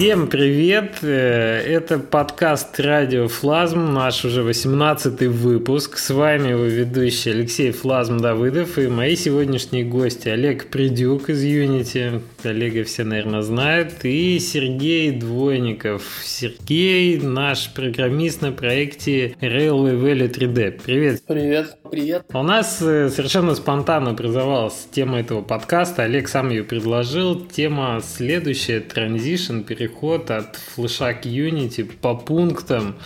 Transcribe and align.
Всем 0.00 0.28
привет! 0.28 1.00
Э, 1.02 1.60
это 1.60 1.98
подкаст 1.98 2.80
«Радио 2.80 3.28
Флазм», 3.28 3.92
наш 3.92 4.24
уже 4.24 4.42
18 4.42 5.26
выпуск. 5.26 5.98
С 5.98 6.08
вами 6.08 6.48
его 6.48 6.62
ведущий 6.62 7.32
Алексей 7.32 7.70
Флазм 7.70 8.16
Давыдов 8.16 8.78
и 8.78 8.88
мои 8.88 9.14
сегодняшние 9.14 9.84
гости 9.84 10.30
Олег 10.30 10.70
Придюк 10.70 11.28
из 11.28 11.44
Unity, 11.44 12.22
Олега 12.44 12.84
все, 12.84 13.04
наверное, 13.04 13.42
знают, 13.42 14.02
и 14.04 14.38
Сергей 14.38 15.10
Двойников. 15.10 16.02
Сергей 16.24 17.20
наш 17.20 17.68
программист 17.68 18.40
на 18.40 18.52
проекте 18.52 19.36
Railway 19.42 20.00
Valley 20.00 20.34
3D. 20.34 20.80
Привет! 20.82 21.22
Привет! 21.26 21.76
Привет! 21.90 22.24
У 22.32 22.42
нас 22.42 22.80
э, 22.80 23.10
совершенно 23.10 23.54
спонтанно 23.54 24.12
образовалась 24.12 24.88
тема 24.90 25.20
этого 25.20 25.42
подкаста. 25.42 26.04
Олег 26.04 26.28
сам 26.28 26.48
ее 26.48 26.64
предложил. 26.64 27.38
Тема 27.38 28.00
следующая– 28.02 28.82
Transition, 28.94 29.62
переход 29.62 29.89
переход 29.90 30.30
от 30.30 30.56
флеша 30.56 31.14
к 31.14 31.26
Unity 31.26 31.90
по 32.00 32.14
пунктам. 32.14 32.96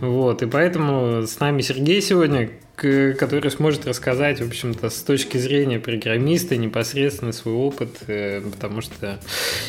Вот, 0.00 0.42
и 0.42 0.46
поэтому 0.46 1.26
с 1.26 1.38
нами 1.38 1.62
Сергей 1.62 2.02
сегодня, 2.02 2.50
который 2.74 3.50
сможет 3.50 3.86
рассказать, 3.86 4.40
в 4.40 4.46
общем-то, 4.46 4.90
с 4.90 5.02
точки 5.02 5.36
зрения 5.38 5.78
программиста 5.78 6.56
непосредственно 6.56 7.32
свой 7.32 7.54
опыт, 7.54 7.98
э, 8.08 8.40
потому 8.40 8.80
что 8.80 9.20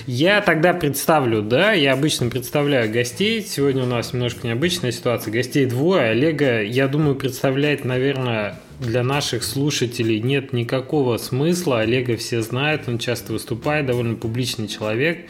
я 0.08 0.42
тогда 0.42 0.74
представлю, 0.74 1.44
да, 1.44 1.74
я 1.74 1.94
обычно 1.94 2.30
представляю 2.30 2.92
гостей, 2.92 3.42
сегодня 3.42 3.84
у 3.84 3.88
нас 3.88 4.14
немножко 4.14 4.48
необычная 4.48 4.92
ситуация, 4.92 5.32
гостей 5.32 5.66
двое, 5.68 6.10
Олега, 6.12 6.64
я 6.64 6.88
думаю, 6.88 7.16
представлять, 7.16 7.86
наверное, 7.86 8.60
для 8.84 9.04
наших 9.04 9.44
слушателей 9.44 10.20
нет 10.20 10.54
никакого 10.54 11.18
смысла. 11.18 11.82
Олега 11.82 12.18
все 12.18 12.42
знают, 12.42 12.84
он 12.88 12.98
часто 13.00 13.34
выступает, 13.34 13.86
довольно 13.86 14.16
публичный 14.16 14.68
человек. 14.68 15.30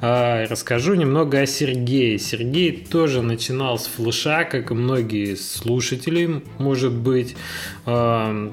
А, 0.00 0.46
расскажу 0.46 0.94
немного 0.94 1.40
о 1.40 1.46
Сергее. 1.46 2.18
Сергей 2.18 2.72
тоже 2.72 3.22
начинал 3.22 3.78
с 3.78 3.86
флеша, 3.86 4.44
как 4.44 4.70
и 4.70 4.74
многие 4.74 5.34
слушатели, 5.34 6.42
может 6.58 6.92
быть. 6.92 7.36
А, 7.84 8.52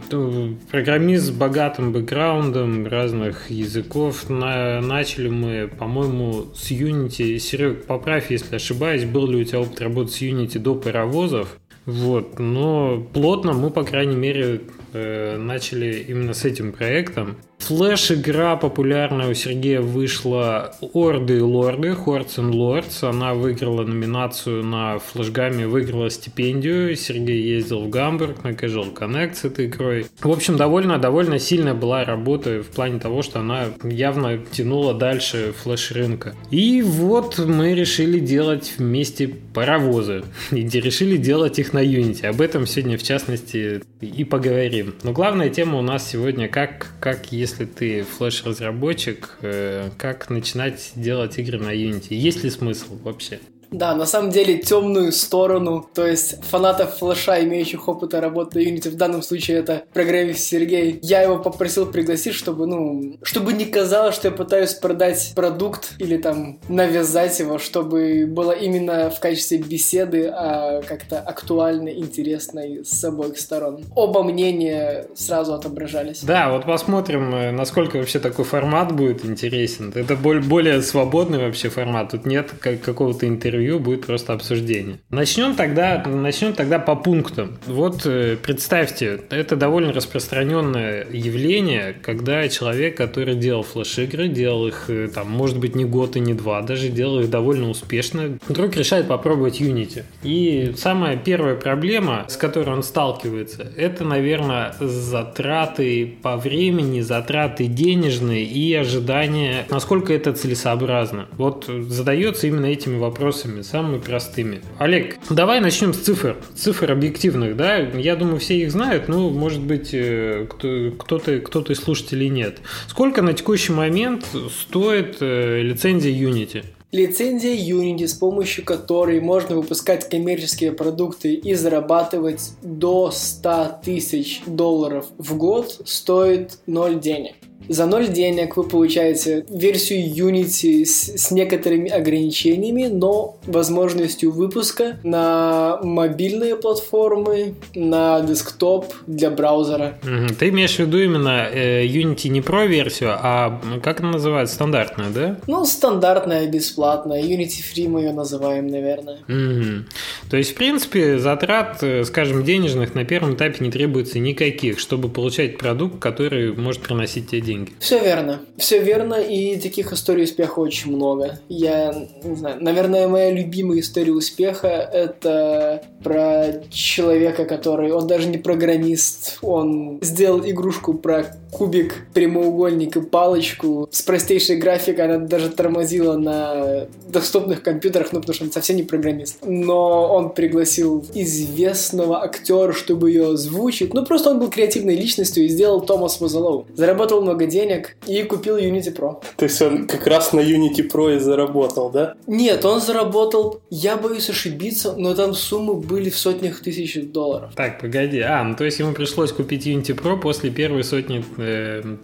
программист 0.71 1.25
с 1.25 1.31
богатым 1.31 1.91
бэкграундом 1.91 2.87
разных 2.87 3.49
языков. 3.49 4.29
Начали 4.29 5.29
мы, 5.29 5.67
по-моему, 5.67 6.45
с 6.55 6.71
Unity. 6.71 7.39
Серег, 7.39 7.85
поправь, 7.85 8.29
если 8.29 8.55
ошибаюсь, 8.55 9.05
был 9.05 9.27
ли 9.27 9.41
у 9.41 9.43
тебя 9.43 9.61
опыт 9.61 9.81
работы 9.81 10.11
с 10.11 10.21
Unity 10.21 10.59
до 10.59 10.75
паровозов? 10.75 11.57
Вот, 11.85 12.39
но 12.39 13.01
плотно 13.13 13.53
мы, 13.53 13.69
по 13.69 13.83
крайней 13.83 14.15
мере, 14.15 14.61
э, 14.93 15.37
начали 15.37 16.05
именно 16.07 16.33
с 16.33 16.45
этим 16.45 16.71
проектом. 16.71 17.37
Флэш-игра 17.67 18.57
популярная 18.57 19.29
у 19.29 19.33
Сергея 19.33 19.79
вышла 19.79 20.75
Орды 20.93 21.37
и 21.37 21.41
Лорды, 21.41 21.89
Hordes 21.89 22.35
and 22.37 22.51
Lords. 22.51 23.07
Она 23.07 23.33
выиграла 23.33 23.83
номинацию 23.85 24.65
на 24.65 24.99
флешгаме, 24.99 25.65
выиграла 25.65 26.09
стипендию. 26.09 26.93
Сергей 26.97 27.41
ездил 27.41 27.83
в 27.83 27.89
Гамбург 27.89 28.43
на 28.43 28.49
Casual 28.49 28.93
Connect 28.93 29.35
с 29.35 29.45
этой 29.45 29.67
игрой. 29.67 30.07
В 30.19 30.29
общем, 30.29 30.57
довольно, 30.57 30.97
довольно 30.97 31.39
сильная 31.39 31.73
была 31.73 32.03
работа 32.03 32.63
в 32.63 32.67
плане 32.67 32.99
того, 32.99 33.21
что 33.21 33.39
она 33.39 33.67
явно 33.83 34.39
тянула 34.51 34.93
дальше 34.93 35.53
флеш-рынка. 35.63 36.35
И 36.51 36.81
вот 36.81 37.39
мы 37.39 37.73
решили 37.75 38.19
делать 38.19 38.73
вместе 38.77 39.29
паровозы. 39.53 40.23
И 40.51 40.67
решили 40.67 41.15
делать 41.15 41.59
их 41.59 41.71
на 41.71 41.83
Unity. 41.83 42.25
Об 42.25 42.41
этом 42.41 42.67
сегодня, 42.67 42.97
в 42.97 43.03
частности, 43.03 43.81
и 44.01 44.23
поговорим. 44.23 44.95
Но 45.03 45.13
главная 45.13 45.49
тема 45.49 45.79
у 45.79 45.81
нас 45.81 46.09
сегодня, 46.09 46.49
как, 46.49 46.87
как 46.99 47.31
если 47.31 47.52
если 47.53 47.65
ты 47.65 48.03
флеш-разработчик, 48.03 49.37
э, 49.41 49.91
как 49.97 50.31
начинать 50.31 50.93
делать 50.95 51.37
игры 51.37 51.59
на 51.59 51.69
Unity? 51.69 52.15
Есть 52.15 52.43
ли 52.43 52.49
смысл 52.49 52.97
вообще? 53.03 53.39
Да, 53.73 53.95
на 53.95 54.05
самом 54.05 54.29
деле 54.29 54.59
темную 54.59 55.11
сторону, 55.11 55.87
то 55.93 56.05
есть 56.05 56.43
фанатов 56.45 56.97
флеша, 56.99 57.43
имеющих 57.43 57.87
опыта 57.87 58.21
работы 58.21 58.59
на 58.59 58.69
Unity, 58.69 58.89
в 58.89 58.95
данном 58.95 59.23
случае 59.23 59.57
это 59.57 59.83
программист 59.93 60.41
Сергей. 60.41 60.99
Я 61.01 61.23
его 61.23 61.39
попросил 61.39 61.87
пригласить, 61.87 62.35
чтобы, 62.35 62.67
ну, 62.67 63.17
чтобы 63.23 63.53
не 63.53 63.65
казалось, 63.65 64.15
что 64.15 64.27
я 64.27 64.33
пытаюсь 64.33 64.75
продать 64.75 65.33
продукт 65.35 65.93
или 65.97 66.17
там 66.17 66.59
навязать 66.69 67.39
его, 67.39 67.57
чтобы 67.57 68.27
было 68.27 68.51
именно 68.51 69.09
в 69.09 69.19
качестве 69.19 69.57
беседы, 69.57 70.27
а 70.27 70.81
как-то 70.83 71.19
актуальной, 71.19 71.97
интересной 71.97 72.85
с 72.85 73.03
обоих 73.03 73.39
сторон. 73.39 73.83
Оба 73.95 74.23
мнения 74.23 75.07
сразу 75.15 75.53
отображались. 75.55 76.21
Да, 76.23 76.51
вот 76.51 76.65
посмотрим, 76.65 77.33
э, 77.33 77.51
насколько 77.51 77.97
вообще 77.97 78.19
такой 78.19 78.45
формат 78.45 78.95
будет 78.95 79.25
интересен. 79.25 79.91
Это 79.95 80.15
более 80.15 80.81
свободный 80.83 81.39
вообще 81.39 81.69
формат. 81.69 82.11
Тут 82.11 82.25
нет 82.27 82.51
какого-то 82.61 83.27
интервью 83.27 83.62
интервью 83.63 83.79
будет 83.79 84.05
просто 84.05 84.33
обсуждение. 84.33 84.99
Начнем 85.09 85.55
тогда, 85.55 86.03
начнем 86.05 86.53
тогда 86.53 86.79
по 86.79 86.95
пунктам. 86.95 87.57
Вот 87.65 88.05
э, 88.05 88.37
представьте, 88.41 89.21
это 89.29 89.55
довольно 89.55 89.93
распространенное 89.93 91.07
явление, 91.11 91.93
когда 92.01 92.47
человек, 92.49 92.97
который 92.97 93.35
делал 93.35 93.63
флеш-игры, 93.63 94.27
делал 94.27 94.67
их, 94.67 94.85
э, 94.89 95.09
там, 95.13 95.29
может 95.29 95.59
быть, 95.59 95.75
не 95.75 95.85
год 95.85 96.15
и 96.15 96.19
не 96.19 96.33
два, 96.33 96.61
даже 96.61 96.89
делал 96.89 97.19
их 97.21 97.29
довольно 97.29 97.69
успешно, 97.69 98.37
вдруг 98.47 98.75
решает 98.75 99.07
попробовать 99.07 99.61
Unity. 99.61 100.03
И 100.23 100.73
самая 100.77 101.17
первая 101.17 101.55
проблема, 101.55 102.25
с 102.27 102.37
которой 102.37 102.75
он 102.75 102.83
сталкивается, 102.83 103.71
это, 103.77 104.03
наверное, 104.03 104.75
затраты 104.79 106.17
по 106.21 106.37
времени, 106.37 107.01
затраты 107.01 107.67
денежные 107.67 108.43
и 108.43 108.73
ожидания, 108.73 109.65
насколько 109.69 110.13
это 110.13 110.33
целесообразно. 110.33 111.27
Вот 111.37 111.65
задается 111.67 112.47
именно 112.47 112.65
этими 112.65 112.97
вопросами 112.97 113.52
вопросами, 113.53 113.61
самыми 113.61 113.99
простыми. 113.99 114.61
Олег, 114.79 115.17
давай 115.29 115.59
начнем 115.59 115.93
с 115.93 115.97
цифр. 115.97 116.37
Цифр 116.55 116.91
объективных, 116.91 117.55
да? 117.55 117.77
Я 117.77 118.15
думаю, 118.15 118.39
все 118.39 118.57
их 118.57 118.71
знают, 118.71 119.07
но, 119.07 119.29
может 119.29 119.61
быть, 119.61 119.89
э, 119.93 120.47
кто-то 120.49 121.39
кто 121.39 121.61
из 121.61 121.79
слушателей 121.79 122.29
нет. 122.29 122.59
Сколько 122.87 123.21
на 123.21 123.33
текущий 123.33 123.73
момент 123.73 124.25
стоит 124.67 125.17
э, 125.21 125.61
лицензия 125.61 126.11
Unity? 126.11 126.65
Лицензия 126.91 127.55
Unity, 127.55 128.07
с 128.07 128.13
помощью 128.13 128.63
которой 128.63 129.19
можно 129.19 129.55
выпускать 129.55 130.07
коммерческие 130.07 130.71
продукты 130.71 131.33
и 131.33 131.55
зарабатывать 131.55 132.51
до 132.61 133.09
100 133.11 133.79
тысяч 133.83 134.41
долларов 134.45 135.07
в 135.17 135.35
год, 135.35 135.81
стоит 135.85 136.59
0 136.67 136.99
денег. 136.99 137.33
За 137.69 137.85
ноль 137.85 138.09
денег 138.09 138.57
вы 138.57 138.63
получаете 138.63 139.45
версию 139.49 140.13
Unity 140.13 140.85
с, 140.85 141.17
с 141.17 141.31
некоторыми 141.31 141.89
ограничениями, 141.89 142.87
но 142.87 143.37
возможностью 143.45 144.31
выпуска 144.31 144.97
на 145.03 145.79
мобильные 145.81 146.55
платформы, 146.55 147.55
на 147.73 148.21
десктоп 148.21 148.93
для 149.07 149.29
браузера. 149.29 149.97
Ты 150.37 150.49
имеешь 150.49 150.75
в 150.75 150.79
виду 150.79 150.99
именно 150.99 151.47
э, 151.49 151.85
Unity 151.85 152.27
не 152.27 152.41
Pro 152.41 152.67
версию, 152.67 153.11
а 153.13 153.61
как 153.81 154.01
она 154.01 154.11
называется? 154.11 154.55
Стандартная, 154.55 155.09
да? 155.09 155.37
Ну, 155.47 155.65
стандартная, 155.65 156.47
бесплатная. 156.47 157.21
Unity 157.21 157.63
Free 157.73 157.87
мы 157.87 158.01
ее 158.01 158.13
называем, 158.13 158.67
наверное. 158.67 159.19
Угу. 159.27 159.85
То 160.29 160.37
есть, 160.37 160.51
в 160.51 160.55
принципе, 160.55 161.17
затрат, 161.17 161.81
э, 161.81 162.03
скажем, 162.03 162.43
денежных 162.43 162.93
на 162.93 163.05
первом 163.05 163.35
этапе 163.35 163.63
не 163.63 163.71
требуется 163.71 164.19
никаких, 164.19 164.79
чтобы 164.79 165.09
получать 165.09 165.57
продукт, 165.57 165.99
который 165.99 166.53
может 166.53 166.81
приносить 166.81 167.29
тебе 167.29 167.41
деньги 167.41 167.52
деньги. 167.53 167.71
Все 167.79 167.99
верно. 167.99 168.41
Все 168.57 168.79
верно, 168.79 169.15
и 169.15 169.57
таких 169.59 169.93
историй 169.93 170.23
успеха 170.23 170.59
очень 170.59 170.95
много. 170.95 171.39
Я 171.49 171.93
не 172.23 172.35
знаю, 172.35 172.63
наверное, 172.63 173.07
моя 173.07 173.31
любимая 173.31 173.79
история 173.79 174.11
успеха 174.11 174.67
это 174.67 175.83
про 176.03 176.63
человека, 176.69 177.45
который, 177.45 177.91
он 177.91 178.07
даже 178.07 178.27
не 178.27 178.37
программист, 178.37 179.39
он 179.41 179.99
сделал 180.01 180.41
игрушку 180.45 180.93
про 180.93 181.35
кубик, 181.53 182.05
прямоугольник 182.13 182.97
и 182.97 183.01
палочку 183.01 183.87
с 183.91 184.01
простейшей 184.01 184.57
графикой, 184.57 185.05
она 185.05 185.17
даже 185.17 185.49
тормозила 185.49 186.17
на 186.17 186.87
доступных 187.07 187.61
компьютерах, 187.61 188.11
ну 188.11 188.19
потому 188.19 188.33
что 188.33 188.45
он 188.45 188.51
совсем 188.51 188.75
не 188.75 188.83
программист. 188.83 189.37
Но 189.45 190.13
он 190.13 190.33
пригласил 190.33 191.05
известного 191.13 192.23
актера, 192.23 192.73
чтобы 192.73 193.11
ее 193.11 193.33
озвучить. 193.33 193.93
Ну 193.93 194.05
просто 194.05 194.31
он 194.31 194.39
был 194.39 194.49
креативной 194.49 194.95
личностью 194.95 195.45
и 195.45 195.47
сделал 195.47 195.81
Томас 195.81 196.19
Мазалоу. 196.19 196.65
Заработал 196.75 197.21
много 197.21 197.45
денег 197.45 197.95
и 198.07 198.23
купил 198.23 198.57
Unity 198.57 198.95
Pro. 198.95 199.21
То 199.37 199.45
есть 199.45 199.61
он 199.61 199.87
как 199.87 200.07
раз 200.07 200.33
на 200.33 200.39
Unity 200.39 200.89
Pro 200.91 201.15
и 201.15 201.19
заработал, 201.19 201.89
да? 201.89 202.15
Нет, 202.27 202.65
он 202.65 202.81
заработал, 202.81 203.61
я 203.69 203.95
боюсь 203.97 204.29
ошибиться, 204.29 204.95
но 204.97 205.13
там 205.13 205.33
суммы 205.33 205.75
были 205.75 206.09
в 206.09 206.17
сотнях 206.17 206.61
тысяч 206.61 206.99
долларов. 207.11 207.51
Так, 207.55 207.79
погоди. 207.79 208.19
А, 208.19 208.43
ну 208.43 208.55
то 208.55 208.63
есть 208.63 208.79
ему 208.79 208.93
пришлось 208.93 209.31
купить 209.31 209.67
Unity 209.67 209.95
Pro 209.95 210.19
после 210.19 210.49
первой 210.49 210.83
сотни 210.83 211.23
э, 211.37 211.42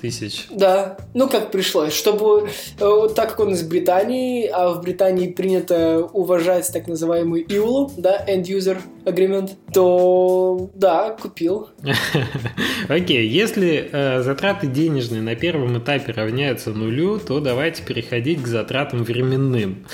тысяч. 0.02 0.48
Да, 0.52 0.98
ну 1.14 1.30
как 1.30 1.52
пришлось, 1.52 1.94
чтобы, 1.94 2.50
э, 2.80 3.08
так 3.16 3.30
как 3.30 3.40
он 3.40 3.54
из 3.54 3.64
Британии, 3.64 4.48
а 4.48 4.74
в 4.74 4.82
Британии 4.82 5.28
принято 5.28 6.08
уважать 6.14 6.70
так 6.72 6.88
называемый 6.88 7.44
EULA, 7.44 7.92
да, 7.98 8.26
End 8.28 8.44
User 8.44 8.78
Agreement, 9.06 9.52
то 9.74 10.70
да, 10.76 11.12
купил. 11.12 11.70
Окей, 12.90 13.28
если 13.28 13.90
э, 13.92 14.22
затраты 14.22 14.68
денежные 14.68 15.22
на 15.22 15.36
первом 15.36 15.78
этапе 15.78 16.12
равняются 16.12 16.72
нулю, 16.72 17.20
то 17.20 17.40
давайте 17.40 17.84
переходить 17.84 18.42
к 18.42 18.48
затратам 18.48 19.04
временным. 19.04 19.86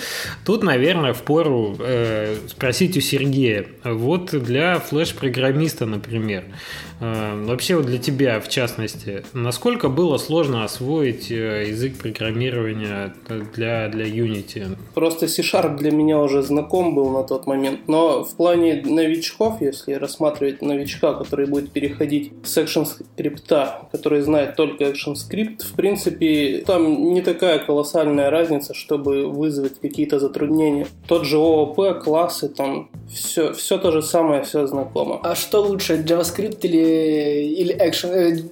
Тут, 0.45 0.63
наверное, 0.63 1.13
впору 1.13 1.75
э, 1.79 2.35
спросить 2.47 2.97
у 2.97 3.01
Сергея. 3.01 3.65
Вот 3.83 4.31
для 4.31 4.79
флеш-программиста, 4.79 5.85
например, 5.85 6.45
э, 6.99 7.43
вообще 7.45 7.75
вот 7.75 7.85
для 7.85 7.97
тебя, 7.97 8.39
в 8.39 8.49
частности, 8.49 9.23
насколько 9.35 9.89
было 9.89 10.17
сложно 10.17 10.63
освоить 10.63 11.29
э, 11.29 11.67
язык 11.67 11.97
программирования 11.97 13.13
для, 13.53 13.89
для 13.89 14.05
Unity? 14.05 14.77
Просто 14.93 15.27
C-Sharp 15.27 15.77
для 15.77 15.91
меня 15.91 16.19
уже 16.19 16.41
знаком 16.41 16.95
был 16.95 17.09
на 17.09 17.23
тот 17.23 17.45
момент, 17.45 17.81
но 17.87 18.23
в 18.23 18.33
плане 18.35 18.81
новичков, 18.85 19.61
если 19.61 19.93
рассматривать 19.93 20.61
новичка, 20.61 21.13
который 21.13 21.45
будет 21.47 21.71
переходить 21.71 22.31
с 22.43 22.57
Action 22.57 22.85
скрипта, 22.85 23.87
который 23.91 24.21
знает 24.21 24.55
только 24.55 24.85
Action 24.85 25.15
скрипт, 25.15 25.63
в 25.63 25.75
принципе, 25.75 26.63
там 26.65 27.13
не 27.13 27.21
такая 27.21 27.59
колоссальная 27.59 28.29
разница, 28.29 28.73
чтобы 28.73 29.27
вызвать 29.27 29.79
какие-то 29.79 30.19
затруднения. 30.19 30.87
Тот 31.07 31.25
же 31.25 31.37
ООП, 31.37 32.01
классы, 32.01 32.47
там 32.47 32.89
все, 33.13 33.51
все 33.53 33.77
то 33.77 33.91
же 33.91 34.01
самое, 34.01 34.43
все 34.43 34.65
знакомо. 34.65 35.19
А 35.23 35.35
что 35.35 35.61
лучше, 35.61 36.01
JavaScript 36.01 36.59
или, 36.61 37.53
или 37.53 37.75
Action, 37.75 38.09
э, 38.09 38.43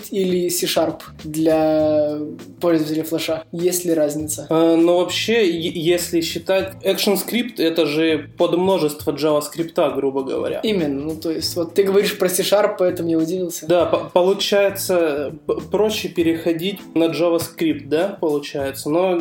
JavaScript 0.00 0.08
или 0.10 0.48
C-Sharp 0.48 1.00
для 1.24 2.18
пользователя 2.60 3.04
флеша? 3.04 3.44
Есть 3.52 3.84
ли 3.84 3.94
разница? 3.94 4.46
Э, 4.50 4.76
ну, 4.76 4.98
вообще, 4.98 5.48
если 5.50 6.20
считать 6.20 6.74
ActionScript, 6.84 7.58
это 7.58 7.86
же 7.86 8.30
подмножество 8.38 9.12
JavaScript, 9.12 9.94
грубо 9.94 10.22
говоря. 10.22 10.60
Именно, 10.62 11.02
ну 11.04 11.16
то 11.16 11.30
есть, 11.30 11.56
вот 11.56 11.74
ты 11.74 11.82
говоришь 11.82 12.18
про 12.18 12.28
C-Sharp, 12.28 12.76
поэтому 12.78 13.10
я 13.10 13.18
удивился. 13.18 13.66
Да, 13.66 13.86
получается, 13.86 15.32
проще 15.70 16.08
переходить 16.08 16.80
на 16.94 17.04
JavaScript, 17.04 17.88
да, 17.88 18.18
получается, 18.20 18.90
но 18.90 19.20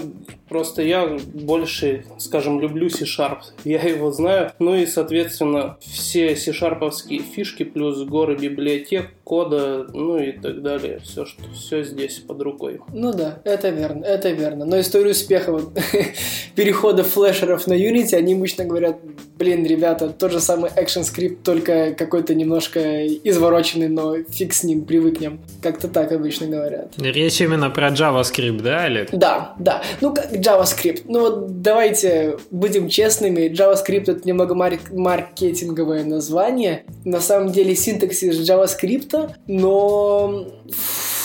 Просто 0.49 0.81
я 0.81 1.17
больше, 1.33 2.05
скажем, 2.17 2.59
люблю 2.59 2.89
C-Sharp. 2.89 3.39
Я 3.63 3.81
его 3.81 4.11
знаю. 4.11 4.51
Ну 4.59 4.75
и, 4.75 4.85
соответственно, 4.85 5.77
все 5.79 6.35
C-Sharp'овские 6.35 7.21
фишки 7.21 7.63
плюс 7.63 8.03
горы 8.03 8.35
библиотек, 8.35 9.11
кода, 9.23 9.85
ну 9.93 10.17
и 10.17 10.31
так 10.31 10.61
далее. 10.63 10.99
Все, 11.03 11.25
что 11.25 11.43
все 11.53 11.83
здесь 11.83 12.17
под 12.17 12.41
рукой. 12.41 12.79
Ну 12.91 13.13
да, 13.13 13.39
это 13.43 13.69
верно, 13.69 14.03
это 14.03 14.31
верно. 14.31 14.65
Но 14.65 14.79
историю 14.79 15.11
успеха 15.11 15.59
перехода 16.55 17.03
флешеров 17.03 17.67
на 17.67 17.73
Unity, 17.73 18.15
они 18.15 18.33
обычно 18.33 18.65
говорят, 18.65 18.97
блин, 19.37 19.65
ребята, 19.65 20.09
тот 20.09 20.31
же 20.31 20.39
самый 20.39 20.71
ActionScript, 20.71 21.37
только 21.43 21.93
какой-то 21.93 22.33
немножко 22.33 23.07
извороченный, 23.07 23.87
но 23.87 24.23
фиг 24.23 24.53
с 24.53 24.63
ним, 24.63 24.85
привыкнем. 24.85 25.41
Как-то 25.61 25.87
так 25.87 26.11
обычно 26.11 26.47
говорят. 26.47 26.93
Речь 26.97 27.39
именно 27.39 27.69
про 27.69 27.89
JavaScript, 27.89 28.61
да, 28.61 28.83
Олег? 28.83 29.09
Да, 29.11 29.53
да. 29.59 29.83
Ну, 30.01 30.13
как 30.13 30.38
JavaScript. 30.39 31.03
Ну 31.05 31.19
вот 31.21 31.61
давайте 31.61 32.37
будем 32.51 32.89
честными, 32.89 33.51
JavaScript 33.51 34.11
это 34.11 34.27
немного 34.27 34.55
марк- 34.55 34.91
маркетинговое 34.91 36.03
название. 36.03 36.83
На 37.05 37.21
самом 37.21 37.51
деле 37.51 37.75
синтаксис 37.75 38.37
JavaScript, 38.49 39.31
но 39.47 40.47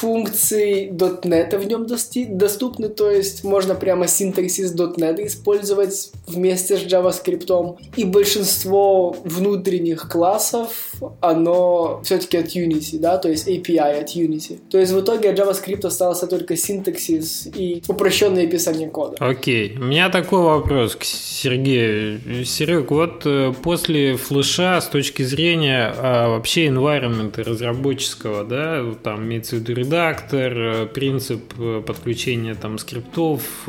функции 0.04 0.90
.NET 0.90 1.56
в 1.56 1.66
нем 1.66 1.86
доступны, 1.86 2.90
то 2.90 3.10
есть 3.10 3.42
можно 3.42 3.74
прямо 3.74 4.06
синтаксис 4.06 4.74
.NET 4.74 5.26
использовать 5.26 6.12
вместе 6.26 6.76
с 6.76 6.82
JavaScript. 6.82 7.78
И 7.96 8.04
большинство 8.04 9.16
внутренних 9.24 10.06
классов, 10.10 10.92
оно 11.20 12.02
все-таки 12.04 12.36
от 12.36 12.48
Unity, 12.48 12.98
да, 12.98 13.16
то 13.16 13.30
есть 13.30 13.48
API 13.48 14.02
от 14.02 14.14
Unity. 14.14 14.58
То 14.70 14.78
есть 14.78 14.92
в 14.92 15.00
итоге 15.00 15.30
от 15.30 15.38
JavaScript 15.38 15.86
остался 15.86 16.26
только 16.26 16.54
синтаксис 16.54 17.48
и 17.54 17.82
упрощенное 17.88 18.44
описание 18.44 18.90
кода. 18.90 19.16
Окей. 19.20 19.70
Okay. 19.70 19.80
У 19.80 19.84
меня 19.84 20.10
такой 20.10 20.42
вопрос 20.42 20.96
к 20.96 21.04
Сергею. 21.04 22.44
Серег, 22.44 22.90
вот 22.90 23.22
э, 23.24 23.54
после 23.62 24.16
флеша 24.16 24.82
с 24.82 24.86
точки 24.86 25.22
зрения 25.22 25.94
а, 25.96 26.28
вообще 26.28 26.66
environment 26.66 27.42
разработческого, 27.42 28.44
да, 28.44 28.84
там 29.02 29.22
имеется 29.24 29.56
в 29.56 29.60
виду 29.60 29.72
редактор, 29.94 30.52
э, 30.58 30.86
принцип 30.86 31.54
э, 31.58 31.82
подключения 31.86 32.54
там 32.54 32.78
скриптов 32.78 33.68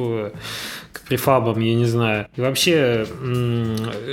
э, 1.06 1.06
к 1.06 1.07
префабам, 1.07 1.60
я 1.60 1.75
не 1.75 1.86
знаю. 1.86 2.28
И 2.36 2.42
вообще, 2.42 3.06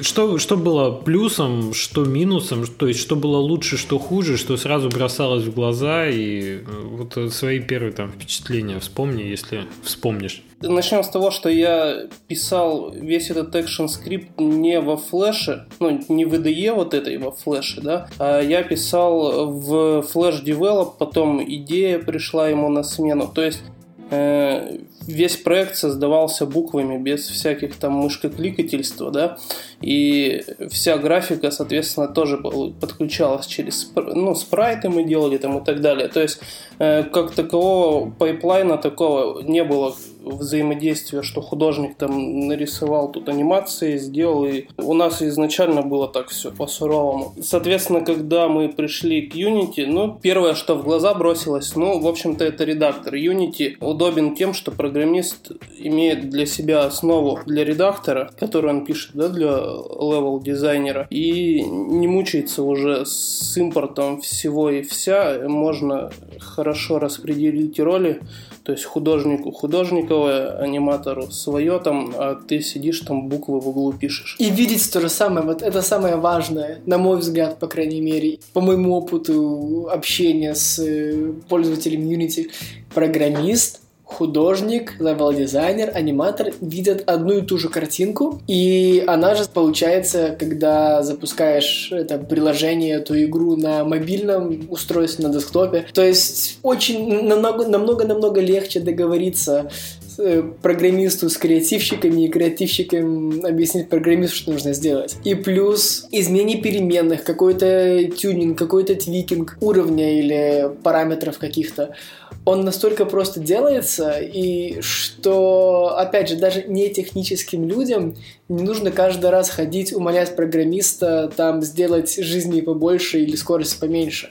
что, 0.02 0.38
что 0.38 0.56
было 0.56 0.90
плюсом, 0.92 1.74
что 1.74 2.04
минусом, 2.04 2.66
то 2.66 2.86
есть 2.86 3.00
что 3.00 3.16
было 3.16 3.38
лучше, 3.38 3.76
что 3.76 3.98
хуже, 3.98 4.36
что 4.36 4.56
сразу 4.56 4.88
бросалось 4.88 5.44
в 5.44 5.54
глаза, 5.54 6.06
и 6.06 6.60
вот 6.64 7.32
свои 7.32 7.60
первые 7.60 7.92
там 7.92 8.10
впечатления 8.10 8.78
вспомни, 8.80 9.22
если 9.22 9.62
вспомнишь. 9.82 10.42
Начнем 10.60 11.02
с 11.02 11.08
того, 11.08 11.30
что 11.30 11.48
я 11.48 12.06
писал 12.28 12.92
весь 12.92 13.30
этот 13.30 13.54
экшен 13.56 13.88
скрипт 13.88 14.38
не 14.38 14.80
во 14.80 14.96
флеше, 14.96 15.66
ну, 15.80 16.00
не 16.08 16.24
в 16.24 16.34
IDE 16.34 16.72
вот 16.72 16.94
этой 16.94 17.18
во 17.18 17.32
флеше, 17.32 17.80
да, 17.80 18.08
а 18.18 18.40
я 18.40 18.62
писал 18.62 19.50
в 19.50 20.04
Flash 20.14 20.44
Develop, 20.44 20.92
потом 20.98 21.42
идея 21.42 21.98
пришла 21.98 22.48
ему 22.48 22.68
на 22.68 22.84
смену. 22.84 23.26
То 23.26 23.42
есть 23.42 23.62
э, 24.10 24.78
весь 25.06 25.36
проект 25.36 25.76
создавался 25.76 26.46
буквами, 26.46 26.98
без 26.98 27.26
всяких 27.28 27.76
там 27.76 27.92
мышкокликательства, 27.92 29.10
да, 29.10 29.38
и 29.80 30.44
вся 30.70 30.98
графика, 30.98 31.50
соответственно, 31.50 32.08
тоже 32.08 32.38
подключалась 32.38 33.46
через, 33.46 33.90
ну, 33.94 34.34
спрайты 34.34 34.88
мы 34.88 35.04
делали 35.04 35.38
там 35.38 35.58
и 35.58 35.64
так 35.64 35.80
далее. 35.80 36.08
То 36.08 36.20
есть, 36.20 36.40
э, 36.78 37.04
как 37.04 37.32
такового 37.32 38.10
pipeline 38.10 38.71
а 38.71 38.78
такого 38.78 39.42
не 39.42 39.64
было 39.64 39.94
взаимодействия, 40.24 41.22
что 41.22 41.40
художник 41.40 41.96
там 41.96 42.46
нарисовал 42.46 43.10
тут 43.12 43.28
анимации, 43.28 43.96
сделал, 43.96 44.44
и 44.46 44.66
у 44.76 44.94
нас 44.94 45.22
изначально 45.22 45.82
было 45.82 46.08
так 46.08 46.28
все 46.28 46.50
по-суровому. 46.50 47.34
Соответственно, 47.42 48.00
когда 48.00 48.48
мы 48.48 48.68
пришли 48.68 49.22
к 49.22 49.34
Unity, 49.34 49.86
ну, 49.86 50.18
первое, 50.20 50.54
что 50.54 50.74
в 50.74 50.84
глаза 50.84 51.14
бросилось, 51.14 51.76
ну, 51.76 52.00
в 52.00 52.06
общем-то, 52.06 52.44
это 52.44 52.64
редактор. 52.64 53.14
Unity 53.14 53.76
удобен 53.80 54.34
тем, 54.34 54.54
что 54.54 54.70
программист 54.70 55.52
имеет 55.78 56.30
для 56.30 56.46
себя 56.46 56.84
основу 56.84 57.38
для 57.46 57.64
редактора, 57.64 58.30
которую 58.38 58.74
он 58.74 58.84
пишет, 58.84 59.12
да, 59.14 59.28
для 59.28 59.50
level 59.50 60.40
дизайнера, 60.40 61.06
и 61.10 61.62
не 61.62 62.06
мучается 62.06 62.62
уже 62.62 63.04
с 63.06 63.56
импортом 63.56 64.20
всего 64.20 64.70
и 64.70 64.82
вся, 64.82 65.40
можно 65.48 66.10
хорошо 66.38 66.98
распределить 66.98 67.78
роли, 67.80 68.20
то 68.64 68.72
есть 68.72 68.84
художнику 68.84 69.50
художниковое, 69.50 70.58
аниматору 70.58 71.30
свое 71.30 71.78
там, 71.80 72.14
а 72.16 72.34
ты 72.34 72.60
сидишь 72.60 73.00
там 73.00 73.28
буквы 73.28 73.60
в 73.60 73.68
углу 73.68 73.92
пишешь. 73.92 74.36
И 74.38 74.50
видеть 74.50 74.92
то 74.92 75.00
же 75.00 75.08
самое, 75.08 75.44
вот 75.46 75.62
это 75.62 75.82
самое 75.82 76.16
важное, 76.16 76.80
на 76.86 76.98
мой 76.98 77.18
взгляд, 77.18 77.58
по 77.58 77.66
крайней 77.66 78.00
мере, 78.00 78.38
по 78.52 78.60
моему 78.60 78.94
опыту 78.94 79.88
общения 79.90 80.54
с 80.54 80.78
э, 80.78 81.32
пользователем 81.48 82.08
Unity, 82.08 82.50
программист 82.94 83.80
художник, 84.12 84.94
level-дизайнер, 85.00 85.90
аниматор 85.94 86.52
видят 86.60 87.02
одну 87.06 87.38
и 87.38 87.42
ту 87.42 87.58
же 87.58 87.68
картинку, 87.68 88.40
и 88.46 89.02
она 89.06 89.34
же 89.34 89.44
получается, 89.52 90.36
когда 90.38 91.02
запускаешь 91.02 91.90
это 91.92 92.18
приложение, 92.18 92.96
эту 92.96 93.22
игру 93.24 93.56
на 93.56 93.84
мобильном 93.84 94.66
устройстве, 94.68 95.26
на 95.26 95.32
десктопе. 95.32 95.86
То 95.92 96.04
есть 96.04 96.58
очень 96.62 97.24
намного-намного 97.24 98.40
легче 98.40 98.80
договориться 98.80 99.70
Э, 100.18 100.42
программисту 100.62 101.30
с 101.30 101.36
креативщиками 101.36 102.26
и 102.26 102.28
креативщикам 102.28 103.44
объяснить 103.44 103.88
программисту, 103.88 104.36
что 104.36 104.52
нужно 104.52 104.72
сделать. 104.74 105.16
И 105.24 105.34
плюс 105.34 106.06
изменение 106.10 106.60
переменных, 106.60 107.24
какой-то 107.24 108.04
тюнинг, 108.16 108.58
какой-то 108.58 108.94
tweaking 108.94 109.56
уровня 109.60 110.18
или 110.18 110.70
параметров 110.82 111.38
каких-то. 111.38 111.94
Он 112.44 112.64
настолько 112.64 113.04
просто 113.04 113.38
делается, 113.38 114.18
и 114.18 114.80
что, 114.80 115.94
опять 115.96 116.28
же, 116.28 116.36
даже 116.36 116.64
не 116.64 116.88
техническим 116.90 117.68
людям 117.68 118.16
не 118.48 118.64
нужно 118.64 118.90
каждый 118.90 119.30
раз 119.30 119.48
ходить, 119.48 119.92
умолять 119.92 120.34
программиста 120.34 121.30
там 121.36 121.62
сделать 121.62 122.16
жизни 122.16 122.60
побольше 122.60 123.20
или 123.20 123.36
скорость 123.36 123.78
поменьше. 123.78 124.30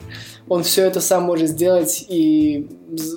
Он 0.50 0.64
все 0.64 0.84
это 0.84 1.00
сам 1.00 1.24
может 1.24 1.50
сделать 1.50 2.06
и 2.10 2.68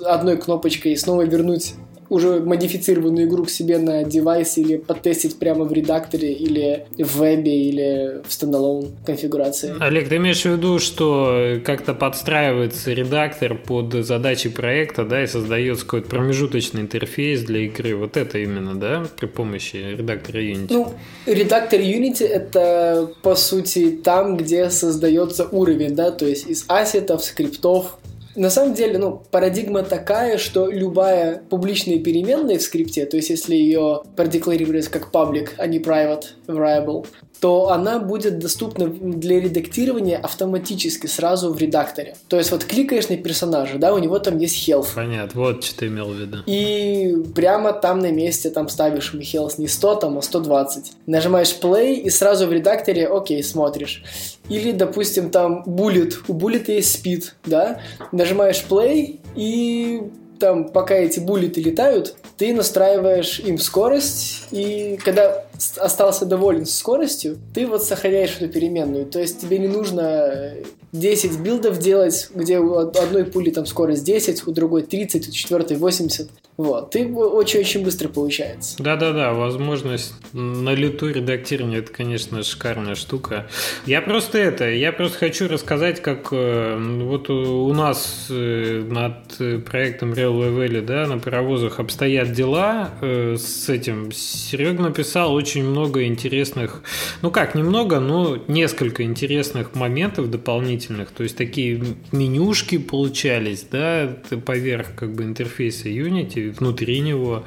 одной 0.05 0.37
кнопочкой 0.37 0.95
снова 0.95 1.23
вернуть 1.23 1.73
уже 2.09 2.39
модифицированную 2.39 3.27
игру 3.27 3.45
к 3.45 3.49
себе 3.49 3.77
на 3.77 4.03
девайс 4.03 4.57
или 4.57 4.77
потестить 4.77 5.37
прямо 5.37 5.65
в 5.65 5.73
редакторе 5.73 6.33
или 6.33 6.85
в 6.97 7.19
вебе 7.19 7.69
или 7.69 8.21
в 8.27 8.31
стендалон 8.31 8.91
конфигурации. 9.05 9.75
Олег, 9.79 10.09
ты 10.09 10.17
имеешь 10.17 10.41
в 10.41 10.45
виду, 10.45 10.79
что 10.79 11.59
как-то 11.65 11.93
подстраивается 11.93 12.93
редактор 12.93 13.55
под 13.55 13.93
задачи 14.05 14.49
проекта, 14.49 15.05
да, 15.05 15.23
и 15.23 15.27
создается 15.27 15.85
какой-то 15.85 16.09
промежуточный 16.09 16.81
интерфейс 16.81 17.41
для 17.41 17.61
игры. 17.61 17.95
Вот 17.95 18.17
это 18.17 18.37
именно, 18.39 18.75
да, 18.75 19.05
при 19.17 19.25
помощи 19.27 19.77
редактора 19.77 20.41
Unity? 20.41 20.67
Ну, 20.69 20.93
редактор 21.25 21.79
Unity 21.79 22.25
это, 22.25 23.11
по 23.21 23.35
сути, 23.35 23.91
там, 24.03 24.37
где 24.37 24.69
создается 24.69 25.47
уровень, 25.51 25.95
да, 25.95 26.11
то 26.11 26.25
есть 26.25 26.47
из 26.47 26.65
ассетов, 26.67 27.23
скриптов, 27.23 27.97
на 28.35 28.49
самом 28.49 28.73
деле, 28.73 28.97
ну, 28.97 29.21
парадигма 29.31 29.83
такая, 29.83 30.37
что 30.37 30.69
любая 30.69 31.41
публичная 31.49 31.99
переменная 31.99 32.57
в 32.57 32.61
скрипте, 32.61 33.05
то 33.05 33.17
есть 33.17 33.29
если 33.29 33.55
ее 33.55 34.01
продекларировать 34.15 34.87
как 34.89 35.09
public, 35.11 35.49
а 35.57 35.67
не 35.67 35.79
private 35.79 36.25
variable, 36.47 37.05
то 37.39 37.69
она 37.69 37.99
будет 37.99 38.39
доступна 38.39 38.87
для 38.87 39.39
редактирования 39.39 40.17
автоматически 40.17 41.07
сразу 41.07 41.53
в 41.53 41.57
редакторе. 41.57 42.15
То 42.27 42.37
есть 42.37 42.51
вот 42.51 42.65
кликаешь 42.65 43.09
на 43.09 43.17
персонажа, 43.17 43.77
да, 43.77 43.93
у 43.93 43.97
него 43.97 44.19
там 44.19 44.37
есть 44.37 44.67
health. 44.67 44.87
Понятно, 44.95 45.41
вот 45.41 45.63
что 45.63 45.79
ты 45.79 45.87
имел 45.87 46.07
в 46.09 46.15
виду. 46.15 46.37
И 46.45 47.15
прямо 47.35 47.73
там 47.73 47.99
на 47.99 48.11
месте 48.11 48.49
там 48.49 48.69
ставишь 48.69 49.13
ему 49.13 49.21
health 49.21 49.55
не 49.57 49.67
100, 49.67 49.95
там, 49.95 50.17
а 50.17 50.21
120. 50.21 50.91
Нажимаешь 51.05 51.55
play 51.61 51.95
и 51.95 52.09
сразу 52.09 52.47
в 52.47 52.53
редакторе, 52.53 53.07
окей, 53.07 53.43
смотришь. 53.43 54.03
Или, 54.49 54.71
допустим, 54.71 55.29
там 55.29 55.63
bullet, 55.65 56.13
у 56.27 56.33
bullet 56.33 56.71
есть 56.71 57.05
speed, 57.05 57.31
да, 57.45 57.81
нажимаешь 58.11 58.63
play 58.69 59.19
и 59.35 60.03
там, 60.39 60.69
пока 60.69 60.95
эти 60.95 61.19
буллеты 61.19 61.61
летают, 61.61 62.15
ты 62.37 62.53
настраиваешь 62.53 63.39
им 63.39 63.57
скорость, 63.57 64.43
и 64.51 64.99
когда 65.03 65.44
остался 65.77 66.25
доволен 66.25 66.65
скоростью, 66.65 67.37
ты 67.53 67.67
вот 67.67 67.83
сохраняешь 67.83 68.37
эту 68.39 68.51
переменную. 68.51 69.05
То 69.05 69.19
есть 69.19 69.41
тебе 69.41 69.59
не 69.59 69.67
нужно 69.67 70.55
10 70.99 71.39
билдов 71.39 71.79
делать, 71.79 72.29
где 72.33 72.59
у 72.59 72.75
одной 72.75 73.25
пули 73.25 73.49
там 73.51 73.65
скорость 73.65 74.03
10, 74.03 74.47
у 74.47 74.51
другой 74.51 74.83
30, 74.83 75.27
у 75.27 75.31
четвертой 75.31 75.77
80. 75.77 76.29
Вот. 76.57 76.91
Ты 76.91 77.05
очень-очень 77.07 77.83
быстро 77.83 78.07
получается. 78.07 78.81
Да-да-да, 78.81 79.33
возможность 79.33 80.13
на 80.31 80.73
лету 80.73 81.09
редактирования, 81.09 81.79
это, 81.79 81.91
конечно, 81.91 82.41
шикарная 82.43 82.95
штука. 82.95 83.47
Я 83.85 84.01
просто 84.01 84.37
это, 84.37 84.69
я 84.69 84.93
просто 84.93 85.17
хочу 85.17 85.49
рассказать, 85.49 86.01
как 86.01 86.29
э, 86.31 86.77
вот 87.03 87.29
у 87.29 87.73
нас 87.73 88.27
э, 88.29 88.83
над 88.87 89.65
проектом 89.65 90.13
Real 90.13 90.33
Valley, 90.33 90.81
да, 90.81 91.07
на 91.07 91.19
паровозах 91.19 91.79
обстоят 91.79 92.31
дела 92.31 92.91
э, 93.01 93.35
с 93.37 93.67
этим. 93.67 94.13
Серега 94.13 94.81
написал 94.81 95.33
очень 95.33 95.44
много 95.53 96.05
интересных, 96.05 96.81
ну 97.21 97.31
как, 97.31 97.55
немного, 97.55 97.99
но 97.99 98.37
несколько 98.47 99.03
интересных 99.03 99.75
моментов 99.75 100.29
дополнительных, 100.29 101.11
то 101.11 101.23
есть 101.23 101.37
такие 101.37 101.83
менюшки 102.11 102.77
получались, 102.77 103.65
да, 103.71 104.17
поверх 104.45 104.95
как 104.95 105.13
бы 105.13 105.23
интерфейса 105.23 105.89
Unity, 105.89 106.51
внутри 106.51 106.99
него. 106.99 107.43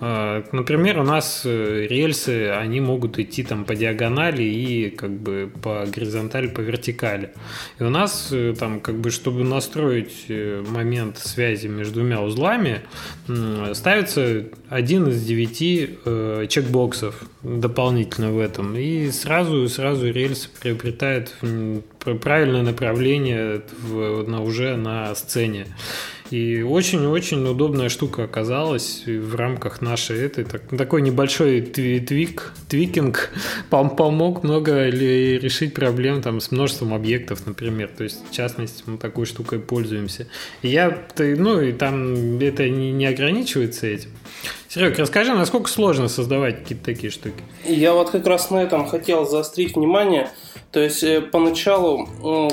А, 0.00 0.44
например, 0.52 0.98
у 0.98 1.02
нас 1.02 1.42
э, 1.44 1.86
рельсы, 1.88 2.50
они 2.50 2.80
могут 2.80 3.18
идти 3.18 3.42
там 3.42 3.64
по 3.64 3.74
диагонали 3.74 4.42
и 4.42 4.90
как 4.90 5.10
бы 5.10 5.50
по 5.62 5.86
горизонтали, 5.86 6.48
по 6.48 6.60
вертикали. 6.60 7.30
И 7.78 7.82
у 7.82 7.90
нас 7.90 8.28
э, 8.32 8.54
там 8.58 8.80
как 8.80 8.96
бы, 8.96 9.10
чтобы 9.10 9.44
настроить 9.44 10.26
э, 10.28 10.62
момент 10.68 11.18
связи 11.18 11.66
между 11.66 11.94
двумя 11.96 12.20
узлами, 12.20 12.82
ставится 13.72 14.44
один 14.68 15.08
из 15.08 15.24
девяти 15.24 15.98
чекбоксов 16.48 17.22
дополнительно 17.42 18.32
в 18.32 18.38
этом. 18.38 18.76
И 18.76 19.10
сразу, 19.10 19.68
сразу 19.68 20.10
рельсы 20.10 20.48
приобретают 20.60 21.34
правильное 22.22 22.62
направление 22.62 23.62
в, 23.82 24.22
на, 24.28 24.42
уже 24.42 24.76
на 24.76 25.14
сцене. 25.14 25.66
И 26.30 26.62
очень-очень 26.62 27.46
удобная 27.46 27.88
штука 27.88 28.24
оказалась 28.24 29.04
в 29.06 29.36
рамках 29.36 29.80
нашей 29.80 30.18
этой. 30.24 30.44
Так, 30.44 30.62
такой 30.76 31.02
небольшой 31.02 31.60
твик, 31.60 32.52
твикинг 32.68 33.30
помог 33.70 34.42
много 34.42 34.88
ли 34.88 35.38
решить 35.38 35.74
проблем 35.74 36.22
там, 36.22 36.40
с 36.40 36.50
множеством 36.50 36.94
объектов, 36.94 37.46
например. 37.46 37.90
То 37.96 38.04
есть, 38.04 38.28
в 38.28 38.34
частности, 38.34 38.82
мы 38.86 38.98
такой 38.98 39.26
штукой 39.26 39.60
пользуемся. 39.60 40.26
И 40.62 40.68
я, 40.68 41.06
ну, 41.18 41.60
и 41.60 41.72
там 41.72 42.38
это 42.40 42.68
не, 42.68 42.90
не 42.90 43.06
ограничивается 43.06 43.86
этим. 43.86 44.10
Серег, 44.68 44.98
расскажи, 44.98 45.34
насколько 45.34 45.68
сложно 45.68 46.08
создавать 46.08 46.60
какие-то 46.60 46.84
такие 46.84 47.10
штуки? 47.10 47.42
Я 47.64 47.94
вот 47.94 48.10
как 48.10 48.26
раз 48.26 48.50
на 48.50 48.62
этом 48.62 48.86
хотел 48.86 49.26
заострить 49.26 49.76
внимание– 49.76 50.30
то 50.76 50.82
есть 50.82 51.02
э, 51.04 51.22
поначалу, 51.22 52.06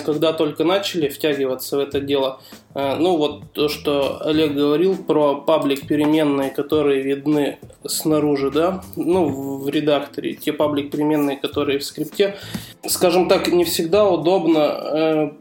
когда 0.06 0.32
только 0.32 0.64
начали 0.64 1.10
втягиваться 1.10 1.76
в 1.76 1.80
это 1.82 2.00
дело, 2.00 2.40
э, 2.74 2.96
ну 2.98 3.18
вот 3.18 3.52
то, 3.52 3.68
что 3.68 4.26
Олег 4.26 4.54
говорил 4.54 4.96
про 4.96 5.36
паблик 5.36 5.88
переменные, 5.88 6.50
которые 6.50 7.02
видны 7.02 7.58
снаружи, 7.86 8.50
да, 8.50 8.82
ну 8.96 9.28
в 9.58 9.68
редакторе, 9.68 10.36
те 10.36 10.54
паблик 10.54 10.90
переменные, 10.90 11.36
которые 11.36 11.80
в 11.80 11.84
скрипте, 11.84 12.38
скажем 12.88 13.28
так, 13.28 13.48
не 13.48 13.66
всегда 13.66 14.08
удобно 14.08 14.60
э, 14.60 15.32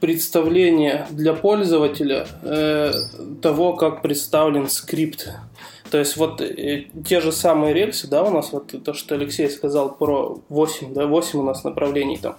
представление 0.00 1.06
для 1.08 1.32
пользователя 1.32 2.26
того, 3.40 3.72
как 3.72 4.02
представлен 4.02 4.68
скрипт. 4.68 5.30
То 5.90 5.98
есть 5.98 6.16
вот 6.16 6.40
э, 6.40 6.86
те 7.06 7.20
же 7.20 7.32
самые 7.32 7.74
рельсы, 7.74 8.08
да, 8.08 8.22
у 8.22 8.30
нас 8.30 8.52
вот 8.52 8.74
то, 8.82 8.92
что 8.94 9.14
Алексей 9.14 9.48
сказал 9.48 9.94
про 9.94 10.38
8, 10.48 10.94
да, 10.94 11.06
8 11.06 11.38
у 11.38 11.42
нас 11.42 11.64
направлений 11.64 12.18
там. 12.18 12.36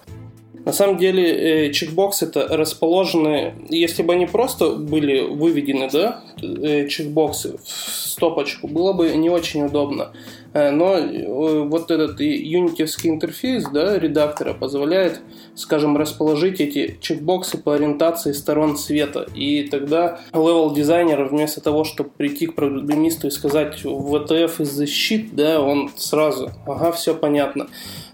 На 0.64 0.72
самом 0.72 0.98
деле 0.98 1.68
э, 1.68 1.72
чекбоксы 1.72 2.26
это 2.26 2.46
расположены, 2.48 3.54
если 3.70 4.02
бы 4.02 4.12
они 4.12 4.26
просто 4.26 4.72
были 4.72 5.20
выведены, 5.20 5.88
да, 5.90 6.22
э, 6.42 6.88
чекбоксы 6.88 7.58
в 7.64 8.07
стопочку, 8.18 8.66
было 8.66 8.92
бы 8.92 9.14
не 9.14 9.30
очень 9.30 9.64
удобно. 9.64 10.12
Э, 10.52 10.70
но 10.70 10.96
э, 10.96 11.62
вот 11.62 11.90
этот 11.90 12.20
юнитевский 12.20 13.10
интерфейс 13.10 13.64
да, 13.72 13.98
редактора 13.98 14.54
позволяет, 14.54 15.20
скажем, 15.54 15.96
расположить 15.96 16.60
эти 16.60 16.98
чекбоксы 17.00 17.58
по 17.58 17.74
ориентации 17.74 18.32
сторон 18.32 18.76
света. 18.76 19.26
И 19.34 19.68
тогда 19.68 20.20
левел 20.32 20.74
дизайнер 20.74 21.24
вместо 21.24 21.60
того, 21.60 21.84
чтобы 21.84 22.10
прийти 22.10 22.46
к 22.46 22.54
программисту 22.56 23.28
и 23.28 23.30
сказать 23.30 23.84
VTF 23.84 24.62
из 24.62 24.70
защит, 24.70 25.34
да, 25.34 25.60
он 25.60 25.90
сразу, 25.96 26.50
ага, 26.66 26.90
все 26.92 27.14
понятно. 27.14 27.68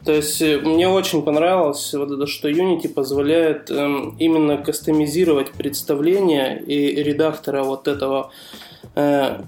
То 0.04 0.12
есть 0.12 0.42
э, 0.42 0.58
мне 0.58 0.86
очень 0.86 1.22
понравилось 1.22 1.94
вот 1.94 2.10
это, 2.10 2.26
что 2.26 2.50
Unity 2.50 2.88
позволяет 2.88 3.70
эм, 3.70 4.16
именно 4.18 4.58
кастомизировать 4.58 5.52
представление 5.52 6.62
и 6.62 7.02
редактора 7.02 7.62
вот 7.62 7.88
этого 7.88 8.30
э, 8.94 9.38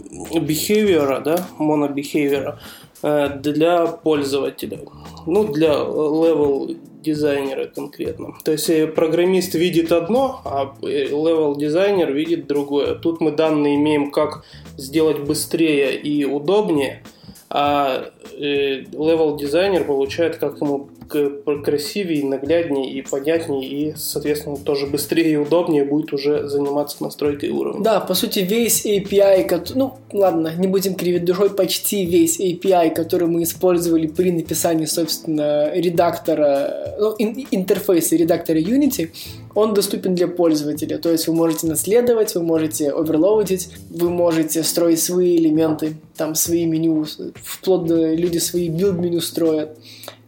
да, 1.25 1.47
monobehavior 1.59 2.59
э, 3.03 3.29
для 3.39 3.87
пользователя. 3.87 4.81
Ну, 5.27 5.45
для 5.53 5.73
level 5.73 6.79
дизайнера 7.03 7.67
конкретно. 7.67 8.35
То 8.45 8.53
есть 8.53 8.71
э, 8.71 8.87
программист 8.87 9.55
видит 9.55 9.93
одно, 9.93 10.41
а 10.45 10.75
level 10.81 11.59
дизайнер 11.59 12.13
видит 12.13 12.47
другое. 12.47 12.95
Тут 12.95 13.21
мы 13.21 13.33
данные 13.33 13.77
имеем, 13.77 14.11
как 14.11 14.45
сделать 14.77 15.21
быстрее 15.21 15.97
и 15.97 16.25
удобнее– 16.25 17.03
а 17.49 18.11
level 18.37 19.37
дизайнер 19.37 19.85
получает 19.85 20.37
как 20.37 20.61
ему 20.61 20.91
красивее, 21.09 22.25
нагляднее 22.25 22.91
и 22.93 23.03
понятнее, 23.03 23.69
и, 23.69 23.95
соответственно, 23.97 24.57
тоже 24.57 24.87
быстрее 24.87 25.33
и 25.33 25.37
удобнее 25.37 25.85
будет 25.85 26.13
уже 26.13 26.49
заниматься 26.49 27.03
настройкой 27.03 27.51
уровня. 27.51 27.83
Да, 27.83 28.01
по 28.01 28.15
сути, 28.15 28.41
весь 28.41 28.85
API, 28.85 29.73
ну, 29.75 29.95
ладно, 30.13 30.53
не 30.57 30.67
будем 30.67 30.95
кривить 30.95 31.25
душой, 31.25 31.51
почти 31.51 32.05
весь 32.05 32.41
API, 32.41 32.95
который 32.95 33.29
мы 33.29 33.43
использовали 33.43 34.07
при 34.07 34.31
написании, 34.31 34.87
собственно, 34.87 35.73
редактора, 35.75 36.97
ну, 36.99 37.15
интерфейса 37.19 38.17
редактора 38.17 38.59
Unity, 38.59 39.11
он 39.55 39.73
доступен 39.73 40.15
для 40.15 40.29
пользователя. 40.29 40.99
То 40.99 41.11
есть 41.11 41.29
вы 41.29 41.35
можете 41.35 41.67
наследовать, 41.67 42.35
вы 42.35 42.43
можете 42.43 42.91
оверлоудить, 42.91 43.71
вы 43.91 44.11
можете 44.11 44.63
строить 44.63 45.01
свои 45.01 45.37
элементы, 45.37 45.97
там 46.17 46.35
свои 46.35 46.67
меню, 46.67 47.07
вплоть 47.43 47.87
до 47.87 48.15
люди 48.15 48.39
свои 48.39 48.69
билд-меню 48.69 49.21
строят, 49.21 49.79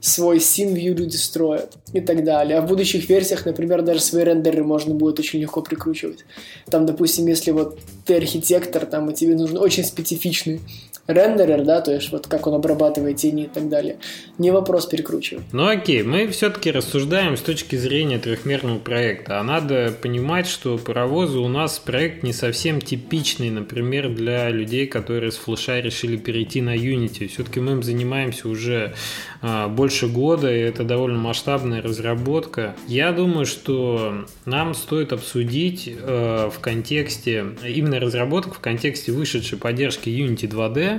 свой 0.00 0.38
scene 0.38 0.74
view 0.74 0.94
люди 0.94 1.16
строят 1.16 1.76
и 1.92 2.00
так 2.00 2.24
далее. 2.24 2.58
А 2.58 2.62
в 2.62 2.68
будущих 2.68 3.08
версиях, 3.08 3.46
например, 3.46 3.82
даже 3.82 4.00
свои 4.00 4.24
рендеры 4.24 4.62
можно 4.64 4.94
будет 4.94 5.18
очень 5.18 5.40
легко 5.40 5.60
прикручивать. 5.60 6.24
Там, 6.70 6.86
допустим, 6.86 7.26
если 7.26 7.50
вот 7.50 7.78
ты 8.04 8.16
архитектор, 8.16 8.86
там, 8.86 9.10
и 9.10 9.14
тебе 9.14 9.34
нужен 9.34 9.58
очень 9.58 9.84
специфичный 9.84 10.60
рендерер, 11.08 11.64
да, 11.64 11.80
то 11.80 11.92
есть 11.92 12.12
вот 12.12 12.26
как 12.26 12.46
он 12.46 12.54
обрабатывает 12.54 13.16
тени 13.16 13.44
и 13.44 13.48
так 13.48 13.68
далее. 13.68 13.96
Не 14.36 14.50
вопрос 14.50 14.86
перекручивать. 14.86 15.44
Ну 15.52 15.66
окей, 15.66 16.02
мы 16.02 16.28
все-таки 16.28 16.70
рассуждаем 16.70 17.36
с 17.38 17.40
точки 17.40 17.76
зрения 17.76 18.18
трехмерного 18.18 18.78
проекта, 18.78 19.40
а 19.40 19.42
надо 19.42 19.92
понимать, 20.00 20.46
что 20.46 20.76
паровозы 20.76 21.38
у 21.38 21.48
нас 21.48 21.78
проект 21.78 22.22
не 22.22 22.34
совсем 22.34 22.82
типичный, 22.82 23.48
например, 23.48 24.10
для 24.10 24.50
людей, 24.50 24.86
которые 24.86 25.32
с 25.32 25.36
флеша 25.36 25.80
решили 25.80 26.18
перейти 26.18 26.60
на 26.60 26.76
Unity. 26.76 27.28
Все-таки 27.28 27.58
мы 27.60 27.72
им 27.72 27.82
занимаемся 27.82 28.48
уже 28.48 28.94
а, 29.40 29.68
больше 29.68 30.08
года, 30.08 30.54
и 30.54 30.60
это 30.60 30.84
довольно 30.84 31.18
масштабная 31.18 31.80
разработка. 31.80 32.76
Я 32.86 33.12
думаю, 33.12 33.46
что 33.46 34.26
нам 34.44 34.74
стоит 34.74 35.14
обсудить 35.14 35.88
э, 35.88 36.50
в 36.52 36.60
контексте 36.60 37.46
именно 37.64 37.98
разработок 37.98 38.54
в 38.54 38.58
контексте 38.58 39.12
вышедшей 39.12 39.56
поддержки 39.56 40.10
Unity 40.10 40.48
2D 40.50 40.97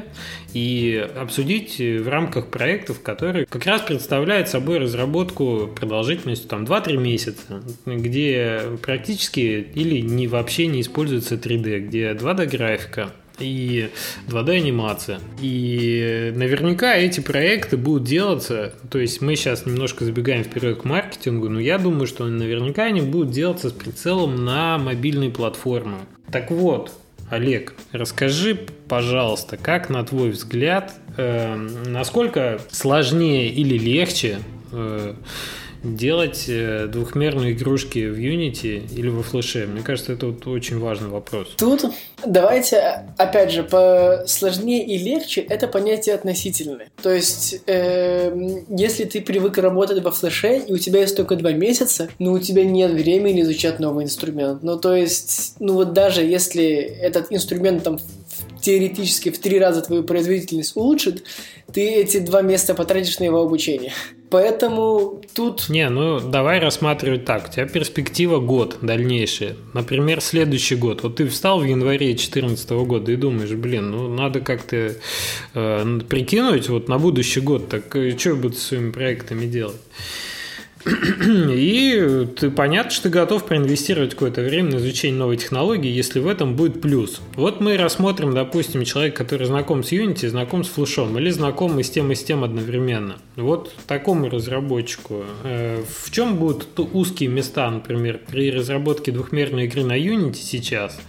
и 0.53 1.08
обсудить 1.15 1.79
в 1.79 2.08
рамках 2.08 2.48
проектов, 2.48 3.01
которые 3.01 3.46
как 3.46 3.65
раз 3.65 3.82
представляют 3.82 4.50
собой 4.50 4.79
разработку 4.79 5.70
продолжительностью 5.75 6.50
там 6.50 6.63
2-3 6.63 6.98
месяца, 6.98 7.63
где 7.86 8.62
практически 8.82 9.68
или 9.74 10.01
не 10.01 10.27
вообще 10.27 10.68
не 10.68 10.82
используется 10.82 11.36
3D, 11.36 11.79
где 11.88 12.12
2D 12.12 12.46
графика, 12.48 13.13
и 13.39 13.89
2D 14.27 14.58
анимация. 14.58 15.20
И 15.41 16.34
наверняка 16.36 16.96
эти 16.96 17.22
проекты 17.22 17.77
будут 17.77 18.03
делаться, 18.03 18.74
то 18.89 19.00
есть 19.00 19.22
мы 19.22 19.36
сейчас 19.36 19.65
немножко 19.65 20.06
забегаем 20.06 20.44
вперед 20.44 20.82
к 20.82 20.84
маркетингу, 20.86 21.50
но 21.50 21.60
я 21.60 21.77
думаю, 21.77 22.08
что 22.08 22.25
наверняка 22.25 22.84
они 22.84 23.01
будут 23.01 23.32
делаться 23.32 23.70
с 23.70 23.74
прицелом 23.74 24.44
на 24.44 24.77
мобильные 24.77 25.29
платформы. 25.29 26.00
Так 26.32 26.51
вот, 26.51 26.91
Олег, 27.29 27.74
расскажи, 27.91 28.55
пожалуйста, 28.88 29.57
как 29.57 29.89
на 29.89 30.03
твой 30.03 30.31
взгляд, 30.31 30.93
э, 31.15 31.55
насколько 31.55 32.59
сложнее 32.71 33.50
или 33.50 33.77
легче 33.77 34.39
э, 34.71 35.13
делать 35.83 36.45
э, 36.48 36.88
двухмерные 36.88 37.53
игрушки 37.53 38.09
в 38.09 38.17
Unity 38.17 38.83
или 38.95 39.09
во 39.09 39.24
флеше? 39.24 39.67
Мне 39.67 39.81
кажется, 39.81 40.13
это 40.13 40.27
вот 40.27 40.45
очень 40.48 40.79
важный 40.79 41.09
вопрос. 41.09 41.48
Тут 41.57 41.86
давайте, 42.25 43.05
опять 43.17 43.51
же, 43.51 43.63
по 43.63 44.24
сложнее 44.27 44.86
и 44.86 44.98
легче 44.98 45.41
это 45.41 45.67
понятие 45.67 46.15
относительное. 46.15 46.89
То 47.01 47.13
есть, 47.13 47.62
э, 47.65 48.62
если 48.69 49.05
ты 49.05 49.21
привык 49.21 49.57
работать 49.57 50.03
во 50.03 50.12
флеше, 50.12 50.57
и 50.57 50.74
у 50.74 50.77
тебя 50.77 51.01
есть 51.01 51.15
только 51.15 51.36
два 51.36 51.51
месяца, 51.51 52.09
но 52.19 52.33
у 52.33 52.39
тебя 52.39 52.63
нет 52.63 52.91
времени 52.91 53.41
изучать 53.41 53.79
новый 53.79 54.05
инструмент. 54.05 54.63
Ну, 54.63 54.77
то 54.77 54.95
есть, 54.95 55.55
ну 55.59 55.74
вот 55.74 55.93
даже 55.93 56.21
если 56.21 56.65
этот 56.65 57.27
инструмент 57.31 57.83
там 57.83 58.00
теоретически 58.62 59.29
в 59.29 59.39
три 59.39 59.59
раза 59.59 59.81
твою 59.81 60.03
производительность 60.03 60.75
улучшит, 60.75 61.24
ты 61.71 61.88
эти 61.88 62.19
два 62.19 62.41
месяца 62.41 62.74
потратишь 62.74 63.19
на 63.19 63.25
его 63.25 63.41
обучение. 63.41 63.93
Поэтому 64.29 65.21
тут... 65.33 65.69
Не, 65.69 65.89
ну 65.89 66.19
давай 66.19 66.59
рассматривать 66.59 67.25
так. 67.25 67.48
У 67.50 67.51
тебя 67.51 67.65
перспектива 67.65 68.39
год 68.39 68.77
дальнейшая. 68.81 69.55
Например, 69.74 70.21
следующий 70.21 70.75
год. 70.75 71.01
Вот 71.01 71.15
ты 71.15 71.27
встал 71.27 71.59
в 71.59 71.65
январе 71.65 72.07
2014 72.07 72.69
года 72.69 73.12
и 73.12 73.15
думаешь, 73.15 73.51
блин, 73.51 73.91
ну 73.91 74.07
надо 74.07 74.41
как-то 74.41 74.95
э, 75.55 76.00
прикинуть 76.07 76.69
вот 76.69 76.88
на 76.88 77.00
будущий 77.00 77.41
год, 77.41 77.69
так 77.69 77.95
э, 77.95 78.15
что 78.17 78.29
я 78.29 78.36
буду 78.36 78.55
с 78.55 78.67
своими 78.67 78.91
проектами 78.91 79.45
делать? 79.45 79.81
И 80.86 82.27
ты 82.39 82.50
понятно, 82.50 82.91
что 82.91 83.03
ты 83.03 83.09
готов 83.09 83.45
проинвестировать 83.45 84.12
какое-то 84.12 84.41
время 84.41 84.71
на 84.71 84.77
изучение 84.77 85.19
новой 85.19 85.38
технологии, 85.38 85.91
если 85.91 86.19
в 86.19 86.27
этом 86.27 86.55
будет 86.55 86.81
плюс. 86.81 87.21
Вот 87.36 87.59
мы 87.59 87.75
рассмотрим, 87.75 88.33
допустим, 88.33 88.86
человека, 88.86 89.24
который 89.24 89.48
знаком 89.48 89.83
с 89.83 89.91
Unity, 89.91 90.29
знаком 90.29 90.63
с 90.63 90.69
флешом, 90.69 91.17
или 91.17 91.29
знаком 91.29 91.79
и 91.79 91.83
с 91.83 91.89
тем, 91.89 92.12
и 92.12 92.15
с 92.15 92.24
тем 92.24 92.43
одновременно. 92.43 93.17
Вот 93.36 93.74
такому 93.88 94.29
разработчику. 94.29 95.24
Э, 95.43 95.83
в 95.83 96.12
чем 96.12 96.38
будут 96.38 96.67
узкие 96.79 97.29
места, 97.29 97.69
например, 97.69 98.21
при 98.29 98.51
разработке 98.51 99.12
двухмерной 99.12 99.65
игры 99.65 99.83
на 99.83 99.98
Unity 100.00 100.36
сейчас? 100.36 101.00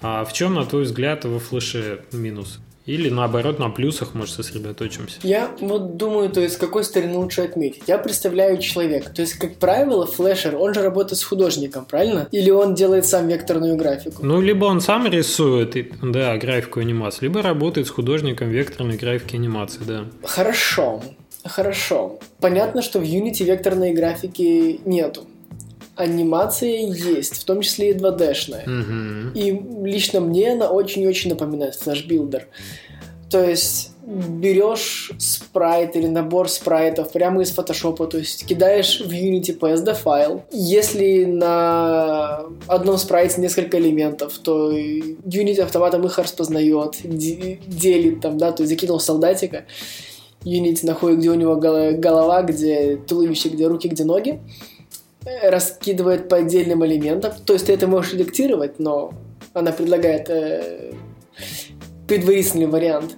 А 0.00 0.24
в 0.24 0.32
чем, 0.32 0.54
на 0.54 0.64
твой 0.64 0.82
взгляд, 0.82 1.24
во 1.24 1.38
флеше 1.38 2.00
минус? 2.12 2.58
Или 2.86 3.10
наоборот 3.10 3.58
на 3.58 3.70
плюсах, 3.70 4.14
может, 4.14 4.34
сосредоточимся. 4.34 5.18
Я 5.22 5.50
вот 5.60 5.96
думаю, 5.96 6.30
то 6.30 6.40
есть, 6.40 6.54
с 6.54 6.58
какой 6.58 6.84
стороны 6.84 7.16
лучше 7.16 7.42
отметить. 7.42 7.84
Я 7.86 7.98
представляю 7.98 8.58
человека. 8.58 9.10
То 9.10 9.22
есть, 9.22 9.34
как 9.34 9.56
правило, 9.56 10.06
флешер, 10.06 10.56
он 10.56 10.74
же 10.74 10.82
работает 10.82 11.18
с 11.18 11.24
художником, 11.24 11.84
правильно? 11.84 12.28
Или 12.32 12.50
он 12.50 12.74
делает 12.74 13.06
сам 13.06 13.28
векторную 13.28 13.76
графику? 13.76 14.24
Ну, 14.24 14.40
либо 14.40 14.64
он 14.64 14.80
сам 14.80 15.06
рисует, 15.06 15.76
да, 16.02 16.36
графику 16.38 16.80
анимации, 16.80 17.26
либо 17.26 17.42
работает 17.42 17.86
с 17.86 17.90
художником 17.90 18.48
векторной 18.50 18.96
графики 18.96 19.36
анимации, 19.36 19.80
да. 19.86 20.04
Хорошо. 20.24 21.02
Хорошо. 21.44 22.18
Понятно, 22.40 22.82
что 22.82 23.00
в 23.00 23.02
Unity 23.02 23.44
векторной 23.44 23.92
графики 23.92 24.80
нету 24.84 25.24
анимация 26.02 26.86
есть, 26.86 27.34
в 27.34 27.44
том 27.44 27.60
числе 27.60 27.90
и 27.90 27.94
2D-шная. 27.94 28.64
Угу. 28.64 29.38
И 29.38 29.88
лично 29.88 30.20
мне 30.20 30.52
она 30.52 30.70
очень-очень 30.70 31.30
напоминает 31.30 31.74
Flash 31.76 32.04
Builder. 32.04 32.48
То 33.30 33.42
есть 33.42 33.92
берешь 34.04 35.12
спрайт 35.18 35.96
или 35.96 36.06
набор 36.06 36.48
спрайтов 36.48 37.12
прямо 37.12 37.42
из 37.42 37.50
фотошопа, 37.50 38.06
то 38.06 38.18
есть 38.18 38.44
кидаешь 38.46 39.00
в 39.00 39.10
Unity 39.10 39.58
PSD 39.58 39.94
файл. 39.94 40.42
Если 40.50 41.24
на 41.24 42.42
одном 42.66 42.98
спрайте 42.98 43.40
несколько 43.40 43.78
элементов, 43.78 44.38
то 44.38 44.72
Unity 44.72 45.60
автоматом 45.60 46.04
их 46.04 46.18
распознает, 46.18 46.96
делит 47.04 48.20
там, 48.20 48.38
да, 48.38 48.52
то 48.52 48.64
есть 48.64 48.72
закинул 48.72 49.00
солдатика, 49.00 49.64
Unity 50.44 50.84
находит, 50.84 51.20
где 51.20 51.30
у 51.30 51.34
него 51.34 51.56
голова, 51.56 52.42
где 52.42 52.96
туловище, 52.96 53.50
где 53.50 53.68
руки, 53.68 53.88
где 53.88 54.04
ноги, 54.04 54.40
раскидывает 55.42 56.28
по 56.28 56.36
отдельным 56.36 56.84
элементам. 56.84 57.32
То 57.44 57.52
есть 57.52 57.66
ты 57.66 57.72
это 57.72 57.86
можешь 57.86 58.12
редактировать, 58.14 58.78
но 58.78 59.12
она 59.54 59.72
предлагает 59.72 60.28
э, 60.28 60.92
предварительный 62.08 62.66
вариант. 62.66 63.16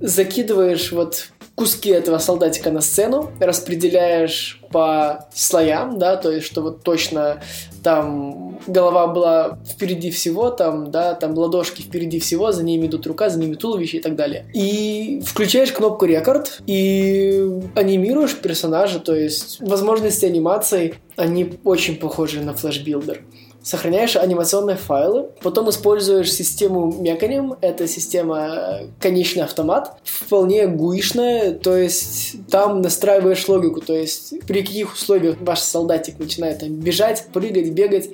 Закидываешь 0.00 0.92
вот 0.92 1.28
куски 1.54 1.90
этого 1.90 2.18
солдатика 2.18 2.70
на 2.70 2.80
сцену, 2.80 3.30
распределяешь 3.38 4.60
по 4.70 5.28
слоям, 5.34 5.98
да, 5.98 6.16
то 6.16 6.32
есть, 6.32 6.46
что 6.46 6.62
вот 6.62 6.82
точно 6.82 7.42
там 7.82 8.58
голова 8.66 9.06
была 9.08 9.58
впереди 9.68 10.10
всего, 10.10 10.50
там, 10.50 10.90
да, 10.90 11.14
там 11.14 11.36
ладошки 11.36 11.82
впереди 11.82 12.18
всего, 12.20 12.52
за 12.52 12.62
ними 12.62 12.86
идут 12.86 13.06
рука, 13.06 13.28
за 13.28 13.38
ними 13.38 13.54
туловище 13.54 13.98
и 13.98 14.00
так 14.00 14.16
далее. 14.16 14.46
И 14.54 15.20
включаешь 15.24 15.72
кнопку 15.72 16.06
рекорд 16.06 16.62
и 16.66 17.60
анимируешь 17.74 18.36
персонажа, 18.36 19.00
то 19.00 19.14
есть 19.14 19.60
возможности 19.60 20.24
анимации, 20.26 20.94
они 21.16 21.54
очень 21.64 21.96
похожи 21.96 22.40
на 22.40 22.54
Flash 22.54 22.82
Builder 22.82 23.22
сохраняешь 23.62 24.16
анимационные 24.16 24.76
файлы, 24.76 25.30
потом 25.40 25.70
используешь 25.70 26.32
систему 26.32 26.92
Mechanim, 27.00 27.56
это 27.60 27.86
система 27.86 28.80
конечный 29.00 29.44
автомат, 29.44 29.96
вполне 30.04 30.66
гуишная, 30.66 31.52
то 31.52 31.76
есть 31.76 32.36
там 32.50 32.82
настраиваешь 32.82 33.48
логику, 33.48 33.80
то 33.80 33.94
есть 33.94 34.34
при 34.46 34.62
каких 34.62 34.94
условиях 34.94 35.36
ваш 35.40 35.60
солдатик 35.60 36.18
начинает 36.18 36.60
там 36.60 36.70
бежать, 36.70 37.26
прыгать, 37.32 37.70
бегать, 37.70 38.10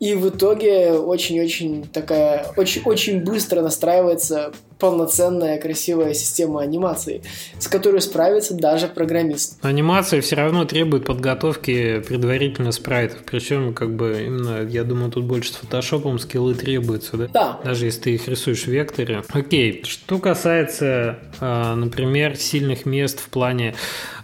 и 0.00 0.14
в 0.14 0.28
итоге 0.28 0.92
очень-очень 0.92 1.86
такая, 1.92 2.46
очень-очень 2.56 3.22
быстро 3.22 3.62
настраивается 3.62 4.52
полноценная 4.84 5.56
красивая 5.58 6.12
система 6.12 6.60
анимации, 6.60 7.22
с 7.58 7.68
которой 7.68 8.02
справится 8.02 8.52
даже 8.52 8.86
программист. 8.86 9.56
Анимация 9.62 10.20
все 10.20 10.36
равно 10.36 10.66
требует 10.66 11.06
подготовки 11.06 12.00
предварительно 12.00 12.70
спрайтов, 12.70 13.20
причем 13.24 13.72
как 13.72 13.96
бы 13.96 14.24
именно, 14.26 14.68
я 14.68 14.84
думаю, 14.84 15.10
тут 15.10 15.24
больше 15.24 15.54
с 15.54 15.56
фотошопом 15.56 16.18
скиллы 16.18 16.54
требуются, 16.54 17.16
да? 17.16 17.28
Да. 17.32 17.60
Даже 17.64 17.86
если 17.86 18.00
ты 18.00 18.14
их 18.16 18.28
рисуешь 18.28 18.64
в 18.64 18.68
векторе. 18.68 19.22
Окей, 19.30 19.82
что 19.86 20.18
касается, 20.18 21.18
а, 21.40 21.74
например, 21.74 22.36
сильных 22.36 22.84
мест 22.84 23.20
в 23.20 23.30
плане 23.30 23.74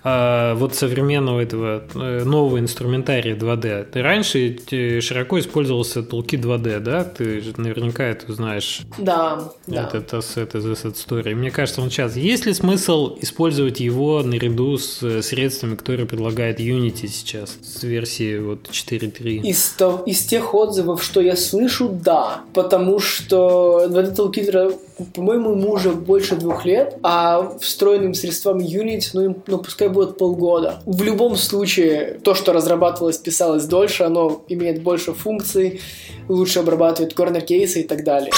а, 0.03 0.55
вот 0.55 0.75
современного 0.75 1.41
этого 1.41 1.83
э, 1.95 2.25
нового 2.25 2.59
инструментария 2.59 3.37
2D. 3.37 3.85
Ты 3.93 4.03
раньше 4.03 5.01
широко 5.01 5.39
использовался 5.39 6.01
Toolkit 6.01 6.41
2D, 6.41 6.81
да? 6.81 7.05
Ты 7.05 7.41
же 7.43 7.53
наверняка 7.59 8.05
это 8.05 8.33
знаешь. 8.33 8.83
Да, 8.97 9.53
да. 9.67 9.91
Это 9.93 10.19
ассет 10.19 10.55
из 10.55 10.65
Asset 10.65 10.95
Story. 10.95 11.35
Мне 11.35 11.51
кажется, 11.51 11.83
он 11.83 11.91
сейчас... 11.91 12.17
Есть 12.17 12.47
ли 12.47 12.55
смысл 12.55 13.19
использовать 13.21 13.81
его 13.81 14.23
наряду 14.23 14.79
с 14.79 15.03
э, 15.03 15.21
средствами, 15.21 15.75
которые 15.75 16.07
предлагает 16.07 16.61
Unity 16.61 17.07
сейчас, 17.07 17.59
с 17.63 17.83
версии 17.83 18.39
вот 18.39 18.71
4.3? 18.71 19.43
Из, 19.43 19.69
то, 19.73 20.03
из 20.07 20.25
тех 20.25 20.55
отзывов, 20.55 21.03
что 21.03 21.21
я 21.21 21.37
слышу, 21.37 21.89
да. 21.89 22.41
Потому 22.55 23.01
что 23.01 23.87
2D 23.91 24.17
Toolkit, 24.17 24.79
по-моему, 25.15 25.53
ему 25.53 25.73
уже 25.73 25.91
больше 25.91 26.37
двух 26.37 26.65
лет, 26.65 26.99
а 27.03 27.57
встроенным 27.61 28.15
средствам 28.15 28.59
Unity, 28.59 29.11
ну, 29.13 29.43
ну 29.47 29.59
пускай 29.59 29.89
будет 29.89 30.19
полгода. 30.19 30.83
В 30.87 31.03
любом 31.03 31.37
случае, 31.37 32.21
то, 32.23 32.35
что 32.35 32.53
разрабатывалось, 32.53 33.19
писалось 33.19 33.65
дольше, 33.67 34.05
оно 34.05 34.45
имеет 34.49 34.83
больше 34.83 35.13
функций, 35.13 35.81
лучше 36.29 36.61
обрабатывает 36.61 37.15
корнер-кейсы 37.15 37.81
и 37.81 37.85
так 37.85 38.05
далее. 38.05 38.33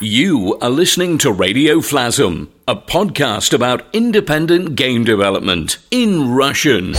You 0.00 0.58
are 0.60 0.70
listening 0.70 1.16
to 1.18 1.32
Radio 1.32 1.80
Flasm, 1.80 2.48
a 2.66 2.74
podcast 2.74 3.54
about 3.54 3.84
independent 3.92 4.74
game 4.74 5.04
development 5.04 5.78
in 5.90 6.34
Russian. 6.34 6.94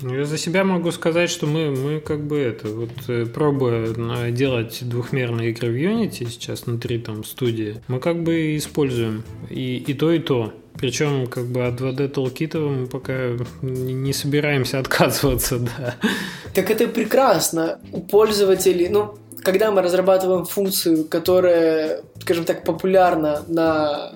Я 0.00 0.24
за 0.24 0.38
себя 0.38 0.64
могу 0.64 0.90
сказать, 0.92 1.28
что 1.28 1.46
мы, 1.46 1.70
мы 1.70 2.00
как 2.00 2.24
бы 2.24 2.38
это, 2.38 2.68
вот 2.68 2.90
э, 3.08 3.26
пробуя 3.26 4.30
делать 4.30 4.78
двухмерные 4.82 5.50
игры 5.50 5.70
в 5.70 5.74
Unity 5.74 6.28
сейчас 6.30 6.66
внутри 6.66 6.98
там 6.98 7.24
студии, 7.24 7.82
мы 7.88 7.98
как 7.98 8.22
бы 8.22 8.56
используем 8.56 9.24
и, 9.50 9.76
и 9.76 9.94
то, 9.94 10.12
и 10.12 10.18
то. 10.18 10.52
Причем 10.78 11.26
как 11.26 11.46
бы 11.46 11.66
от 11.66 11.80
2D 11.80 12.12
Toolkit 12.12 12.58
мы 12.58 12.86
пока 12.86 13.36
не 13.62 14.12
собираемся 14.12 14.78
отказываться, 14.78 15.58
да. 15.58 15.96
Так 16.54 16.70
это 16.70 16.86
прекрасно. 16.86 17.80
У 17.90 18.00
пользователей, 18.00 18.88
ну, 18.88 19.18
когда 19.42 19.72
мы 19.72 19.82
разрабатываем 19.82 20.44
функцию, 20.44 21.04
которая, 21.04 22.02
скажем 22.20 22.44
так, 22.44 22.64
популярна 22.64 23.42
на 23.48 24.12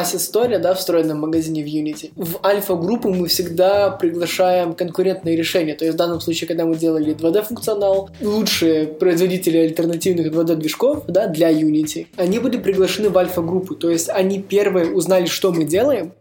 Asset 0.00 0.58
да, 0.58 0.74
встроенном 0.74 1.20
магазине 1.20 1.62
в 1.62 1.66
Unity. 1.66 2.10
В 2.16 2.44
альфа-группу 2.44 3.12
мы 3.12 3.28
всегда 3.28 3.90
приглашаем 3.90 4.74
конкурентные 4.74 5.36
решения. 5.36 5.74
То 5.74 5.84
есть 5.84 5.94
в 5.94 5.98
данном 5.98 6.20
случае, 6.20 6.48
когда 6.48 6.64
мы 6.64 6.76
делали 6.76 7.14
2D-функционал, 7.14 8.10
лучшие 8.20 8.86
производители 8.86 9.58
альтернативных 9.58 10.32
2D-движков 10.32 11.04
да, 11.08 11.26
для 11.26 11.50
Unity, 11.50 12.06
они 12.16 12.38
были 12.38 12.58
приглашены 12.58 13.10
в 13.10 13.18
альфа-группу. 13.18 13.74
То 13.74 13.90
есть 13.90 14.08
они 14.08 14.40
первые 14.40 14.90
узнали, 14.90 15.26
что 15.26 15.52
мы 15.52 15.64
делаем, 15.64 16.12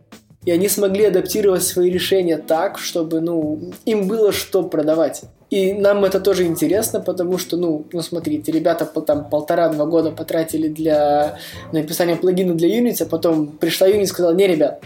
и 0.45 0.51
они 0.51 0.69
смогли 0.69 1.05
адаптировать 1.05 1.63
свои 1.63 1.89
решения 1.89 2.37
так, 2.37 2.77
чтобы 2.77 3.19
ну, 3.19 3.73
им 3.85 4.07
было 4.07 4.31
что 4.31 4.63
продавать. 4.63 5.23
И 5.49 5.73
нам 5.73 6.03
это 6.05 6.19
тоже 6.19 6.45
интересно, 6.45 6.99
потому 6.99 7.37
что, 7.37 7.55
ну, 7.55 7.85
ну 7.91 8.01
смотрите, 8.01 8.51
ребята 8.51 8.85
там 8.85 9.29
полтора-два 9.29 9.85
года 9.85 10.11
потратили 10.11 10.67
для 10.67 11.37
написания 11.71 12.15
плагина 12.15 12.55
для 12.55 12.67
Unity, 12.79 13.03
а 13.03 13.05
потом 13.05 13.47
пришла 13.47 13.87
Unity 13.87 14.03
и 14.03 14.07
сказала, 14.07 14.33
не, 14.33 14.47
ребят, 14.47 14.83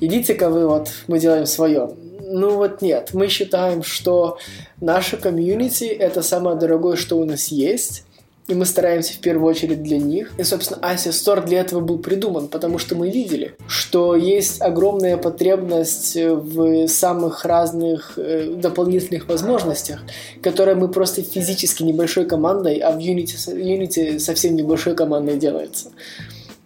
идите-ка 0.00 0.50
вы, 0.50 0.68
вот, 0.68 0.88
мы 1.08 1.18
делаем 1.18 1.46
свое. 1.46 1.90
Ну 2.20 2.56
вот 2.56 2.80
нет, 2.80 3.10
мы 3.12 3.28
считаем, 3.28 3.82
что 3.82 4.38
наша 4.80 5.16
комьюнити– 5.16 5.84
это 5.84 6.22
самое 6.22 6.56
дорогое, 6.56 6.96
что 6.96 7.18
у 7.18 7.24
нас 7.24 7.48
есть, 7.48 8.04
и 8.48 8.54
мы 8.54 8.64
стараемся 8.64 9.14
в 9.14 9.18
первую 9.18 9.48
очередь 9.48 9.82
для 9.82 9.98
них. 9.98 10.32
И, 10.38 10.42
собственно, 10.42 10.80
Asia 10.82 11.10
Store 11.10 11.44
для 11.44 11.60
этого 11.60 11.80
был 11.80 11.98
придуман, 11.98 12.48
потому 12.48 12.78
что 12.78 12.96
мы 12.96 13.10
видели, 13.10 13.54
что 13.68 14.16
есть 14.16 14.60
огромная 14.60 15.16
потребность 15.16 16.16
в 16.16 16.88
самых 16.88 17.44
разных 17.44 18.14
э, 18.16 18.54
дополнительных 18.56 19.28
возможностях, 19.28 20.00
которые 20.42 20.74
мы 20.74 20.88
просто 20.88 21.22
физически 21.22 21.82
небольшой 21.82 22.26
командой, 22.26 22.78
а 22.78 22.90
в 22.90 22.98
Unity, 22.98 23.36
Unity 23.54 24.18
совсем 24.18 24.56
небольшой 24.56 24.94
командой 24.94 25.36
делается 25.36 25.90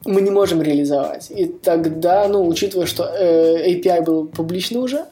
мы 0.07 0.21
не 0.21 0.31
можем 0.31 0.63
реализовать. 0.63 1.31
И 1.31 1.47
тогда, 1.47 2.29
ну, 2.29 2.47
учитывая, 2.47 2.87
что 2.87 3.05
э, 3.05 3.73
API 3.73 4.03
был 4.03 4.27
публичный 4.27 4.81
уже, 4.81 5.07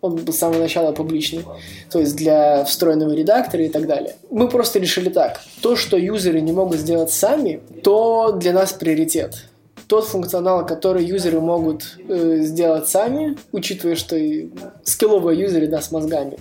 он 0.00 0.16
был 0.16 0.32
с 0.32 0.38
самого 0.38 0.60
начала 0.60 0.92
публичный, 0.92 1.44
то 1.90 2.00
есть 2.00 2.16
для 2.16 2.64
встроенного 2.64 3.12
редактора 3.12 3.64
и 3.64 3.68
так 3.68 3.86
далее. 3.86 4.16
Мы 4.30 4.48
просто 4.48 4.78
решили 4.78 5.08
так. 5.10 5.40
То, 5.60 5.76
что 5.76 5.96
юзеры 5.96 6.40
не 6.40 6.52
могут 6.52 6.78
сделать 6.78 7.10
сами, 7.10 7.60
то 7.82 8.32
для 8.32 8.52
нас 8.52 8.72
приоритет 8.72 9.46
тот 9.90 10.06
функционал, 10.06 10.64
который 10.64 11.04
юзеры 11.04 11.40
могут 11.40 11.98
э, 12.08 12.42
сделать 12.42 12.88
сами, 12.88 13.36
учитывая, 13.50 13.96
что 13.96 14.14
и 14.16 14.48
скилловые 14.84 15.40
юзеры, 15.40 15.66
да, 15.66 15.82
с 15.82 15.90
мозгами, 15.90 16.38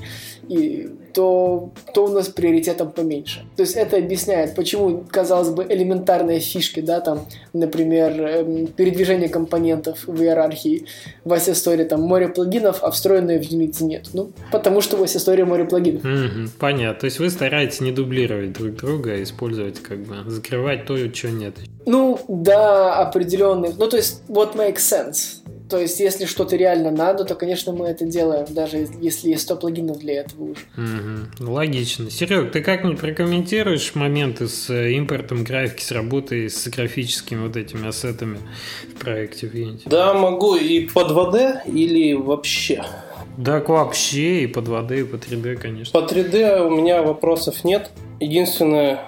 и 0.50 0.90
то, 1.14 1.72
то 1.94 2.06
у 2.06 2.08
нас 2.10 2.28
приоритетом 2.28 2.92
поменьше. 2.92 3.46
То 3.56 3.62
есть 3.62 3.76
это 3.76 3.98
объясняет, 3.98 4.56
почему, 4.56 5.06
казалось 5.10 5.50
бы, 5.50 5.66
элементарные 5.70 6.40
фишки, 6.40 6.80
да, 6.80 7.00
там, 7.02 7.26
например, 7.54 8.12
эм, 8.22 8.68
передвижение 8.68 9.30
компонентов 9.30 10.08
в 10.08 10.22
иерархии 10.22 10.86
в 11.24 11.32
Asya 11.34 11.86
там 11.86 12.02
море 12.02 12.28
плагинов, 12.30 12.84
а 12.84 12.90
встроенные 12.90 13.40
в 13.40 13.44
Unity 13.44 13.84
нет. 13.84 14.10
Ну, 14.14 14.32
потому 14.52 14.82
что 14.82 14.98
в 14.98 15.04
Asya 15.04 15.46
море 15.46 15.66
плагинов. 15.66 16.04
Mm-hmm, 16.04 16.50
понятно. 16.60 17.00
То 17.00 17.06
есть 17.06 17.20
вы 17.20 17.30
стараетесь 17.30 17.82
не 17.82 17.92
дублировать 17.92 18.52
друг 18.54 18.76
друга, 18.76 19.12
а 19.12 19.24
использовать, 19.24 19.80
как 19.80 20.00
бы, 20.00 20.30
закрывать 20.30 20.86
то, 20.86 20.98
чего 21.10 21.32
нет. 21.32 21.56
Ну, 21.86 22.20
да, 22.28 22.96
определенных. 22.96 23.78
Ну, 23.78 23.88
то 23.88 23.98
есть, 23.98 24.24
what 24.28 24.56
makes 24.56 24.78
sense. 24.78 25.40
То 25.70 25.80
есть, 25.80 26.00
если 26.00 26.26
что-то 26.26 26.56
реально 26.56 26.90
надо, 26.90 27.26
то, 27.26 27.36
конечно, 27.36 27.72
мы 27.72 27.88
это 27.88 28.06
делаем, 28.06 28.48
даже 28.50 28.88
если 29.02 29.30
есть 29.30 29.44
100 29.44 29.56
плагинов 29.58 30.00
для 30.00 30.22
этого 30.22 30.52
уже. 30.52 30.62
Угу. 30.76 31.52
Логично. 31.52 32.10
Серег, 32.10 32.52
ты 32.52 32.62
как-нибудь 32.62 33.00
прокомментируешь 33.00 33.94
моменты 33.94 34.48
с 34.48 34.70
э, 34.70 34.94
импортом 34.94 35.44
графики, 35.44 35.84
с 35.84 35.92
работой 35.92 36.50
с 36.50 36.68
графическими 36.68 37.46
вот 37.46 37.56
этими 37.56 37.88
ассетами 37.88 38.40
в 38.96 39.00
проекте 39.00 39.48
Unity? 39.48 39.84
Да, 39.86 40.14
могу 40.14 40.56
и 40.56 40.88
под 40.88 41.12
2D 41.12 41.72
или 41.72 42.14
вообще. 42.14 42.84
Так 43.44 43.70
вообще 43.70 44.42
и 44.44 44.48
под 44.48 44.68
2D, 44.68 45.02
и 45.02 45.04
по 45.04 45.16
3D, 45.16 45.56
конечно. 45.56 46.02
По 46.02 46.06
3D 46.06 46.66
у 46.66 46.72
меня 46.72 47.04
вопросов 47.04 47.64
нет. 47.64 47.92
Единственное, 48.20 49.00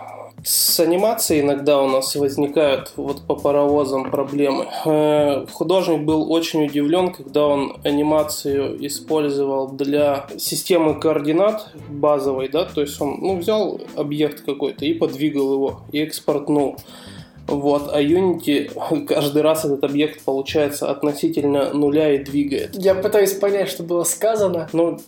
с 0.44 0.80
анимацией 0.80 1.42
иногда 1.42 1.82
у 1.82 1.88
нас 1.88 2.16
возникают 2.16 2.94
вот 2.96 3.22
по 3.28 3.36
паровозам 3.36 4.10
проблемы. 4.10 4.68
Э, 4.86 5.46
художник 5.52 6.02
был 6.02 6.32
очень 6.32 6.66
удивлен, 6.66 7.12
когда 7.12 7.46
он 7.46 7.78
анимацию 7.84 8.84
использовал 8.86 9.70
для 9.70 10.28
системы 10.38 11.00
координат 11.00 11.70
базовой, 11.90 12.50
да, 12.50 12.66
то 12.66 12.82
есть 12.82 13.00
он 13.00 13.20
ну, 13.22 13.38
взял 13.38 13.80
объект 13.96 14.42
какой-то 14.42 14.86
и 14.86 14.94
подвигал 14.94 15.54
его, 15.54 15.82
и 15.92 16.00
экспортнул. 16.00 16.78
Вот, 17.48 17.90
а 17.94 18.02
Unity 18.02 19.06
каждый 19.06 19.42
раз 19.42 19.66
этот 19.66 19.84
объект 19.84 20.22
получается 20.24 20.90
относительно 20.90 21.74
нуля 21.74 22.14
и 22.14 22.24
двигает. 22.24 22.76
Я 22.76 22.96
пытаюсь 22.96 23.34
понять, 23.34 23.70
что 23.70 23.84
было 23.84 24.04
сказано. 24.04 24.70
Ну, 24.74 25.00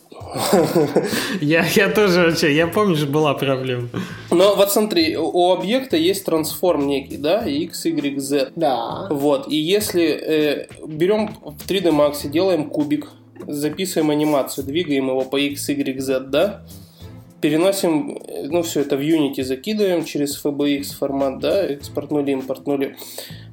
я, 1.42 1.66
я 1.66 1.90
тоже 1.90 2.26
вообще, 2.26 2.54
я 2.54 2.68
помню, 2.68 2.96
что 2.96 3.08
была 3.08 3.34
проблема. 3.34 3.90
Но 4.32 4.56
вот 4.56 4.72
смотри, 4.72 5.18
у 5.18 5.52
объекта 5.52 5.98
есть 5.98 6.26
трансформ 6.26 6.88
некий, 6.88 7.18
да, 7.18 7.44
x, 7.46 7.86
y, 7.86 8.20
z. 8.20 8.52
Да. 8.56 9.08
Вот, 9.10 9.48
и 9.48 9.56
если 9.56 10.04
э, 10.04 10.68
берем 10.86 11.36
в 11.42 11.70
3D 11.70 11.92
Max, 11.92 12.30
делаем 12.30 12.70
кубик, 12.70 13.10
записываем 13.48 14.12
анимацию, 14.12 14.66
двигаем 14.66 15.08
его 15.08 15.22
по 15.22 15.38
x, 15.38 15.70
y, 15.70 16.00
z, 16.00 16.20
да, 16.20 16.64
переносим, 17.44 18.18
ну, 18.50 18.62
все 18.62 18.80
это 18.80 18.96
в 18.96 19.02
Unity 19.02 19.44
закидываем 19.44 20.06
через 20.06 20.42
FBX 20.42 20.96
формат, 20.98 21.40
да, 21.40 21.66
экспортнули, 21.66 22.32
импортнули, 22.32 22.96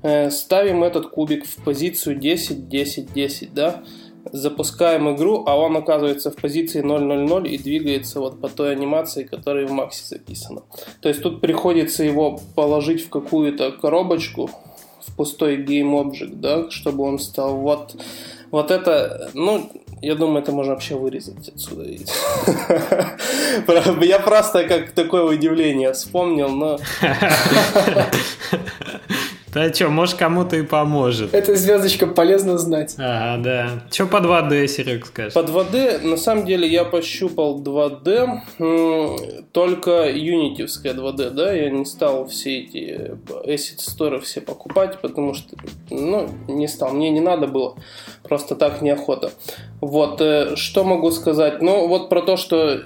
э, 0.05 0.31
ставим 0.31 0.85
этот 0.85 1.09
кубик 1.11 1.44
в 1.44 1.57
позицию 1.64 2.14
10, 2.14 2.68
10, 2.68 3.12
10, 3.12 3.53
да, 3.53 3.83
запускаем 4.31 5.12
игру, 5.16 5.42
а 5.44 5.57
он 5.59 5.76
оказывается 5.76 6.31
в 6.31 6.37
позиции 6.37 6.85
0.0.0 6.85 7.48
и 7.48 7.59
двигается 7.59 8.20
вот 8.20 8.40
по 8.40 8.48
той 8.48 8.70
анимации, 8.70 9.24
которая 9.24 9.66
в 9.66 9.72
Максе 9.72 10.05
записана. 10.05 10.62
То 11.00 11.09
есть 11.09 11.22
тут 11.22 11.40
приходится 11.40 12.05
его 12.05 12.38
положить 12.55 13.05
в 13.05 13.09
какую-то 13.09 13.72
коробочку, 13.72 14.50
в 15.05 15.16
пустой 15.16 15.57
Game 15.64 16.00
Object, 16.00 16.37
да, 16.37 16.70
чтобы 16.70 17.03
он 17.03 17.18
стал. 17.18 17.57
Вот 17.57 17.96
вот 18.50 18.70
это, 18.72 19.31
ну, 19.35 19.70
я 20.02 20.14
думаю, 20.14 20.42
это 20.42 20.52
можно 20.52 20.72
вообще 20.72 20.94
вырезать 20.94 21.48
отсюда. 21.48 21.84
Я 24.04 24.18
просто 24.18 24.64
как 24.64 24.92
такое 24.92 25.24
удивление 25.24 25.92
вспомнил, 25.92 26.48
но... 26.48 26.78
Да 29.52 29.72
что, 29.72 29.88
может 29.88 30.16
кому-то 30.16 30.56
и 30.56 30.62
поможет. 30.62 31.34
Эта 31.34 31.56
звездочка 31.56 32.06
полезно 32.06 32.56
знать. 32.58 32.94
Ага, 32.98 33.42
да. 33.42 33.70
Что 33.90 34.06
по 34.06 34.18
2D, 34.18 34.66
Серег, 34.68 35.06
скажешь? 35.06 35.34
По 35.34 35.40
2D, 35.40 36.06
на 36.06 36.16
самом 36.16 36.46
деле, 36.46 36.68
я 36.68 36.84
пощупал 36.84 37.60
2D, 37.60 39.42
только 39.52 40.10
юнитивская 40.10 40.94
2D, 40.94 41.30
да, 41.30 41.52
я 41.52 41.70
не 41.70 41.84
стал 41.84 42.28
все 42.28 42.60
эти 42.60 43.12
Acid 43.44 43.78
Store 43.78 44.20
все 44.20 44.40
покупать, 44.40 45.00
потому 45.00 45.34
что, 45.34 45.56
ну, 45.90 46.28
не 46.48 46.68
стал, 46.68 46.92
мне 46.92 47.10
не 47.10 47.20
надо 47.20 47.46
было, 47.46 47.74
просто 48.22 48.54
так 48.54 48.82
неохота. 48.82 49.32
Вот, 49.80 50.20
э, 50.20 50.56
что 50.56 50.84
могу 50.84 51.10
сказать? 51.10 51.62
Ну, 51.62 51.88
вот 51.88 52.08
про 52.08 52.20
то, 52.22 52.36
что 52.36 52.82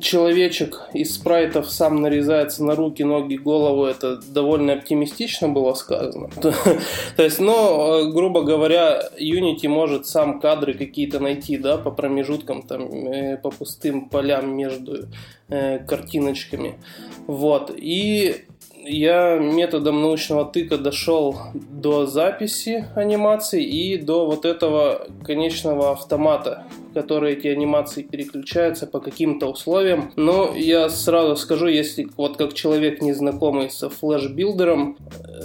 человечек 0.00 0.80
из 0.94 1.14
спрайтов 1.14 1.70
сам 1.70 2.00
нарезается 2.00 2.64
на 2.64 2.74
руки, 2.74 3.02
ноги, 3.02 3.36
голову, 3.36 3.84
это 3.84 4.16
довольно 4.16 4.72
оптимистично 4.72 5.48
было 5.50 5.74
сказано. 5.74 6.30
То 6.40 7.22
есть, 7.22 7.38
ну, 7.38 8.10
грубо 8.10 8.42
говоря, 8.42 9.10
Unity 9.20 9.68
может 9.68 10.06
сам 10.06 10.40
кадры 10.40 10.72
какие-то 10.72 11.20
найти, 11.20 11.58
да, 11.58 11.76
по 11.76 11.90
промежуткам, 11.90 12.62
там, 12.62 12.82
э, 12.82 13.36
по 13.36 13.50
пустым 13.50 14.08
полям 14.08 14.56
между 14.56 15.08
э, 15.48 15.78
картиночками. 15.80 16.78
Вот. 17.26 17.70
И 17.76 18.46
я 18.84 19.38
методом 19.38 20.02
научного 20.02 20.44
тыка 20.44 20.78
дошел 20.78 21.36
до 21.54 22.06
записи 22.06 22.86
анимаций 22.94 23.64
и 23.64 23.96
до 23.96 24.26
вот 24.26 24.44
этого 24.44 25.06
конечного 25.24 25.92
автомата, 25.92 26.64
который 26.92 27.32
эти 27.32 27.48
анимации 27.48 28.02
переключаются 28.02 28.86
по 28.86 29.00
каким-то 29.00 29.46
условиям. 29.46 30.12
Но 30.16 30.54
я 30.54 30.88
сразу 30.88 31.36
скажу, 31.36 31.66
если 31.66 32.08
вот 32.16 32.36
как 32.36 32.54
человек 32.54 33.00
незнакомый 33.00 33.70
со 33.70 33.88
Flash 33.88 34.24
Builder 34.24 34.74
ом, 34.74 34.96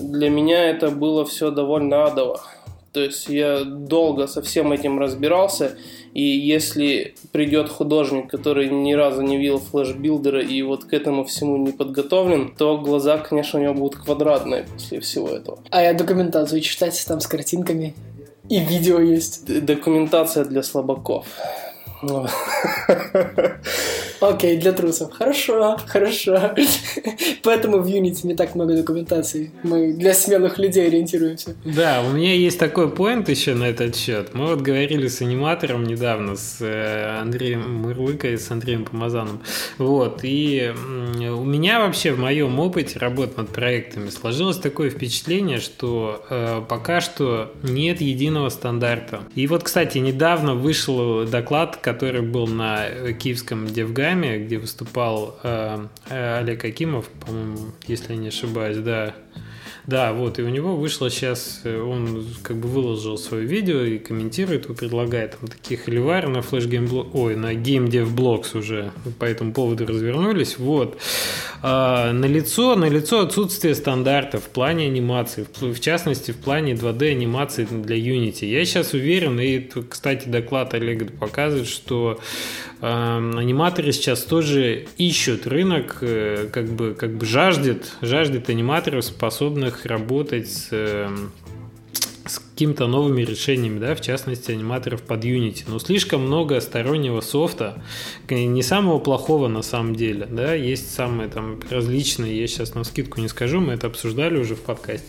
для 0.02 0.30
меня 0.30 0.69
это 0.69 0.89
было 0.89 1.25
все 1.25 1.52
довольно 1.52 2.06
адово. 2.06 2.41
То 2.91 3.02
есть 3.02 3.30
я 3.30 3.63
долго 3.63 4.28
со 4.28 4.41
всем 4.41 4.71
этим 4.71 4.99
разбирался, 4.99 5.78
и 6.13 6.22
если 6.22 7.15
придет 7.32 7.69
художник, 7.69 8.30
который 8.30 8.69
ни 8.69 8.93
разу 8.93 9.22
не 9.22 9.38
видел 9.38 9.60
Flash 9.60 9.91
Builder 9.91 10.35
а 10.35 10.42
и 10.41 10.62
вот 10.62 10.86
к 10.86 10.93
этому 10.93 11.24
всему 11.24 11.58
не 11.58 11.72
подготовлен, 11.72 12.54
то 12.58 12.78
глаза, 12.78 13.17
конечно, 13.17 13.60
у 13.60 13.63
него 13.63 13.74
будут 13.74 14.00
квадратные 14.00 14.65
после 14.74 15.00
всего 15.00 15.30
этого. 15.30 15.60
А 15.69 15.82
я 15.82 15.93
документацию 15.93 16.62
читать 16.62 17.04
там 17.08 17.19
с 17.19 17.28
картинками 17.28 17.93
и 18.50 18.60
видео 18.60 19.00
есть. 19.00 19.45
Документация 19.65 20.43
для 20.45 20.63
слабаков. 20.63 21.26
Окей, 24.22 24.58
для 24.58 24.74
трусов. 24.74 25.14
Хорошо, 25.14 25.78
хорошо. 25.88 26.54
Поэтому 27.44 27.80
в 27.80 27.88
Unity 27.88 28.28
не 28.28 28.36
так 28.36 28.56
много 28.56 28.76
документации. 28.76 29.52
Мы 29.64 29.94
для 29.94 30.14
смелых 30.14 30.58
людей 30.58 30.88
ориентируемся. 30.88 31.56
Да, 31.64 32.02
у 32.02 32.12
меня 32.12 32.34
есть 32.34 32.60
такой 32.60 32.90
поинт 32.90 33.30
еще 33.30 33.54
на 33.54 33.66
этот 33.66 33.96
счет. 33.96 34.34
Мы 34.34 34.48
вот 34.48 34.62
говорили 34.62 35.08
с 35.08 35.22
аниматором 35.22 35.86
недавно, 35.86 36.36
с 36.36 36.58
э, 36.60 37.20
Андреем 37.22 37.82
Мырлыкой, 37.82 38.38
с 38.38 38.52
Андреем 38.52 38.84
Помазаном. 38.86 39.42
Вот, 39.78 40.20
и 40.24 40.74
у 41.16 41.44
меня 41.44 41.80
вообще 41.80 42.12
в 42.12 42.20
моем 42.20 42.60
опыте 42.60 43.00
работы 43.00 43.34
над 43.38 43.50
проектами 43.50 44.10
сложилось 44.10 44.58
такое 44.58 44.90
впечатление, 44.90 45.60
что 45.60 46.26
э, 46.30 46.62
пока 46.68 47.00
что 47.00 47.54
нет 47.64 48.02
единого 48.02 48.50
стандарта. 48.50 49.22
И 49.36 49.48
вот, 49.48 49.64
кстати, 49.64 49.98
недавно 49.98 50.56
вышел 50.56 51.26
доклад, 51.26 51.78
который 51.93 52.21
был 52.21 52.45
на 52.45 53.13
Киевском 53.13 53.65
Девгаме, 53.65 54.38
где 54.45 54.60
выступал 54.60 55.39
э, 55.41 55.88
э, 56.10 56.38
Олег 56.38 56.63
Акимов, 56.63 57.08
по-моему, 57.25 57.71
если 57.88 58.13
я 58.13 58.19
не 58.19 58.28
ошибаюсь, 58.28 58.78
да. 58.78 59.15
Да, 59.89 60.13
вот, 60.13 60.38
и 60.38 60.43
у 60.43 60.49
него 60.49 60.75
вышло 60.75 61.10
сейчас, 61.10 61.62
э, 61.63 61.82
он 61.82 62.23
как 62.43 62.58
бы 62.58 62.67
выложил 62.67 63.17
свое 63.17 63.43
видео 63.43 63.82
и 63.82 63.97
комментирует, 63.97 64.69
и 64.69 64.73
предлагает 64.75 65.39
там 65.39 65.49
такие 65.49 65.80
холивары 65.80 66.28
на 66.28 66.38
Flash 66.38 66.69
Game 66.69 67.10
ой, 67.12 67.36
на 67.36 67.56
Game 67.56 67.88
Dev 67.88 68.13
Blogs 68.13 68.56
уже 68.56 68.91
по 69.17 69.25
этому 69.25 69.52
поводу 69.52 69.88
развернулись, 69.88 70.60
вот. 70.60 70.99
А, 71.63 72.13
на 72.13 72.25
лицо, 72.25 72.75
на 72.75 72.86
лицо 72.86 73.21
отсутствие 73.21 73.73
стандартов 73.73 74.43
в 74.43 74.49
плане 74.49 74.86
анимации, 74.86 75.47
в, 75.60 75.73
в 75.73 75.80
частности, 75.80 76.32
в 76.32 76.38
плане 76.38 76.73
2D 76.73 77.10
анимации 77.10 77.65
для 77.65 77.97
Unity. 77.97 78.45
Я 78.45 78.63
сейчас 78.65 78.93
уверен, 78.93 79.39
и, 79.39 79.60
кстати, 79.89 80.30
доклад 80.30 80.75
Олега 80.75 81.06
показывает, 81.06 81.67
что 81.67 82.19
э, 82.80 82.86
аниматоры 82.86 83.91
сейчас 83.91 84.21
тоже 84.21 84.86
ищут 84.97 85.47
рынок, 85.47 85.97
э, 86.02 86.47
как 86.52 86.67
бы, 86.67 86.93
как 86.93 87.17
бы 87.17 87.25
жаждет, 87.25 87.93
жаждет 88.02 88.52
аниматоров, 88.52 89.04
способных 89.04 89.79
работать 89.86 90.50
с, 90.50 90.70
эм, 90.72 91.32
с 92.30 92.39
какими-то 92.39 92.88
новыми 92.88 93.24
решениями, 93.24 93.80
да, 93.80 93.96
в 93.96 94.02
частности, 94.02 94.52
аниматоров 94.52 95.02
под 95.02 95.26
Unity. 95.26 95.63
Но 95.68 95.80
слишком 95.80 96.22
много 96.22 96.60
стороннего 96.62 97.22
софта, 97.22 97.82
не 98.30 98.62
самого 98.63 99.00
плохого 99.00 99.48
на 99.48 99.62
самом 99.62 99.96
деле, 99.96 100.28
да, 100.30 100.54
есть 100.54 100.94
самые 100.94 101.30
там 101.30 101.60
различные, 101.70 102.39
я 102.39 102.48
сейчас 102.48 102.76
на 102.76 102.84
скидку 102.84 103.20
не 103.20 103.28
скажу, 103.28 103.60
мы 103.60 103.74
это 103.74 103.88
обсуждали 103.88 104.38
уже 104.38 104.56
в 104.56 104.62
подкасте, 104.62 105.08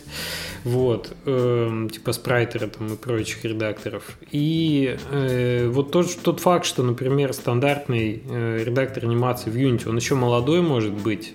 вот, 0.63 1.13
э, 1.25 1.87
типа 1.91 2.13
спрайтера 2.13 2.67
там 2.67 2.93
и 2.93 2.97
прочих 2.97 3.43
редакторов. 3.45 4.17
И 4.31 4.97
э, 5.11 5.67
вот 5.67 5.91
тот, 5.91 6.07
тот 6.23 6.39
факт, 6.39 6.65
что, 6.65 6.83
например, 6.83 7.33
стандартный 7.33 8.23
э, 8.27 8.63
редактор 8.65 9.05
анимации 9.05 9.49
в 9.49 9.55
Unity, 9.55 9.89
он 9.89 9.97
еще 9.97 10.15
молодой 10.15 10.61
может 10.61 10.93
быть, 10.93 11.33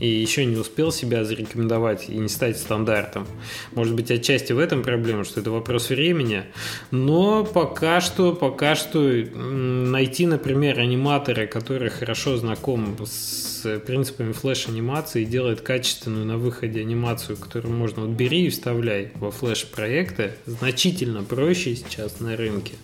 и 0.00 0.06
еще 0.06 0.44
не 0.44 0.56
успел 0.56 0.92
себя 0.92 1.24
зарекомендовать 1.24 2.08
и 2.08 2.16
не 2.16 2.28
стать 2.28 2.58
стандартом. 2.58 3.26
Может 3.72 3.94
быть, 3.94 4.10
отчасти 4.10 4.52
в 4.52 4.58
этом 4.58 4.82
проблема, 4.82 5.24
что 5.24 5.40
это 5.40 5.50
вопрос 5.50 5.90
времени, 5.90 6.44
но 6.90 7.44
пока 7.44 8.00
что, 8.00 8.32
пока 8.32 8.74
что 8.74 9.00
найти, 9.00 10.26
например, 10.26 10.78
аниматора, 10.80 11.46
который 11.46 11.90
хорошо 11.90 12.36
знаком 12.36 12.96
с 13.04 13.80
принципами 13.86 14.32
флеш-анимации 14.32 15.22
и 15.22 15.26
делает 15.26 15.60
качественную 15.60 16.24
на 16.26 16.38
выходе 16.38 16.80
анимацию, 16.80 17.36
которую 17.36 17.74
можно 17.74 18.02
вот 18.02 18.10
бери 18.10 18.46
и 18.46 18.50
вставляй 18.50 19.10
во 19.14 19.30
флеш-проекты, 19.30 20.32
значительно 20.46 21.22
проще 21.22 21.74
сейчас 21.74 22.20
на 22.20 22.36
рынке 22.36 22.74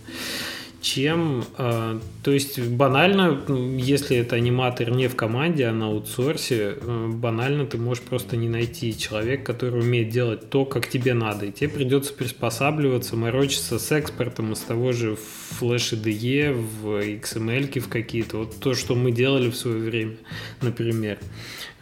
чем, 0.85 1.44
э, 1.57 1.99
то 2.23 2.31
есть 2.31 2.61
банально, 2.61 3.40
если 3.79 4.18
это 4.18 4.37
аниматор 4.37 4.90
не 4.90 5.09
в 5.09 5.16
команде, 5.16 5.66
а 5.66 5.73
на 5.73 5.87
аутсорсе, 5.87 6.77
э, 6.79 7.09
банально 7.09 7.64
ты 7.64 7.79
можешь 7.79 8.03
просто 8.03 8.37
не 8.37 8.49
найти. 8.49 8.97
Человека, 8.97 9.53
который 9.55 9.81
умеет 9.81 10.11
делать 10.11 10.51
то, 10.51 10.66
как 10.66 10.88
тебе 10.88 11.14
надо, 11.14 11.47
и 11.47 11.53
тебе 11.53 11.70
придется 11.70 12.12
приспосабливаться, 12.12 13.16
морочиться 13.16 13.79
с 13.79 13.90
экспортом 13.92 14.53
из 14.53 14.61
того 14.61 14.92
же 14.92 15.16
Flash 15.59 15.99
IDE 15.99 16.53
в 16.53 17.03
XML 17.03 17.81
в 17.81 17.88
какие-то, 17.88 18.38
вот 18.38 18.61
то, 18.61 18.75
что 18.75 18.94
мы 18.94 19.11
делали 19.11 19.51
в 19.51 19.57
свое 19.57 19.79
время, 19.79 20.16
например. 20.61 21.18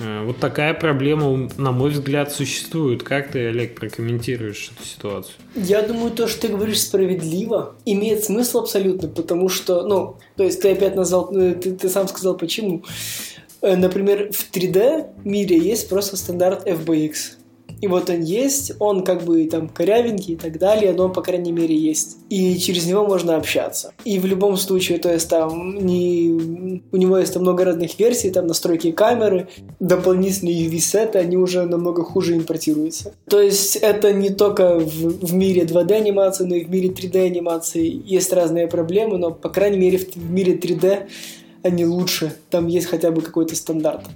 Э, 0.02 0.24
вот 0.24 0.38
такая 0.38 0.74
проблема, 0.74 1.48
на 1.56 1.72
мой 1.72 1.90
взгляд, 1.90 2.32
существует. 2.32 3.02
Как 3.02 3.30
ты, 3.30 3.46
Олег, 3.46 3.74
прокомментируешь 3.74 4.72
эту 4.74 4.86
ситуацию? 4.86 5.34
Я 5.54 5.82
думаю, 5.82 6.10
то, 6.10 6.26
что 6.26 6.42
ты 6.42 6.48
говоришь 6.48 6.80
справедливо, 6.80 7.76
имеет 7.84 8.24
смысл 8.24 8.60
абсолютно, 8.60 9.08
потому 9.08 9.48
что, 9.48 9.86
ну, 9.86 10.16
то 10.36 10.44
есть 10.44 10.60
ты 10.60 10.72
опять 10.72 10.96
назвал, 10.96 11.34
э, 11.36 11.54
ты, 11.54 11.74
ты 11.74 11.88
сам 11.88 12.08
сказал 12.08 12.36
почему. 12.36 12.84
Э, 13.60 13.76
например, 13.76 14.32
в 14.32 14.50
3D 14.50 15.24
мире 15.24 15.58
есть 15.58 15.88
просто 15.88 16.16
стандарт 16.16 16.66
FBX. 16.66 17.36
И 17.82 17.88
вот 17.88 18.10
он 18.10 18.20
есть, 18.20 18.72
он 18.78 19.02
как 19.02 19.24
бы 19.24 19.44
там 19.46 19.68
корявенький 19.68 20.34
и 20.34 20.36
так 20.36 20.56
далее, 20.60 20.92
но 20.92 21.08
по 21.08 21.20
крайней 21.20 21.50
мере, 21.50 21.76
есть. 21.76 22.16
И 22.30 22.56
через 22.56 22.86
него 22.86 23.04
можно 23.04 23.36
общаться. 23.36 23.92
И 24.04 24.20
в 24.20 24.24
любом 24.24 24.56
случае, 24.56 24.98
то 24.98 25.12
есть 25.12 25.28
там 25.28 25.84
не... 25.84 26.80
у 26.92 26.96
него 26.96 27.18
есть 27.18 27.34
там 27.34 27.42
много 27.42 27.64
разных 27.64 27.98
версий, 27.98 28.30
там 28.30 28.46
настройки 28.46 28.92
камеры, 28.92 29.48
дополнительные 29.80 30.64
UV-сеты, 30.68 31.18
они 31.18 31.36
уже 31.36 31.66
намного 31.66 32.04
хуже 32.04 32.36
импортируются. 32.36 33.14
То 33.28 33.42
есть 33.42 33.74
это 33.74 34.12
не 34.12 34.30
только 34.30 34.78
в, 34.78 35.26
в 35.26 35.34
мире 35.34 35.62
2D 35.62 35.92
анимации, 35.92 36.44
но 36.44 36.54
и 36.54 36.64
в 36.64 36.70
мире 36.70 36.90
3D 36.90 37.26
анимации 37.26 38.00
есть 38.06 38.32
разные 38.32 38.68
проблемы, 38.68 39.18
но, 39.18 39.32
по 39.32 39.48
крайней 39.48 39.78
мере, 39.78 39.98
в, 39.98 40.14
в 40.14 40.30
мире 40.30 40.56
3D 40.56 41.08
они 41.64 41.84
лучше. 41.84 42.32
Там 42.48 42.68
есть 42.68 42.86
хотя 42.86 43.10
бы 43.10 43.22
какой-то 43.22 43.56
стандарт. 43.56 44.06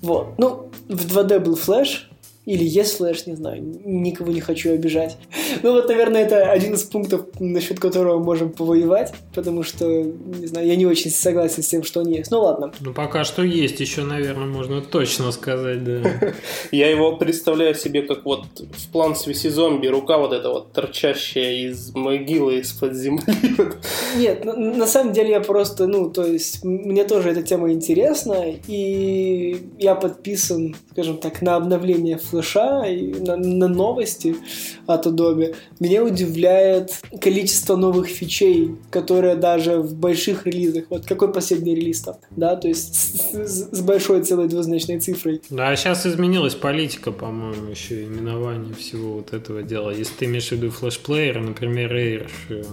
Вот. 0.00 0.28
Ну, 0.38 0.70
в 0.88 1.18
2D 1.18 1.40
был 1.40 1.56
флеш, 1.56 2.10
или 2.46 2.64
есть 2.64 2.96
флеш, 2.96 3.26
не 3.26 3.34
знаю, 3.34 3.60
никого 3.84 4.30
не 4.30 4.40
хочу 4.40 4.72
обижать. 4.72 5.18
Ну 5.62 5.72
вот, 5.72 5.88
наверное, 5.88 6.22
это 6.22 6.50
один 6.50 6.74
из 6.74 6.84
пунктов, 6.84 7.22
насчет 7.40 7.80
которого 7.80 8.22
можем 8.22 8.50
повоевать, 8.50 9.12
потому 9.34 9.62
что, 9.62 9.86
не 9.86 10.46
знаю, 10.46 10.66
я 10.66 10.76
не 10.76 10.86
очень 10.86 11.10
согласен 11.10 11.62
с 11.62 11.66
тем, 11.66 11.82
что 11.82 12.00
он 12.00 12.08
есть. 12.08 12.30
Ну 12.30 12.40
ладно. 12.42 12.72
Ну 12.80 12.92
пока 12.92 13.24
что 13.24 13.42
есть 13.42 13.80
еще, 13.80 14.04
наверное, 14.04 14.46
можно 14.46 14.82
точно 14.82 15.32
сказать, 15.32 15.82
да. 15.82 16.02
Я 16.72 16.90
его 16.90 17.16
представляю 17.16 17.74
себе 17.74 18.02
как 18.02 18.24
вот 18.24 18.44
в 18.60 18.92
план 18.92 19.16
связи 19.16 19.48
зомби, 19.48 19.86
рука 19.86 20.18
вот 20.18 20.32
эта 20.32 20.50
вот 20.50 20.72
торчащая 20.72 21.68
из 21.68 21.94
могилы 21.94 22.58
из-под 22.58 22.94
земли. 22.94 23.24
Нет, 24.16 24.44
на 24.44 24.86
самом 24.86 25.12
деле 25.12 25.30
я 25.30 25.40
просто, 25.40 25.86
ну, 25.86 26.10
то 26.10 26.24
есть, 26.24 26.62
мне 26.64 27.04
тоже 27.04 27.30
эта 27.30 27.42
тема 27.42 27.72
интересна, 27.72 28.44
и 28.68 29.66
я 29.78 29.94
подписан, 29.94 30.76
скажем 30.92 31.16
так, 31.16 31.42
на 31.42 31.56
обновление 31.56 32.18
флеш 32.18 32.35
флеша 32.36 32.84
и 32.84 33.14
на, 33.20 33.36
на 33.36 33.68
новости 33.68 34.36
от 34.86 35.06
Adobe, 35.06 35.54
меня 35.80 36.04
удивляет 36.04 37.00
количество 37.20 37.76
новых 37.76 38.06
фичей, 38.06 38.76
которые 38.90 39.36
даже 39.36 39.78
в 39.78 39.94
больших 39.94 40.46
релизах, 40.46 40.84
вот 40.90 41.06
какой 41.06 41.32
последний 41.32 41.74
релиз 41.74 42.00
там, 42.00 42.16
да, 42.30 42.56
то 42.56 42.68
есть 42.68 42.94
с, 42.94 43.70
с, 43.72 43.80
большой 43.80 44.22
целой 44.22 44.48
двузначной 44.48 45.00
цифрой. 45.00 45.40
Да, 45.50 45.70
а 45.70 45.76
сейчас 45.76 46.06
изменилась 46.06 46.54
политика, 46.54 47.12
по-моему, 47.12 47.70
еще 47.70 48.04
именование 48.04 48.74
всего 48.74 49.14
вот 49.14 49.32
этого 49.32 49.62
дела. 49.62 49.90
Если 49.90 50.14
ты 50.14 50.24
имеешь 50.26 50.48
в 50.48 50.52
виду 50.52 50.70
флешплееры, 50.70 51.40
например, 51.40 51.94
Air, 51.94 52.28
э, 52.50 52.64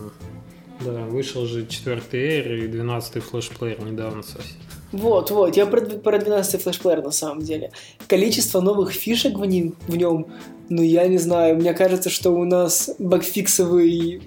да, 0.82 1.06
вышел 1.06 1.45
же 1.45 1.65
четвертый 1.67 2.19
Air 2.19 2.65
и 2.65 2.67
12-й 2.67 3.21
флешплеер 3.21 3.82
недавно 3.84 4.23
совсем. 4.23 4.58
Вот, 4.94 5.32
вот, 5.32 5.58
я 5.58 5.66
про, 5.66 5.82
про 5.82 6.20
12 6.20 6.62
флешплеер 6.62 7.04
на 7.04 7.10
самом 7.10 7.42
деле. 7.42 7.72
Количество 8.08 8.62
новых 8.62 8.92
фишек 8.92 9.40
в 9.40 9.44
нем, 9.44 9.76
в 9.88 9.96
нем, 9.96 10.28
ну 10.70 10.84
я 10.84 11.08
не 11.08 11.18
знаю, 11.18 11.56
мне 11.56 11.74
кажется, 11.74 12.12
что 12.12 12.30
у 12.30 12.46
нас 12.46 12.92
bugfix 13.00 13.73
овый 13.73 14.22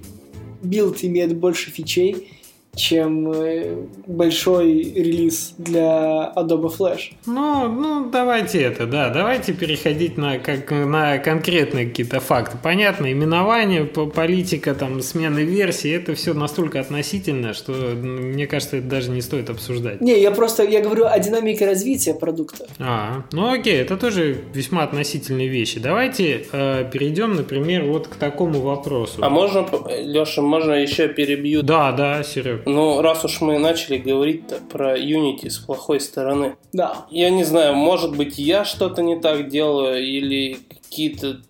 build 0.62 1.04
имеет 1.04 1.36
больше 1.36 1.70
фичей, 1.70 2.28
чем 2.76 3.32
э, 3.32 3.74
большой 4.06 4.82
релиз 4.82 5.54
для 5.58 6.32
Adobe 6.36 6.70
Flash. 6.76 7.14
Ну, 7.24 7.68
ну, 7.68 8.10
давайте 8.10 8.60
это, 8.60 8.86
да, 8.86 9.08
давайте 9.08 9.54
переходить 9.54 10.18
на, 10.18 10.38
как, 10.38 10.70
на 10.70 11.18
конкретные 11.18 11.86
какие-то 11.86 12.20
факты. 12.20 12.58
Понятно, 12.62 13.10
именование, 13.10 13.84
политика, 13.84 14.74
там, 14.74 15.00
смены 15.00 15.40
версии, 15.40 15.90
это 15.90 16.14
все 16.14 16.34
настолько 16.34 16.78
относительно, 16.80 17.54
что, 17.54 17.72
мне 17.72 18.46
кажется, 18.46 18.76
это 18.76 18.86
даже 18.86 19.10
не 19.10 19.22
стоит 19.22 19.48
обсуждать. 19.48 20.02
Не, 20.02 20.20
я 20.20 20.30
просто, 20.30 20.62
я 20.62 20.82
говорю 20.82 21.06
о 21.06 21.18
динамике 21.18 21.66
развития 21.66 22.12
продукта. 22.12 22.66
А, 22.78 23.24
ну 23.32 23.52
окей, 23.52 23.76
это 23.80 23.96
тоже 23.96 24.36
весьма 24.52 24.82
относительные 24.82 25.48
вещи. 25.48 25.80
Давайте 25.80 26.46
э, 26.52 26.84
перейдем, 26.92 27.36
например, 27.36 27.84
вот 27.84 28.08
к 28.08 28.16
такому 28.16 28.60
вопросу. 28.60 29.20
А 29.22 29.30
можно, 29.30 29.66
Леша, 29.98 30.42
можно 30.42 30.72
еще 30.72 31.08
перебью? 31.08 31.62
Да, 31.62 31.92
да, 31.92 32.22
Серег. 32.22 32.65
Ну, 32.66 33.00
раз 33.00 33.24
уж 33.24 33.40
мы 33.40 33.58
начали 33.58 33.96
говорить 33.96 34.42
про 34.70 34.98
Unity 34.98 35.48
с 35.48 35.58
плохой 35.58 36.00
стороны. 36.00 36.56
Да. 36.72 37.06
Я 37.10 37.30
не 37.30 37.44
знаю, 37.44 37.74
может 37.74 38.16
быть, 38.16 38.38
я 38.38 38.64
что-то 38.64 39.02
не 39.02 39.18
так 39.18 39.48
делаю, 39.48 40.04
или 40.04 40.58
какие-то 40.68 41.40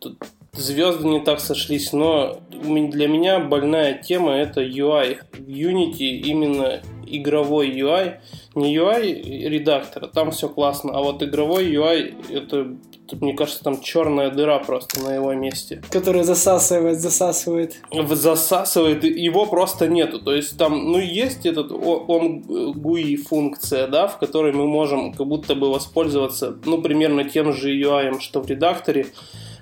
звезды 0.52 1.08
не 1.08 1.20
так 1.20 1.40
сошлись, 1.40 1.92
но 1.92 2.38
для 2.50 3.08
меня 3.08 3.40
больная 3.40 3.94
тема 3.94 4.32
это 4.32 4.62
UI. 4.62 5.18
В 5.32 5.48
Unity 5.48 6.20
именно 6.20 6.82
игровой 7.06 7.70
UI, 7.70 8.16
не 8.54 8.76
UI 8.76 9.48
редактора, 9.48 10.06
там 10.06 10.30
все 10.30 10.48
классно, 10.48 10.92
а 10.92 11.02
вот 11.02 11.22
игровой 11.22 11.66
UI 11.72 12.14
это 12.30 12.76
мне 13.20 13.34
кажется, 13.34 13.62
там 13.62 13.80
черная 13.80 14.30
дыра 14.30 14.58
просто 14.58 15.00
на 15.00 15.14
его 15.14 15.32
месте. 15.34 15.82
Которая 15.90 16.24
засасывает, 16.24 17.00
засасывает. 17.00 17.80
Засасывает, 17.92 19.04
его 19.04 19.46
просто 19.46 19.86
нету. 19.86 20.18
То 20.18 20.34
есть 20.34 20.58
там, 20.58 20.92
ну, 20.92 20.98
есть 20.98 21.46
этот 21.46 21.70
он 21.70 22.40
GUI 22.40 23.16
функция, 23.16 23.86
да, 23.86 24.08
в 24.08 24.18
которой 24.18 24.52
мы 24.52 24.66
можем 24.66 25.12
как 25.12 25.26
будто 25.26 25.54
бы 25.54 25.70
воспользоваться, 25.70 26.56
ну, 26.64 26.82
примерно 26.82 27.24
тем 27.24 27.52
же 27.52 27.72
UI, 27.72 28.20
что 28.20 28.40
в 28.40 28.48
редакторе. 28.48 29.06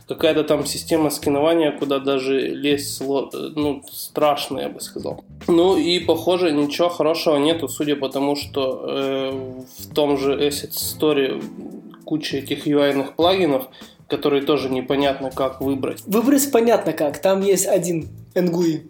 Какая-то 0.07 0.45
там 0.45 0.67
система 0.67 1.11
скинования, 1.11 1.73
куда 1.73 1.99
даже 1.99 2.39
лезть, 2.39 3.01
ну, 3.01 3.83
страшно, 3.91 4.61
я 4.61 4.69
бы 4.69 4.81
сказал. 4.81 5.25
Ну 5.47 5.77
и, 5.79 5.99
похоже, 5.99 6.53
ничего 6.53 6.91
хорошего 6.91 7.37
нету, 7.37 7.69
судя 7.69 7.97
по 7.97 8.09
тому, 8.09 8.37
что 8.37 8.85
э, 8.87 9.33
в 9.79 9.95
том 9.95 10.19
же 10.19 10.35
Asset 10.35 10.73
Story 10.73 11.43
куча 12.05 12.39
этих 12.39 12.67
UI-ных 12.67 13.15
плагинов, 13.15 13.69
которые 14.09 14.43
тоже 14.43 14.69
непонятно 14.69 15.31
как 15.31 15.61
выбрать. 15.61 16.03
Выбрать 16.07 16.51
понятно 16.53 16.93
как, 16.93 17.19
там 17.19 17.41
есть 17.41 17.67
один 17.67 18.09
NGUI. 18.35 18.83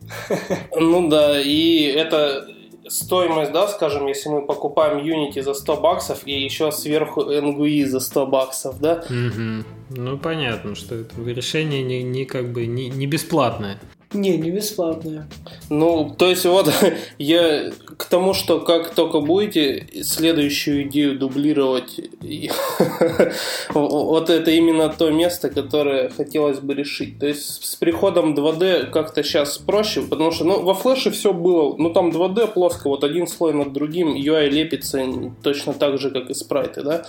Ну 0.76 1.08
да, 1.08 1.40
и 1.40 1.82
это 1.82 2.46
стоимость, 2.94 3.52
да, 3.52 3.68
скажем, 3.68 4.06
если 4.06 4.28
мы 4.28 4.46
покупаем 4.46 4.98
Unity 4.98 5.42
за 5.42 5.54
100 5.54 5.76
баксов 5.76 6.26
и 6.26 6.32
еще 6.32 6.70
сверху 6.72 7.22
NGUI 7.22 7.86
за 7.86 8.00
100 8.00 8.26
баксов, 8.26 8.80
да? 8.80 9.04
Угу. 9.10 9.64
Ну, 9.96 10.18
понятно, 10.18 10.74
что 10.74 10.94
это 10.94 11.14
решение 11.22 11.82
не, 11.82 12.02
не 12.02 12.24
как 12.24 12.52
бы 12.52 12.66
не, 12.66 12.88
не 12.88 13.06
бесплатное. 13.06 13.78
Не, 14.14 14.36
не 14.36 14.50
бесплатная. 14.50 15.26
Ну, 15.68 16.14
то 16.16 16.28
есть 16.28 16.44
вот 16.44 16.72
я 17.18 17.72
к 17.96 18.04
тому, 18.04 18.32
что 18.32 18.60
как 18.60 18.94
только 18.94 19.20
будете 19.20 19.86
следующую 20.02 20.84
идею 20.84 21.18
дублировать, 21.18 22.00
вот 23.74 24.30
это 24.30 24.50
именно 24.52 24.88
то 24.88 25.10
место, 25.10 25.50
которое 25.50 26.10
хотелось 26.10 26.60
бы 26.60 26.74
решить. 26.74 27.18
То 27.18 27.26
есть 27.26 27.64
с 27.64 27.74
приходом 27.74 28.34
2D 28.34 28.90
как-то 28.90 29.24
сейчас 29.24 29.58
проще, 29.58 30.02
потому 30.02 30.30
что 30.30 30.44
ну, 30.44 30.62
во 30.62 30.74
флеше 30.74 31.10
все 31.10 31.32
было, 31.32 31.74
ну 31.76 31.90
там 31.90 32.10
2D 32.10 32.52
плоско, 32.52 32.88
вот 32.88 33.02
один 33.02 33.26
слой 33.26 33.52
над 33.52 33.72
другим, 33.72 34.14
UI 34.14 34.48
лепится 34.48 35.04
точно 35.42 35.74
так 35.74 35.98
же, 35.98 36.10
как 36.10 36.30
и 36.30 36.34
спрайты, 36.34 36.82
да. 36.82 37.04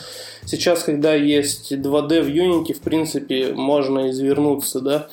Сейчас, 0.46 0.84
когда 0.84 1.14
есть 1.14 1.72
2D 1.72 2.22
в 2.22 2.28
Unity, 2.28 2.74
в 2.74 2.82
принципе, 2.82 3.54
можно 3.54 4.10
извернуться, 4.10 4.80
да. 4.80 5.08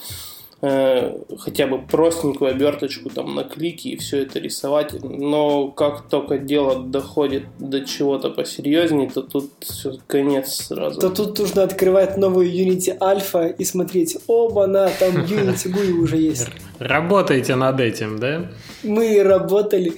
Э, 0.64 1.18
хотя 1.40 1.66
бы 1.66 1.78
простенькую 1.82 2.52
оберточку 2.52 3.10
там 3.10 3.34
на 3.34 3.42
клики 3.42 3.88
и 3.88 3.96
все 3.96 4.22
это 4.22 4.38
рисовать. 4.38 4.94
Но 5.02 5.68
как 5.72 6.02
только 6.02 6.38
дело 6.38 6.80
доходит 6.80 7.46
до 7.58 7.84
чего-то 7.84 8.30
посерьезнее, 8.30 9.10
то 9.10 9.22
тут 9.22 9.50
все 9.58 9.94
конец 10.06 10.54
сразу. 10.68 11.00
То 11.00 11.10
тут 11.10 11.36
нужно 11.40 11.64
открывать 11.64 12.16
новую 12.16 12.48
Unity 12.48 12.96
Alpha 12.96 13.52
и 13.52 13.64
смотреть, 13.64 14.16
оба 14.28 14.68
на 14.68 14.88
там 14.88 15.16
Unity 15.24 15.68
GUI 15.68 15.90
уже 15.94 16.18
есть. 16.18 16.46
Работаете 16.78 17.56
над 17.56 17.80
этим, 17.80 18.20
да? 18.20 18.52
Мы 18.84 19.20
работали. 19.24 19.94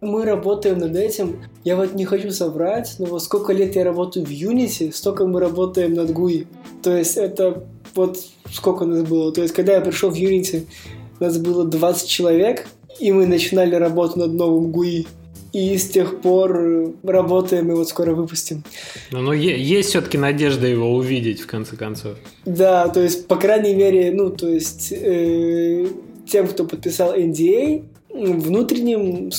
Мы 0.00 0.24
работаем 0.24 0.78
над 0.78 0.96
этим. 0.96 1.44
Я 1.62 1.76
вот 1.76 1.94
не 1.94 2.04
хочу 2.04 2.32
соврать, 2.32 2.96
но 2.98 3.06
вот 3.06 3.22
сколько 3.22 3.52
лет 3.52 3.76
я 3.76 3.84
работаю 3.84 4.26
в 4.26 4.30
Unity, 4.30 4.92
столько 4.92 5.26
мы 5.26 5.38
работаем 5.38 5.94
над 5.94 6.10
GUI. 6.10 6.48
То 6.82 6.96
есть 6.96 7.16
это 7.16 7.64
вот 7.98 8.18
сколько 8.50 8.84
у 8.84 8.86
нас 8.86 9.02
было. 9.02 9.32
То 9.32 9.42
есть, 9.42 9.54
когда 9.54 9.74
я 9.74 9.80
пришел 9.80 10.10
в 10.10 10.14
Unity, 10.14 10.64
нас 11.20 11.36
было 11.38 11.64
20 11.64 12.08
человек, 12.08 12.66
и 12.98 13.12
мы 13.12 13.26
начинали 13.26 13.74
работу 13.74 14.18
над 14.18 14.32
новым 14.32 14.70
GUI. 14.72 15.06
И 15.52 15.78
с 15.78 15.88
тех 15.88 16.20
пор 16.20 16.92
работаем 17.02 17.70
и 17.72 17.74
вот 17.74 17.88
скоро 17.88 18.14
выпустим. 18.14 18.62
Но, 19.10 19.20
но 19.20 19.32
есть 19.32 19.88
все-таки 19.88 20.18
надежда 20.18 20.66
его 20.66 20.94
увидеть 20.94 21.40
в 21.40 21.46
конце 21.46 21.74
концов. 21.74 22.18
Да, 22.44 22.88
то 22.88 23.00
есть, 23.00 23.26
по 23.26 23.36
крайней 23.36 23.74
мере, 23.74 24.12
ну, 24.12 24.30
то 24.30 24.46
есть, 24.46 24.92
э, 24.92 25.86
тем, 26.30 26.48
кто 26.48 26.64
подписал 26.64 27.16
NDA, 27.16 27.82
внутренним 28.10 29.30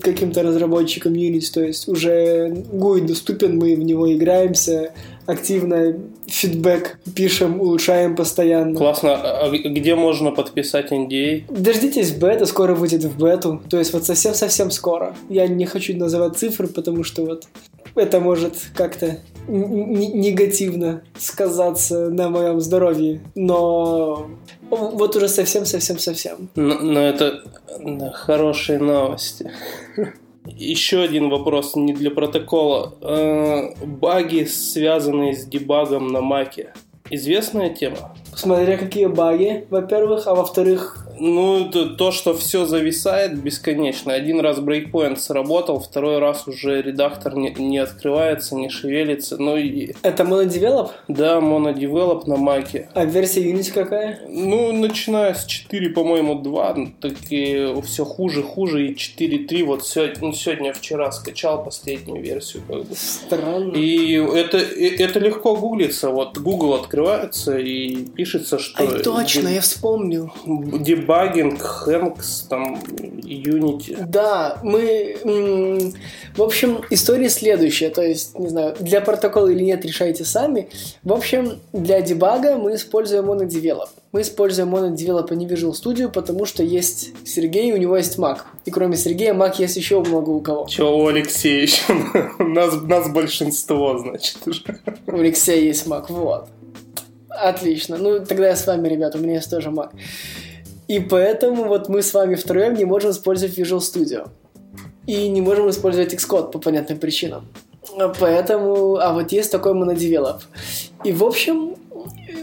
каким-то 0.00 0.42
разработчикам 0.42 1.14
Unity, 1.14 1.52
то 1.52 1.64
есть 1.64 1.88
уже 1.88 2.50
GUI 2.72 3.00
доступен, 3.06 3.58
мы 3.58 3.74
в 3.74 3.80
него 3.80 4.12
играемся, 4.14 4.92
активно 5.28 5.94
фидбэк 6.26 6.98
пишем, 7.14 7.60
улучшаем 7.60 8.16
постоянно. 8.16 8.74
Классно. 8.74 9.14
А 9.14 9.50
где 9.50 9.94
можно 9.94 10.30
подписать 10.30 10.90
NDA? 10.90 11.44
Дождитесь 11.50 12.12
бета, 12.12 12.46
скоро 12.46 12.74
выйдет 12.74 13.04
в 13.04 13.22
бету. 13.22 13.60
То 13.68 13.78
есть 13.78 13.92
вот 13.92 14.06
совсем-совсем 14.06 14.70
скоро. 14.70 15.14
Я 15.28 15.46
не 15.46 15.66
хочу 15.66 15.94
называть 15.96 16.38
цифры, 16.38 16.66
потому 16.66 17.04
что 17.04 17.26
вот 17.26 17.46
это 17.94 18.20
может 18.20 18.54
как-то 18.74 19.18
негативно 19.46 21.02
сказаться 21.18 22.08
на 22.08 22.30
моем 22.30 22.58
здоровье. 22.60 23.20
Но 23.34 24.30
вот 24.70 25.14
уже 25.14 25.28
совсем-совсем-совсем. 25.28 26.48
Но, 26.54 26.80
но 26.80 27.00
это 27.00 27.42
да, 27.80 28.12
хорошие 28.12 28.78
новости. 28.78 29.50
Еще 30.56 31.02
один 31.02 31.28
вопрос 31.28 31.76
не 31.76 31.92
для 31.92 32.10
протокола. 32.10 32.94
Э, 33.00 33.74
баги, 33.84 34.44
связанные 34.44 35.34
с 35.34 35.44
дебагом 35.44 36.08
на 36.08 36.20
маке. 36.20 36.72
Известная 37.10 37.70
тема? 37.70 38.14
Смотря 38.38 38.76
какие 38.76 39.06
баги, 39.06 39.66
во-первых, 39.68 40.28
а 40.28 40.34
во-вторых, 40.36 41.08
ну, 41.20 41.66
это 41.66 41.86
то, 41.86 42.12
что 42.12 42.34
все 42.34 42.64
зависает 42.64 43.38
бесконечно. 43.40 44.12
Один 44.12 44.40
раз 44.40 44.60
брейкпоинт 44.60 45.20
сработал, 45.20 45.80
второй 45.80 46.18
раз 46.18 46.46
уже 46.46 46.80
редактор 46.80 47.36
не, 47.36 47.50
не 47.50 47.78
открывается, 47.78 48.54
не 48.54 48.68
шевелится. 48.68 49.36
Ну 49.38 49.56
и... 49.56 49.94
Это 50.02 50.24
монодевелоп? 50.24 50.92
Да, 51.08 51.40
монодевелоп 51.40 52.26
на 52.26 52.36
маке. 52.36 52.88
А 52.94 53.04
версия 53.04 53.50
Unity 53.50 53.72
какая? 53.72 54.20
Ну, 54.28 54.72
начиная 54.72 55.34
с 55.34 55.44
4, 55.44 55.90
по-моему, 55.90 56.36
2, 56.36 56.76
так 57.00 57.14
и 57.30 57.74
все 57.84 58.04
хуже, 58.04 58.42
хуже, 58.42 58.88
и 58.88 58.94
4.3. 58.94 59.64
Вот 59.64 59.86
сегодня, 59.86 60.16
ну, 60.20 60.32
сегодня, 60.32 60.72
вчера 60.72 61.10
скачал 61.10 61.64
последнюю 61.64 62.22
версию. 62.22 62.62
Как 62.68 62.84
бы. 62.84 62.94
Странно. 62.94 63.72
И 63.74 64.12
это, 64.12 64.58
это 64.58 65.18
легко 65.18 65.56
гуглится. 65.56 66.10
Вот 66.10 66.38
Google 66.38 66.74
открывается 66.74 67.58
и 67.58 68.06
пишется, 68.28 68.58
что... 68.58 68.82
Ай, 68.82 69.02
точно, 69.02 69.48
я 69.48 69.60
вспомнил 69.60 70.30
дебагинг, 70.44 71.62
Хэнкс, 71.62 72.42
там, 72.42 72.74
Unity. 72.74 74.04
Да, 74.06 74.58
мы... 74.62 75.92
В 76.36 76.42
общем, 76.42 76.82
история 76.90 77.30
следующая. 77.30 77.90
То 77.90 78.02
есть, 78.02 78.38
не 78.38 78.48
знаю, 78.48 78.76
для 78.78 79.00
протокола 79.00 79.48
или 79.48 79.62
нет, 79.62 79.84
решайте 79.84 80.24
сами. 80.24 80.68
В 81.02 81.12
общем, 81.12 81.58
для 81.72 82.00
дебага 82.00 82.56
мы 82.56 82.74
используем 82.74 83.30
MonoDevelop. 83.30 83.88
Мы 84.12 84.22
используем 84.22 84.74
MonoDevelop, 84.74 85.28
а 85.30 85.34
не 85.34 85.46
Visual 85.46 85.72
Studio, 85.72 86.10
потому 86.10 86.44
что 86.44 86.62
есть 86.62 87.12
Сергей, 87.26 87.72
у 87.72 87.76
него 87.76 87.96
есть 87.96 88.18
Mac. 88.18 88.38
И 88.64 88.70
кроме 88.70 88.96
Сергея, 88.96 89.34
Mac 89.34 89.54
есть 89.58 89.76
еще 89.76 90.00
много 90.00 90.30
у 90.30 90.40
кого. 90.40 90.66
Че 90.66 90.84
у 90.84 91.06
Алексея 91.06 91.62
еще? 91.62 91.82
нас, 92.38 92.74
нас 92.82 93.10
большинство, 93.10 93.98
значит. 93.98 94.38
У 95.06 95.16
Алексея 95.16 95.60
есть 95.60 95.86
Mac, 95.86 96.06
вот. 96.08 96.48
Отлично. 97.42 97.96
Ну, 97.98 98.24
тогда 98.24 98.48
я 98.48 98.56
с 98.56 98.66
вами, 98.66 98.88
ребята, 98.88 99.18
у 99.18 99.20
меня 99.20 99.34
есть 99.34 99.50
тоже 99.50 99.70
Mac. 99.70 99.90
И 100.88 101.00
поэтому 101.00 101.64
вот 101.64 101.88
мы 101.88 102.02
с 102.02 102.14
вами 102.14 102.34
втроем 102.34 102.74
не 102.74 102.84
можем 102.84 103.10
использовать 103.10 103.58
Visual 103.58 103.78
Studio. 103.78 104.28
И 105.06 105.28
не 105.28 105.40
можем 105.40 105.70
использовать 105.70 106.12
Xcode 106.14 106.50
по 106.50 106.58
понятным 106.58 106.98
причинам. 106.98 107.46
Поэтому, 108.20 108.96
а 108.96 109.12
вот 109.12 109.32
есть 109.32 109.52
такой 109.52 109.74
монодевелоп. 109.74 110.42
И 111.04 111.12
в 111.12 111.24
общем, 111.24 111.76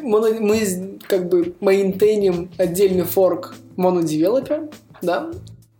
моно, 0.02 0.30
мы 0.40 1.00
как 1.08 1.30
бы 1.30 1.56
мейнтейним 1.60 2.52
отдельный 2.58 3.04
форк 3.04 3.56
монодевелопер, 3.76 4.70
да, 5.02 5.30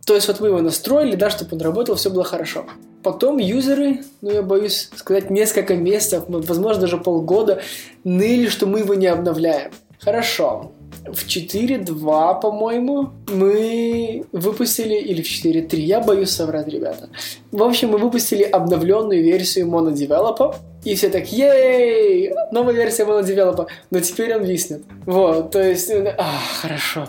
То 0.06 0.16
есть 0.16 0.28
вот 0.28 0.40
вы 0.40 0.50
его 0.50 0.62
настроили, 0.62 1.16
да, 1.16 1.30
чтобы 1.30 1.56
он 1.56 1.62
работал, 1.62 1.96
все 1.96 2.10
было 2.10 2.24
хорошо. 2.24 2.66
Потом 3.06 3.38
юзеры, 3.38 4.00
ну 4.22 4.32
я 4.32 4.42
боюсь 4.42 4.90
сказать, 4.96 5.30
несколько 5.30 5.76
месяцев, 5.76 6.24
возможно 6.28 6.82
даже 6.82 6.98
полгода, 6.98 7.62
ныли, 8.04 8.48
что 8.48 8.66
мы 8.66 8.80
его 8.80 8.96
не 8.96 9.06
обновляем. 9.06 9.72
Хорошо. 10.00 10.72
В 11.06 11.28
4.2, 11.28 12.42
по-моему, 12.42 13.12
мы 13.28 14.26
выпустили, 14.32 14.96
или 14.96 15.22
в 15.22 15.28
4.3, 15.28 15.76
я 15.76 16.00
боюсь 16.00 16.32
соврать, 16.32 16.68
ребята. 16.68 17.10
В 17.52 17.62
общем, 17.62 17.90
мы 17.90 18.00
выпустили 18.00 18.42
обновленную 18.42 19.24
версию 19.24 19.68
MonoDevelop, 19.68 20.56
и 20.84 20.96
все 20.96 21.10
так, 21.10 21.32
ей, 21.32 22.34
новая 22.52 22.74
версия 22.74 23.04
MonoDevelop, 23.04 23.68
но 23.92 24.00
теперь 24.00 24.36
он 24.36 24.46
виснет. 24.46 24.82
Вот, 25.06 25.52
то 25.52 25.62
есть, 25.62 25.92
а, 25.92 26.40
хорошо. 26.60 27.08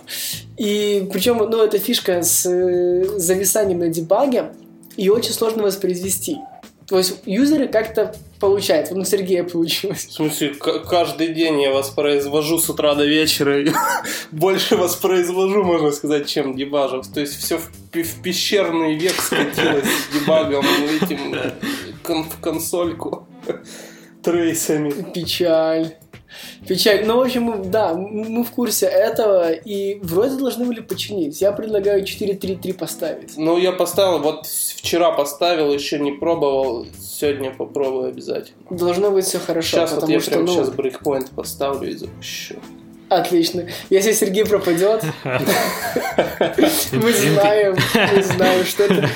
И 0.59 1.09
причем, 1.11 1.39
ну, 1.39 1.63
эта 1.63 1.79
фишка 1.79 2.21
с 2.21 2.45
э, 2.45 3.19
зависанием 3.19 3.79
на 3.79 3.89
дебаге, 3.89 4.51
и 4.97 5.09
очень 5.09 5.33
сложно 5.33 5.63
воспроизвести. 5.63 6.39
То 6.89 6.99
есть 6.99 7.23
юзеры 7.27 7.67
как-то 7.67 8.15
получают. 8.39 8.93
Ну, 8.93 9.05
Сергея 9.05 9.43
получилось. 9.43 10.07
В 10.07 10.13
смысле, 10.13 10.55
каждый 10.89 11.35
день 11.35 11.61
я 11.61 11.73
воспроизвожу 11.73 12.59
с 12.59 12.71
утра 12.71 12.95
до 12.95 13.05
вечера. 13.05 13.65
Больше 14.31 14.77
воспроизвожу, 14.77 15.65
можно 15.65 15.91
сказать, 15.91 16.29
чем 16.29 16.55
дебажу. 16.55 17.03
То 17.13 17.21
есть 17.21 17.37
все 17.39 17.59
в, 17.59 17.71
в 17.93 18.23
пещерный 18.23 18.95
век 18.95 19.21
скатилось 19.21 19.85
с 19.85 20.15
дебагом 20.15 20.65
этим 21.01 21.35
в 22.05 22.41
консольку 22.41 23.27
трейсами. 24.23 24.93
Печаль. 25.13 25.97
Печаль. 26.67 27.05
Ну, 27.05 27.19
в 27.19 27.21
общем, 27.21 27.71
да, 27.71 27.95
мы 27.95 28.45
в 28.45 28.51
курсе 28.51 28.87
этого, 28.87 29.53
и 29.53 29.99
вроде 30.01 30.37
должны 30.37 30.65
были 30.65 30.81
починить. 30.81 31.41
Я 31.41 31.53
предлагаю 31.53 32.03
4-3-3 32.05 32.75
поставить. 32.75 33.37
Ну, 33.37 33.59
я 33.59 33.73
поставил, 33.73 34.21
вот 34.21 34.47
вчера 34.47 35.13
поставил, 35.13 35.73
еще 35.73 35.99
не 35.99 36.13
пробовал, 36.13 36.87
сегодня 36.99 37.53
попробую 37.53 38.09
обязательно. 38.09 38.57
Должно 38.71 39.11
быть 39.11 39.25
все 39.25 39.39
хорошо. 39.39 39.69
Сейчас 39.69 39.93
вот 39.93 40.09
я 40.09 40.21
что, 40.21 40.31
прям 40.31 40.45
ну... 40.45 40.53
сейчас 40.55 40.71
брейкпоинт 40.71 41.31
поставлю 41.31 41.91
и 41.91 41.97
запущу. 41.97 42.57
Отлично. 43.09 43.67
Если 43.89 44.13
Сергей 44.13 44.45
пропадет, 44.45 45.05
мы 45.25 47.13
знаем, 47.13 47.77
мы 47.95 48.23
знаем, 48.23 48.65
что 48.65 48.85
это... 48.85 49.09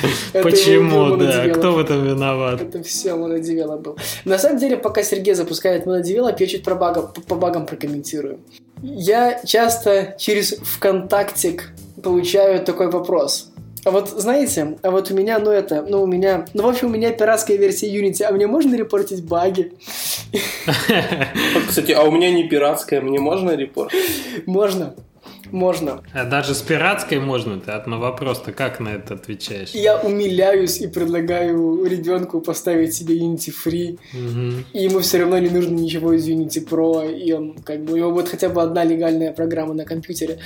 Почему, 0.43 1.17
да? 1.17 1.49
Кто 1.49 1.73
в 1.73 1.79
этом 1.79 2.07
виноват? 2.07 2.61
Это 2.61 2.83
все 2.85 3.17
монодевела 3.17 3.77
был. 3.77 3.99
На 4.25 4.39
самом 4.39 4.59
деле, 4.59 4.77
пока 4.77 5.03
Сергей 5.03 5.35
запускает 5.35 5.87
монодевела, 5.87 6.35
я 6.39 6.47
чуть 6.47 6.63
про 6.63 6.77
багам, 6.77 7.13
по 7.27 7.35
багам 7.35 7.67
прокомментирую. 7.67 8.39
Я 8.83 9.41
часто 9.45 10.15
через 10.19 10.55
ВКонтактик 10.63 11.73
получаю 12.03 12.65
такой 12.65 12.91
вопрос. 12.91 13.50
А 13.85 13.91
вот 13.91 14.09
знаете, 14.11 14.77
а 14.83 14.91
вот 14.91 15.11
у 15.11 15.15
меня, 15.15 15.39
ну 15.39 15.51
это, 15.51 15.83
ну 15.83 16.03
у 16.03 16.07
меня, 16.07 16.45
ну 16.53 16.65
в 16.65 16.69
общем 16.69 16.89
у 16.89 16.91
меня 16.91 17.13
пиратская 17.13 17.57
версия 17.57 17.89
Unity, 17.89 18.23
а 18.25 18.33
мне 18.33 18.47
можно 18.47 18.75
репортить 18.75 19.25
баги? 19.25 19.73
Кстати, 21.69 21.93
а 21.93 22.03
у 22.03 22.11
меня 22.11 22.31
не 22.31 22.45
пиратская, 22.45 23.01
мне 23.01 23.19
можно 23.19 23.53
репортить? 23.53 24.47
Можно. 24.47 24.95
Можно. 25.53 26.03
А 26.13 26.25
даже 26.25 26.55
с 26.55 26.63
пиратской 26.63 27.19
можно? 27.19 27.61
Ты 27.61 27.73
на 27.87 27.99
вопрос-то 27.99 28.53
как 28.53 28.81
на 28.81 28.89
это 28.89 29.15
отвечаешь? 29.15 29.71
Я 29.71 29.99
умиляюсь 29.99 30.81
и 30.81 30.87
предлагаю 30.87 31.85
ребенку 31.85 32.41
поставить 32.41 32.95
себе 32.95 33.19
Unity 33.19 33.53
Free, 33.53 33.99
угу. 34.13 34.65
и 34.73 34.85
ему 34.85 35.01
все 35.01 35.19
равно 35.19 35.39
не 35.39 35.49
нужно 35.49 35.75
ничего 35.75 36.13
из 36.13 36.29
Unity 36.29 36.67
Pro, 36.67 37.13
и 37.13 37.33
он 37.33 37.55
как 37.59 37.85
бы 37.85 37.95
у 37.95 37.97
него 37.97 38.13
будет 38.13 38.29
хотя 38.29 38.49
бы 38.49 38.63
одна 38.63 38.85
легальная 38.85 39.33
программа 39.33 39.75
на 39.75 39.85
компьютере. 39.85 40.39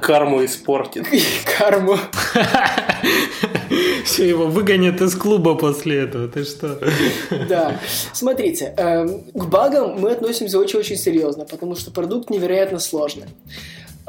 Карму 0.00 0.44
испортит. 0.44 1.06
Карму. 1.58 1.98
Все, 4.04 4.28
его 4.28 4.46
выгонят 4.46 5.00
из 5.00 5.14
клуба 5.14 5.54
после 5.54 6.00
этого, 6.00 6.28
ты 6.28 6.44
что? 6.44 6.80
Да. 7.48 7.78
Смотрите, 8.12 8.74
эм, 8.76 9.24
к 9.32 9.44
багам 9.46 10.00
мы 10.00 10.10
относимся 10.10 10.58
очень-очень 10.58 10.96
серьезно, 10.96 11.44
потому 11.44 11.76
что 11.76 11.90
продукт 11.90 12.30
невероятно 12.30 12.78
сложный. 12.78 13.26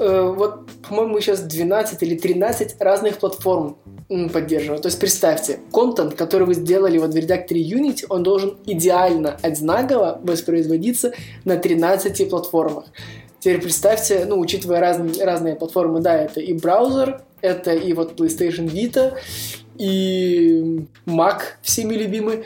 Э, 0.01 0.33
вот, 0.35 0.67
по-моему, 0.89 1.19
сейчас 1.19 1.41
12 1.41 2.01
или 2.01 2.17
13 2.17 2.75
разных 2.79 3.19
платформ 3.19 3.77
поддерживают. 4.33 4.81
То 4.81 4.87
есть 4.87 4.99
представьте, 4.99 5.59
контент, 5.71 6.15
который 6.15 6.47
вы 6.47 6.55
сделали 6.55 6.97
вот 6.97 7.13
в 7.13 7.15
редакторе 7.15 7.61
Unity, 7.61 8.05
он 8.09 8.23
должен 8.23 8.57
идеально, 8.65 9.37
одинаково 9.43 10.19
воспроизводиться 10.23 11.13
на 11.45 11.57
13 11.57 12.27
платформах. 12.31 12.85
Теперь 13.39 13.61
представьте, 13.61 14.25
ну, 14.25 14.39
учитывая 14.39 14.79
разные, 14.79 15.23
разные 15.23 15.55
платформы, 15.55 16.01
да, 16.01 16.17
это 16.17 16.39
и 16.39 16.53
браузер, 16.53 17.21
это 17.41 17.71
и 17.71 17.93
вот 17.93 18.19
PlayStation 18.19 18.65
Vita, 18.71 19.13
и 19.77 20.87
Mac 21.05 21.41
всеми 21.61 21.93
любимый. 21.93 22.45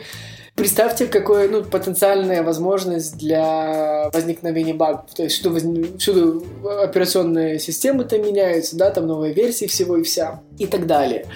Представьте, 0.56 1.06
какая 1.06 1.50
ну, 1.50 1.62
потенциальная 1.62 2.42
возможность 2.42 3.18
для 3.18 4.08
возникновения 4.12 4.72
багов. 4.72 5.14
То 5.14 5.24
есть 5.24 5.36
всюду, 5.36 5.98
всюду 5.98 6.46
операционные 6.82 7.58
системы 7.58 8.04
там 8.04 8.22
меняются, 8.22 8.74
да, 8.74 8.90
там 8.90 9.06
новые 9.06 9.34
версии 9.34 9.66
всего 9.66 9.98
и 9.98 10.02
вся 10.02 10.40
и 10.58 10.66
так 10.66 10.86
далее. 10.86 11.26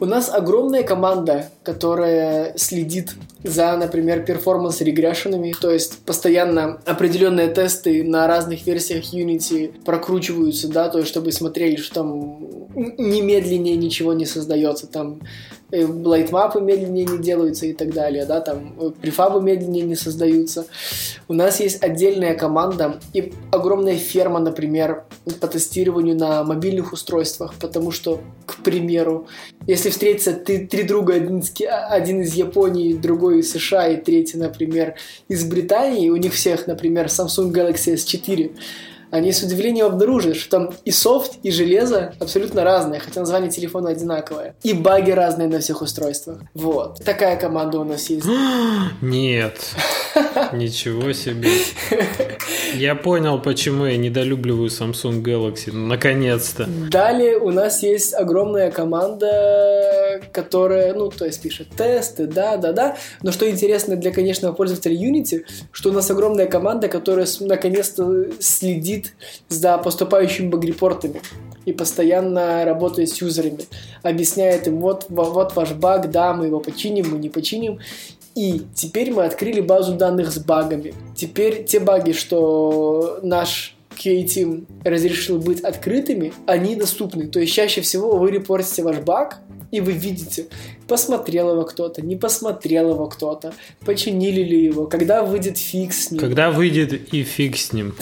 У 0.00 0.06
нас 0.06 0.28
огромная 0.32 0.82
команда, 0.82 1.50
которая 1.62 2.56
следит 2.56 3.14
за, 3.44 3.76
например, 3.76 4.24
перформанс-регрессионами, 4.24 5.54
то 5.60 5.70
есть 5.70 5.98
постоянно 5.98 6.80
определенные 6.84 7.48
тесты 7.48 8.02
на 8.02 8.26
разных 8.26 8.66
версиях 8.66 9.12
Unity 9.12 9.84
прокручиваются, 9.84 10.68
да, 10.68 10.88
то 10.88 10.98
есть 10.98 11.10
чтобы 11.10 11.30
смотрели, 11.30 11.76
что 11.76 11.94
там 11.94 12.38
немедленнее 12.74 13.76
ничего 13.76 14.14
не 14.14 14.26
создается, 14.26 14.86
там 14.86 15.20
лайтмапы 15.82 16.60
медленнее 16.60 17.06
не 17.06 17.18
делаются 17.18 17.66
и 17.66 17.72
так 17.72 17.92
далее, 17.92 18.24
да, 18.24 18.40
там 18.40 18.74
э, 18.78 18.90
префабы 19.00 19.42
медленнее 19.42 19.84
не 19.84 19.96
создаются. 19.96 20.66
У 21.28 21.34
нас 21.34 21.60
есть 21.60 21.82
отдельная 21.82 22.34
команда 22.34 23.00
и 23.12 23.32
огромная 23.50 23.96
ферма, 23.96 24.38
например, 24.38 25.04
по 25.40 25.48
тестированию 25.48 26.16
на 26.16 26.44
мобильных 26.44 26.92
устройствах, 26.92 27.54
потому 27.60 27.90
что, 27.90 28.20
к 28.46 28.62
примеру, 28.62 29.26
если 29.66 29.90
встретится 29.90 30.32
ты, 30.32 30.66
три 30.66 30.82
друга, 30.82 31.14
один 31.14 31.42
один 32.04 32.22
из 32.22 32.34
Японии, 32.34 32.92
другой 32.92 33.40
из 33.40 33.52
США 33.52 33.88
и 33.88 33.96
третий, 33.96 34.38
например, 34.38 34.94
из 35.28 35.44
Британии, 35.44 36.10
у 36.10 36.16
них 36.16 36.32
всех, 36.32 36.66
например, 36.66 37.06
Samsung 37.06 37.52
Galaxy 37.52 37.94
S4, 37.94 38.56
они 39.14 39.32
с 39.32 39.44
удивлением 39.44 39.86
обнаружили, 39.86 40.32
что 40.32 40.50
там 40.50 40.74
и 40.84 40.90
софт, 40.90 41.38
и 41.44 41.52
железо 41.52 42.14
абсолютно 42.18 42.64
разные, 42.64 42.98
хотя 42.98 43.20
название 43.20 43.48
телефона 43.48 43.90
одинаковое. 43.90 44.56
И 44.64 44.72
баги 44.72 45.12
разные 45.12 45.46
на 45.46 45.60
всех 45.60 45.82
устройствах. 45.82 46.40
Вот. 46.52 47.00
Такая 47.04 47.36
команда 47.36 47.78
у 47.78 47.84
нас 47.84 48.10
есть. 48.10 48.26
Нет. 49.00 49.56
Ничего 50.52 51.12
себе. 51.12 51.48
Я 52.74 52.96
понял, 52.96 53.40
почему 53.40 53.86
я 53.86 53.96
недолюбливаю 53.96 54.68
Samsung 54.68 55.22
Galaxy. 55.22 55.72
Наконец-то. 55.72 56.66
Далее 56.90 57.38
у 57.38 57.52
нас 57.52 57.84
есть 57.84 58.14
огромная 58.14 58.72
команда, 58.72 60.22
которая, 60.32 60.92
ну, 60.92 61.10
то 61.10 61.24
есть 61.24 61.40
пишет 61.40 61.68
тесты, 61.76 62.26
да, 62.26 62.56
да, 62.56 62.72
да. 62.72 62.96
Но 63.22 63.30
что 63.30 63.48
интересно 63.48 63.94
для 63.94 64.10
конечного 64.10 64.54
пользователя 64.54 64.96
Unity, 64.96 65.44
что 65.70 65.90
у 65.90 65.92
нас 65.92 66.10
огромная 66.10 66.46
команда, 66.46 66.88
которая 66.88 67.28
наконец-то 67.40 68.26
следит 68.40 69.03
следит 69.04 69.14
за 69.48 69.78
поступающими 69.78 70.48
баг-репортами 70.48 71.20
и 71.64 71.72
постоянно 71.72 72.64
работает 72.64 73.08
с 73.10 73.20
юзерами, 73.20 73.66
объясняет 74.02 74.66
им, 74.68 74.80
вот, 74.80 75.06
вот 75.08 75.56
ваш 75.56 75.72
баг, 75.72 76.10
да, 76.10 76.34
мы 76.34 76.46
его 76.46 76.60
починим, 76.60 77.10
мы 77.12 77.18
не 77.18 77.28
починим. 77.28 77.78
И 78.34 78.62
теперь 78.74 79.12
мы 79.12 79.24
открыли 79.24 79.60
базу 79.60 79.94
данных 79.94 80.32
с 80.32 80.38
багами. 80.38 80.92
Теперь 81.16 81.64
те 81.64 81.78
баги, 81.78 82.12
что 82.12 83.20
наш 83.22 83.76
QA-тим 83.96 84.66
разрешил 84.84 85.38
быть 85.38 85.60
открытыми, 85.60 86.32
они 86.46 86.74
доступны. 86.74 87.28
То 87.28 87.38
есть 87.38 87.52
чаще 87.52 87.80
всего 87.80 88.16
вы 88.16 88.32
репортите 88.32 88.82
ваш 88.82 88.98
баг, 88.98 89.38
и 89.70 89.80
вы 89.80 89.92
видите, 89.92 90.46
посмотрел 90.86 91.52
его 91.52 91.64
кто-то, 91.64 92.02
не 92.02 92.16
посмотрел 92.16 92.90
его 92.90 93.06
кто-то, 93.06 93.52
починили 93.84 94.42
ли 94.42 94.64
его, 94.64 94.86
когда 94.86 95.22
выйдет 95.22 95.58
фикс 95.58 96.06
с 96.06 96.10
ним. 96.10 96.20
Когда 96.20 96.50
выйдет 96.50 96.92
и 97.12 97.22
фикс 97.22 97.66
с 97.68 97.72
ним. 97.72 97.94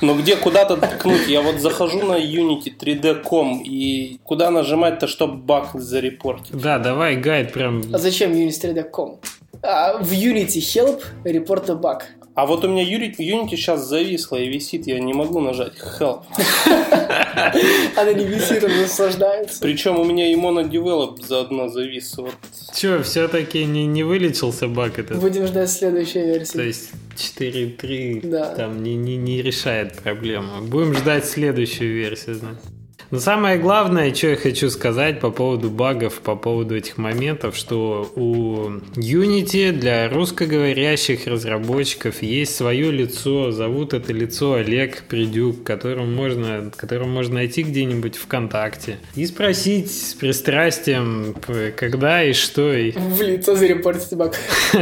Но 0.00 0.14
где 0.14 0.36
куда-то 0.36 0.76
ткнуть? 0.76 1.26
Я 1.26 1.40
вот 1.40 1.60
захожу 1.60 2.02
на 2.02 2.14
Unity 2.14 2.72
3D.com 2.78 3.62
и 3.64 4.18
куда 4.24 4.50
нажимать-то, 4.50 5.06
чтобы 5.06 5.36
баг 5.38 5.70
зарепортить? 5.74 6.52
Да, 6.52 6.78
давай 6.78 7.16
гайд 7.16 7.52
прям. 7.52 7.82
А 7.92 7.98
зачем 7.98 8.32
Unity 8.32 8.74
3D.com? 8.74 9.18
А, 9.62 9.98
в 9.98 10.12
Unity 10.12 10.58
Help 10.58 11.02
report 11.24 11.70
a 11.70 11.74
bug. 11.74 12.02
А 12.36 12.44
вот 12.44 12.66
у 12.66 12.68
меня 12.68 12.84
Unity 12.84 13.56
сейчас 13.56 13.88
зависла 13.88 14.36
и 14.36 14.46
висит, 14.46 14.86
я 14.86 15.00
не 15.00 15.14
могу 15.14 15.40
нажать 15.40 15.72
Help. 15.98 16.24
Она 17.96 18.12
не 18.12 18.26
висит, 18.26 18.62
она 18.62 18.82
наслаждается. 18.82 19.58
Причем 19.62 19.98
у 19.98 20.04
меня 20.04 20.30
и 20.30 20.36
Develop 20.36 21.24
заодно 21.26 21.68
завис. 21.68 22.14
Вот. 22.18 22.34
Че, 22.74 23.02
все-таки 23.02 23.64
не, 23.64 23.86
не 23.86 24.02
вылечился 24.02 24.68
баг 24.68 24.98
этот? 24.98 25.18
Будем 25.18 25.46
ждать 25.46 25.70
следующей 25.70 26.26
версии. 26.26 26.52
То 26.52 26.62
есть 26.62 26.90
4.3 27.16 28.28
да. 28.28 28.54
там 28.54 28.82
не, 28.82 28.96
не, 28.96 29.16
не 29.16 29.40
решает 29.40 29.94
проблему. 29.94 30.60
Будем 30.60 30.94
ждать 30.94 31.24
следующую 31.24 31.94
версию, 31.94 32.34
значит. 32.34 32.75
Но 33.10 33.20
самое 33.20 33.58
главное, 33.58 34.12
что 34.14 34.28
я 34.28 34.36
хочу 34.36 34.68
сказать 34.68 35.20
по 35.20 35.30
поводу 35.30 35.70
багов, 35.70 36.20
по 36.20 36.34
поводу 36.34 36.76
этих 36.76 36.98
моментов, 36.98 37.56
что 37.56 38.10
у 38.16 38.70
Unity 38.96 39.72
для 39.72 40.08
русскоговорящих 40.08 41.26
разработчиков 41.26 42.22
есть 42.22 42.56
свое 42.56 42.90
лицо. 42.90 43.52
Зовут 43.52 43.94
это 43.94 44.12
лицо 44.12 44.54
Олег 44.54 45.04
Придюк, 45.04 45.62
которому 45.62 46.10
можно, 46.10 46.70
которому 46.74 47.10
можно 47.10 47.36
найти 47.36 47.62
где-нибудь 47.62 48.16
ВКонтакте 48.16 48.98
и 49.14 49.24
спросить 49.26 49.90
с 49.90 50.14
пристрастием, 50.14 51.36
когда 51.76 52.24
и 52.24 52.32
что. 52.32 52.72
И... 52.72 52.92
В 52.92 53.22
лицо 53.22 53.54
зарепортить 53.54 54.16
баг. 54.16 54.36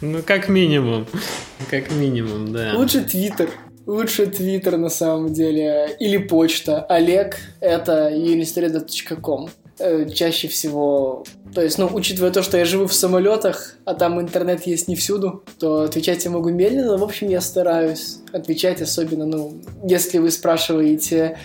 Ну, 0.00 0.22
как 0.22 0.48
минимум. 0.48 1.06
Как 1.70 1.92
минимум, 1.92 2.52
да. 2.52 2.72
Лучше 2.74 3.02
Твиттер. 3.02 3.50
Лучше 3.86 4.26
Твиттер 4.26 4.76
на 4.76 4.90
самом 4.90 5.32
деле. 5.32 5.96
Или 5.98 6.18
почта. 6.18 6.82
Олег— 6.82 7.38
это 7.60 8.10
unistreda.com. 8.10 9.50
Э, 9.78 10.06
чаще 10.10 10.48
всего... 10.48 11.24
То 11.54 11.62
есть, 11.62 11.78
ну, 11.78 11.88
учитывая 11.92 12.30
то, 12.30 12.42
что 12.42 12.58
я 12.58 12.64
живу 12.64 12.86
в 12.86 12.92
самолетах, 12.92 13.76
а 13.86 13.94
там 13.94 14.20
интернет 14.20 14.66
есть 14.66 14.88
не 14.88 14.94
всюду, 14.94 15.42
то 15.58 15.82
отвечать 15.82 16.24
я 16.24 16.30
могу 16.30 16.50
медленно. 16.50 16.98
В 16.98 17.02
общем, 17.02 17.28
я 17.28 17.40
стараюсь 17.40 18.18
отвечать, 18.32 18.82
особенно, 18.82 19.24
ну, 19.24 19.54
если 19.82 20.18
вы 20.18 20.30
спрашиваете 20.30 21.38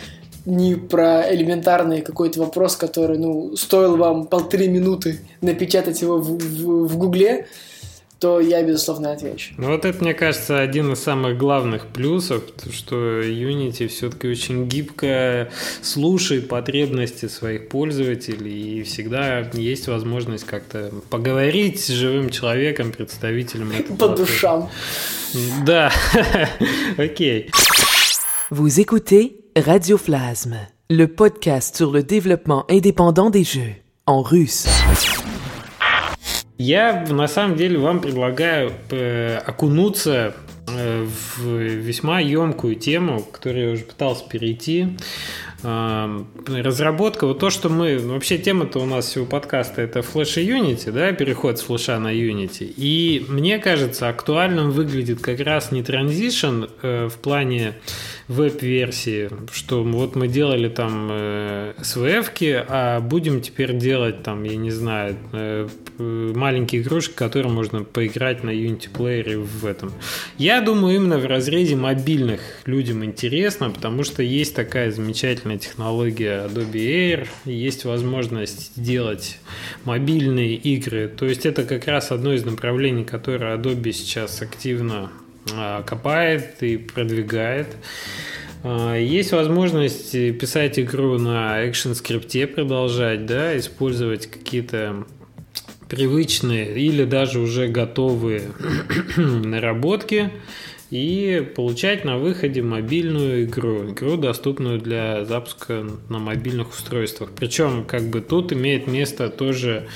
не 0.45 0.75
про 0.75 1.33
элементарный 1.33 2.01
какой-то 2.01 2.39
вопрос, 2.41 2.75
который, 2.75 3.17
ну, 3.17 3.55
стоил 3.55 3.97
вам 3.97 4.27
полторы 4.27 4.67
минуты 4.67 5.21
напечатать 5.41 6.01
его 6.01 6.17
в, 6.17 6.37
в, 6.37 6.87
в 6.87 6.97
Гугле, 6.97 7.47
то 8.19 8.39
я, 8.39 8.63
безусловно, 8.63 9.11
отвечу. 9.11 9.53
Ну 9.57 9.71
вот 9.71 9.85
это, 9.85 10.01
мне 10.03 10.13
кажется, 10.13 10.59
один 10.59 10.93
из 10.93 10.99
самых 10.99 11.37
главных 11.37 11.87
плюсов, 11.87 12.43
что 12.71 13.21
Unity 13.21 13.87
все-таки 13.87 14.27
очень 14.27 14.67
гибко 14.67 15.49
слушает 15.81 16.47
потребности 16.47 17.27
своих 17.27 17.69
пользователей 17.69 18.79
и 18.79 18.83
всегда 18.83 19.39
есть 19.53 19.87
возможность 19.87 20.45
как-то 20.45 20.91
поговорить 21.09 21.81
с 21.81 21.87
живым 21.87 22.29
человеком, 22.29 22.91
представителем 22.91 23.71
этого. 23.71 23.97
По 23.97 24.07
душам. 24.09 24.69
Да, 25.65 25.91
окей. 26.97 27.51
Vous 28.49 28.79
écoutez 28.79 29.37
Radio 29.55 29.97
Plasme, 29.97 30.55
le 30.89 31.07
podcast 31.07 31.75
sur 31.75 31.91
le 31.91 32.03
développement 32.03 32.65
indépendant 32.69 33.29
des 33.29 33.43
jeux 33.43 33.75
en 34.05 34.21
russe. 34.21 34.67
Я 36.57 37.05
на 37.09 37.27
самом 37.27 37.57
деле 37.57 37.77
вам 37.77 37.99
предлагаю 37.99 38.71
э, 38.89 39.37
окунуться 39.45 40.33
э, 40.67 41.05
в 41.05 41.47
весьма 41.47 42.21
емкую 42.21 42.75
тему, 42.75 43.21
которую 43.31 43.65
я 43.67 43.73
уже 43.73 43.83
пытался 43.83 44.23
перейти. 44.27 44.97
Э, 45.63 46.23
разработка, 46.47 47.27
вот 47.27 47.39
то, 47.39 47.49
что 47.49 47.69
мы... 47.69 47.97
Вообще 47.97 48.37
тема-то 48.37 48.79
у 48.79 48.85
нас 48.85 49.07
всего 49.07 49.25
подкаста 49.25 49.81
это 49.81 49.99
Flash 49.99 50.41
и 50.41 50.47
Unity, 50.47 50.91
да, 50.91 51.11
переход 51.11 51.59
с 51.59 51.61
флеша 51.61 51.99
на 51.99 52.13
Unity. 52.13 52.73
И 52.77 53.25
мне 53.27 53.59
кажется, 53.59 54.09
актуальным 54.09 54.71
выглядит 54.71 55.19
как 55.21 55.39
раз 55.39 55.71
не 55.71 55.83
транзишн 55.83 56.65
в 56.81 57.13
плане 57.21 57.75
веб-версии, 58.27 59.29
что 59.51 59.83
вот 59.83 60.15
мы 60.15 60.27
делали 60.27 60.67
там 60.67 61.09
э, 61.11 61.73
SVF-ки, 61.77 62.65
а 62.67 62.99
будем 62.99 63.41
теперь 63.41 63.77
делать 63.77 64.23
там, 64.23 64.43
я 64.43 64.55
не 64.55 64.71
знаю, 64.71 65.15
э, 65.31 65.67
маленькие 65.99 66.81
игрушки, 66.81 67.13
которые 67.13 67.51
можно 67.51 67.83
поиграть 67.83 68.43
на 68.43 68.49
Unity 68.49 68.91
Player 68.91 69.37
в 69.37 69.65
этом. 69.65 69.91
Я 70.39 70.61
думаю, 70.61 70.95
именно 70.95 71.19
в 71.19 71.25
разрезе 71.25 71.75
мобильных 71.75 72.41
людям 72.65 73.05
интересно, 73.05 73.69
потому 73.69 74.03
что 74.03 74.23
есть 74.23 74.55
такая 74.55 74.91
замечательная 74.91 75.44
технология 75.53 76.47
Adobe 76.47 76.73
Air, 76.73 77.27
есть 77.45 77.85
возможность 77.85 78.71
делать 78.75 79.39
мобильные 79.83 80.55
игры. 80.55 81.07
То 81.07 81.25
есть 81.25 81.45
это 81.45 81.63
как 81.63 81.87
раз 81.87 82.11
одно 82.11 82.33
из 82.33 82.43
направлений, 82.43 83.05
которое 83.05 83.55
Adobe 83.57 83.91
сейчас 83.91 84.41
активно 84.41 85.11
а, 85.53 85.83
копает 85.83 86.61
и 86.61 86.77
продвигает. 86.77 87.67
А, 88.63 88.95
есть 88.95 89.31
возможность 89.31 90.11
писать 90.11 90.79
игру 90.79 91.17
на 91.19 91.69
экшен 91.69 91.95
скрипте, 91.95 92.47
продолжать, 92.47 93.25
да, 93.25 93.57
использовать 93.57 94.27
какие-то 94.27 95.05
привычные 95.87 96.75
или 96.75 97.03
даже 97.03 97.39
уже 97.39 97.67
готовые 97.67 98.51
наработки 99.17 100.31
и 100.89 101.45
получать 101.55 102.05
на 102.05 102.17
выходе 102.17 102.61
мобильную 102.61 103.45
игру, 103.45 103.89
игру, 103.91 104.17
доступную 104.17 104.79
для 104.79 105.25
запуска 105.25 105.85
на 106.09 106.19
мобильных 106.19 106.69
устройствах. 106.71 107.31
Причем, 107.35 107.85
как 107.85 108.03
бы 108.03 108.21
тут 108.21 108.53
имеет 108.53 108.87
место 108.87 109.29
тоже 109.29 109.87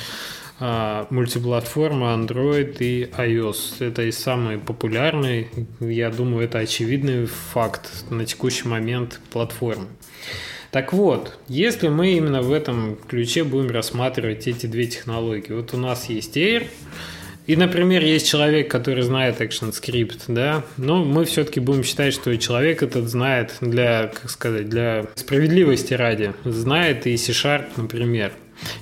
а, 0.60 1.08
мультиплатформа 1.10 2.08
Android 2.08 2.78
и 2.80 3.10
iOS. 3.18 3.76
Это 3.80 4.04
и 4.04 4.12
самый 4.12 4.58
популярный, 4.58 5.48
я 5.80 6.10
думаю, 6.10 6.46
это 6.46 6.60
очевидный 6.60 7.28
факт 7.28 7.90
на 8.10 8.26
текущий 8.26 8.68
момент 8.68 9.22
платформы. 9.32 9.88
Так 10.72 10.94
вот, 10.94 11.40
если 11.48 11.88
мы 11.88 12.12
именно 12.12 12.42
в 12.42 12.52
этом 12.52 12.98
ключе 13.08 13.44
будем 13.44 13.72
рассматривать 13.72 14.48
эти 14.48 14.68
две 14.68 14.86
технологии, 14.86 15.54
вот 15.54 15.74
у 15.74 15.78
нас 15.78 16.10
есть 16.10 16.38
Air, 16.38 16.68
и, 17.50 17.56
например, 17.56 18.04
есть 18.04 18.30
человек, 18.30 18.70
который 18.70 19.02
знает 19.02 19.41
ActionScript, 19.41 20.26
да, 20.28 20.64
но 20.78 21.04
мы 21.04 21.26
все-таки 21.26 21.60
будем 21.60 21.84
считать, 21.84 22.14
что 22.14 22.38
человек 22.38 22.84
этот 22.84 23.10
знает 23.10 23.56
для, 23.60 24.12
как 24.14 24.30
сказать, 24.30 24.70
для 24.70 25.08
справедливости 25.16 25.95
ради, 25.95 26.36
знает 26.45 27.08
и 27.08 27.18
C-Sharp, 27.18 27.66
например. 27.76 28.34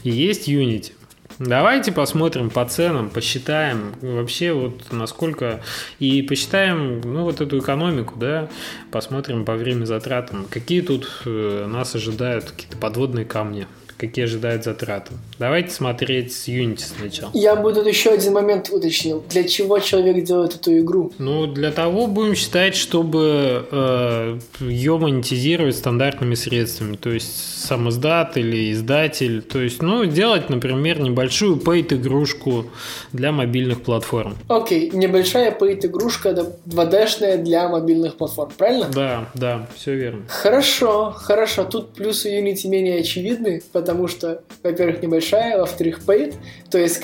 И 0.04 0.10
есть 0.10 0.50
Unity. 0.50 0.92
Давайте 1.40 1.94
посмотрим 1.94 2.50
по 2.50 2.66
ценам, 2.66 3.10
посчитаем 3.10 3.94
вообще 4.02 4.52
вот 4.52 4.92
насколько. 4.92 5.62
И 6.00 6.22
посчитаем 6.22 7.00
ну 7.00 7.24
вот 7.24 7.40
эту 7.40 7.60
экономику, 7.60 8.16
да, 8.20 8.50
посмотрим 8.92 9.46
по 9.46 9.56
время 9.56 9.86
затратам, 9.86 10.46
какие 10.50 10.82
тут 10.82 11.22
э, 11.24 11.68
нас 11.70 11.96
ожидают 11.96 12.52
какие-то 12.52 12.76
подводные 12.76 13.24
камни 13.24 13.66
какие 13.98 14.26
ожидают 14.26 14.64
затраты. 14.64 15.14
Давайте 15.40 15.72
смотреть 15.72 16.34
с 16.34 16.48
Unity 16.48 16.84
сначала. 16.98 17.32
Я 17.34 17.56
бы 17.56 17.74
тут 17.74 17.88
еще 17.88 18.12
один 18.12 18.34
момент 18.34 18.70
уточнил. 18.70 19.24
Для 19.30 19.44
чего 19.44 19.80
человек 19.80 20.24
делает 20.24 20.56
эту 20.56 20.78
игру? 20.80 21.12
Ну, 21.18 21.48
для 21.48 21.72
того 21.72 22.08
будем 22.08 22.36
считать, 22.36 22.76
чтобы 22.76 23.68
э, 23.70 24.40
ее 24.62 24.98
монетизировать 24.98 25.76
стандартными 25.76 26.36
средствами. 26.36 26.96
То 26.96 27.10
есть 27.10 27.64
сам 27.64 27.90
издат 27.90 28.38
или 28.38 28.72
издатель. 28.72 29.42
То 29.42 29.60
есть, 29.60 29.82
ну, 29.82 30.06
делать, 30.06 30.50
например, 30.50 31.00
небольшую 31.00 31.58
пейт-игрушку 31.58 32.66
для 33.14 33.32
мобильных 33.32 33.82
платформ. 33.82 34.36
Окей, 34.48 34.92
небольшая 34.92 35.52
пейт-игрушка 35.52 36.30
2D-шная 36.66 37.38
для 37.38 37.68
мобильных 37.68 38.18
платформ, 38.18 38.52
правильно? 38.58 38.88
Да, 38.94 39.30
да, 39.34 39.68
все 39.76 39.96
верно. 39.96 40.24
Хорошо, 40.28 41.12
хорошо. 41.16 41.64
Тут 41.64 41.94
плюсы 41.94 42.30
Unity 42.30 42.68
менее 42.68 43.00
очевидны, 43.00 43.62
потому 43.72 43.87
потому 43.88 44.10
что, 44.10 44.44
во-первых, 44.64 45.02
небольшая, 45.02 45.58
во-вторых, 45.58 46.02
paid, 46.06 46.36
то 46.70 46.78
есть 46.78 47.04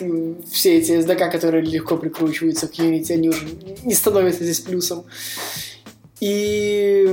все 0.51 0.77
эти 0.77 0.91
SDK, 0.91 1.31
которые 1.31 1.63
легко 1.63 1.95
прикручиваются 1.95 2.67
к 2.67 2.73
Unity, 2.73 3.13
они 3.13 3.29
уже 3.29 3.47
не 3.85 3.93
становятся 3.93 4.43
здесь 4.43 4.59
плюсом. 4.59 5.05
И 6.19 7.07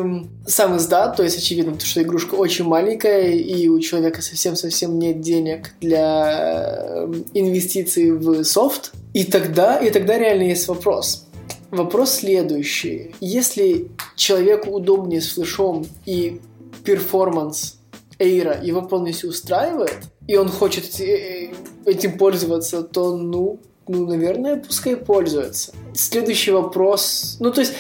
сам 0.46 0.76
издат, 0.76 1.16
то 1.16 1.22
есть 1.22 1.38
очевидно, 1.38 1.78
что 1.78 2.02
игрушка 2.02 2.34
очень 2.34 2.64
маленькая, 2.64 3.30
и 3.30 3.68
у 3.68 3.78
человека 3.78 4.22
совсем-совсем 4.22 4.98
нет 4.98 5.20
денег 5.20 5.70
для 5.80 7.06
инвестиций 7.32 8.10
в 8.10 8.42
софт. 8.42 8.92
И 9.14 9.22
тогда, 9.22 9.78
и 9.78 9.90
тогда 9.90 10.18
реально 10.18 10.48
есть 10.48 10.66
вопрос. 10.66 11.26
Вопрос 11.70 12.14
следующий. 12.14 13.14
Если 13.20 13.86
человеку 14.16 14.70
удобнее 14.70 15.20
с 15.20 15.28
флешом 15.28 15.86
и 16.06 16.40
перформанс 16.84 17.79
Эйра 18.20 18.62
его 18.62 18.82
полностью 18.82 19.30
устраивает, 19.30 19.98
и 20.28 20.36
он 20.36 20.48
хочет 20.48 21.00
э, 21.00 21.50
этим 21.86 22.18
пользоваться, 22.18 22.82
то, 22.82 23.16
ну, 23.16 23.58
ну, 23.88 24.06
наверное, 24.06 24.56
пускай 24.56 24.96
пользуется. 24.96 25.72
Следующий 25.94 26.52
вопрос. 26.52 27.38
Ну, 27.40 27.50
то 27.50 27.62
есть, 27.62 27.72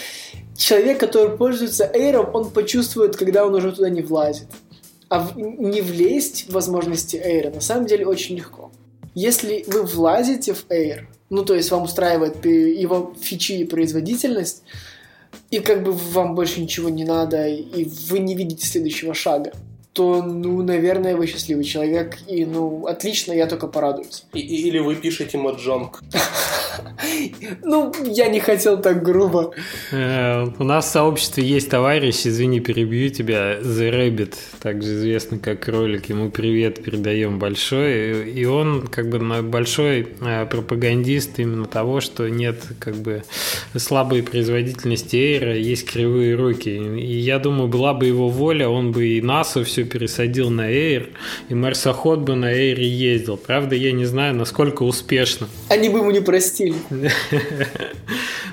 человек, 0.56 0.98
который 0.98 1.36
пользуется 1.36 1.88
Эйром, 1.94 2.34
он 2.34 2.50
почувствует, 2.50 3.16
когда 3.16 3.46
он 3.46 3.54
уже 3.54 3.70
туда 3.70 3.90
не 3.90 4.02
влазит. 4.02 4.48
А 5.08 5.20
в, 5.20 5.36
не 5.36 5.82
влезть 5.82 6.48
в 6.48 6.52
возможности 6.52 7.16
Эйра 7.16 7.50
на 7.50 7.60
самом 7.60 7.86
деле 7.86 8.06
очень 8.06 8.36
легко. 8.36 8.72
Если 9.14 9.64
вы 9.66 9.82
влазите 9.82 10.54
в 10.54 10.66
Air, 10.68 11.06
ну, 11.30 11.44
то 11.44 11.54
есть 11.54 11.70
вам 11.70 11.82
устраивает 11.82 12.44
его 12.44 13.12
фичи 13.20 13.52
и 13.52 13.64
производительность, 13.64 14.62
и 15.50 15.58
как 15.58 15.82
бы 15.82 15.92
вам 15.92 16.34
больше 16.34 16.60
ничего 16.60 16.88
не 16.88 17.04
надо, 17.04 17.46
и 17.46 17.84
вы 18.08 18.20
не 18.20 18.34
видите 18.34 18.66
следующего 18.66 19.14
шага, 19.14 19.52
то, 19.92 20.22
ну, 20.22 20.62
наверное, 20.62 21.16
вы 21.16 21.26
счастливый 21.26 21.64
человек, 21.64 22.18
и, 22.28 22.44
ну, 22.44 22.86
отлично, 22.86 23.32
я 23.32 23.46
только 23.46 23.66
порадуюсь. 23.66 24.24
И, 24.32 24.38
или 24.38 24.78
вы 24.78 24.94
пишете 24.94 25.38
маджонг. 25.38 26.00
Ну, 27.62 27.92
я 28.04 28.28
не 28.28 28.40
хотел 28.40 28.80
так 28.80 29.02
грубо. 29.02 29.52
Э, 29.90 30.46
у 30.58 30.64
нас 30.64 30.86
в 30.86 30.90
сообществе 30.90 31.44
есть 31.44 31.68
товарищ, 31.68 32.26
извини, 32.26 32.60
перебью 32.60 33.10
тебя, 33.10 33.58
The 33.58 33.90
Rabbit, 33.90 34.34
также 34.60 34.94
известный 34.94 35.38
как 35.38 35.60
кролик. 35.60 36.08
Ему 36.08 36.30
привет 36.30 36.82
передаем 36.82 37.38
большой. 37.38 38.30
И 38.30 38.44
он 38.44 38.86
как 38.86 39.10
бы 39.10 39.18
большой 39.42 40.08
э, 40.20 40.46
пропагандист 40.46 41.38
именно 41.38 41.66
того, 41.66 42.00
что 42.00 42.28
нет 42.28 42.62
как 42.78 42.94
бы 42.96 43.24
слабой 43.76 44.22
производительности 44.22 45.16
Эйра, 45.16 45.56
есть 45.56 45.90
кривые 45.90 46.34
руки. 46.34 46.70
И 46.70 47.18
я 47.18 47.38
думаю, 47.38 47.68
была 47.68 47.94
бы 47.94 48.06
его 48.06 48.28
воля, 48.28 48.68
он 48.68 48.92
бы 48.92 49.06
и 49.06 49.20
НАСА 49.20 49.64
все 49.64 49.79
пересадил 49.84 50.50
на 50.50 50.70
Эйр, 50.70 51.10
и 51.48 51.54
марсоход 51.54 52.20
бы 52.20 52.34
на 52.34 52.52
Эйре 52.52 52.88
ездил. 52.88 53.36
Правда, 53.36 53.74
я 53.74 53.92
не 53.92 54.04
знаю, 54.04 54.34
насколько 54.34 54.82
успешно. 54.82 55.48
Они 55.68 55.88
бы 55.88 55.98
ему 55.98 56.10
не 56.10 56.20
простили. 56.20 56.74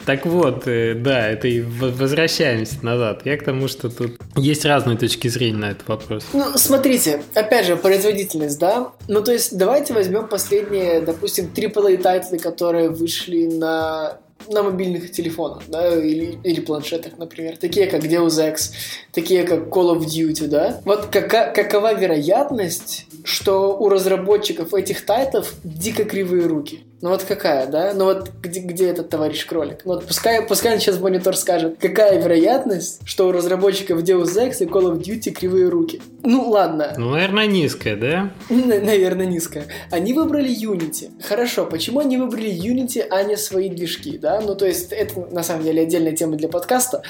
Так 0.05 0.25
вот, 0.25 0.63
э, 0.67 0.93
да, 0.93 1.27
это 1.27 1.49
и 1.49 1.59
возвращаемся 1.59 2.77
назад. 2.81 3.23
Я 3.25 3.35
к 3.35 3.43
тому, 3.43 3.67
что 3.67 3.89
тут 3.89 4.13
есть 4.37 4.63
разные 4.63 4.97
точки 4.97 5.27
зрения 5.27 5.57
на 5.57 5.71
этот 5.71 5.85
вопрос. 5.89 6.23
Ну, 6.31 6.57
смотрите, 6.57 7.23
опять 7.33 7.65
же, 7.65 7.75
производительность, 7.75 8.57
да? 8.57 8.93
Ну, 9.09 9.21
то 9.21 9.33
есть, 9.33 9.57
давайте 9.57 9.93
возьмем 9.93 10.29
последние, 10.29 11.01
допустим, 11.01 11.51
AAA 11.53 11.97
title 11.97 12.27
ы, 12.27 12.39
которые 12.39 12.89
вышли 12.89 13.47
на 13.47 14.17
на 14.47 14.63
мобильных 14.63 15.11
телефонах, 15.11 15.63
да, 15.67 15.95
или, 15.95 16.39
или 16.43 16.61
планшетах, 16.61 17.17
например, 17.17 17.57
такие 17.57 17.87
как 17.87 18.03
Deus 18.03 18.39
Ex, 18.39 18.71
такие 19.11 19.43
как 19.43 19.67
Call 19.67 19.97
of 19.97 20.05
Duty, 20.05 20.47
да. 20.47 20.81
Вот 20.85 21.07
кака, 21.07 21.51
какова 21.51 21.93
вероятность, 21.93 23.07
что 23.23 23.77
у 23.77 23.89
разработчиков 23.89 24.73
этих 24.73 25.05
тайтов 25.05 25.53
дико 25.63 26.03
кривые 26.05 26.47
руки? 26.47 26.86
Ну 26.99 27.09
вот 27.09 27.23
какая, 27.23 27.67
да? 27.67 27.93
Ну 27.93 28.05
вот 28.05 28.31
где, 28.41 28.59
где 28.59 28.89
этот 28.89 29.09
товарищ 29.09 29.45
кролик? 29.45 29.81
Ну 29.85 29.93
вот 29.93 30.05
пускай, 30.05 30.41
пускай 30.41 30.73
он 30.73 30.79
сейчас 30.79 30.99
монитор 30.99 31.35
скажет, 31.37 31.77
какая 31.79 32.19
вероятность, 32.19 33.01
что 33.05 33.27
у 33.27 33.31
разработчиков 33.31 34.01
Deus 34.01 34.35
Ex 34.35 34.63
и 34.63 34.65
Call 34.65 34.91
of 34.91 34.99
Duty 34.99 35.31
кривые 35.31 35.69
руки? 35.69 36.01
Ну 36.23 36.49
ладно. 36.49 36.95
Ну, 36.97 37.11
наверное, 37.11 37.45
низкая, 37.45 37.95
да? 37.95 38.31
Наверное, 38.49 39.27
низкая. 39.27 39.65
Они 39.91 40.13
выбрали 40.13 40.49
Unity. 40.49 41.11
Хорошо, 41.21 41.65
почему 41.65 41.99
они 41.99 42.17
выбрали 42.17 42.49
Unity, 42.49 43.05
а 43.09 43.21
не 43.21 43.37
свои 43.37 43.69
движки, 43.69 44.17
да? 44.17 44.41
Ну 44.41 44.55
то 44.55 44.65
есть 44.65 44.91
это 44.91 45.19
на 45.31 45.43
самом 45.43 45.63
деле 45.63 45.83
отдельная 45.83 46.13
тема 46.13 46.35
для 46.35 46.49
подкаста. 46.49 47.03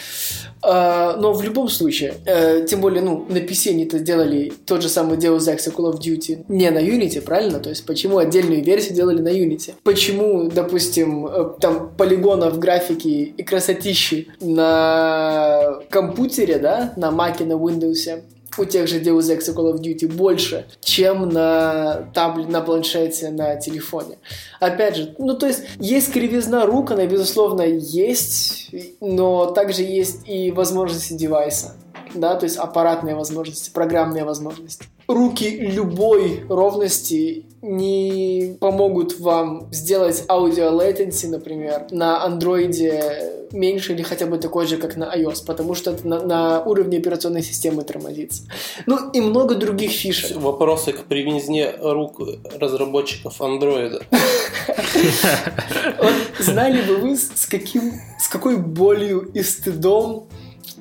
А, 0.62 1.16
но 1.16 1.32
в 1.32 1.42
любом 1.44 1.70
случае, 1.70 2.16
э, 2.26 2.66
тем 2.68 2.82
более, 2.82 3.02
ну, 3.02 3.26
на 3.30 3.38
PC 3.38 3.72
они-то 3.72 4.00
сделали 4.00 4.52
тот 4.66 4.82
же 4.82 4.90
самый 4.90 5.18
Deus 5.18 5.48
Ex 5.48 5.68
и 5.68 5.72
Call 5.72 5.94
of 5.94 6.00
Duty 6.00 6.44
не 6.50 6.70
на 6.72 6.80
Unity, 6.80 7.22
правильно? 7.22 7.60
То 7.60 7.70
есть 7.70 7.86
почему 7.86 8.18
отдельную 8.18 8.62
версию 8.62 8.96
делали 8.96 9.22
на 9.22 9.30
Unity? 9.30 9.76
Почему, 9.84 10.50
допустим, 10.50 11.28
э, 11.28 11.54
там 11.60 11.92
полигонов 11.98 12.60
графики 12.60 13.34
и 13.38 13.44
красотищи 13.44 14.30
на 14.40 15.80
компьютере, 15.90 16.60
да, 16.60 16.94
на 16.96 17.08
Mac, 17.08 17.44
на 17.44 17.54
Windows, 17.54 18.22
у 18.58 18.66
тех 18.66 18.88
же 18.88 19.00
Deus 19.00 19.30
Ex 19.30 19.50
и 19.50 19.56
Call 19.56 19.74
of 19.74 19.82
Duty 19.82 20.08
больше, 20.12 20.66
чем 20.82 21.30
на 21.30 22.10
табле, 22.14 22.46
на 22.46 22.62
планшете, 22.62 23.30
на 23.30 23.56
телефоне. 23.56 24.18
Опять 24.60 24.96
же, 24.96 25.16
ну 25.20 25.36
то 25.36 25.48
есть 25.48 25.64
есть 25.80 26.12
кривизна 26.12 26.66
рук, 26.66 26.92
она 26.92 27.06
безусловно 27.06 27.62
есть, 27.62 28.72
но 29.00 29.48
также 29.48 29.84
есть 29.84 30.28
и 30.28 30.52
возможности 30.52 31.14
девайса, 31.14 31.76
да, 32.14 32.36
то 32.36 32.46
есть 32.46 32.58
аппаратные 32.58 33.16
возможности, 33.16 33.70
программные 33.70 34.24
возможности 34.24 34.86
руки 35.08 35.50
любой 35.50 36.44
ровности 36.50 37.46
не 37.62 38.58
помогут 38.60 39.20
вам 39.20 39.68
сделать 39.72 40.24
аудио 40.30 40.70
latency, 40.70 41.28
например, 41.28 41.88
на 41.92 42.24
андроиде 42.24 43.48
меньше 43.52 43.94
или 43.94 44.04
хотя 44.04 44.26
бы 44.26 44.38
такой 44.38 44.68
же, 44.68 44.78
как 44.78 44.98
на 44.98 45.16
iOS, 45.16 45.46
потому 45.46 45.74
что 45.74 45.92
это 45.92 46.06
на, 46.06 46.22
на 46.22 46.62
уровне 46.64 46.98
операционной 46.98 47.42
системы 47.42 47.84
тормозится. 47.84 48.44
Ну 48.86 49.10
и 49.12 49.22
много 49.22 49.56
других 49.56 49.92
фишек. 49.92 50.36
Вопросы 50.36 50.92
к 50.92 51.06
привязне 51.06 51.74
рук 51.82 52.20
разработчиков 52.60 53.42
андроида. 53.42 54.04
Знали 56.40 56.82
бы 56.82 56.98
вы, 56.98 57.16
с 57.16 57.46
каким, 57.46 57.94
с 58.20 58.28
какой 58.28 58.58
болью 58.58 59.32
и 59.34 59.42
стыдом 59.42 60.28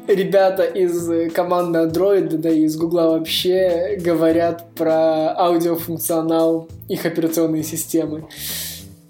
ребята 0.06 0.64
из 0.64 1.32
команды 1.32 1.80
Android, 1.80 2.28
да 2.36 2.50
и 2.50 2.62
из 2.62 2.76
Гугла 2.76 3.18
вообще 3.18 3.98
говорят 4.00 4.74
про 4.74 5.34
аудиофункционал 5.36 6.68
их 6.88 7.06
операционной 7.06 7.62
системы. 7.62 8.28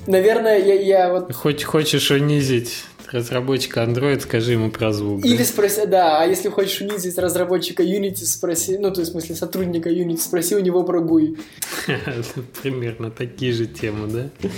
Наверное, 0.07 0.59
я, 0.59 0.75
я 0.75 1.13
вот... 1.13 1.33
Хоть 1.33 1.65
хочешь 1.65 2.11
унизить 2.11 2.85
разработчика 3.11 3.83
Android, 3.83 4.21
скажи 4.21 4.53
ему 4.53 4.71
про 4.71 4.93
звук. 4.93 5.25
Или 5.25 5.39
да? 5.39 5.45
спроси, 5.45 5.87
да, 5.87 6.21
а 6.21 6.27
если 6.27 6.49
хочешь 6.49 6.81
унизить 6.81 7.19
разработчика 7.19 7.83
Unity, 7.83 8.25
спроси, 8.25 8.79
ну, 8.79 8.93
то 8.93 9.01
есть, 9.01 9.11
в 9.11 9.13
смысле, 9.13 9.35
сотрудника 9.35 9.91
Unity, 9.91 10.19
спроси 10.19 10.55
у 10.55 10.61
него 10.61 10.83
про 10.85 11.01
GUI. 11.01 11.39
Примерно 12.63 13.11
такие 13.11 13.53
же 13.53 13.67
темы, 13.67 14.09
да? 14.09 14.49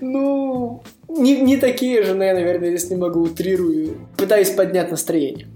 Ну, 0.00 0.82
не, 1.18 1.40
не 1.40 1.56
такие 1.56 2.02
же, 2.02 2.14
но 2.14 2.24
я, 2.24 2.34
наверное, 2.34 2.76
здесь 2.76 2.90
немного 2.90 3.18
утрирую. 3.18 4.08
Пытаюсь 4.16 4.50
поднять 4.50 4.90
настроение. 4.90 5.48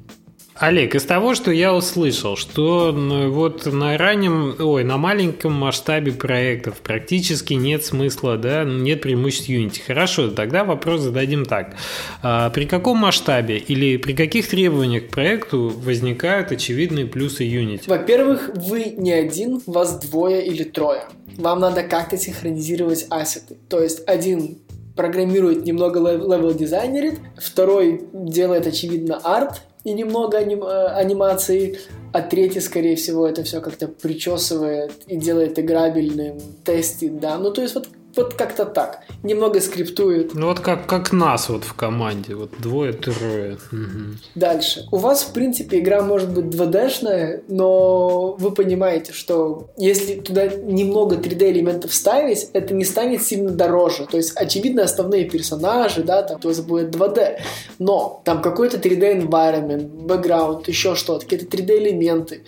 Олег, 0.59 0.95
из 0.95 1.05
того, 1.05 1.35
что 1.35 1.51
я 1.51 1.75
услышал, 1.75 2.37
что 2.37 2.91
ну, 2.91 3.31
вот 3.31 3.67
на 3.67 3.99
раннем, 3.99 4.57
ой, 4.59 4.85
на 4.85 4.97
маленьком 4.97 5.53
масштабе 5.53 6.13
проектов 6.13 6.81
практически 6.81 7.53
нет 7.53 7.85
смысла, 7.85 8.39
да, 8.39 8.65
нет 8.65 9.03
преимуществ 9.03 9.51
Unity. 9.51 9.81
Хорошо, 9.87 10.31
тогда 10.31 10.65
вопрос 10.65 11.03
зададим 11.03 11.45
так. 11.45 11.77
А 12.23 12.49
при 12.51 12.65
каком 12.65 12.99
масштабе 12.99 13.59
или 13.59 13.99
при 13.99 14.15
каких 14.15 14.49
требованиях 14.49 15.09
к 15.09 15.11
проекту 15.11 15.69
возникают 15.69 16.53
очевидные 16.53 17.05
плюсы 17.05 17.45
Unity? 17.45 17.83
Во-первых, 17.87 18.51
вы 18.55 18.95
не 18.97 19.13
один, 19.13 19.61
вас 19.67 20.01
двое 20.01 20.47
или 20.47 20.65
трое. 20.65 21.03
Вам 21.37 21.61
надо 21.61 21.83
как-то 21.83 22.17
синхронизировать 22.17 23.07
asset 23.11 23.45
ы. 23.45 23.59
То 23.69 23.83
есть 23.83 24.03
один 24.07 24.57
программирует 24.97 25.65
немного 25.65 26.01
level 26.01 26.55
дизайнерит, 26.55 27.21
второй 27.37 28.09
делает, 28.13 28.67
очевидно, 28.67 29.21
арт, 29.23 29.61
и 29.85 29.93
немного 29.93 30.39
аним, 30.39 30.65
э, 30.65 30.87
анимации, 30.89 31.79
а 32.13 32.21
третий, 32.21 32.59
скорее 32.59 32.97
всего, 32.97 33.25
это 33.25 33.45
все 33.45 33.61
как-то 33.61 33.87
причесывает 33.87 34.91
и 35.07 35.17
делает 35.17 35.61
играбельным, 35.61 36.41
тестит, 36.65 37.21
да. 37.21 37.39
Ну, 37.39 37.53
то 37.53 37.63
есть 37.63 37.77
вот 37.77 37.89
вот 38.17 38.35
как-то 38.35 38.65
так. 38.65 39.01
Немного 39.23 39.61
скриптует. 39.61 40.35
Ну 40.35 40.49
вот 40.49 40.61
как, 40.61 40.87
как 40.87 41.13
нас 41.13 41.49
вот 41.49 41.65
в 41.65 41.75
команде. 41.75 42.35
Вот 42.35 42.51
двое-трое. 42.59 43.59
Угу. 43.73 44.17
Дальше. 44.35 44.87
У 44.91 44.97
вас, 44.97 45.23
в 45.23 45.33
принципе, 45.33 45.79
игра 45.79 46.03
может 46.03 46.31
быть 46.31 46.47
2D-шная, 46.47 47.43
но 47.49 48.33
вы 48.39 48.51
понимаете, 48.53 49.13
что 49.13 49.71
если 49.77 50.15
туда 50.21 50.47
немного 50.47 51.17
3D-элементов 51.17 51.93
ставить, 51.95 52.49
это 52.53 52.75
не 52.75 52.85
станет 52.85 53.23
сильно 53.23 53.51
дороже. 53.51 54.07
То 54.07 54.17
есть, 54.17 54.33
очевидно, 54.37 54.83
основные 54.83 55.25
персонажи, 55.25 56.03
да, 56.03 56.23
там, 56.23 56.41
то 56.41 56.49
есть 56.49 56.65
будет 56.65 56.95
2D. 56.95 57.39
Но 57.79 58.23
там 58.25 58.43
какой-то 58.43 58.79
3D-environment, 58.79 59.89
бэкграунд, 60.07 60.69
еще 60.69 60.95
что-то, 60.95 61.27
какие-то 61.27 61.57
3D-элементы 61.57 62.43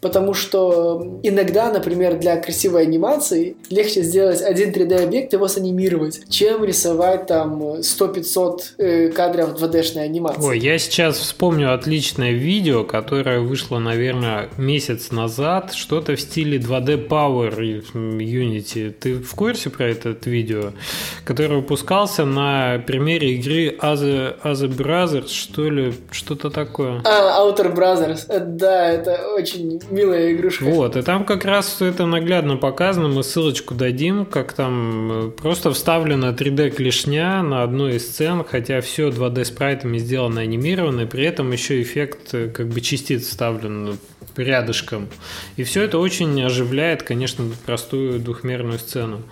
потому 0.00 0.34
что 0.34 1.18
иногда, 1.22 1.72
например, 1.72 2.18
для 2.18 2.36
красивой 2.36 2.82
анимации 2.82 3.56
легче 3.70 4.02
сделать 4.02 4.42
один 4.42 4.70
3D-объект 4.70 5.32
и 5.32 5.36
его 5.36 5.48
санимировать, 5.48 6.28
чем 6.28 6.64
рисовать 6.64 7.26
там 7.26 7.62
100-500 7.62 8.60
э, 8.78 9.08
кадров 9.08 9.60
2D-шной 9.60 10.04
анимации. 10.04 10.42
Ой, 10.42 10.58
я 10.58 10.78
сейчас 10.78 11.18
вспомню 11.18 11.74
отличное 11.74 12.32
видео, 12.32 12.84
которое 12.84 13.40
вышло, 13.40 13.78
наверное, 13.78 14.48
месяц 14.56 15.10
назад, 15.10 15.72
что-то 15.74 16.14
в 16.16 16.20
стиле 16.20 16.58
2D 16.58 17.08
Power 17.08 17.82
Unity. 17.92 18.90
Ты 18.92 19.14
в 19.14 19.34
курсе 19.34 19.70
про 19.70 19.86
этот 19.86 20.26
видео? 20.26 20.72
Который 21.24 21.56
выпускался 21.56 22.24
на 22.24 22.78
примере 22.86 23.34
игры 23.34 23.76
Other, 23.80 24.36
Other 24.42 24.68
Brothers, 24.68 25.28
что 25.28 25.68
ли, 25.68 25.92
что-то 26.10 26.50
такое. 26.50 27.02
А, 27.04 27.42
Outer 27.42 27.74
Brothers, 27.74 28.26
э, 28.28 28.40
да, 28.40 28.88
это 28.90 29.28
очень 29.34 29.80
милая 29.90 30.32
игрушка. 30.32 30.64
Вот, 30.64 30.96
и 30.96 31.02
там 31.02 31.24
как 31.24 31.44
раз 31.44 31.80
это 31.80 32.06
наглядно 32.06 32.56
показано, 32.56 33.08
мы 33.08 33.22
ссылочку 33.22 33.74
дадим, 33.74 34.24
как 34.24 34.52
там 34.52 35.28
э, 35.28 35.30
просто 35.30 35.72
вставлена 35.72 36.30
3D-клешня 36.30 37.42
на 37.42 37.62
одной 37.62 37.96
из 37.96 38.08
сцен, 38.08 38.44
хотя 38.44 38.80
все 38.80 39.08
2D 39.08 39.44
спрайтами 39.44 39.98
сделано 39.98 40.40
анимировано, 40.40 41.02
и 41.02 41.06
при 41.06 41.24
этом 41.24 41.52
еще 41.52 41.82
эффект 41.82 42.34
э, 42.34 42.48
как 42.48 42.68
бы 42.68 42.80
частиц 42.80 43.26
вставлен 43.26 43.98
рядышком. 44.36 45.08
И 45.56 45.64
все 45.64 45.82
это 45.82 45.98
очень 45.98 46.40
оживляет, 46.42 47.02
конечно, 47.02 47.44
простую 47.66 48.20
двухмерную 48.20 48.78
сцену. 48.78 49.22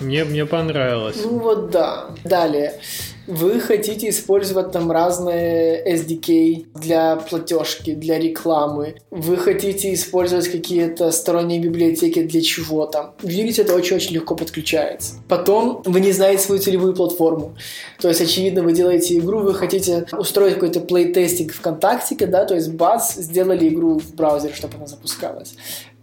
Мне, 0.00 0.24
мне 0.24 0.44
понравилось. 0.44 1.16
Ну 1.22 1.38
вот 1.38 1.70
да. 1.70 2.10
Далее. 2.24 2.78
Вы 3.26 3.60
хотите 3.60 4.08
использовать 4.10 4.72
там 4.72 4.90
разные 4.92 5.82
SDK 5.94 6.66
для 6.74 7.16
платежки, 7.16 7.94
для 7.94 8.18
рекламы. 8.18 8.96
Вы 9.10 9.36
хотите 9.36 9.92
использовать 9.94 10.48
какие-то 10.48 11.10
сторонние 11.10 11.58
библиотеки 11.58 12.22
для 12.22 12.40
чего-то. 12.40 13.14
В 13.20 13.26
Unity 13.26 13.62
это 13.62 13.74
очень-очень 13.74 14.14
легко 14.14 14.36
подключается. 14.36 15.14
Потом 15.28 15.82
вы 15.84 16.00
не 16.00 16.12
знаете 16.12 16.42
свою 16.42 16.60
целевую 16.60 16.94
платформу. 16.94 17.56
То 18.00 18.08
есть, 18.08 18.20
очевидно, 18.20 18.62
вы 18.62 18.72
делаете 18.72 19.18
игру, 19.18 19.40
вы 19.40 19.54
хотите 19.54 20.06
устроить 20.12 20.54
какой-то 20.54 20.80
плейтестинг 20.80 21.52
ВКонтакте, 21.52 22.26
да, 22.26 22.44
то 22.44 22.54
есть 22.54 22.72
бац, 22.72 23.14
сделали 23.14 23.68
игру 23.68 23.98
в 23.98 24.14
браузере, 24.14 24.54
чтобы 24.54 24.76
она 24.76 24.86
запускалась. 24.86 25.54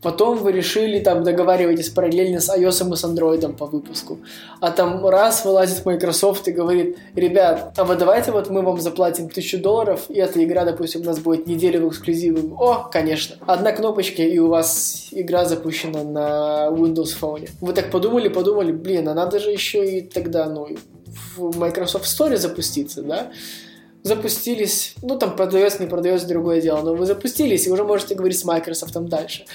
Потом 0.03 0.37
вы 0.37 0.51
решили, 0.51 0.99
там, 0.99 1.23
договариваетесь 1.23 1.89
параллельно 1.89 2.39
с 2.39 2.49
iOS 2.55 2.93
и 2.93 2.95
с 2.95 3.03
Android 3.03 3.53
по 3.53 3.65
выпуску. 3.65 4.19
А 4.59 4.71
там 4.71 5.05
раз 5.07 5.45
вылазит 5.45 5.85
Microsoft 5.85 6.47
и 6.47 6.51
говорит, 6.51 6.97
ребят, 7.15 7.73
а 7.77 7.83
вот 7.85 7.97
давайте 7.97 8.31
вот 8.31 8.49
мы 8.49 8.61
вам 8.61 8.79
заплатим 8.81 9.29
тысячу 9.29 9.57
долларов, 9.57 10.05
и 10.09 10.19
эта 10.19 10.43
игра, 10.43 10.65
допустим, 10.65 11.01
у 11.01 11.05
нас 11.05 11.19
будет 11.19 11.47
неделю 11.47 11.87
в 11.87 11.89
эксклюзиве. 11.89 12.53
О, 12.59 12.89
конечно. 12.91 13.37
Одна 13.47 13.71
кнопочка, 13.71 14.21
и 14.21 14.37
у 14.39 14.49
вас 14.49 15.07
игра 15.11 15.45
запущена 15.45 16.03
на 16.03 16.67
Windows 16.69 17.15
Phone. 17.19 17.49
Вы 17.61 17.73
так 17.73 17.89
подумали, 17.89 18.27
подумали, 18.27 18.71
блин, 18.71 19.07
а 19.07 19.13
надо 19.13 19.39
же 19.39 19.51
еще 19.51 19.85
и 19.85 20.01
тогда, 20.01 20.45
ну, 20.47 20.67
в 21.37 21.57
Microsoft 21.57 22.05
Store 22.05 22.35
запуститься, 22.37 23.01
да? 23.01 23.31
Запустились, 24.03 24.95
ну 25.01 25.17
там 25.17 25.35
продается, 25.35 25.81
не 25.81 25.87
продается, 25.87 26.27
другое 26.27 26.61
дело, 26.61 26.81
но 26.81 26.93
вы 26.93 27.05
запустились 27.05 27.65
и 27.65 27.71
уже 27.71 27.83
можете 27.83 28.15
говорить 28.15 28.37
с 28.37 28.45
Microsoft 28.45 28.93
дальше. 28.93 29.45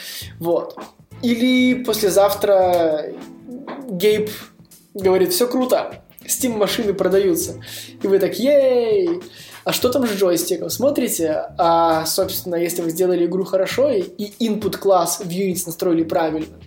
Вот. 0.41 0.77
Или 1.23 1.85
послезавтра 1.85 3.13
Гейб 3.89 4.31
говорит, 4.95 5.33
все 5.33 5.47
круто, 5.47 6.03
Steam 6.25 6.57
машины 6.57 6.95
продаются. 6.95 7.61
И 8.03 8.07
вы 8.07 8.19
так, 8.19 8.39
ей! 8.39 9.21
А 9.65 9.73
что 9.73 9.91
там 9.91 10.07
с 10.07 10.11
джойстиком? 10.13 10.71
Смотрите, 10.71 11.45
а, 11.59 12.07
собственно, 12.07 12.55
если 12.55 12.81
вы 12.81 12.91
сделали 12.91 13.27
игру 13.27 13.45
хорошо 13.45 13.91
и 13.91 14.33
input 14.41 14.79
класс 14.79 15.21
в 15.21 15.29
Unity 15.29 15.63
настроили 15.67 16.05
правильно, 16.05 16.59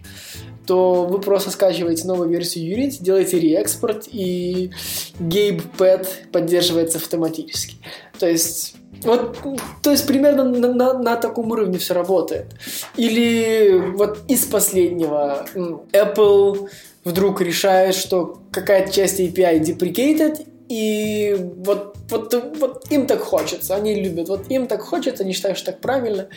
то 0.72 1.04
вы 1.04 1.20
просто 1.20 1.52
скачиваете 1.52 2.08
новую 2.08 2.30
версию 2.30 2.78
Unity, 2.78 2.96
делаете 3.02 3.38
реэкспорт, 3.38 4.08
и 4.10 4.72
GamePad 5.20 6.08
поддерживается 6.32 6.98
автоматически. 6.98 7.76
То 8.18 8.26
есть 8.26 8.76
вот, 9.04 9.38
то 9.84 9.92
есть 9.92 10.08
примерно 10.08 10.46
на, 10.46 10.74
на, 10.74 10.94
на 10.94 11.16
таком 11.18 11.52
уровне 11.52 11.78
все 11.78 11.94
работает. 11.94 12.54
Или 12.96 13.84
вот 13.98 14.20
из 14.30 14.46
последнего 14.46 15.46
Apple 15.92 16.70
вдруг 17.04 17.42
решает, 17.42 17.94
что 17.94 18.42
какая-то 18.52 18.94
часть 18.94 19.20
API 19.20 19.60
deprecated, 19.60 20.48
и 20.72 21.36
вот, 21.58 21.98
вот, 22.10 22.34
вот 22.58 22.90
им 22.90 23.06
так 23.06 23.20
хочется, 23.20 23.76
они 23.76 23.94
любят, 23.94 24.30
вот 24.30 24.50
им 24.50 24.68
так 24.68 24.80
хочется, 24.80 25.24
они 25.24 25.34
считают, 25.34 25.58
что 25.58 25.74
так 25.74 25.82
правильно. 25.82 26.30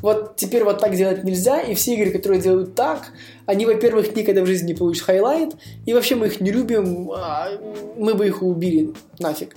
Вот 0.00 0.36
теперь 0.36 0.64
вот 0.64 0.78
так 0.78 0.96
делать 0.96 1.24
нельзя, 1.24 1.60
и 1.60 1.74
все 1.74 1.92
игры, 1.92 2.10
которые 2.10 2.40
делают 2.40 2.74
так, 2.74 3.12
они, 3.46 3.66
во-первых, 3.66 4.14
никогда 4.14 4.42
в 4.42 4.46
жизни 4.46 4.68
не 4.68 4.74
получат 4.74 5.04
highlight, 5.04 5.54
и 5.86 5.94
вообще 5.94 6.14
мы 6.14 6.26
их 6.26 6.40
не 6.40 6.50
любим, 6.50 7.10
а 7.12 7.48
мы 7.96 8.14
бы 8.14 8.26
их 8.26 8.42
убили 8.42 8.92
нафиг. 9.18 9.54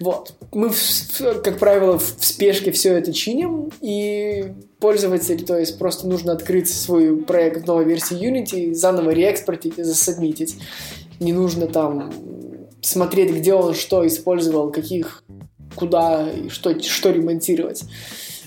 Вот. 0.00 0.34
Мы, 0.52 0.70
как 1.42 1.58
правило, 1.58 1.98
в 1.98 2.16
спешке 2.20 2.70
все 2.72 2.94
это 2.94 3.12
чиним, 3.12 3.70
и 3.80 4.52
пользователь, 4.80 5.44
то 5.44 5.58
есть 5.58 5.78
просто 5.78 6.06
нужно 6.06 6.32
открыть 6.32 6.68
свой 6.70 7.16
проект 7.16 7.62
в 7.62 7.66
новой 7.66 7.84
версии 7.84 8.16
Unity, 8.16 8.74
заново 8.74 9.10
реэкспортить 9.10 9.78
и 9.78 9.82
засадмитить. 9.82 10.56
Не 11.20 11.32
нужно 11.32 11.66
там 11.66 12.12
смотреть, 12.80 13.32
где 13.32 13.54
он 13.54 13.74
что 13.74 14.06
использовал, 14.06 14.70
каких, 14.70 15.24
куда 15.74 16.28
и 16.30 16.48
что, 16.48 16.80
что 16.80 17.10
ремонтировать. 17.10 17.82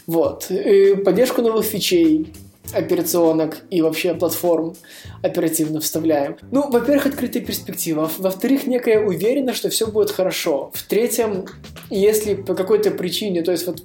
Вот. 0.08 0.50
И 0.50 0.96
поддержку 0.96 1.42
новых 1.42 1.66
фичей, 1.66 2.34
операционок 2.74 3.58
и 3.70 3.82
вообще 3.82 4.14
платформ 4.14 4.76
оперативно 5.22 5.80
вставляем. 5.80 6.38
Ну, 6.52 6.70
во-первых, 6.70 7.08
открытая 7.08 7.44
перспектива. 7.44 8.10
Во-вторых, 8.18 8.68
некая 8.68 9.00
уверенность, 9.06 9.60
что 9.60 9.70
все 9.70 9.88
будет 9.88 10.12
хорошо. 10.12 10.72
В-третьем, 10.74 11.46
если 11.90 12.36
по 12.36 12.56
какой-то 12.56 12.92
причине, 12.92 13.42
то 13.42 13.52
есть 13.52 13.68
вот 13.68 13.84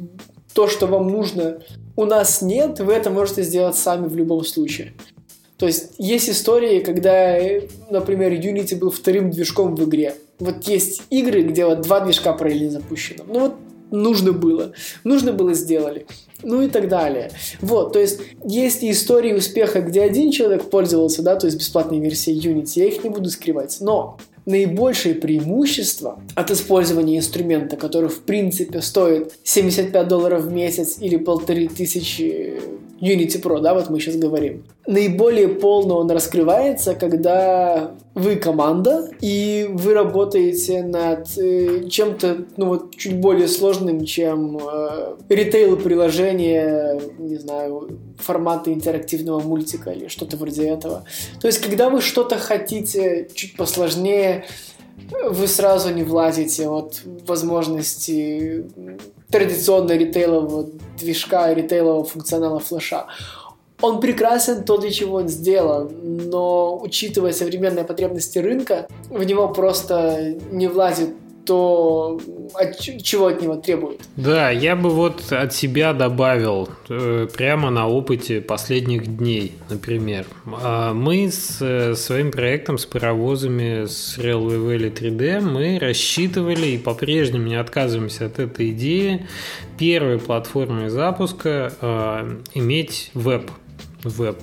то, 0.52 0.68
что 0.68 0.86
вам 0.86 1.08
нужно, 1.08 1.62
у 1.96 2.04
нас 2.04 2.42
нет, 2.42 2.80
вы 2.80 2.92
это 2.92 3.10
можете 3.10 3.42
сделать 3.42 3.76
сами 3.76 4.06
в 4.06 4.16
любом 4.16 4.44
случае. 4.44 4.94
То 5.58 5.66
есть 5.66 5.94
есть 5.98 6.28
истории, 6.28 6.80
когда, 6.80 7.38
например, 7.90 8.32
Unity 8.32 8.76
был 8.76 8.90
вторым 8.90 9.30
движком 9.30 9.74
в 9.74 9.84
игре. 9.84 10.14
Вот 10.38 10.64
есть 10.64 11.02
игры, 11.08 11.42
где 11.42 11.64
вот 11.64 11.80
два 11.80 12.00
движка 12.00 12.34
параллельно 12.34 12.72
запущено. 12.72 13.24
Ну 13.26 13.40
вот 13.40 13.54
нужно 13.90 14.32
было. 14.32 14.72
Нужно 15.04 15.32
было 15.32 15.54
сделали. 15.54 16.06
Ну 16.42 16.62
и 16.62 16.68
так 16.68 16.88
далее. 16.88 17.30
Вот, 17.60 17.92
то 17.92 17.98
есть 17.98 18.20
есть 18.44 18.82
и 18.82 18.90
истории 18.90 19.32
успеха, 19.32 19.80
где 19.80 20.02
один 20.02 20.30
человек 20.30 20.70
пользовался, 20.70 21.22
да, 21.22 21.36
то 21.36 21.46
есть 21.46 21.58
бесплатной 21.58 21.98
версией 21.98 22.38
Unity, 22.38 22.72
я 22.76 22.86
их 22.86 23.02
не 23.02 23.10
буду 23.10 23.30
скрывать. 23.30 23.78
Но 23.80 24.18
наибольшее 24.44 25.14
преимущество 25.14 26.20
от 26.34 26.50
использования 26.50 27.18
инструмента, 27.18 27.76
который 27.76 28.08
в 28.08 28.22
принципе 28.22 28.80
стоит 28.80 29.34
75 29.42 30.08
долларов 30.08 30.44
в 30.44 30.52
месяц 30.52 30.98
или 31.00 31.16
полторы 31.16 31.68
тысячи 31.68 32.60
Unity 33.00 33.40
Pro, 33.42 33.60
да, 33.60 33.74
вот 33.74 33.90
мы 33.90 34.00
сейчас 34.00 34.16
говорим. 34.16 34.64
Наиболее 34.86 35.48
полно 35.48 35.98
он 35.98 36.10
раскрывается, 36.10 36.94
когда 36.94 37.92
вы 38.14 38.36
команда, 38.36 39.10
и 39.20 39.68
вы 39.70 39.94
работаете 39.94 40.82
над 40.82 41.36
э, 41.36 41.88
чем-то, 41.88 42.46
ну 42.56 42.66
вот, 42.66 42.96
чуть 42.96 43.18
более 43.18 43.48
сложным, 43.48 44.04
чем 44.04 44.58
э, 44.58 45.16
ритейл-приложение, 45.28 47.00
не 47.18 47.36
знаю, 47.36 47.98
формата 48.18 48.72
интерактивного 48.72 49.40
мультика 49.40 49.90
или 49.90 50.08
что-то 50.08 50.36
вроде 50.36 50.68
этого. 50.68 51.04
То 51.40 51.48
есть, 51.48 51.60
когда 51.60 51.90
вы 51.90 52.00
что-то 52.00 52.38
хотите 52.38 53.28
чуть 53.34 53.56
посложнее, 53.56 54.46
вы 55.30 55.46
сразу 55.46 55.92
не 55.92 56.02
влазите 56.02 56.68
от 56.68 57.02
возможности 57.26 58.64
традиционного 59.30 59.98
ритейлового 59.98 60.68
движка, 60.98 61.52
ритейлового 61.52 62.04
функционала 62.04 62.60
флеша. 62.60 63.06
Он 63.82 64.00
прекрасен 64.00 64.64
то, 64.64 64.78
для 64.78 64.90
чего 64.90 65.16
он 65.16 65.28
сделан, 65.28 65.90
но 66.30 66.78
учитывая 66.80 67.32
современные 67.32 67.84
потребности 67.84 68.38
рынка, 68.38 68.88
в 69.10 69.22
него 69.22 69.48
просто 69.48 70.34
не 70.50 70.66
влазит 70.66 71.10
то 71.46 72.20
от, 72.54 72.78
чего 72.78 73.28
от 73.28 73.40
него 73.40 73.56
требует. 73.56 74.00
Да, 74.16 74.50
я 74.50 74.76
бы 74.76 74.90
вот 74.90 75.32
от 75.32 75.54
себя 75.54 75.92
добавил 75.92 76.68
э, 76.88 77.28
прямо 77.34 77.70
на 77.70 77.88
опыте 77.88 78.40
последних 78.40 79.16
дней, 79.16 79.52
например. 79.70 80.26
Э, 80.46 80.92
мы 80.92 81.30
с 81.30 81.58
э, 81.60 81.94
своим 81.94 82.30
проектом, 82.30 82.78
с 82.78 82.86
паровозами, 82.86 83.86
с 83.86 84.18
Railway 84.18 84.58
Valley 84.58 84.92
3D, 84.92 85.40
мы 85.40 85.78
рассчитывали 85.78 86.68
и 86.68 86.78
по-прежнему 86.78 87.46
не 87.46 87.56
отказываемся 87.56 88.26
от 88.26 88.38
этой 88.38 88.70
идеи 88.70 89.26
первой 89.78 90.18
платформой 90.18 90.88
запуска 90.88 91.72
э, 91.80 92.36
иметь 92.54 93.10
веб. 93.14 93.50
Веб 94.02 94.36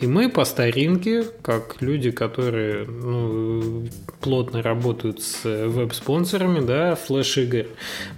и 0.00 0.06
мы 0.06 0.28
по 0.28 0.44
старинке, 0.44 1.24
как 1.42 1.76
люди, 1.80 2.10
которые 2.10 2.84
ну, 2.86 3.88
плотно 4.20 4.62
работают 4.62 5.22
с 5.22 5.44
веб-спонсорами, 5.44 6.64
да, 6.64 6.94
флеш-игр, 6.94 7.66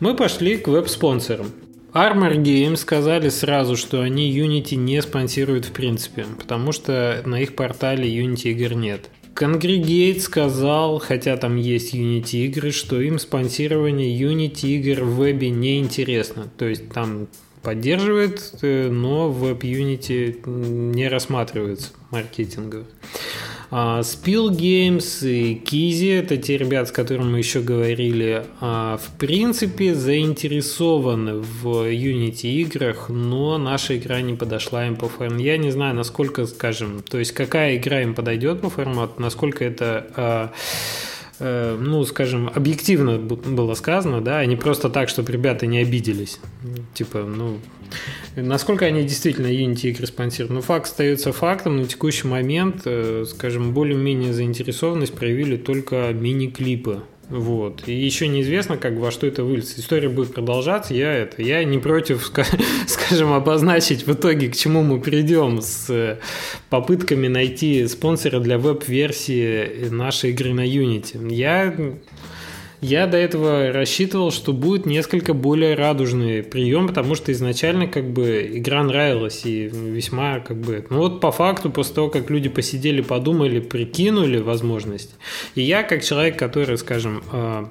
мы 0.01 0.15
пошли 0.15 0.57
к 0.57 0.69
веб-спонсорам. 0.69 1.47
Armor 1.93 2.37
Games 2.37 2.77
сказали 2.77 3.31
сразу, 3.31 3.77
что 3.77 4.01
они 4.01 4.31
Unity 4.33 4.77
не 4.77 5.03
спонсируют 5.03 5.65
в 5.65 5.73
принципе, 5.73 6.25
потому 6.39 6.73
что 6.73 7.23
на 7.25 7.41
их 7.41 7.57
портале 7.57 8.09
Unity 8.09 8.53
игр 8.53 8.75
нет. 8.75 9.11
Congregate 9.35 10.21
сказал, 10.21 10.99
хотя 10.99 11.37
там 11.37 11.57
есть 11.57 11.95
Unity 11.95 12.47
игры, 12.47 12.73
что 12.73 13.01
им 13.01 13.19
спонсирование 13.19 14.17
Unity 14.17 14.67
игр 14.67 15.05
в 15.05 15.17
вебе 15.17 15.51
не 15.51 15.79
интересно. 15.79 16.49
То 16.59 16.67
есть 16.67 16.91
там 16.91 17.29
поддерживает, 17.63 18.53
но 18.63 19.31
в 19.31 19.45
WebUnity 19.45 20.49
не 20.49 21.09
рассматривается 21.09 21.91
маркетингово. 22.11 22.87
А, 23.73 24.01
Spill 24.01 24.51
Games 24.51 25.29
и 25.29 25.55
Kizi, 25.55 26.19
это 26.19 26.37
те 26.37 26.59
ребята, 26.59 26.89
с 26.89 26.93
которыми 26.93 27.31
мы 27.31 27.39
еще 27.39 27.61
говорили, 27.61 28.45
а, 28.61 28.97
в 28.97 29.17
принципе 29.17 29.95
заинтересованы 29.95 31.37
в 31.37 31.89
Unity 31.89 32.47
играх, 32.47 33.09
но 33.09 33.59
наша 33.59 33.97
игра 33.97 34.21
не 34.23 34.35
подошла 34.35 34.87
им 34.87 34.97
по 34.97 35.09
формату. 35.09 35.43
Я 35.43 35.57
не 35.57 35.71
знаю, 35.71 35.95
насколько, 35.95 36.47
скажем, 36.47 37.05
то 37.09 37.19
есть 37.19 37.31
какая 37.31 37.77
игра 37.77 38.03
им 38.03 38.15
подойдет 38.15 38.61
по 38.61 38.71
формату, 38.71 39.23
насколько 39.23 39.65
это 39.65 40.07
а, 40.17 40.53
ну, 41.41 42.05
скажем, 42.05 42.51
объективно 42.55 43.19
было 43.19 43.75
сказано, 43.75 44.21
да, 44.21 44.39
а 44.39 44.47
не 44.47 44.57
просто 44.57 44.91
так, 44.91 45.09
чтобы 45.09 45.33
ребята 45.33 45.67
не 45.67 45.79
обиделись. 45.79 46.39
Типа, 46.95 47.21
ну, 47.21 47.59
насколько 48.37 48.85
они 48.85 49.03
действительно 49.03 49.47
Unity 49.47 49.91
игры 49.91 50.07
спонсируют. 50.07 50.53
Ну, 50.53 50.61
факт 50.61 50.87
остается 50.87 51.33
фактом. 51.33 51.79
На 51.79 51.87
текущий 51.87 52.29
момент, 52.29 52.83
э, 52.85 53.25
скажем, 53.29 53.73
более-менее 53.73 54.33
заинтересованность 54.33 55.15
проявили 55.15 55.57
только 55.57 56.13
мини-клипы 56.13 57.03
вот. 57.31 57.87
И 57.87 57.93
еще 57.93 58.27
неизвестно, 58.27 58.77
как 58.77 58.95
во 58.95 59.13
что 59.13 59.27
это 59.27 59.45
выльется. 59.45 59.81
История 59.81 60.09
будет 60.09 60.35
продолжаться. 60.35 60.95
Я 60.95 61.13
это. 61.15 61.43
Я 61.43 61.63
не 61.63 61.79
против, 61.79 62.31
скажем, 62.87 63.33
обозначить 63.33 64.07
в 64.07 64.13
итоге, 64.13 64.49
к 64.49 64.57
чему 64.57 64.83
мы 64.83 65.01
придем 65.01 65.63
с 65.63 65.89
э, 65.89 66.19
попытками 66.69 67.29
найти 67.29 67.87
спонсора 67.87 68.41
для 68.41 68.59
веб-версии 68.59 69.89
нашей 69.91 70.31
игры 70.31 70.53
на 70.53 70.67
Unity. 70.67 71.33
Я 71.33 71.73
я 72.81 73.07
до 73.07 73.17
этого 73.17 73.73
рассчитывал, 73.73 74.31
что 74.31 74.53
будет 74.53 74.87
несколько 74.87 75.35
более 75.35 75.75
радужный 75.75 76.43
прием, 76.43 76.89
потому 76.89 77.15
что 77.15 77.31
изначально 77.33 77.87
как 77.87 78.11
бы 78.11 78.51
игра 78.55 78.83
нравилась 78.83 79.45
и 79.45 79.69
весьма 79.69 80.41
как 80.41 80.57
бы... 80.57 80.87
Ну 80.89 80.99
вот 80.99 81.21
по 81.21 81.31
факту, 81.31 81.71
после 81.71 81.95
того, 81.95 82.09
как 82.09 82.31
люди 82.31 82.49
посидели, 82.49 83.03
подумали, 83.03 83.61
прикинули 83.61 84.39
возможность, 84.39 85.15
и 85.55 85.63
я 85.63 85.83
как 85.83 86.03
человек, 86.03 86.39
который, 86.39 86.79
скажем, 86.79 87.23
э, 87.33 87.67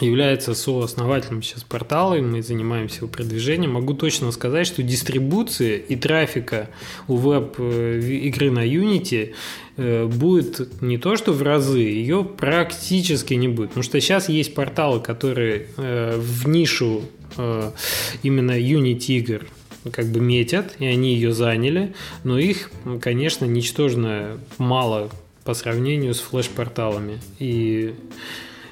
является 0.00 0.54
сооснователем 0.54 1.42
сейчас 1.42 1.64
портала, 1.64 2.14
и 2.14 2.20
мы 2.20 2.42
занимаемся 2.42 2.98
его 2.98 3.08
продвижением, 3.08 3.72
могу 3.72 3.94
точно 3.94 4.30
сказать, 4.32 4.66
что 4.66 4.82
дистрибуции 4.82 5.76
и 5.76 5.96
трафика 5.96 6.68
у 7.06 7.16
веб-игры 7.16 8.50
на 8.50 8.66
Unity 8.66 9.34
э, 9.76 10.06
будет 10.06 10.82
не 10.82 10.98
то, 10.98 11.16
что 11.16 11.32
в 11.32 11.42
разы, 11.42 11.80
ее 11.80 12.24
практически 12.24 13.34
не 13.34 13.48
будет. 13.48 13.70
Потому 13.70 13.84
что 13.84 14.00
сейчас 14.00 14.28
есть 14.28 14.54
порталы, 14.54 15.00
которые 15.00 15.66
э, 15.76 16.18
в 16.18 16.48
нишу 16.48 17.02
э, 17.36 17.70
именно 18.22 18.58
Unity 18.58 19.18
игр 19.18 19.46
как 19.90 20.06
бы 20.06 20.20
метят, 20.20 20.74
и 20.78 20.86
они 20.86 21.14
ее 21.14 21.32
заняли, 21.32 21.94
но 22.24 22.38
их, 22.38 22.70
конечно, 23.00 23.44
ничтожно 23.44 24.38
мало 24.58 25.10
по 25.44 25.54
сравнению 25.54 26.14
с 26.14 26.20
флеш-порталами. 26.20 27.20
И 27.38 27.94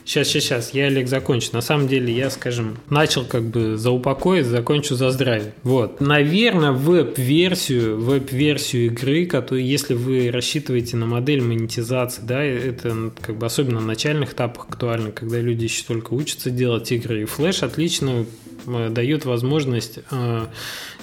Сейчас, 0.06 0.28
сейчас, 0.28 0.44
сейчас, 0.44 0.70
я, 0.72 0.86
Олег, 0.86 1.08
закончу. 1.08 1.48
На 1.52 1.60
самом 1.60 1.88
деле, 1.88 2.14
я, 2.14 2.30
скажем, 2.30 2.78
начал 2.90 3.24
как 3.24 3.42
бы 3.42 3.76
за 3.76 3.90
упокой, 3.90 4.42
закончу 4.42 4.94
за 4.94 5.10
здравие. 5.10 5.52
Вот. 5.64 6.00
Наверное, 6.00 6.70
веб-версию, 6.70 7.98
веб-версию 7.98 8.86
игры, 8.86 9.26
которую, 9.26 9.66
если 9.66 9.94
вы 9.94 10.30
рассчитываете 10.30 10.96
на 10.96 11.06
модель 11.06 11.42
монетизации, 11.42 12.22
да, 12.22 12.40
это 12.40 13.10
как 13.20 13.36
бы 13.36 13.46
особенно 13.46 13.80
на 13.80 13.86
начальных 13.86 14.34
этапах 14.34 14.66
актуально, 14.68 15.10
когда 15.10 15.40
люди 15.40 15.64
еще 15.64 15.82
только 15.84 16.14
учатся 16.14 16.50
делать 16.50 16.92
игры. 16.92 17.22
И 17.22 17.24
флеш 17.24 17.64
отлично 17.64 18.26
дает 18.66 19.24
возможность 19.24 20.00
э, 20.10 20.46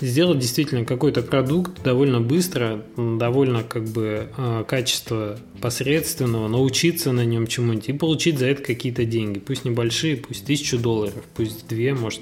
сделать 0.01 0.39
действительно 0.39 0.86
какой-то 0.86 1.22
продукт 1.22 1.84
довольно 1.84 2.20
быстро, 2.22 2.84
довольно 2.97 3.64
как 3.64 3.86
бы 3.86 4.30
э, 4.36 4.64
качество 4.68 5.39
посредственного, 5.61 6.47
научиться 6.47 7.11
на 7.11 7.26
нем 7.26 7.47
чему-нибудь 7.47 7.89
и 7.89 7.93
получить 7.93 8.39
за 8.39 8.47
это 8.47 8.61
какие-то 8.61 9.05
деньги. 9.05 9.39
Пусть 9.39 9.66
небольшие, 9.66 10.18
пусть 10.18 10.45
тысячу 10.45 10.78
долларов, 10.78 11.24
пусть 11.36 11.68
две, 11.68 11.93
может, 11.93 12.22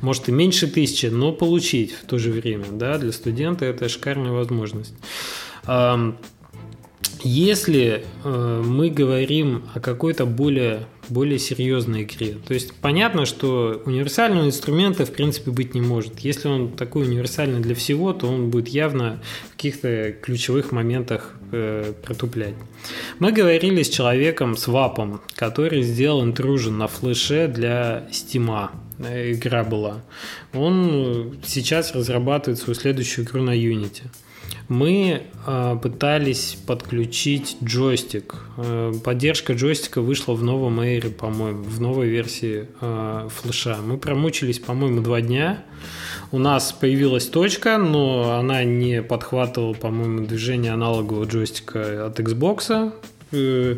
может 0.00 0.28
и 0.28 0.32
меньше 0.32 0.66
тысячи, 0.66 1.06
но 1.06 1.32
получить 1.32 1.92
в 1.92 2.04
то 2.06 2.18
же 2.18 2.30
время. 2.30 2.66
Да, 2.72 2.98
для 2.98 3.12
студента 3.12 3.64
это 3.64 3.88
шикарная 3.88 4.32
возможность. 4.32 4.94
Если 7.22 8.04
э, 8.24 8.62
мы 8.64 8.88
говорим 8.88 9.64
о 9.74 9.80
какой-то 9.80 10.24
более, 10.24 10.86
более 11.10 11.38
серьезной 11.38 12.02
игре, 12.04 12.36
то 12.46 12.54
есть 12.54 12.72
понятно, 12.74 13.26
что 13.26 13.82
универсального 13.84 14.46
инструмента 14.46 15.04
в 15.04 15.12
принципе 15.12 15.50
быть 15.50 15.74
не 15.74 15.80
может. 15.80 16.20
Если 16.20 16.48
он 16.48 16.72
такой 16.72 17.06
универсальный 17.06 17.60
для 17.60 17.74
всего, 17.74 18.12
то 18.12 18.26
он 18.26 18.50
будет 18.50 18.68
явно 18.68 19.22
в 19.48 19.52
каких-то 19.52 20.12
ключевых 20.12 20.72
моментах 20.72 21.34
э, 21.52 21.92
протуплять. 22.02 22.54
Мы 23.18 23.32
говорили 23.32 23.82
с 23.82 23.88
человеком, 23.88 24.56
с 24.56 24.66
вапом, 24.66 25.20
который 25.34 25.82
сделал 25.82 26.24
интружен 26.24 26.78
на 26.78 26.86
флеше 26.86 27.48
для 27.48 28.08
стима 28.12 28.72
э, 28.98 29.32
игра 29.32 29.64
была. 29.64 30.02
Он 30.54 31.36
сейчас 31.44 31.94
разрабатывает 31.94 32.58
свою 32.58 32.74
следующую 32.74 33.24
игру 33.24 33.42
на 33.42 33.56
Unity 33.56 34.02
мы 34.68 35.22
э, 35.46 35.76
пытались 35.82 36.56
подключить 36.66 37.56
джойстик. 37.62 38.36
Э, 38.56 38.92
поддержка 39.04 39.54
джойстика 39.54 40.00
вышла 40.00 40.34
в 40.34 40.42
новом 40.42 40.80
Air, 40.80 41.10
по-моему, 41.10 41.62
в 41.62 41.80
новой 41.80 42.08
версии 42.08 42.68
э, 42.80 43.28
флеша. 43.30 43.78
Мы 43.84 43.98
промучились, 43.98 44.58
по-моему, 44.58 45.00
два 45.00 45.20
дня. 45.20 45.64
У 46.32 46.38
нас 46.38 46.72
появилась 46.72 47.26
точка, 47.26 47.78
но 47.78 48.38
она 48.38 48.62
не 48.62 49.02
подхватывала, 49.02 49.72
по-моему, 49.72 50.26
движение 50.26 50.72
аналогового 50.72 51.24
джойстика 51.24 52.06
от 52.06 52.20
Xbox. 52.20 52.92
Э, 53.32 53.76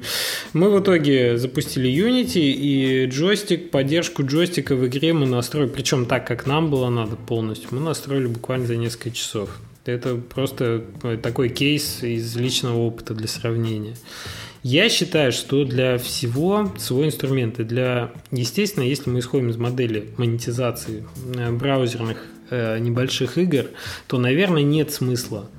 мы 0.52 0.70
в 0.70 0.82
итоге 0.82 1.38
запустили 1.38 1.90
Unity, 1.90 2.52
и 2.52 3.06
джойстик, 3.06 3.70
поддержку 3.70 4.24
джойстика 4.24 4.74
в 4.74 4.86
игре 4.86 5.12
мы 5.12 5.26
настроили, 5.26 5.68
причем 5.68 6.06
так, 6.06 6.26
как 6.26 6.46
нам 6.46 6.70
было 6.70 6.88
надо 6.88 7.16
полностью, 7.16 7.68
мы 7.72 7.80
настроили 7.80 8.26
буквально 8.26 8.66
за 8.66 8.76
несколько 8.76 9.10
часов. 9.10 9.58
Это 9.84 10.14
просто 10.16 10.84
э, 11.02 11.18
такой 11.20 11.48
кейс 11.48 12.02
из 12.02 12.36
личного 12.36 12.78
опыта 12.78 13.14
для 13.14 13.26
сравнения. 13.26 13.96
Я 14.62 14.88
считаю, 14.88 15.32
что 15.32 15.64
для 15.64 15.98
всего 15.98 16.72
свой 16.78 17.06
инструмент. 17.06 17.58
И 17.58 17.64
для, 17.64 18.12
естественно, 18.30 18.84
если 18.84 19.10
мы 19.10 19.18
исходим 19.18 19.50
из 19.50 19.56
модели 19.56 20.10
монетизации 20.18 21.04
э, 21.34 21.50
браузерных 21.50 22.24
э, 22.50 22.78
небольших 22.78 23.38
игр, 23.38 23.66
то, 24.06 24.18
наверное, 24.18 24.62
нет 24.62 24.92
смысла 24.92 25.50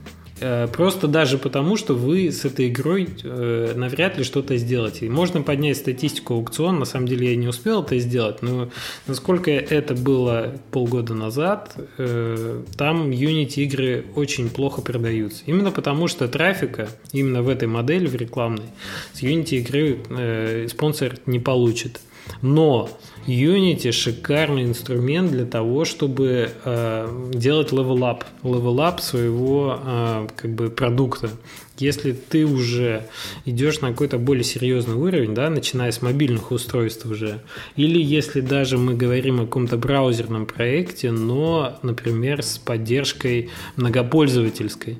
просто 0.73 1.07
даже 1.07 1.38
потому, 1.38 1.77
что 1.77 1.93
вы 1.93 2.31
с 2.31 2.45
этой 2.45 2.69
игрой 2.69 3.07
э, 3.23 3.73
навряд 3.75 4.17
ли 4.17 4.23
что-то 4.23 4.57
сделаете. 4.57 5.09
Можно 5.09 5.41
поднять 5.41 5.77
статистику 5.77 6.34
аукциона, 6.36 6.79
на 6.79 6.86
самом 6.86 7.07
деле 7.07 7.31
я 7.31 7.36
не 7.36 7.47
успел 7.47 7.84
это 7.84 7.97
сделать, 7.99 8.41
но 8.41 8.69
насколько 9.07 9.51
это 9.51 9.93
было 9.95 10.55
полгода 10.71 11.13
назад, 11.13 11.75
э, 11.97 12.61
там 12.77 13.11
Unity 13.11 13.63
игры 13.63 14.05
очень 14.15 14.49
плохо 14.49 14.81
продаются. 14.81 15.43
Именно 15.45 15.71
потому, 15.71 16.07
что 16.07 16.27
трафика 16.27 16.89
именно 17.11 17.41
в 17.41 17.49
этой 17.49 17.67
модели, 17.67 18.07
в 18.07 18.15
рекламной, 18.15 18.65
с 19.13 19.21
Unity 19.21 19.57
игры 19.57 19.99
э, 20.09 20.67
спонсор 20.69 21.17
не 21.25 21.39
получит. 21.39 21.99
Но 22.41 22.89
Unity 23.28 23.91
шикарный 23.91 24.63
инструмент 24.63 25.32
для 25.32 25.45
того, 25.45 25.86
чтобы 25.86 26.51
э, 26.65 27.30
делать 27.34 27.71
level-up, 27.71 28.24
level-up 28.43 28.99
своего 28.99 29.80
э, 29.82 30.28
как 30.36 30.51
бы 30.53 30.69
продукта. 30.69 31.30
Если 31.78 32.11
ты 32.11 32.45
уже 32.45 33.07
идешь 33.45 33.82
на 33.82 33.91
какой-то 33.91 34.17
более 34.17 34.43
серьезный 34.43 34.95
уровень, 34.95 35.34
да, 35.34 35.49
начиная 35.49 35.91
с 35.91 36.01
мобильных 36.01 36.51
устройств 36.51 37.05
уже, 37.05 37.41
или 37.76 37.99
если 38.01 38.41
даже 38.41 38.78
мы 38.78 38.93
говорим 38.93 39.39
о 39.39 39.45
каком-то 39.45 39.78
браузерном 39.78 40.45
проекте, 40.45 41.11
но, 41.11 41.80
например, 41.82 42.43
с 42.43 42.57
поддержкой 42.57 43.49
многопользовательской, 43.76 44.97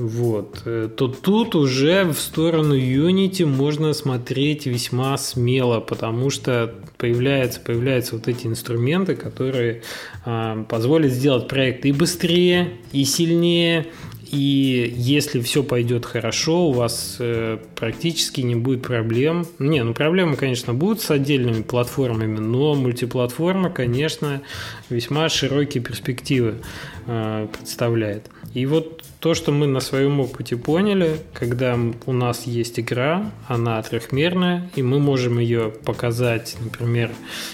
вот, 0.00 0.62
э, 0.64 0.88
то 0.94 1.08
тут 1.08 1.54
уже 1.54 2.04
в 2.04 2.18
сторону 2.18 2.74
Unity 2.74 3.44
можно 3.44 3.92
смотреть 3.92 4.66
весьма 4.66 5.16
смело, 5.18 5.80
потому 5.80 6.30
что 6.30 6.74
появляются, 6.96 7.60
появляются 7.60 8.16
вот 8.16 8.26
эти 8.26 8.46
инструменты, 8.46 9.14
которые 9.14 9.82
э, 10.24 10.64
позволят 10.68 11.12
сделать 11.12 11.48
проект 11.48 11.84
и 11.84 11.92
быстрее, 11.92 12.78
и 12.92 13.04
сильнее, 13.04 13.86
и 14.30 14.92
если 14.96 15.40
все 15.40 15.64
пойдет 15.64 16.06
хорошо, 16.06 16.68
у 16.68 16.72
вас 16.72 17.16
э, 17.18 17.58
практически 17.74 18.40
не 18.40 18.54
будет 18.54 18.82
проблем. 18.82 19.44
Не, 19.58 19.82
ну 19.82 19.92
проблемы, 19.92 20.36
конечно, 20.36 20.72
будут 20.72 21.00
с 21.00 21.10
отдельными 21.10 21.62
платформами, 21.62 22.38
но 22.38 22.74
мультиплатформа, 22.74 23.70
конечно, 23.70 24.40
весьма 24.88 25.28
широкие 25.28 25.82
перспективы 25.82 26.58
э, 27.06 27.48
представляет. 27.52 28.30
И 28.54 28.66
вот 28.66 29.02
то, 29.20 29.34
что 29.34 29.52
мы 29.52 29.66
на 29.66 29.80
своем 29.80 30.18
опыте 30.18 30.56
поняли, 30.56 31.18
когда 31.34 31.78
у 32.06 32.12
нас 32.12 32.46
есть 32.46 32.80
игра, 32.80 33.30
она 33.46 33.80
трехмерная, 33.82 34.70
и 34.74 34.82
мы 34.82 34.98
можем 34.98 35.38
ее 35.38 35.70
показать, 35.84 36.56
например, 36.58 37.10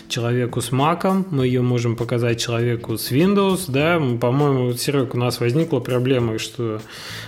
человеку 0.08 0.60
с 0.60 0.70
Mac, 0.70 1.24
мы 1.30 1.44
ее 1.46 1.62
можем 1.62 1.96
показать 1.96 2.40
человеку 2.40 2.96
с 2.96 3.10
Windows, 3.10 3.64
да, 3.66 3.98
по-моему, 4.20 4.72
Серег, 4.74 5.14
у 5.14 5.18
нас 5.18 5.40
возникла 5.40 5.80
проблема, 5.80 6.38
что 6.38 6.80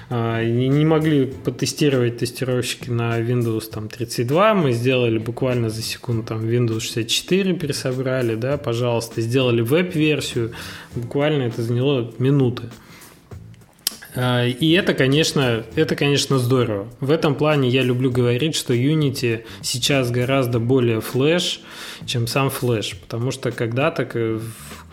э, 0.08 0.44
не 0.44 0.84
могли 0.84 1.26
потестировать 1.26 2.18
тестировщики 2.18 2.90
на 2.90 3.20
Windows 3.20 3.68
там 3.68 3.88
32, 3.88 4.54
мы 4.54 4.72
сделали 4.72 5.18
буквально 5.18 5.68
за 5.68 5.82
секунду 5.82 6.22
там 6.22 6.42
Windows 6.42 6.80
64 6.80 7.54
пересобрали, 7.54 8.36
да, 8.36 8.56
пожалуйста, 8.56 9.20
сделали 9.20 9.62
веб-версию, 9.62 10.52
буквально 10.94 11.42
это 11.42 11.60
заняло 11.60 12.14
минуты. 12.18 12.70
А, 14.20 14.44
и 14.44 14.72
это, 14.72 14.94
конечно, 14.94 15.64
это, 15.76 15.94
конечно, 15.94 16.38
здорово. 16.38 16.88
В 16.98 17.12
этом 17.12 17.36
плане 17.36 17.68
я 17.68 17.82
люблю 17.84 18.10
говорить, 18.10 18.56
что 18.56 18.74
Unity 18.74 19.44
сейчас 19.62 20.10
гораздо 20.10 20.58
более 20.58 21.00
флеш, 21.00 21.60
чем 22.04 22.26
сам 22.26 22.50
флеш, 22.50 22.96
потому 22.96 23.30
что 23.30 23.52
когда-то 23.52 24.40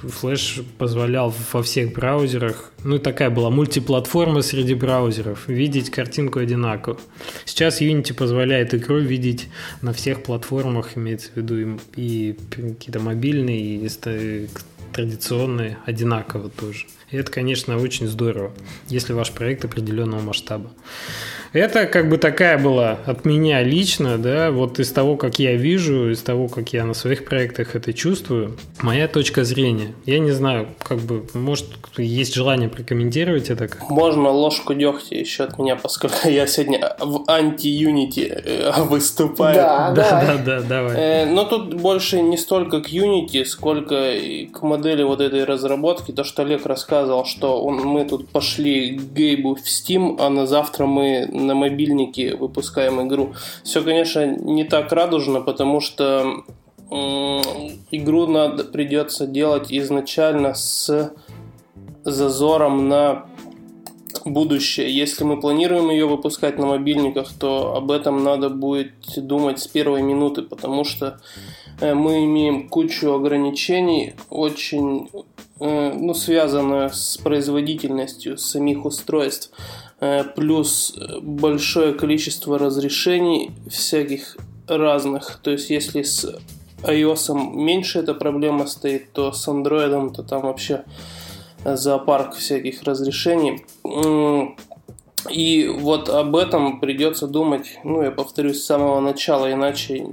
Flash 0.03 0.63
позволял 0.77 1.33
во 1.53 1.63
всех 1.63 1.93
браузерах, 1.93 2.71
ну 2.83 2.99
такая 2.99 3.31
была 3.31 3.49
мультиплатформа 3.49 4.43
среди 4.43 4.75
браузеров, 4.75 5.47
видеть 5.47 5.89
картинку 5.89 6.37
одинаково. 6.37 6.99
Сейчас 7.45 7.81
Unity 7.81 8.13
позволяет 8.13 8.75
игру 8.75 8.99
видеть 8.99 9.47
на 9.81 9.91
всех 9.91 10.21
платформах, 10.21 10.97
имеется 10.97 11.31
в 11.31 11.37
виду 11.37 11.57
и, 11.57 11.77
и 11.95 12.37
какие-то 12.51 12.99
мобильные, 12.99 13.87
и 13.87 14.47
традиционные 14.93 15.79
одинаково 15.85 16.49
тоже. 16.49 16.85
И 17.11 17.17
это, 17.17 17.31
конечно, 17.31 17.77
очень 17.77 18.07
здорово, 18.07 18.51
если 18.87 19.13
ваш 19.13 19.31
проект 19.31 19.63
определенного 19.65 20.21
масштаба. 20.21 20.71
Это 21.55 21.85
как 21.85 22.09
бы 22.09 22.17
такая 22.17 22.57
была 22.57 22.97
от 23.05 23.23
меня 23.23 23.63
лично, 23.63 24.17
да, 24.17 24.51
вот 24.51 24.77
из 24.79 24.91
того, 24.91 25.15
как 25.15 25.39
я 25.39 25.55
вижу, 25.55 26.11
из 26.11 26.21
того, 26.21 26.49
как 26.49 26.73
я 26.73 26.83
на 26.83 26.93
своих 26.93 27.23
проектах 27.23 27.77
это 27.77 27.93
чувствую, 27.93 28.57
моя 28.81 29.07
точка 29.07 29.45
зрения. 29.45 29.93
Я 30.05 30.19
не 30.19 30.31
знаю, 30.31 30.67
как 30.83 30.97
бы, 30.97 31.25
может, 31.33 31.67
есть 31.95 32.35
желание 32.35 32.67
прокомментировать 32.67 33.49
это? 33.49 33.69
Можно 33.87 34.31
ложку 34.31 34.73
дегтя 34.73 35.15
еще 35.15 35.45
от 35.45 35.57
меня, 35.57 35.77
поскольку 35.77 36.15
я 36.27 36.45
сегодня 36.45 36.93
в 36.99 37.23
анти-юнити 37.27 38.33
э, 38.33 38.71
выступаю. 38.89 39.55
Да, 39.55 39.91
да, 39.91 40.25
да, 40.25 40.37
да, 40.37 40.61
давай. 40.61 40.97
Э, 40.97 41.25
но 41.25 41.45
тут 41.45 41.75
больше 41.75 42.21
не 42.21 42.35
столько 42.35 42.81
к 42.81 42.89
Unity, 42.89 43.45
сколько 43.45 44.11
к 44.51 44.61
модели 44.61 45.03
вот 45.03 45.21
этой 45.21 45.45
разработки. 45.45 46.11
То, 46.11 46.25
что 46.25 46.41
Олег 46.41 46.65
рассказывал, 46.65 46.94
что 47.25 47.61
он, 47.61 47.77
мы 47.77 48.05
тут 48.05 48.29
пошли 48.29 48.97
к 48.97 49.13
Гейбу 49.13 49.55
в 49.55 49.59
Steam, 49.59 50.17
а 50.19 50.29
на 50.29 50.45
завтра 50.45 50.85
мы 50.85 51.27
на 51.27 51.55
мобильнике 51.55 52.35
выпускаем 52.35 53.07
игру. 53.07 53.33
Все, 53.63 53.81
конечно, 53.81 54.25
не 54.25 54.63
так 54.63 54.91
радужно, 54.91 55.41
потому 55.41 55.81
что 55.81 56.43
игру 57.91 58.27
надо 58.27 58.63
придется 58.63 59.25
делать 59.25 59.71
изначально 59.71 60.53
с 60.53 61.11
зазором 62.03 62.87
на 62.87 63.25
будущее. 64.23 64.95
Если 64.95 65.23
мы 65.23 65.39
планируем 65.39 65.89
ее 65.89 66.05
выпускать 66.05 66.57
на 66.57 66.65
мобильниках, 66.65 67.33
то 67.33 67.75
об 67.75 67.91
этом 67.91 68.23
надо 68.23 68.49
будет 68.49 68.93
думать 69.17 69.59
с 69.59 69.67
первой 69.67 70.01
минуты, 70.01 70.41
потому 70.41 70.83
что 70.83 71.19
мы 71.81 72.25
имеем 72.25 72.69
кучу 72.69 73.11
ограничений, 73.13 74.13
очень 74.29 75.09
э, 75.59 75.93
ну, 75.93 76.13
связанную 76.13 76.89
с 76.91 77.17
производительностью 77.17 78.37
самих 78.37 78.85
устройств. 78.85 79.51
Э, 79.99 80.23
плюс 80.23 80.97
большое 81.21 81.93
количество 81.93 82.57
разрешений 82.57 83.51
всяких 83.69 84.37
разных. 84.67 85.39
То 85.43 85.51
есть, 85.51 85.69
если 85.69 86.03
с 86.03 86.25
iOS 86.83 87.33
меньше 87.53 87.99
эта 87.99 88.13
проблема 88.13 88.67
стоит, 88.67 89.11
то 89.11 89.31
с 89.31 89.47
Android 89.47 90.13
то 90.13 90.23
там 90.23 90.41
вообще 90.41 90.83
зоопарк 91.63 92.35
всяких 92.35 92.83
разрешений. 92.83 93.65
И 95.29 95.67
вот 95.67 96.09
об 96.09 96.35
этом 96.35 96.79
придется 96.79 97.27
думать, 97.27 97.79
ну, 97.83 98.01
я 98.03 98.11
повторюсь, 98.11 98.61
с 98.61 98.65
самого 98.65 98.99
начала, 98.99 99.51
иначе 99.51 100.07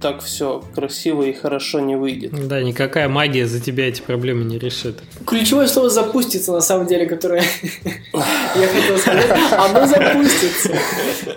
так 0.00 0.22
все 0.22 0.62
красиво 0.74 1.22
и 1.22 1.32
хорошо 1.32 1.80
не 1.80 1.96
выйдет. 1.96 2.48
Да, 2.48 2.62
никакая 2.62 3.08
магия 3.08 3.46
за 3.46 3.60
тебя 3.60 3.88
эти 3.88 4.00
проблемы 4.00 4.44
не 4.44 4.58
решит. 4.58 4.98
Ключевое 5.26 5.66
слово 5.66 5.90
«запустится», 5.90 6.52
на 6.52 6.60
самом 6.60 6.86
деле, 6.86 7.06
которое 7.06 7.42
я 8.12 8.68
хотел 8.68 8.98
сказать, 8.98 9.30
оно 9.52 9.86
запустится. 9.86 10.70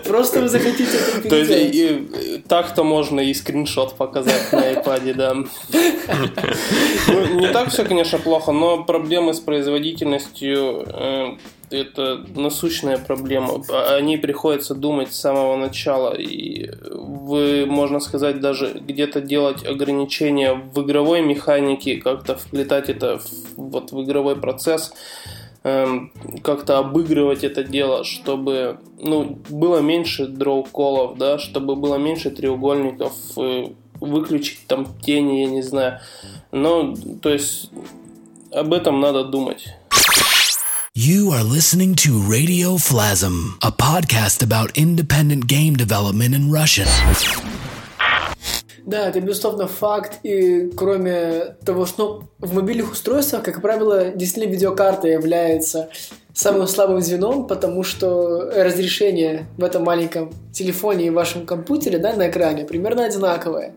Просто 0.04 0.40
вы 0.40 0.48
захотите 0.48 0.96
это 0.96 1.28
То 1.28 1.36
есть 1.36 2.48
так-то 2.48 2.84
можно 2.84 3.20
и 3.20 3.34
скриншот 3.34 3.96
показать 3.96 4.52
на 4.52 4.72
iPad, 4.72 5.14
да. 5.14 5.34
Ну, 7.08 7.40
не 7.40 7.48
так 7.48 7.70
все, 7.70 7.84
конечно, 7.84 8.18
плохо, 8.18 8.52
но 8.52 8.84
проблемы 8.84 9.34
с 9.34 9.40
производительностью 9.40 10.84
э, 10.86 11.36
это 11.72 12.24
насущная 12.34 12.98
проблема. 12.98 13.62
О 13.68 14.00
ней 14.00 14.18
приходится 14.18 14.74
думать 14.74 15.12
с 15.12 15.20
самого 15.20 15.56
начала. 15.56 16.14
И 16.14 16.70
вы, 16.90 17.66
можно 17.66 18.00
сказать, 18.00 18.40
даже 18.40 18.72
где-то 18.74 19.20
делать 19.20 19.64
ограничения 19.64 20.54
в 20.54 20.82
игровой 20.82 21.22
механике, 21.22 21.96
как-то 21.96 22.36
вплетать 22.36 22.88
это 22.88 23.18
в, 23.18 23.30
вот 23.56 23.92
в 23.92 24.02
игровой 24.02 24.36
процесс, 24.36 24.92
эм, 25.64 26.12
как-то 26.42 26.78
обыгрывать 26.78 27.44
это 27.44 27.64
дело, 27.64 28.04
чтобы 28.04 28.78
ну, 29.00 29.38
было 29.48 29.78
меньше 29.78 30.26
дроу-колов, 30.26 31.18
да, 31.18 31.38
чтобы 31.38 31.76
было 31.76 31.96
меньше 31.96 32.30
треугольников, 32.30 33.12
э, 33.36 33.66
выключить 34.00 34.66
там 34.66 34.86
тени, 35.00 35.40
я 35.40 35.46
не 35.46 35.62
знаю. 35.62 36.00
Но, 36.50 36.94
то 37.22 37.30
есть, 37.30 37.70
об 38.52 38.72
этом 38.72 39.00
надо 39.00 39.24
думать. 39.24 39.74
You 40.94 41.30
are 41.30 41.42
listening 41.42 41.94
to 42.04 42.20
Radio 42.20 42.76
Flasm, 42.76 43.56
a 43.62 43.72
podcast 43.72 44.42
about 44.42 44.76
independent 44.76 45.46
game 45.46 45.74
development 45.74 46.34
in 46.34 46.50
Russian. 46.50 46.86
Да, 48.84 49.08
это 49.08 49.22
безусловно 49.22 49.68
факт, 49.68 50.18
и 50.22 50.70
кроме 50.76 51.56
того, 51.64 51.86
что 51.86 52.24
в 52.40 52.54
мобильных 52.54 52.92
устройствах, 52.92 53.42
как 53.42 53.62
правило, 53.62 54.10
действительно 54.10 54.52
видеокарта 54.52 55.08
является 55.08 55.88
самым 56.34 56.66
слабым 56.66 57.00
звеном, 57.00 57.46
потому 57.46 57.84
что 57.84 58.50
разрешение 58.54 59.46
в 59.56 59.64
этом 59.64 59.84
маленьком 59.84 60.30
телефоне 60.52 61.06
и 61.06 61.10
вашем 61.10 61.46
компьютере 61.46 62.00
да, 62.00 62.12
на 62.12 62.28
экране 62.28 62.66
примерно 62.66 63.06
одинаковое. 63.06 63.76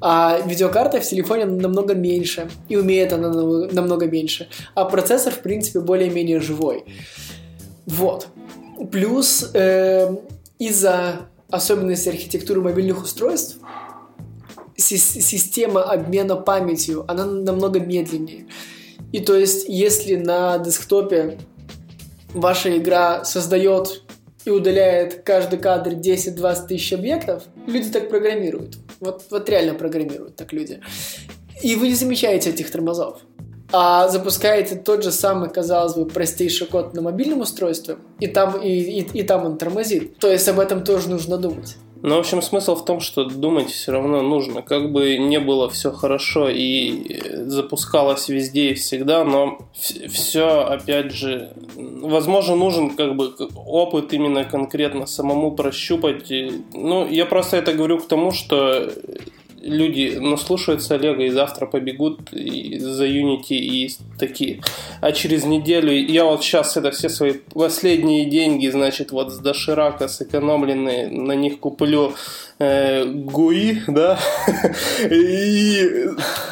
А 0.00 0.40
видеокарта 0.46 1.00
в 1.00 1.04
телефоне 1.04 1.44
намного 1.44 1.94
меньше, 1.94 2.48
и 2.68 2.76
умеет 2.76 3.12
она 3.12 3.28
намного 3.30 4.06
меньше. 4.06 4.48
А 4.74 4.84
процессор, 4.84 5.32
в 5.32 5.40
принципе, 5.40 5.80
более-менее 5.80 6.40
живой. 6.40 6.84
Вот. 7.86 8.28
Плюс 8.90 9.50
э, 9.52 10.16
из-за 10.58 11.28
особенностей 11.50 12.10
архитектуры 12.10 12.62
мобильных 12.62 13.02
устройств 13.02 13.58
система 14.76 15.82
обмена 15.82 16.36
памятью, 16.36 17.04
она 17.06 17.26
намного 17.26 17.80
медленнее. 17.80 18.46
И 19.12 19.20
то 19.20 19.34
есть, 19.34 19.68
если 19.68 20.16
на 20.16 20.58
десктопе 20.58 21.38
ваша 22.32 22.78
игра 22.78 23.24
создает 23.24 24.02
и 24.44 24.50
удаляет 24.50 25.22
каждый 25.24 25.58
кадр 25.58 25.92
10-20 25.92 26.66
тысяч 26.68 26.92
объектов, 26.92 27.42
люди 27.66 27.90
так 27.90 28.08
программируют. 28.08 28.78
Вот, 29.00 29.24
вот 29.30 29.48
реально 29.48 29.74
программируют 29.74 30.36
так 30.36 30.52
люди. 30.52 30.80
И 31.62 31.76
вы 31.76 31.88
не 31.88 31.94
замечаете 31.94 32.50
этих 32.50 32.70
тормозов. 32.70 33.20
А 33.72 34.08
запускаете 34.08 34.76
тот 34.76 35.04
же 35.04 35.12
самый, 35.12 35.48
казалось 35.48 35.94
бы, 35.94 36.06
простейший 36.06 36.66
код 36.66 36.94
на 36.94 37.02
мобильном 37.02 37.40
устройстве, 37.40 37.98
и 38.18 38.26
там, 38.26 38.60
и, 38.60 38.68
и, 38.68 39.18
и 39.20 39.22
там 39.22 39.46
он 39.46 39.58
тормозит. 39.58 40.18
То 40.18 40.28
есть 40.28 40.48
об 40.48 40.58
этом 40.58 40.82
тоже 40.82 41.08
нужно 41.08 41.38
думать. 41.38 41.76
Ну, 42.02 42.16
в 42.16 42.18
общем, 42.20 42.40
смысл 42.40 42.76
в 42.76 42.84
том, 42.84 43.00
что 43.00 43.24
думать 43.24 43.70
все 43.70 43.92
равно 43.92 44.22
нужно. 44.22 44.62
Как 44.62 44.90
бы 44.90 45.18
не 45.18 45.38
было 45.38 45.68
все 45.68 45.92
хорошо 45.92 46.48
и 46.48 47.20
запускалось 47.46 48.28
везде 48.28 48.70
и 48.70 48.74
всегда, 48.74 49.24
но 49.24 49.58
все, 49.74 50.62
опять 50.62 51.12
же, 51.12 51.52
возможно, 51.76 52.56
нужен 52.56 52.90
как 52.90 53.16
бы 53.16 53.34
опыт 53.54 54.12
именно 54.14 54.44
конкретно 54.44 55.06
самому 55.06 55.52
прощупать. 55.52 56.32
Ну, 56.72 57.06
я 57.06 57.26
просто 57.26 57.58
это 57.58 57.74
говорю 57.74 57.98
к 57.98 58.08
тому, 58.08 58.32
что 58.32 58.90
люди 59.62 60.16
наслушаются 60.18 60.94
Олега 60.94 61.24
и 61.24 61.30
завтра 61.30 61.66
побегут 61.66 62.30
за 62.30 63.06
Unity 63.06 63.54
и 63.54 63.92
такие. 64.18 64.60
А 65.00 65.12
через 65.12 65.44
неделю 65.44 65.92
я 65.92 66.24
вот 66.24 66.42
сейчас 66.42 66.76
это 66.76 66.90
все 66.90 67.08
свои 67.08 67.34
последние 67.52 68.24
деньги, 68.24 68.68
значит, 68.68 69.12
вот 69.12 69.32
с 69.32 69.38
доширака 69.38 70.08
сэкономленные, 70.08 71.08
на 71.08 71.32
них 71.32 71.60
куплю 71.60 72.14
э, 72.58 73.04
ГУИ, 73.04 73.82
да, 73.88 74.18
и 75.10 76.08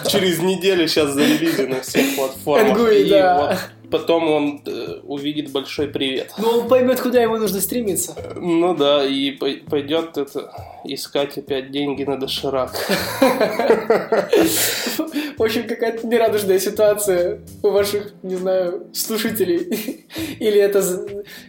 через 0.09 0.41
неделю 0.41 0.89
сейчас 0.89 1.13
зарелизи 1.13 1.63
на 1.63 1.81
всех 1.81 2.17
платформах. 2.17 2.77
ГУИ, 2.77 3.09
да. 3.09 3.39
Вот 3.39 3.78
потом 3.91 4.31
он 4.31 4.63
э, 4.67 5.01
увидит 5.05 5.53
большой 5.53 5.89
привет. 5.89 6.33
Ну, 6.39 6.61
он 6.61 6.69
поймет, 6.69 7.01
куда 7.01 7.23
ему 7.23 7.39
нужно 7.39 7.61
стремиться. 7.61 8.15
Ну 8.37 8.75
да, 8.75 9.05
и 9.05 9.31
пойдет 9.31 10.17
это 10.17 10.53
искать 10.85 11.39
опять 11.39 11.71
деньги 11.71 12.05
на 12.05 12.19
доширак. 12.19 12.75
В 15.39 15.43
общем, 15.43 15.69
какая-то 15.69 16.05
нерадужная 16.05 16.59
ситуация 16.59 17.41
у 17.63 17.71
ваших, 17.71 18.13
не 18.25 18.35
знаю, 18.35 18.89
слушателей. 18.93 20.05
Или 20.41 20.61
это 20.61 20.83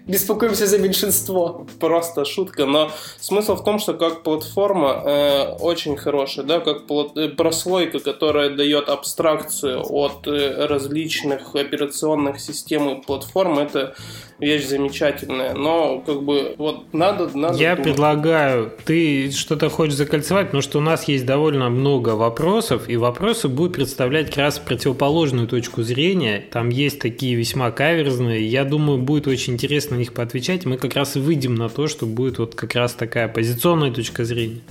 беспокоимся 0.06 0.68
за 0.68 0.78
меньшинство. 0.78 1.66
Просто 1.80 2.24
шутка, 2.24 2.68
но 2.68 2.92
смысл 3.20 3.56
в 3.56 3.64
том, 3.64 3.80
что 3.80 3.96
как 3.96 4.22
платформа 4.22 5.02
э, 5.06 5.56
очень 5.60 5.98
хорошая, 5.98 6.46
да, 6.46 6.60
как 6.60 6.86
плат... 6.86 7.18
Э, 7.18 7.30
прослойка, 7.30 7.98
которая 8.00 8.52
дает 8.52 8.90
абстракцию 8.90 9.82
от 9.84 10.28
э, 10.28 10.68
различных 10.68 11.56
операционных 11.56 12.29
систем 12.38 12.90
и 12.90 13.02
платформ, 13.02 13.58
это 13.60 13.96
вещь 14.40 14.66
замечательная, 14.68 15.54
но 15.54 16.00
как 16.00 16.24
бы 16.24 16.56
вот 16.58 16.94
надо... 16.94 17.30
надо 17.38 17.58
Я 17.58 17.76
думать. 17.76 17.92
предлагаю, 17.92 18.74
ты 18.86 19.32
что-то 19.32 19.70
хочешь 19.70 19.96
закольцевать, 19.96 20.48
потому 20.48 20.62
что 20.62 20.78
у 20.78 20.82
нас 20.82 21.08
есть 21.08 21.26
довольно 21.26 21.70
много 21.70 22.10
вопросов, 22.10 22.90
и 22.90 22.98
вопросы 22.98 23.48
будут 23.48 23.76
представлять 23.76 24.28
как 24.28 24.38
раз 24.38 24.60
противоположную 24.60 25.48
точку 25.48 25.84
зрения. 25.84 26.44
Там 26.52 26.70
есть 26.70 27.00
такие 27.00 27.36
весьма 27.36 27.72
каверзные, 27.72 28.48
я 28.48 28.64
думаю, 28.64 29.00
будет 29.00 29.28
очень 29.28 29.54
интересно 29.54 29.96
на 29.96 30.00
них 30.00 30.14
поотвечать. 30.14 30.66
Мы 30.66 30.78
как 30.78 30.96
раз 30.96 31.16
и 31.16 31.20
выйдем 31.20 31.56
на 31.56 31.70
то, 31.70 31.88
что 31.88 32.06
будет 32.06 32.38
вот 32.40 32.56
как 32.56 32.76
раз 32.76 32.94
такая 32.94 33.28
позиционная 33.28 33.92
точка 33.92 34.24
зрения. 34.24 34.62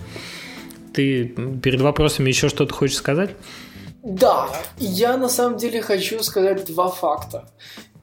Ты 0.92 1.34
перед 1.62 1.80
вопросами 1.80 2.28
еще 2.28 2.48
что-то 2.48 2.74
хочешь 2.74 2.96
сказать? 2.96 3.30
Да, 4.08 4.48
я 4.78 5.18
на 5.18 5.28
самом 5.28 5.58
деле 5.58 5.82
хочу 5.82 6.22
сказать 6.22 6.64
два 6.64 6.88
факта. 6.88 7.46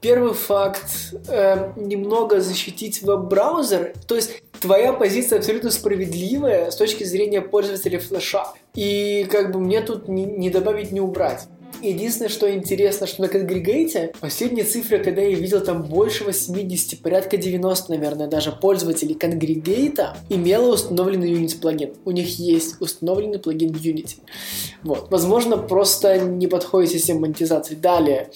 Первый 0.02 0.34
факт 0.34 0.86
э, 1.28 1.72
немного 1.76 2.42
защитить 2.42 3.02
веб-браузер. 3.02 3.94
То 4.08 4.14
есть 4.14 4.44
твоя 4.60 4.94
позиция 4.94 5.40
абсолютно 5.40 5.72
справедливая 5.72 6.70
с 6.70 6.76
точки 6.76 7.04
зрения 7.04 7.42
пользователя 7.42 7.98
флеша. 7.98 8.46
И 8.76 9.28
как 9.32 9.52
бы 9.52 9.60
мне 9.60 9.82
тут 9.82 10.08
не, 10.08 10.52
добавить, 10.52 10.92
не 10.92 11.02
убрать. 11.02 11.48
Единственное, 11.82 12.30
что 12.30 12.54
интересно, 12.54 13.08
что 13.08 13.22
на 13.22 13.28
конгрегейте 13.28 14.14
последняя 14.20 14.64
цифра, 14.64 14.98
когда 14.98 15.22
я 15.22 15.36
видел 15.36 15.62
там 15.62 15.84
больше 15.84 16.24
80, 16.24 17.02
порядка 17.02 17.38
90, 17.38 17.92
наверное, 17.92 18.28
даже 18.28 18.52
пользователей 18.52 19.16
конгрегейта 19.16 20.18
имела 20.30 20.74
установленный 20.74 21.32
Unity 21.32 21.60
плагин. 21.60 21.94
У 22.06 22.12
них 22.12 22.40
есть 22.40 22.82
установленный 22.82 23.40
плагин 23.40 23.72
Unity. 23.72 24.18
Вот. 24.84 25.12
Возможно, 25.12 25.58
просто 25.58 26.20
не 26.20 26.48
подходит 26.48 26.92
система 26.92 27.22
монетизации. 27.22 27.76
Далее. 27.76 28.30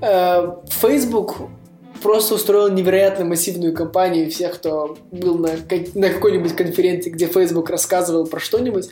Э, 0.00 0.56
Facebook 0.68 1.36
просто 2.02 2.34
устроил 2.34 2.70
невероятно 2.70 3.24
массивную 3.24 3.74
кампанию 3.74 4.30
всех, 4.30 4.56
кто 4.56 4.96
был 5.10 5.38
на, 5.38 5.50
на 5.94 6.10
какой-нибудь 6.10 6.54
конференции, 6.54 7.10
где 7.10 7.26
Facebook 7.26 7.70
рассказывал 7.70 8.26
про 8.26 8.38
что-нибудь, 8.38 8.88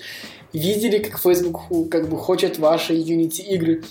видели, 0.55 0.99
как 0.99 1.21
Facebook 1.21 1.91
как 1.91 2.09
бы 2.09 2.17
хочет 2.17 2.59
ваши 2.59 2.95
Unity 2.95 3.43
игры. 3.43 3.83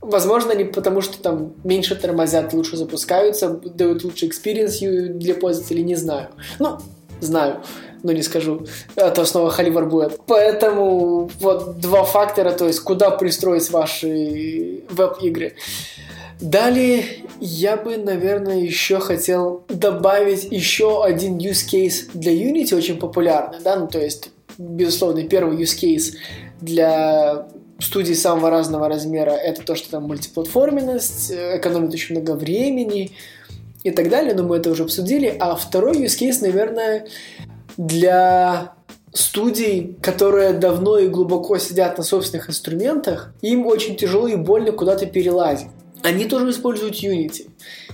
Возможно, 0.00 0.52
они 0.52 0.64
потому 0.64 1.02
что 1.02 1.22
там 1.22 1.52
меньше 1.62 1.94
тормозят, 1.94 2.52
лучше 2.54 2.76
запускаются, 2.76 3.50
дают 3.50 4.02
лучший 4.02 4.28
experience 4.28 4.78
для 4.78 5.34
пользователей, 5.34 5.82
не 5.84 5.94
знаю. 5.94 6.28
Ну, 6.58 6.78
знаю, 7.20 7.62
но 8.02 8.12
не 8.12 8.22
скажу, 8.22 8.66
а 8.96 9.10
то 9.10 9.24
снова 9.26 9.50
холивар 9.50 9.86
будет. 9.86 10.18
Поэтому 10.26 11.30
вот 11.38 11.78
два 11.78 12.04
фактора, 12.04 12.52
то 12.52 12.66
есть 12.66 12.80
куда 12.80 13.10
пристроить 13.10 13.70
ваши 13.70 14.82
веб-игры. 14.88 15.54
Далее 16.40 17.04
я 17.38 17.76
бы, 17.76 17.98
наверное, 17.98 18.60
еще 18.60 18.98
хотел 19.00 19.64
добавить 19.68 20.44
еще 20.50 21.04
один 21.04 21.36
use 21.36 21.66
case 21.70 22.08
для 22.14 22.32
Unity, 22.32 22.74
очень 22.74 22.98
популярный, 22.98 23.58
да, 23.62 23.76
ну 23.76 23.86
то 23.86 23.98
есть, 23.98 24.30
безусловно, 24.60 25.24
первый 25.24 25.56
use 25.56 25.76
case 25.76 26.14
для 26.60 27.48
студий 27.78 28.14
самого 28.14 28.50
разного 28.50 28.88
размера 28.88 29.30
это 29.30 29.62
то, 29.62 29.74
что 29.74 29.90
там 29.90 30.04
мультиплатформенность, 30.04 31.32
экономит 31.32 31.94
очень 31.94 32.16
много 32.16 32.32
времени 32.32 33.12
и 33.82 33.90
так 33.90 34.10
далее, 34.10 34.34
но 34.34 34.42
мы 34.42 34.58
это 34.58 34.70
уже 34.70 34.84
обсудили. 34.84 35.34
А 35.40 35.56
второй 35.56 35.96
use 35.96 36.18
case, 36.20 36.42
наверное, 36.42 37.06
для 37.78 38.74
студий, 39.12 39.96
которые 40.02 40.52
давно 40.52 40.98
и 40.98 41.08
глубоко 41.08 41.58
сидят 41.58 41.96
на 41.96 42.04
собственных 42.04 42.50
инструментах, 42.50 43.32
им 43.40 43.66
очень 43.66 43.96
тяжело 43.96 44.28
и 44.28 44.36
больно 44.36 44.72
куда-то 44.72 45.06
перелазить 45.06 45.68
они 46.02 46.24
тоже 46.26 46.50
используют 46.50 46.96
Unity. 46.96 47.48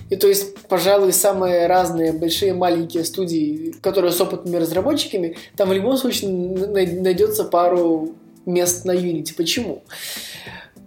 И 0.09 0.15
то 0.15 0.27
есть, 0.27 0.57
пожалуй, 0.67 1.11
самые 1.13 1.67
разные 1.67 2.13
большие 2.13 2.53
маленькие 2.53 3.03
студии, 3.03 3.75
которые 3.81 4.11
с 4.11 4.21
опытными 4.21 4.57
разработчиками, 4.57 5.35
там 5.55 5.69
в 5.69 5.73
любом 5.73 5.97
случае 5.97 6.31
найдется 6.31 7.43
пару 7.43 8.15
мест 8.45 8.85
на 8.85 8.91
Unity. 8.91 9.35
Почему? 9.35 9.83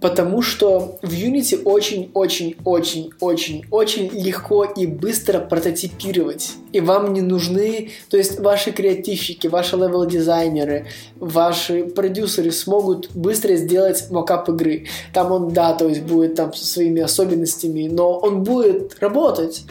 Потому 0.00 0.42
что 0.42 0.98
в 1.02 1.12
Unity 1.12 1.62
очень-очень-очень-очень-очень 1.62 4.10
легко 4.12 4.64
и 4.64 4.86
быстро 4.86 5.40
прототипировать. 5.40 6.52
И 6.72 6.80
вам 6.80 7.12
не 7.12 7.20
нужны, 7.20 7.90
то 8.08 8.16
есть 8.16 8.40
ваши 8.40 8.72
креативщики, 8.72 9.46
ваши 9.46 9.76
левел-дизайнеры, 9.76 10.86
ваши 11.18 11.84
продюсеры 11.84 12.50
смогут 12.50 13.10
быстро 13.14 13.56
сделать 13.56 14.10
mockup 14.10 14.48
игры. 14.48 14.86
Там 15.12 15.32
он, 15.32 15.52
да, 15.52 15.74
то 15.74 15.86
есть 15.86 16.00
будет 16.02 16.34
там 16.34 16.54
со 16.54 16.66
своими 16.66 17.02
особенностями, 17.02 17.88
но 17.88 18.16
он 18.18 18.42
будет 18.42 18.98
работать. 19.00 19.64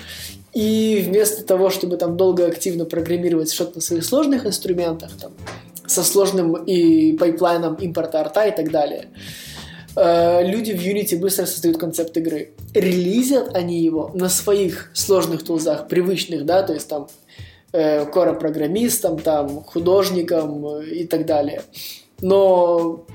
И 0.53 1.03
вместо 1.07 1.43
того, 1.43 1.69
чтобы 1.69 1.97
там 1.97 2.17
долго 2.17 2.45
активно 2.45 2.85
программировать 2.85 3.51
что-то 3.51 3.75
на 3.75 3.81
своих 3.81 4.03
сложных 4.03 4.45
инструментах, 4.45 5.11
там, 5.19 5.31
со 5.85 6.03
сложным 6.03 6.55
и 6.55 7.15
пайплайном 7.17 7.75
импорта 7.75 8.21
арта 8.21 8.47
и 8.47 8.55
так 8.55 8.71
далее, 8.71 9.09
Э, 9.95 10.43
люди 10.43 10.71
в 10.71 10.81
Unity 10.81 11.17
быстро 11.17 11.45
создают 11.45 11.77
концепт 11.77 12.15
игры. 12.17 12.51
Релизят 12.73 13.55
они 13.55 13.79
его 13.79 14.11
на 14.13 14.29
своих 14.29 14.91
сложных 14.93 15.43
тулзах, 15.43 15.87
привычных, 15.87 16.45
да, 16.45 16.63
то 16.63 16.73
есть 16.73 16.87
там 16.87 17.07
э, 17.71 18.05
кора-программистам, 18.05 19.19
там, 19.19 19.63
художникам 19.63 20.65
э, 20.65 20.85
и 20.85 21.07
так 21.07 21.25
далее. 21.25 21.63
Но, 22.21 23.05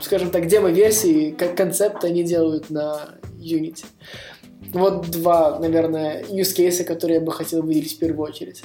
скажем 0.00 0.30
так, 0.30 0.46
демо-версии, 0.46 1.30
как 1.30 1.56
концепт 1.56 2.04
они 2.04 2.22
делают 2.22 2.70
на 2.70 3.16
Unity. 3.38 3.84
Вот 4.72 5.10
два, 5.10 5.58
наверное, 5.58 6.22
use 6.24 6.56
cases, 6.56 6.84
которые 6.84 7.18
я 7.18 7.24
бы 7.24 7.32
хотел 7.32 7.62
выделить 7.62 7.96
в 7.96 7.98
первую 7.98 8.28
очередь. 8.28 8.62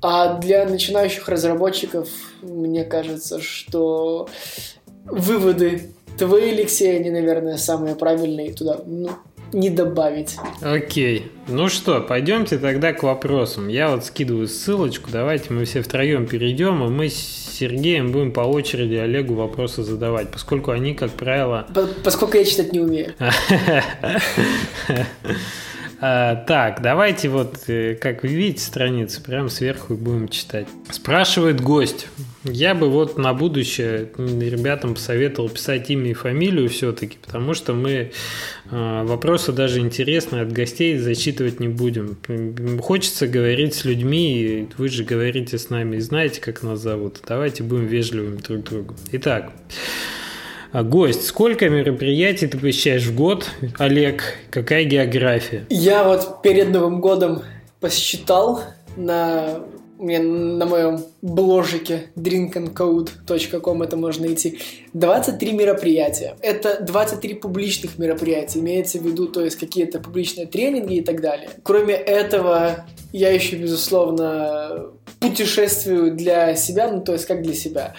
А 0.00 0.38
для 0.38 0.64
начинающих 0.66 1.28
разработчиков, 1.28 2.08
мне 2.42 2.84
кажется, 2.84 3.40
что 3.40 4.28
выводы 5.04 5.90
Твои, 6.18 6.50
Алексей, 6.50 6.96
они, 6.96 7.10
наверное, 7.10 7.56
самые 7.56 7.94
правильные 7.94 8.52
туда 8.52 8.80
ну, 8.84 9.10
не 9.52 9.70
добавить. 9.70 10.36
Окей. 10.60 11.30
Ну 11.46 11.68
что, 11.68 12.00
пойдемте 12.00 12.58
тогда 12.58 12.92
к 12.92 13.02
вопросам. 13.02 13.68
Я 13.68 13.90
вот 13.90 14.04
скидываю 14.04 14.48
ссылочку. 14.48 15.10
Давайте 15.10 15.52
мы 15.52 15.64
все 15.64 15.80
втроем 15.82 16.26
перейдем, 16.26 16.84
и 16.84 16.88
мы 16.88 17.08
с 17.08 17.14
Сергеем 17.14 18.12
будем 18.12 18.32
по 18.32 18.40
очереди 18.40 18.96
Олегу 18.96 19.34
вопросы 19.34 19.82
задавать, 19.82 20.30
поскольку 20.30 20.70
они, 20.70 20.94
как 20.94 21.10
правило... 21.12 21.66
Поскольку 22.04 22.36
я 22.36 22.44
читать 22.44 22.72
не 22.72 22.80
умею. 22.80 23.14
А, 26.00 26.36
так, 26.36 26.80
давайте 26.80 27.28
вот, 27.28 27.64
э, 27.66 27.96
как 27.96 28.22
вы 28.22 28.28
видите, 28.28 28.62
страницу, 28.62 29.20
прямо 29.20 29.48
сверху 29.48 29.94
будем 29.94 30.28
читать. 30.28 30.68
Спрашивает 30.90 31.60
гость. 31.60 32.06
Я 32.44 32.76
бы 32.76 32.88
вот 32.88 33.18
на 33.18 33.34
будущее 33.34 34.08
ребятам 34.16 34.94
посоветовал 34.94 35.48
писать 35.48 35.90
имя 35.90 36.10
и 36.10 36.14
фамилию 36.14 36.68
все-таки, 36.68 37.18
потому 37.20 37.52
что 37.54 37.72
мы 37.72 38.12
э, 38.70 39.04
вопросы 39.04 39.50
даже 39.50 39.80
интересные 39.80 40.42
от 40.42 40.52
гостей 40.52 40.96
зачитывать 40.98 41.58
не 41.58 41.68
будем. 41.68 42.16
Хочется 42.80 43.26
говорить 43.26 43.74
с 43.74 43.84
людьми, 43.84 44.68
вы 44.78 44.88
же 44.88 45.02
говорите 45.02 45.58
с 45.58 45.68
нами 45.68 45.96
и 45.96 46.00
знаете, 46.00 46.40
как 46.40 46.62
нас 46.62 46.78
зовут. 46.78 47.20
Давайте 47.26 47.64
будем 47.64 47.86
вежливыми 47.86 48.36
друг 48.36 48.62
другу. 48.62 48.94
Итак, 49.10 49.50
гость, 50.72 51.24
сколько 51.24 51.68
мероприятий 51.68 52.46
ты 52.46 52.58
посещаешь 52.58 53.04
в 53.04 53.14
год, 53.14 53.48
Олег? 53.78 54.22
Какая 54.50 54.84
география? 54.84 55.66
Я 55.70 56.04
вот 56.04 56.42
перед 56.42 56.70
Новым 56.70 57.00
годом 57.00 57.42
посчитал 57.80 58.62
на 58.96 59.60
мне 59.98 60.20
на 60.20 60.64
моем 60.64 61.04
бложике 61.22 62.06
drinkandcode.com 62.16 63.82
это 63.82 63.96
можно 63.96 64.26
найти. 64.26 64.60
23 64.92 65.52
мероприятия. 65.52 66.36
Это 66.40 66.80
23 66.82 67.34
публичных 67.34 67.98
мероприятия. 67.98 68.60
Имеется 68.60 68.98
в 68.98 69.02
виду, 69.04 69.26
то 69.26 69.44
есть 69.44 69.56
какие-то 69.56 69.98
публичные 69.98 70.46
тренинги 70.46 70.96
и 70.96 71.00
так 71.02 71.20
далее. 71.20 71.50
Кроме 71.62 71.94
этого, 71.94 72.86
я 73.12 73.32
еще, 73.32 73.56
безусловно, 73.56 74.92
путешествую 75.20 76.14
для 76.14 76.54
себя, 76.54 76.90
ну 76.90 77.00
то 77.00 77.12
есть 77.12 77.26
как 77.26 77.42
для 77.42 77.54
себя. 77.54 77.94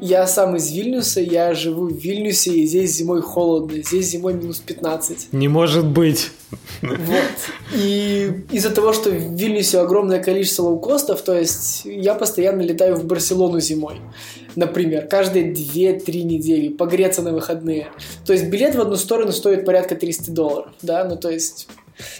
Я 0.00 0.26
сам 0.26 0.56
из 0.56 0.70
Вильнюса, 0.72 1.20
я 1.20 1.52
живу 1.54 1.88
в 1.88 1.92
Вильнюсе, 1.92 2.52
и 2.52 2.66
здесь 2.66 2.96
зимой 2.96 3.20
холодно, 3.20 3.82
здесь 3.82 4.06
зимой 4.06 4.34
минус 4.34 4.58
15. 4.58 5.32
Не 5.32 5.48
может 5.48 5.86
быть. 5.86 6.30
Вот. 6.80 6.96
И 7.74 8.32
из-за 8.50 8.70
того, 8.70 8.92
что 8.92 9.10
в 9.10 9.34
Вильнюсе 9.34 9.78
огромное 9.78 10.22
количество 10.22 10.62
лоукостов, 10.62 11.20
то 11.22 11.38
есть 11.38 11.82
я 11.84 12.14
постоянно 12.14 12.62
летаю 12.62 12.96
в 12.96 13.04
Барселону 13.04 13.60
зимой. 13.60 14.00
Например, 14.56 15.06
каждые 15.06 15.52
2-3 15.52 16.22
недели, 16.22 16.68
погреться 16.68 17.22
на 17.22 17.32
выходные. 17.32 17.88
То 18.26 18.32
есть 18.32 18.46
билет 18.46 18.74
в 18.74 18.80
одну 18.80 18.96
сторону 18.96 19.32
стоит 19.32 19.64
порядка 19.64 19.96
300 19.96 20.30
долларов, 20.32 20.72
да, 20.82 21.04
ну 21.04 21.16
то 21.16 21.30
есть 21.30 21.68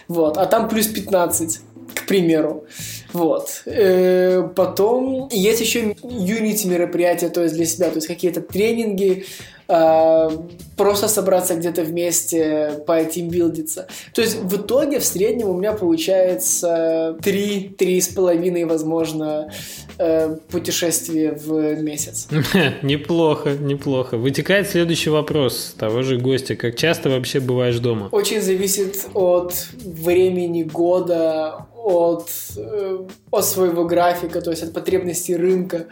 вот, 0.09 0.37
а 0.37 0.47
там 0.47 0.69
плюс 0.69 0.87
15 0.87 1.61
к 1.95 2.07
примеру. 2.07 2.65
Вот. 3.13 3.63
Э, 3.67 4.49
потом 4.55 5.29
есть 5.33 5.61
еще 5.61 5.93
Unity 6.03 6.69
мероприятия, 6.69 7.29
то 7.29 7.43
есть 7.43 7.55
для 7.55 7.67
себя, 7.67 7.89
то 7.89 7.97
есть 7.97 8.07
какие-то 8.07 8.41
тренинги, 8.41 9.25
э, 9.69 10.31
просто 10.77 11.09
собраться 11.09 11.55
где-то 11.55 11.83
вместе, 11.83 12.83
по 12.87 13.03
тимбилдиться. 13.05 13.89
То 14.15 14.23
есть 14.23 14.37
в 14.37 14.57
итоге 14.57 14.99
в 14.99 15.05
среднем 15.05 15.49
у 15.49 15.55
меня 15.55 15.73
получается 15.73 17.17
3 17.23 17.77
половиной, 18.15 18.65
возможно, 18.65 19.53
э, 19.99 20.37
путешествия 20.51 21.33
в 21.33 21.83
месяц. 21.83 22.29
Неплохо, 22.83 23.51
неплохо. 23.51 24.17
Вытекает 24.17 24.71
следующий 24.71 25.11
вопрос 25.11 25.75
того 25.79 26.03
же 26.03 26.17
гостя. 26.17 26.57
Как 26.57 26.77
часто 26.77 27.11
вообще 27.11 27.41
бываешь 27.41 27.79
дома? 27.79 28.09
Очень 28.13 28.41
зависит 28.41 29.09
от 29.15 29.55
времени 29.85 30.63
года, 30.63 31.67
от, 31.85 32.31
э, 32.57 33.07
от 33.31 33.45
своего 33.45 33.85
графика, 33.85 34.41
то 34.41 34.51
есть 34.51 34.63
от 34.63 34.73
потребностей 34.73 35.37
рынка. 35.37 35.87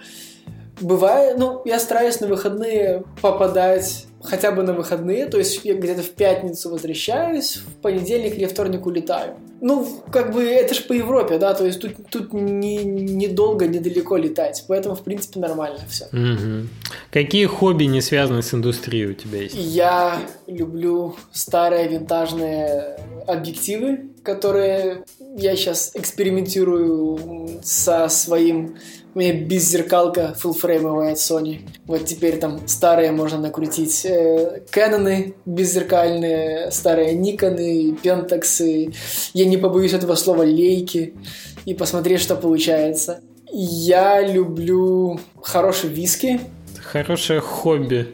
Бывает, 0.80 1.38
ну, 1.38 1.62
я 1.64 1.78
стараюсь 1.78 2.20
на 2.20 2.26
выходные 2.26 3.04
попадать 3.20 4.06
хотя 4.22 4.50
бы 4.50 4.62
на 4.62 4.72
выходные, 4.72 5.26
то 5.26 5.38
есть 5.38 5.64
я 5.64 5.74
где-то 5.74 6.02
в 6.02 6.10
пятницу 6.10 6.70
возвращаюсь, 6.70 7.56
в 7.56 7.80
понедельник 7.80 8.36
или 8.36 8.46
вторник 8.46 8.86
улетаю. 8.86 9.36
Ну, 9.60 9.86
как 10.12 10.32
бы 10.32 10.42
это 10.42 10.74
же 10.74 10.82
по 10.82 10.92
Европе, 10.92 11.38
да, 11.38 11.54
то 11.54 11.64
есть 11.64 11.80
тут, 11.80 11.92
тут 12.10 12.32
не, 12.32 12.84
недолго, 12.84 13.66
недалеко 13.66 14.16
летать, 14.16 14.64
поэтому, 14.68 14.94
в 14.94 15.02
принципе, 15.02 15.40
нормально 15.40 15.80
все. 15.88 16.06
Угу. 16.06 16.68
Какие 17.12 17.46
хобби 17.46 17.84
не 17.84 18.00
связаны 18.00 18.42
с 18.42 18.52
индустрией 18.52 19.06
у 19.06 19.14
тебя 19.14 19.42
есть? 19.42 19.56
Я 19.56 20.18
люблю 20.46 21.16
старые 21.32 21.88
винтажные 21.88 22.98
объективы, 23.26 24.10
которые 24.22 25.04
я 25.36 25.56
сейчас 25.56 25.92
экспериментирую 25.94 27.60
со 27.62 28.08
своим 28.08 28.76
у 29.14 29.18
меня 29.18 29.32
беззеркалка 29.32 30.34
фуллфреймовая 30.34 31.12
от 31.12 31.18
Sony. 31.18 31.60
Вот 31.86 32.04
теперь 32.04 32.38
там 32.38 32.66
старые 32.68 33.10
можно 33.10 33.38
накрутить. 33.38 34.06
Кэноны 34.70 35.34
беззеркальные, 35.46 36.70
старые 36.70 37.14
Никоны, 37.14 37.96
Пентаксы. 38.02 38.92
Я 39.34 39.44
не 39.46 39.56
побоюсь 39.56 39.92
этого 39.94 40.14
слова 40.14 40.42
лейки. 40.42 41.14
И 41.64 41.74
посмотреть, 41.74 42.20
что 42.20 42.36
получается. 42.36 43.20
Я 43.50 44.20
люблю 44.20 45.18
хороший 45.42 45.90
виски. 45.90 46.40
Хорошее 46.82 47.40
хобби. 47.40 48.08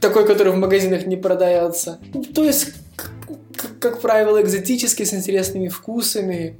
Такой, 0.00 0.26
который 0.26 0.52
в 0.52 0.56
магазинах 0.56 1.06
не 1.06 1.16
продается. 1.16 1.98
То 2.34 2.44
есть, 2.44 2.74
как 3.80 4.00
правило, 4.00 4.42
экзотический, 4.42 5.06
с 5.06 5.14
интересными 5.14 5.68
вкусами 5.68 6.58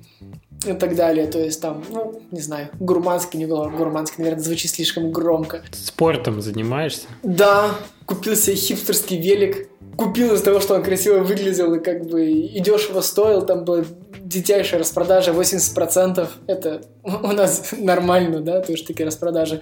и 0.66 0.72
так 0.72 0.96
далее. 0.96 1.26
То 1.26 1.38
есть 1.38 1.60
там, 1.60 1.84
ну, 1.90 2.20
не 2.30 2.40
знаю, 2.40 2.68
гурманский, 2.80 3.38
не 3.38 3.46
гурманский, 3.46 4.22
наверное, 4.22 4.44
звучит 4.44 4.70
слишком 4.70 5.12
громко. 5.12 5.62
Спортом 5.72 6.40
занимаешься? 6.40 7.06
Да, 7.22 7.74
купил 8.06 8.36
себе 8.36 8.56
хипстерский 8.56 9.20
велик. 9.20 9.68
Купил 9.96 10.34
из-за 10.34 10.44
того, 10.44 10.60
что 10.60 10.74
он 10.74 10.82
красиво 10.82 11.20
выглядел 11.20 11.72
и 11.74 11.80
как 11.80 12.06
бы 12.06 12.26
и 12.26 12.58
дешево 12.60 13.00
стоил. 13.00 13.42
Там 13.42 13.64
была 13.64 13.84
дитячая 14.24 14.78
распродажа 14.78 15.32
80%. 15.32 16.28
Это 16.46 16.82
у 17.04 17.32
нас 17.32 17.72
нормально, 17.78 18.40
да, 18.40 18.60
то 18.60 18.72
есть 18.72 18.86
такие 18.86 19.06
распродажи. 19.06 19.60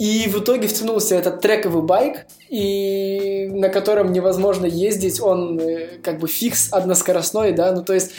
И 0.00 0.26
в 0.28 0.38
итоге 0.38 0.66
втянулся 0.66 1.14
этот 1.14 1.42
трековый 1.42 1.82
байк, 1.82 2.24
и 2.48 3.50
на 3.52 3.68
котором 3.68 4.12
невозможно 4.12 4.64
ездить, 4.64 5.20
он 5.20 5.60
э, 5.60 5.98
как 6.02 6.20
бы 6.20 6.26
фикс 6.26 6.72
односкоростной, 6.72 7.52
да, 7.52 7.70
ну 7.72 7.82
то 7.84 7.92
есть 7.92 8.12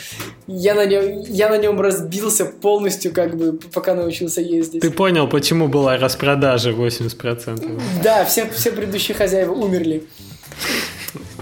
я 0.46 0.76
на 0.76 0.86
нем, 0.86 1.22
я 1.22 1.48
на 1.48 1.58
нем 1.58 1.80
разбился 1.80 2.46
полностью, 2.46 3.12
как 3.12 3.36
бы, 3.36 3.58
пока 3.74 3.94
научился 3.94 4.40
ездить. 4.40 4.80
Ты 4.80 4.92
понял, 4.92 5.26
почему 5.26 5.66
была 5.66 5.96
распродажа 5.96 6.70
80%? 6.70 7.80
Да, 8.04 8.24
все, 8.26 8.48
все 8.50 8.70
предыдущие 8.70 9.16
хозяева 9.16 9.52
умерли. 9.52 10.04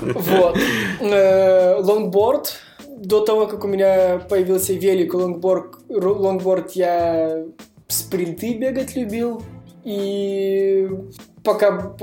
Вот. 0.01 0.57
Э, 1.01 1.77
лонгборд. 1.81 2.55
До 2.89 3.21
того, 3.21 3.47
как 3.47 3.65
у 3.65 3.69
меня 3.69 4.19
появился 4.19 4.73
велик 4.73 5.13
лонгборд, 5.13 5.75
лонгборд 5.91 6.73
я 6.73 7.45
спринты 7.89 8.55
бегать 8.55 8.97
любил. 8.97 9.43
И 9.91 10.89
пока 11.43 11.97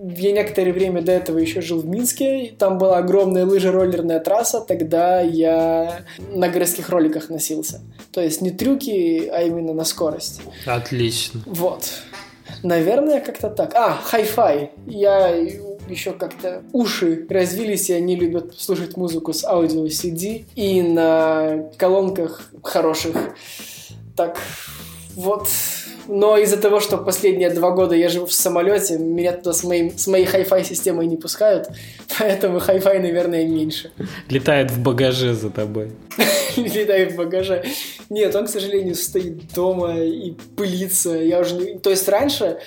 я 0.00 0.32
некоторое 0.32 0.72
время 0.72 1.02
до 1.02 1.10
этого 1.10 1.38
еще 1.38 1.60
жил 1.60 1.80
в 1.80 1.86
Минске, 1.86 2.54
там 2.56 2.78
была 2.78 2.98
огромная 2.98 3.44
лыжероллерная 3.44 4.20
трасса, 4.20 4.60
тогда 4.60 5.20
я 5.20 6.02
на 6.32 6.48
городских 6.48 6.88
роликах 6.88 7.28
носился. 7.28 7.80
То 8.12 8.20
есть 8.20 8.42
не 8.42 8.52
трюки, 8.52 9.26
а 9.26 9.42
именно 9.42 9.74
на 9.74 9.84
скорость. 9.84 10.40
Отлично. 10.66 11.40
Вот. 11.46 11.90
Наверное, 12.62 13.20
как-то 13.20 13.50
так. 13.50 13.74
А, 13.74 13.98
хай-фай. 14.00 14.70
Я 14.86 15.34
еще 15.88 16.12
как-то 16.12 16.62
уши 16.72 17.26
развились, 17.28 17.90
и 17.90 17.92
они 17.92 18.14
любят 18.14 18.54
слушать 18.56 18.96
музыку 18.96 19.32
с 19.32 19.44
аудио 19.44 19.86
CD 19.86 20.44
и 20.54 20.80
на 20.82 21.70
колонках 21.76 22.52
хороших. 22.62 23.16
Так, 24.16 24.38
вот 25.16 25.48
но 26.08 26.36
из-за 26.38 26.56
того, 26.56 26.80
что 26.80 26.98
последние 26.98 27.50
два 27.50 27.70
года 27.70 27.94
я 27.94 28.08
живу 28.08 28.26
в 28.26 28.32
самолете, 28.32 28.98
меня 28.98 29.32
туда 29.32 29.52
с, 29.52 29.64
моим, 29.64 29.96
с 29.96 30.06
моей 30.06 30.24
хай-фай 30.24 30.64
системой 30.64 31.06
не 31.06 31.16
пускают, 31.16 31.68
поэтому 32.18 32.60
хай-фай, 32.60 32.98
наверное, 32.98 33.46
меньше. 33.46 33.90
Летает 34.28 34.70
в 34.70 34.80
багаже 34.80 35.34
за 35.34 35.50
тобой. 35.50 35.92
Летает 36.56 37.12
в 37.12 37.16
багаже. 37.16 37.64
Нет, 38.08 38.34
он, 38.34 38.46
к 38.46 38.50
сожалению, 38.50 38.94
стоит 38.94 39.52
дома 39.52 40.00
и 40.00 40.32
пылится. 40.56 41.10
Я 41.10 41.40
уже. 41.40 41.78
То 41.78 41.90
есть 41.90 42.08
раньше 42.08 42.58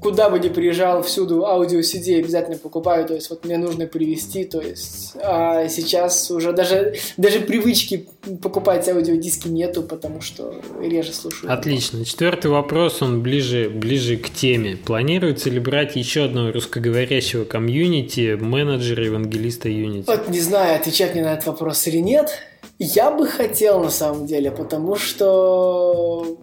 куда 0.00 0.28
бы 0.28 0.38
ни 0.38 0.48
приезжал, 0.48 1.02
всюду 1.02 1.46
аудио 1.46 1.80
CD 1.80 2.18
обязательно 2.18 2.58
покупаю, 2.58 3.06
то 3.06 3.14
есть 3.14 3.30
вот 3.30 3.44
мне 3.44 3.56
нужно 3.56 3.86
привезти, 3.86 4.44
то 4.44 4.60
есть 4.60 5.12
а 5.16 5.66
сейчас 5.68 6.30
уже 6.30 6.52
даже, 6.52 6.94
даже 7.16 7.40
привычки 7.40 8.06
покупать 8.42 8.86
аудиодиски 8.88 9.48
нету, 9.48 9.82
потому 9.82 10.20
что 10.20 10.54
реже 10.80 11.12
слушаю. 11.12 11.52
Отлично. 11.52 12.04
Четвертый 12.04 12.50
вопрос, 12.50 13.00
он 13.00 13.22
ближе, 13.22 13.70
ближе 13.70 14.16
к 14.18 14.28
теме. 14.28 14.76
Планируется 14.76 15.48
ли 15.48 15.58
брать 15.58 15.96
еще 15.96 16.24
одного 16.24 16.52
русскоговорящего 16.52 17.44
комьюнити, 17.44 18.36
менеджера, 18.38 19.04
евангелиста 19.04 19.68
Unity? 19.70 20.04
Вот 20.06 20.28
не 20.28 20.40
знаю, 20.40 20.76
отвечать 20.76 21.14
мне 21.14 21.24
на 21.24 21.32
этот 21.32 21.46
вопрос 21.46 21.86
или 21.86 21.98
нет. 21.98 22.30
Я 22.78 23.10
бы 23.10 23.26
хотел 23.26 23.80
на 23.80 23.90
самом 23.90 24.26
деле, 24.26 24.50
потому 24.50 24.96
что 24.96 26.36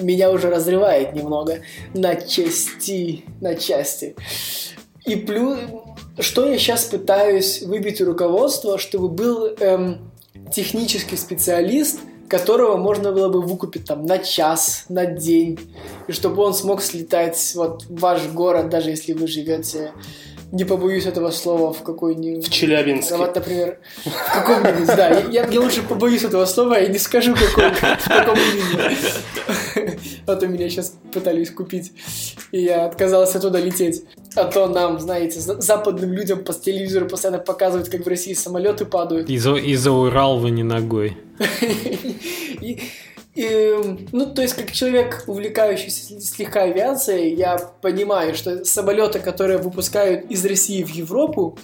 меня 0.00 0.30
уже 0.30 0.50
разрывает 0.50 1.14
немного 1.14 1.60
на 1.94 2.16
части, 2.16 3.24
на 3.40 3.54
части. 3.54 4.14
И 5.04 5.16
плюс, 5.16 5.58
что 6.18 6.46
я 6.46 6.58
сейчас 6.58 6.84
пытаюсь 6.84 7.62
выбить 7.62 8.00
у 8.00 8.06
руководства, 8.06 8.78
чтобы 8.78 9.08
был 9.08 9.46
эм, 9.46 10.10
технический 10.52 11.16
специалист, 11.16 12.00
которого 12.28 12.76
можно 12.76 13.12
было 13.12 13.28
бы 13.28 13.40
выкупить 13.40 13.86
там 13.86 14.04
на 14.04 14.18
час, 14.18 14.84
на 14.88 15.06
день, 15.06 15.58
и 16.08 16.12
чтобы 16.12 16.42
он 16.42 16.52
смог 16.52 16.82
слетать 16.82 17.52
вот 17.54 17.84
в 17.84 18.00
ваш 18.00 18.26
город, 18.28 18.68
даже 18.68 18.90
если 18.90 19.14
вы 19.14 19.26
живете 19.26 19.92
не 20.50 20.64
побоюсь 20.64 21.06
этого 21.06 21.30
слова, 21.30 21.72
в 21.72 21.82
какой-нибудь... 21.82 22.46
В 22.46 22.50
Челябинске. 22.50 23.16
Вот, 23.16 23.34
например, 23.34 23.78
в 24.04 24.32
каком-нибудь, 24.32 24.86
да. 24.86 25.20
Я, 25.30 25.46
я 25.46 25.60
лучше 25.60 25.82
побоюсь 25.82 26.24
этого 26.24 26.46
слова 26.46 26.80
и 26.80 26.90
не 26.90 26.98
скажу, 26.98 27.34
какой, 27.34 27.70
в 27.70 28.08
каком 28.08 28.38
именно. 28.38 28.96
А 30.28 30.36
то 30.36 30.46
меня 30.46 30.68
сейчас 30.68 30.94
пытались 31.12 31.50
купить, 31.50 31.92
и 32.52 32.60
я 32.60 32.84
отказался 32.84 33.40
туда 33.40 33.60
лететь. 33.60 34.04
А 34.34 34.44
то 34.44 34.68
нам, 34.68 35.00
знаете, 35.00 35.40
западным 35.40 36.12
людям 36.12 36.44
по 36.44 36.52
телевизору 36.52 37.06
постоянно 37.06 37.38
показывают, 37.38 37.88
как 37.88 38.04
в 38.04 38.08
России 38.08 38.34
самолеты 38.34 38.84
падают. 38.84 39.30
И 39.30 39.38
за, 39.38 39.54
и 39.54 39.74
за 39.74 39.90
Урал 39.90 40.38
вы 40.38 40.50
не 40.50 40.62
ногой. 40.62 41.16
И, 42.60 42.80
и, 43.36 43.72
ну, 44.10 44.26
то 44.26 44.42
есть, 44.42 44.54
как 44.54 44.72
человек, 44.72 45.22
увлекающийся 45.28 46.20
слегка 46.20 46.62
авиацией, 46.62 47.36
я 47.36 47.56
понимаю, 47.56 48.34
что 48.34 48.64
самолеты, 48.64 49.20
которые 49.20 49.58
выпускают 49.58 50.28
из 50.28 50.44
России 50.44 50.82
в 50.82 50.88
Европу, 50.88 51.56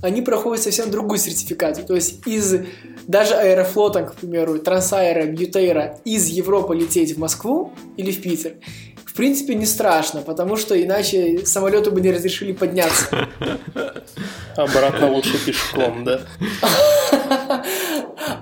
они 0.00 0.22
проходят 0.22 0.62
совсем 0.62 0.90
другую 0.90 1.18
сертификацию. 1.18 1.86
То 1.86 1.94
есть 1.94 2.26
из 2.26 2.54
даже 3.06 3.34
аэрофлота, 3.34 4.02
к 4.02 4.14
примеру, 4.14 4.58
Трансайра, 4.58 5.24
Бьютейра 5.24 5.98
из 6.04 6.26
Европы 6.26 6.76
лететь 6.76 7.16
в 7.16 7.18
Москву 7.18 7.72
или 7.96 8.10
в 8.10 8.20
Питер, 8.20 8.54
в 9.04 9.14
принципе, 9.14 9.54
не 9.54 9.66
страшно, 9.66 10.20
потому 10.20 10.56
что 10.56 10.80
иначе 10.80 11.44
самолету 11.44 11.90
бы 11.90 12.00
не 12.00 12.12
разрешили 12.12 12.52
подняться. 12.52 13.28
Обратно 14.56 15.10
лучше 15.10 15.44
пешком, 15.44 16.04
да? 16.04 16.20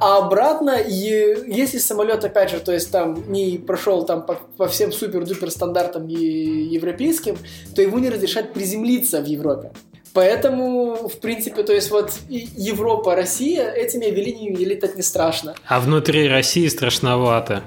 А 0.00 0.18
обратно, 0.18 0.78
если 0.86 1.78
самолет, 1.78 2.24
опять 2.24 2.50
же, 2.50 2.58
то 2.58 2.72
есть 2.72 2.90
там 2.90 3.30
не 3.30 3.58
прошел 3.58 4.04
там 4.04 4.26
по, 4.26 4.34
по 4.56 4.68
всем 4.68 4.92
супер-дупер 4.92 5.50
стандартам 5.50 6.06
европейским, 6.06 7.38
то 7.74 7.82
ему 7.82 7.98
не 7.98 8.10
разрешат 8.10 8.52
приземлиться 8.52 9.20
в 9.20 9.26
Европе. 9.26 9.72
Поэтому, 10.16 11.10
в 11.10 11.20
принципе, 11.20 11.62
то 11.62 11.74
есть 11.74 11.90
вот 11.90 12.10
Европа, 12.30 13.14
Россия 13.14 13.70
этими 13.70 14.06
авиалиниями 14.06 14.74
так 14.74 14.96
не 14.96 15.02
страшно. 15.02 15.54
А 15.66 15.78
внутри 15.78 16.26
России 16.26 16.68
страшновато. 16.68 17.62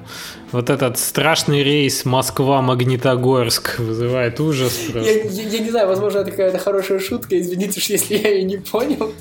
Вот 0.51 0.71
этот 0.71 0.97
страшный 0.97 1.61
рейс 1.61 2.05
Москва-Магнитогорск 2.05 3.77
вызывает 3.77 4.39
ужас. 4.39 4.79
Я, 4.95 5.01
я, 5.01 5.43
я 5.43 5.59
не 5.59 5.69
знаю, 5.69 5.87
возможно, 5.87 6.19
это 6.19 6.31
какая-то 6.31 6.57
хорошая 6.57 6.97
шутка, 6.97 7.39
извините 7.39 7.79
уж, 7.79 7.85
если 7.85 8.17
я 8.17 8.29
ее 8.29 8.43
не 8.45 8.57
понял. 8.57 9.13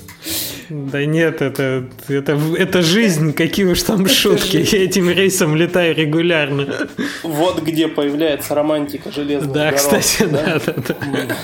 Да 0.69 1.05
нет, 1.05 1.43
это, 1.43 1.87
это, 2.07 2.39
это 2.57 2.81
жизнь, 2.81 3.33
какие 3.33 3.65
уж 3.65 3.83
там 3.83 4.07
шутки. 4.07 4.57
Я 4.75 4.83
этим 4.85 5.07
рейсом 5.07 5.55
летаю 5.55 5.95
регулярно. 5.95 6.87
Вот 7.21 7.61
где 7.61 7.87
появляется 7.87 8.55
романтика 8.55 9.11
железных 9.11 9.51
Да, 9.51 9.65
дорог, 9.65 9.75
кстати, 9.75 10.23
да, 10.23 10.59
да, 10.65 10.73
да. 10.75 10.95
Да, 11.27 11.35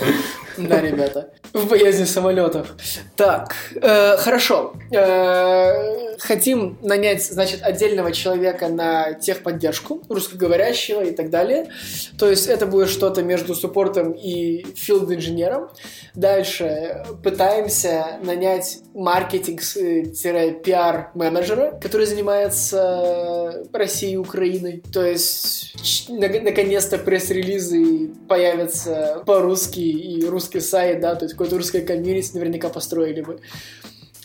ребята, 0.57 1.30
в 1.53 1.68
боязни 1.68 2.06
самолетов. 2.06 2.73
Так, 3.15 3.56
э, 3.76 4.18
хорошо. 4.18 4.73
Э, 4.91 6.18
хотим 6.19 6.77
нанять, 6.82 7.23
значит, 7.26 7.61
отдельного 7.64 8.11
человека 8.11 8.68
на 8.69 9.14
техподдержку, 9.14 10.03
русскоговорящего 10.10 11.03
и 11.03 11.11
так 11.11 11.30
далее. 11.30 11.69
То 12.18 12.30
есть 12.30 12.48
это 12.48 12.65
будет 12.65 12.90
что-то 12.90 13.23
между 13.23 13.56
суппортом 13.56 14.11
и 14.11 14.65
филд-инженером. 14.76 15.69
Дальше 16.14 17.06
пытаемся 17.23 18.19
нанять 18.22 18.80
маркетинг-пиар-менеджера, 18.94 21.80
который 21.82 22.06
занимается 22.06 23.64
Россией 23.73 24.14
и 24.14 24.18
Украиной. 24.18 24.84
То 24.94 25.03
есть 25.06 26.10
наконец-то 26.10 26.98
пресс-релизы 26.98 28.11
появятся 28.27 29.23
по-русски 29.26 29.80
и 29.80 30.26
русский 30.45 30.59
сайт, 30.59 31.01
да, 31.01 31.15
то 31.15 31.26
есть 31.26 31.34
какое-то 31.34 31.57
русское 31.57 31.81
комьюнити 31.81 32.35
наверняка 32.35 32.69
построили 32.69 33.22
бы 33.22 33.39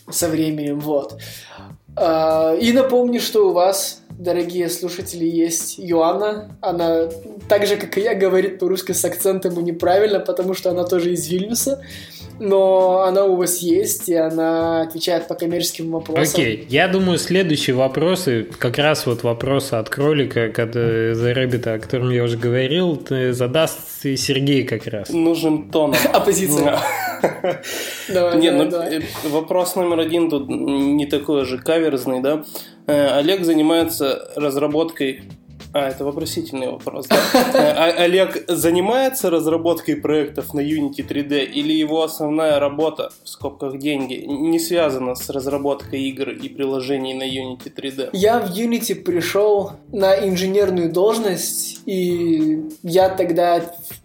со 0.09 0.27
временем, 0.27 0.79
вот. 0.79 1.17
А, 1.95 2.55
и 2.55 2.71
напомню, 2.71 3.19
что 3.19 3.49
у 3.49 3.53
вас, 3.53 4.01
дорогие 4.09 4.69
слушатели, 4.69 5.25
есть 5.25 5.77
Йоанна. 5.77 6.55
Она 6.61 7.09
так 7.49 7.65
же, 7.65 7.75
как 7.75 7.97
и 7.97 8.01
я, 8.01 8.13
говорит 8.13 8.59
по-русски 8.59 8.93
с 8.93 9.03
акцентом 9.03 9.59
и 9.59 9.63
неправильно, 9.63 10.19
потому 10.19 10.53
что 10.53 10.69
она 10.69 10.83
тоже 10.83 11.13
из 11.13 11.27
Вильнюса 11.27 11.83
но 12.41 13.03
она 13.03 13.25
у 13.25 13.35
вас 13.35 13.59
есть, 13.59 14.09
и 14.09 14.15
она 14.15 14.81
отвечает 14.81 15.27
по 15.27 15.35
коммерческим 15.35 15.91
вопросам. 15.91 16.41
Окей, 16.41 16.65
я 16.69 16.87
думаю, 16.87 17.19
следующие 17.19 17.75
вопросы, 17.75 18.47
как 18.57 18.79
раз 18.79 19.05
вот 19.05 19.21
вопросы 19.21 19.75
от 19.75 19.89
кролика, 19.89 20.49
когда 20.49 20.79
The 20.79 21.35
Rabbit, 21.35 21.69
о 21.69 21.77
котором 21.77 22.09
я 22.09 22.23
уже 22.23 22.37
говорил, 22.37 22.99
задаст 23.29 24.01
Сергей 24.01 24.63
как 24.63 24.87
раз. 24.87 25.09
Нужен 25.09 25.69
тон. 25.69 25.93
Оппозиция. 26.13 26.79
Давай, 28.09 28.39
Не, 28.39 28.49
ну, 28.49 28.63
э, 28.63 29.01
вопрос 29.25 29.75
номер 29.75 29.99
один 29.99 30.31
тут 30.31 30.49
не 30.49 31.05
такой 31.05 31.45
же 31.45 31.59
каверзный, 31.59 32.21
да? 32.21 32.43
Э, 32.87 33.19
Олег 33.19 33.45
занимается 33.45 34.31
разработкой 34.35 35.21
а, 35.73 35.89
это 35.89 36.03
вопросительный 36.03 36.69
вопрос, 36.69 37.07
да. 37.07 37.15
Э, 37.53 37.71
а 37.71 38.03
Олег 38.03 38.43
занимается 38.47 39.29
разработкой 39.29 39.95
проектов 39.95 40.53
на 40.53 40.59
Unity 40.59 41.07
3D 41.07 41.45
или 41.45 41.73
его 41.73 42.03
основная 42.03 42.59
работа, 42.59 43.11
в 43.23 43.29
скобках 43.29 43.77
деньги, 43.77 44.25
не 44.27 44.59
связана 44.59 45.15
с 45.15 45.29
разработкой 45.29 46.01
игр 46.01 46.29
и 46.29 46.49
приложений 46.49 47.13
на 47.13 47.23
Unity 47.23 47.73
3D? 47.73 48.09
Я 48.13 48.39
в 48.39 48.51
Unity 48.51 48.95
пришел 48.95 49.71
на 49.91 50.27
инженерную 50.27 50.91
должность, 50.91 51.81
и 51.85 52.63
я 52.83 53.09
тогда 53.09 53.61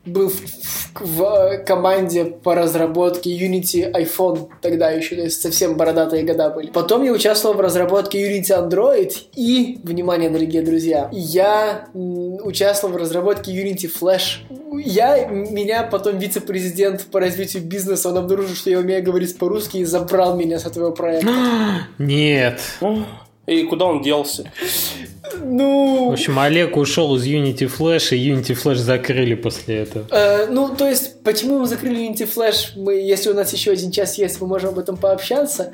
был 0.06 0.30
в, 0.30 1.00
в 1.00 1.58
команде 1.66 2.24
по 2.24 2.54
разработке 2.54 3.36
Unity 3.36 3.92
iPhone 3.92 4.48
тогда 4.62 4.90
еще, 4.90 5.16
то 5.16 5.22
есть 5.22 5.42
совсем 5.42 5.76
бородатые 5.76 6.24
года 6.24 6.50
были. 6.50 6.70
Потом 6.70 7.02
я 7.02 7.12
участвовал 7.12 7.56
в 7.56 7.60
разработке 7.60 8.22
Unity 8.22 8.68
Android 8.68 9.12
и, 9.34 9.80
внимание, 9.82 10.30
дорогие 10.30 10.62
друзья, 10.62 11.08
я 11.12 11.88
участвовал 11.92 12.94
в 12.94 12.96
разработке 12.96 13.52
Unity 13.52 13.90
Flash. 14.00 14.40
Я, 14.84 15.26
меня 15.26 15.82
потом 15.82 16.18
вице-президент 16.18 17.06
по 17.06 17.20
развитию 17.20 17.62
бизнеса, 17.62 18.10
он 18.10 18.18
обнаружил, 18.18 18.54
что 18.54 18.70
я 18.70 18.78
умею 18.78 19.02
говорить 19.02 19.36
по-русски 19.36 19.78
и 19.78 19.84
забрал 19.84 20.36
меня 20.36 20.58
с 20.58 20.66
этого 20.66 20.92
проекта. 20.92 21.32
Нет. 21.98 22.60
И 23.46 23.62
куда 23.62 23.86
он 23.86 24.02
делся? 24.02 24.50
Ну... 25.42 26.10
В 26.10 26.12
общем, 26.12 26.38
Олег 26.38 26.76
ушел 26.76 27.14
из 27.16 27.26
Unity 27.26 27.70
Flash, 27.70 28.16
и 28.16 28.30
Unity 28.30 28.56
Flash 28.60 28.76
закрыли 28.76 29.34
после 29.34 29.76
этого. 29.78 30.06
Э, 30.10 30.46
ну, 30.46 30.74
то 30.74 30.88
есть, 30.88 31.22
почему 31.22 31.60
мы 31.60 31.66
закрыли 31.66 32.08
Unity 32.08 32.28
Flash? 32.32 32.72
Мы, 32.76 32.94
если 32.94 33.30
у 33.30 33.34
нас 33.34 33.52
еще 33.52 33.72
один 33.72 33.90
час 33.90 34.18
есть, 34.18 34.40
мы 34.40 34.46
можем 34.46 34.70
об 34.70 34.78
этом 34.78 34.96
пообщаться. 34.96 35.72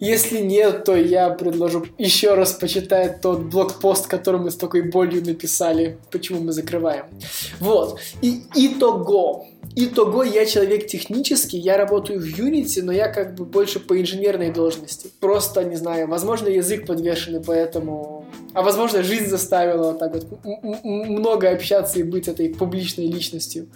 Если 0.00 0.40
нет, 0.40 0.84
то 0.84 0.96
я 0.96 1.30
предложу 1.30 1.86
еще 1.98 2.34
раз 2.34 2.52
почитать 2.52 3.20
тот 3.20 3.44
блокпост, 3.44 4.06
который 4.06 4.40
мы 4.40 4.50
с 4.50 4.56
такой 4.56 4.82
болью 4.82 5.24
написали, 5.24 5.98
почему 6.10 6.40
мы 6.40 6.52
закрываем. 6.52 7.04
Вот. 7.60 8.00
И 8.20 8.42
итого. 8.54 9.46
Итого 9.76 10.22
я 10.22 10.46
человек 10.46 10.86
технический, 10.86 11.58
я 11.58 11.76
работаю 11.76 12.20
в 12.20 12.24
Unity, 12.24 12.82
но 12.82 12.92
я 12.92 13.08
как 13.08 13.34
бы 13.34 13.44
больше 13.44 13.80
по 13.80 14.00
инженерной 14.00 14.50
должности. 14.50 15.10
Просто, 15.20 15.64
не 15.64 15.76
знаю, 15.76 16.06
возможно, 16.08 16.48
язык 16.48 16.86
подвешенный, 16.86 17.42
поэтому... 17.44 18.24
А 18.52 18.62
возможно, 18.62 19.02
жизнь 19.02 19.26
заставила 19.26 19.92
вот 19.92 19.98
так 19.98 20.14
вот 20.14 20.44
много 20.84 21.50
общаться 21.50 21.98
и 21.98 22.04
быть 22.04 22.28
этой 22.28 22.50
публичной 22.54 23.06
личностью. 23.06 23.66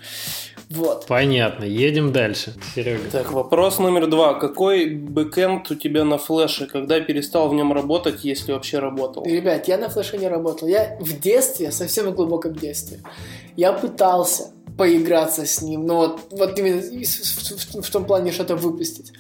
Вот. 0.71 1.07
Понятно. 1.07 1.65
Едем 1.65 2.13
дальше. 2.13 2.53
Серега. 2.75 3.11
Так, 3.11 3.33
вопрос 3.33 3.79
номер 3.79 4.07
два. 4.07 4.35
Какой 4.35 4.87
бэкэнд 4.87 5.71
у 5.71 5.75
тебя 5.75 6.05
на 6.05 6.19
флеше? 6.19 6.67
Когда 6.67 7.01
перестал 7.01 7.49
в 7.49 7.55
нем 7.55 7.73
работать, 7.73 8.23
если 8.23 8.53
вообще 8.53 8.79
работал? 8.79 9.25
Ребят, 9.25 9.67
я 9.67 9.79
на 9.79 9.89
флеше 9.89 10.19
не 10.19 10.29
работал. 10.29 10.69
Я 10.69 10.99
в 11.01 11.19
детстве, 11.19 11.73
совсем 11.73 12.07
в 12.11 12.15
глубоком 12.15 12.55
детстве, 12.55 12.99
я 13.57 13.73
пытался 13.73 14.51
поиграться 14.79 15.45
с 15.45 15.61
ним, 15.61 15.85
но 15.85 15.97
вот, 15.97 16.21
вот 16.31 16.59
именно 16.59 16.81
в, 16.81 17.81
в, 17.81 17.83
в 17.83 17.91
том 17.91 18.05
плане 18.05 18.33
что-то 18.33 18.57
выпустить. 18.57 19.13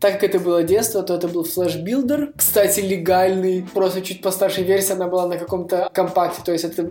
Так 0.00 0.12
как 0.12 0.24
это 0.24 0.38
было 0.38 0.62
детство, 0.62 1.02
то 1.02 1.14
это 1.16 1.26
был 1.26 1.44
Flash 1.44 1.82
Builder. 1.82 2.32
Кстати, 2.36 2.78
легальный. 2.78 3.66
Просто 3.74 4.00
чуть 4.00 4.22
постарше 4.22 4.62
версия, 4.62 4.92
она 4.92 5.08
была 5.08 5.26
на 5.26 5.36
каком-то 5.36 5.90
компакте. 5.92 6.40
То 6.44 6.52
есть 6.52 6.64
это, 6.64 6.88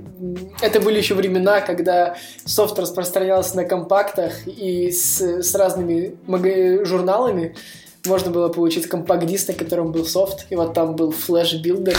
это 0.61 0.81
были 0.81 0.97
еще 0.97 1.13
времена, 1.13 1.61
когда 1.61 2.17
софт 2.43 2.77
распространялся 2.77 3.55
на 3.55 3.63
компактах 3.63 4.45
и 4.45 4.91
с, 4.91 5.21
с 5.21 5.55
разными 5.55 6.17
журналами 6.83 7.55
можно 8.07 8.31
было 8.31 8.49
получить 8.49 8.87
компакт-диск, 8.87 9.49
на 9.49 9.53
котором 9.53 9.91
был 9.91 10.05
софт, 10.05 10.45
и 10.49 10.55
вот 10.55 10.73
там 10.73 10.95
был 10.95 11.11
Flash 11.11 11.44
Builder. 11.44 11.97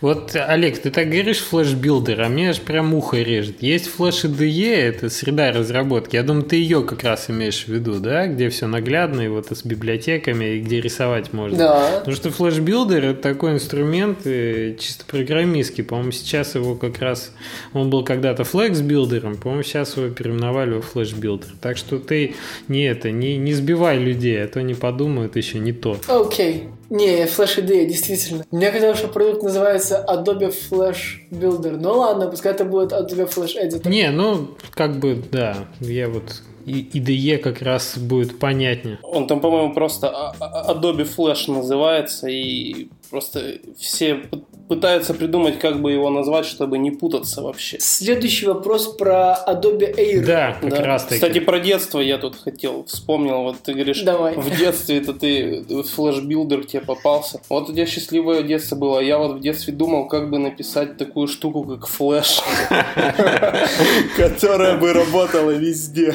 Вот, 0.00 0.34
Олег, 0.34 0.78
ты 0.78 0.90
так 0.90 1.08
говоришь 1.08 1.38
Flash 1.38 1.69
Builder, 1.69 2.20
а 2.22 2.28
мне 2.28 2.50
аж 2.50 2.60
прям 2.60 2.92
ухо 2.94 3.18
режет. 3.18 3.62
Есть 3.62 3.86
Flash 3.86 4.24
IDE, 4.24 4.74
это 4.74 5.10
среда 5.10 5.52
разработки. 5.52 6.16
Я 6.16 6.22
думаю, 6.22 6.44
ты 6.44 6.56
ее 6.56 6.82
как 6.82 7.04
раз 7.04 7.30
имеешь 7.30 7.64
в 7.64 7.68
виду, 7.68 8.00
да? 8.00 8.26
Где 8.26 8.48
все 8.48 8.66
наглядно, 8.66 9.22
и 9.22 9.28
вот 9.28 9.50
с 9.50 9.64
библиотеками, 9.64 10.56
и 10.56 10.60
где 10.60 10.80
рисовать 10.80 11.32
можно. 11.32 11.56
Да. 11.56 11.98
Потому 11.98 12.16
что 12.16 12.30
Flash 12.30 12.61
Builder 12.61 13.04
это 13.04 13.22
такой 13.22 13.52
инструмент 13.52 14.20
э, 14.24 14.76
чисто 14.78 15.04
программистский. 15.06 15.84
По-моему, 15.84 16.12
сейчас 16.12 16.54
его 16.54 16.74
как 16.74 16.98
раз... 17.00 17.30
Он 17.72 17.90
был 17.90 18.04
когда-то 18.04 18.44
флекс-билдером, 18.44 19.36
по-моему, 19.36 19.62
сейчас 19.62 19.96
его 19.96 20.08
переименовали 20.08 20.80
в 20.80 20.82
Flash 20.82 21.08
Builder. 21.08 21.50
Так 21.60 21.76
что 21.76 21.98
ты 21.98 22.34
не 22.68 22.82
это, 22.84 23.10
не, 23.10 23.36
не 23.36 23.52
сбивай 23.52 23.98
людей, 23.98 24.42
а 24.42 24.48
то 24.48 24.62
не 24.62 24.74
подумай 24.74 25.13
думаю, 25.14 25.30
это 25.30 25.38
еще 25.38 25.58
не 25.58 25.72
то. 25.72 25.96
Окей. 26.08 26.54
Okay. 26.54 26.70
Не, 26.90 27.24
Flash 27.24 27.58
IDE, 27.58 27.86
действительно. 27.86 28.44
Мне 28.50 28.70
казалось, 28.70 28.98
что 28.98 29.08
продукт 29.08 29.42
называется 29.42 30.04
Adobe 30.08 30.52
Flash 30.70 31.28
Builder. 31.30 31.76
Ну 31.80 31.98
ладно, 31.98 32.28
пускай 32.28 32.52
это 32.52 32.64
будет 32.64 32.92
Adobe 32.92 33.32
Flash 33.32 33.56
Editor. 33.56 33.88
Не, 33.88 34.10
ну, 34.10 34.50
как 34.72 34.98
бы, 34.98 35.22
да. 35.30 35.68
Я 35.80 36.08
вот 36.08 36.42
и 36.66 36.88
IDE 36.94 37.38
как 37.38 37.62
раз 37.62 37.98
будет 37.98 38.38
понятнее. 38.38 38.98
Он 39.02 39.26
там, 39.26 39.40
по-моему, 39.40 39.74
просто 39.74 40.34
Adobe 40.40 41.06
Flash 41.16 41.50
называется, 41.50 42.28
и 42.28 42.88
просто 43.10 43.58
все 43.78 44.22
пытаются 44.68 45.14
придумать, 45.14 45.58
как 45.58 45.80
бы 45.80 45.92
его 45.92 46.10
назвать, 46.10 46.46
чтобы 46.46 46.78
не 46.78 46.90
путаться 46.90 47.42
вообще. 47.42 47.78
Следующий 47.80 48.46
вопрос 48.46 48.96
про 48.96 49.36
Adobe 49.46 49.94
Air. 49.96 50.24
Да, 50.24 50.56
как 50.60 50.70
да. 50.70 50.82
раз 50.82 51.04
таки. 51.04 51.16
Кстати, 51.16 51.38
про 51.40 51.60
детство 51.60 52.00
я 52.00 52.18
тут 52.18 52.36
хотел, 52.36 52.84
вспомнил, 52.84 53.42
вот 53.42 53.56
ты 53.62 53.74
говоришь, 53.74 54.02
Давай. 54.02 54.34
в 54.36 54.56
детстве 54.56 54.98
это 54.98 55.12
ты 55.12 55.64
Flash 55.64 56.06
Builder 56.06 56.64
тебе 56.64 56.80
попался. 56.80 57.40
Вот 57.48 57.68
у 57.68 57.72
тебя 57.72 57.86
счастливое 57.86 58.42
детство 58.42 58.76
было, 58.76 59.00
я 59.00 59.18
вот 59.18 59.36
в 59.36 59.40
детстве 59.40 59.72
думал, 59.72 60.08
как 60.08 60.30
бы 60.30 60.38
написать 60.38 60.96
такую 60.96 61.28
штуку, 61.28 61.64
как 61.64 61.86
Flash, 61.86 62.40
которая 64.16 64.78
бы 64.78 64.92
работала 64.92 65.50
везде. 65.50 66.14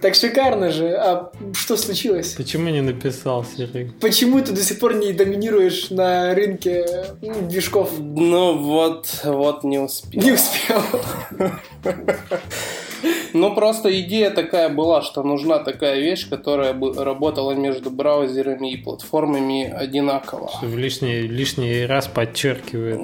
Так 0.00 0.14
шикарно 0.14 0.70
же. 0.70 0.90
А 0.90 1.32
что 1.54 1.76
случилось? 1.76 2.34
Почему 2.34 2.68
не 2.68 2.80
написал, 2.80 3.44
Серег? 3.44 3.94
Почему 4.00 4.40
ты 4.40 4.52
до 4.52 4.62
сих 4.62 4.78
пор 4.78 4.94
не 4.94 5.12
доминируешь 5.12 5.90
на 5.90 6.03
рынке 6.34 6.86
движков? 7.20 7.90
Ну 7.98 8.58
вот, 8.58 9.08
вот 9.24 9.64
не 9.64 9.78
успел. 9.78 10.22
Не 10.22 10.32
успел. 10.32 10.82
Ну, 13.34 13.52
просто 13.52 14.00
идея 14.00 14.30
такая 14.30 14.68
была, 14.68 15.02
что 15.02 15.24
нужна 15.24 15.58
такая 15.58 15.98
вещь, 15.98 16.28
которая 16.28 16.72
бы 16.72 16.94
работала 16.94 17.50
между 17.50 17.90
браузерами 17.90 18.72
и 18.72 18.76
платформами 18.76 19.64
одинаково. 19.64 20.50
В 20.62 20.78
лишний, 20.78 21.22
лишний 21.22 21.84
раз 21.84 22.06
подчеркивает. 22.06 23.00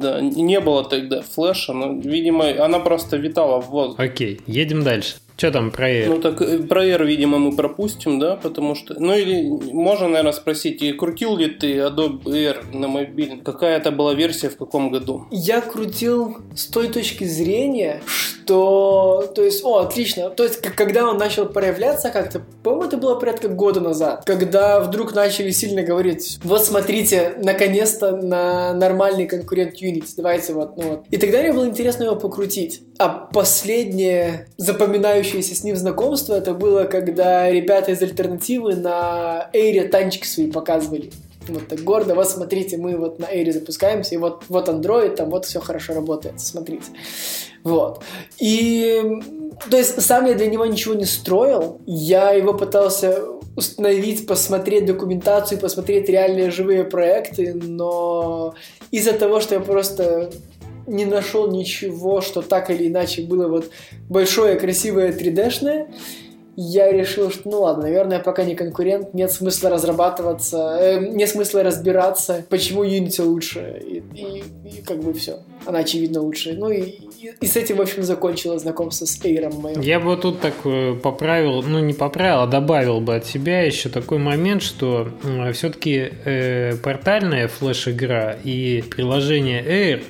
Да, 0.00 0.20
не 0.22 0.58
было 0.58 0.84
тогда 0.84 1.20
флеша, 1.20 1.74
но, 1.74 1.92
видимо, 1.92 2.64
она 2.64 2.78
просто 2.78 3.18
витала 3.18 3.60
в 3.60 3.68
воздухе. 3.68 4.02
Окей, 4.02 4.40
едем 4.46 4.82
дальше. 4.82 5.16
Что 5.36 5.50
там 5.50 5.70
про 5.70 5.90
Air? 5.90 6.08
Ну 6.08 6.18
так 6.20 6.40
э, 6.42 6.58
про 6.58 6.84
Air, 6.84 7.04
видимо, 7.04 7.38
мы 7.38 7.56
пропустим, 7.56 8.18
да, 8.18 8.36
потому 8.36 8.74
что... 8.74 8.94
Ну 8.98 9.14
или 9.14 9.42
можно, 9.72 10.08
наверное, 10.08 10.32
спросить, 10.32 10.82
и 10.82 10.92
крутил 10.92 11.36
ли 11.36 11.48
ты 11.48 11.78
Adobe 11.78 12.22
Air 12.24 12.76
на 12.76 12.88
мобильном? 12.88 13.40
Какая 13.40 13.78
это 13.78 13.90
была 13.90 14.14
версия, 14.14 14.48
в 14.48 14.56
каком 14.56 14.90
году? 14.90 15.26
Я 15.30 15.60
крутил 15.60 16.38
с 16.54 16.66
той 16.66 16.88
точки 16.88 17.24
зрения, 17.24 18.02
что... 18.06 19.30
То 19.34 19.42
есть, 19.42 19.64
о, 19.64 19.78
отлично. 19.78 20.30
То 20.30 20.44
есть, 20.44 20.60
когда 20.60 21.08
он 21.08 21.16
начал 21.16 21.46
проявляться 21.46 22.10
как-то, 22.10 22.42
по-моему, 22.62 22.84
это 22.84 22.96
было 22.96 23.14
порядка 23.14 23.48
года 23.48 23.80
назад, 23.80 24.24
когда 24.24 24.80
вдруг 24.80 25.14
начали 25.14 25.50
сильно 25.50 25.82
говорить, 25.82 26.38
вот 26.44 26.64
смотрите, 26.64 27.34
наконец-то 27.38 28.16
на 28.16 28.74
нормальный 28.74 29.26
конкурент 29.26 29.74
Unity, 29.80 30.12
давайте 30.16 30.52
вот, 30.52 30.76
ну 30.76 30.82
вот. 30.82 31.04
И 31.10 31.16
тогда 31.16 31.40
мне 31.40 31.52
было 31.52 31.66
интересно 31.66 32.04
его 32.04 32.16
покрутить. 32.16 32.82
А 33.02 33.08
последнее 33.08 34.46
запоминающееся 34.58 35.56
с 35.56 35.64
ним 35.64 35.74
знакомство, 35.74 36.34
это 36.34 36.54
было, 36.54 36.84
когда 36.84 37.50
ребята 37.50 37.90
из 37.90 38.00
Альтернативы 38.00 38.76
на 38.76 39.50
Эйре 39.52 39.88
танчики 39.88 40.24
свои 40.24 40.48
показывали 40.48 41.10
вот 41.48 41.66
так 41.66 41.80
гордо, 41.80 42.14
вот 42.14 42.30
смотрите, 42.30 42.76
мы 42.76 42.96
вот 42.96 43.18
на 43.18 43.24
Эйре 43.24 43.50
запускаемся, 43.50 44.14
и 44.14 44.18
вот, 44.18 44.44
вот 44.48 44.68
Android, 44.68 45.16
там 45.16 45.30
вот 45.30 45.46
все 45.46 45.58
хорошо 45.58 45.94
работает, 45.94 46.40
смотрите. 46.40 46.84
Вот. 47.64 48.04
И, 48.38 49.02
то 49.68 49.76
есть, 49.76 50.00
сам 50.00 50.26
я 50.26 50.34
для 50.34 50.46
него 50.46 50.64
ничего 50.64 50.94
не 50.94 51.04
строил, 51.04 51.80
я 51.86 52.30
его 52.30 52.54
пытался 52.54 53.24
установить, 53.56 54.28
посмотреть 54.28 54.86
документацию, 54.86 55.58
посмотреть 55.58 56.08
реальные 56.08 56.52
живые 56.52 56.84
проекты, 56.84 57.52
но 57.52 58.54
из-за 58.92 59.12
того, 59.12 59.40
что 59.40 59.56
я 59.56 59.60
просто 59.60 60.30
не 60.86 61.04
нашел 61.04 61.50
ничего, 61.50 62.20
что 62.20 62.42
так 62.42 62.70
или 62.70 62.88
иначе 62.88 63.22
было 63.22 63.48
вот 63.48 63.70
большое, 64.08 64.56
красивое 64.56 65.12
3D-шное, 65.12 65.88
я 66.56 66.92
решил, 66.92 67.30
что 67.30 67.48
ну 67.48 67.62
ладно, 67.62 67.84
наверное, 67.84 68.18
пока 68.18 68.44
не 68.44 68.54
конкурент, 68.54 69.14
нет 69.14 69.32
смысла 69.32 69.70
разрабатываться, 69.70 70.76
э, 70.80 70.98
нет 71.00 71.28
смысла 71.28 71.62
разбираться, 71.62 72.44
почему 72.50 72.84
Unity 72.84 73.22
лучше, 73.22 73.82
и, 73.82 74.02
и, 74.14 74.44
и 74.68 74.82
как 74.82 74.98
бы 74.98 75.14
все. 75.14 75.38
Она, 75.64 75.78
очевидно, 75.78 76.20
лучше. 76.20 76.54
Ну 76.54 76.70
и, 76.70 76.80
и, 76.82 77.32
и 77.40 77.46
с 77.46 77.56
этим, 77.56 77.76
в 77.76 77.80
общем, 77.80 78.02
закончилось 78.02 78.62
знакомство 78.62 79.06
с 79.06 79.24
Эйром 79.24 79.60
моим. 79.60 79.80
Я 79.80 80.00
бы 80.00 80.16
тут 80.16 80.40
так 80.40 80.54
э, 80.64 80.94
поправил, 80.94 81.62
ну 81.62 81.78
не 81.78 81.94
поправил, 81.94 82.40
а 82.40 82.46
добавил 82.46 83.00
бы 83.00 83.14
от 83.14 83.24
себя 83.24 83.62
еще 83.62 83.88
такой 83.88 84.18
момент, 84.18 84.62
что 84.62 85.08
э, 85.22 85.52
все-таки 85.52 86.10
э, 86.24 86.76
портальная 86.82 87.48
флеш-игра 87.48 88.36
и 88.44 88.82
приложение 88.82 89.62
Air 89.64 90.02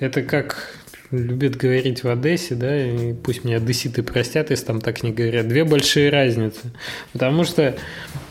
это 0.00 0.22
как 0.22 0.77
любят 1.10 1.56
говорить 1.56 2.04
в 2.04 2.08
Одессе, 2.08 2.54
да, 2.54 2.86
и 2.86 3.14
пусть 3.14 3.44
меня 3.44 3.56
одесситы 3.56 4.02
простят, 4.02 4.50
если 4.50 4.66
там 4.66 4.80
так 4.80 5.02
не 5.02 5.12
говорят, 5.12 5.48
две 5.48 5.64
большие 5.64 6.10
разницы. 6.10 6.70
Потому 7.12 7.44
что 7.44 7.76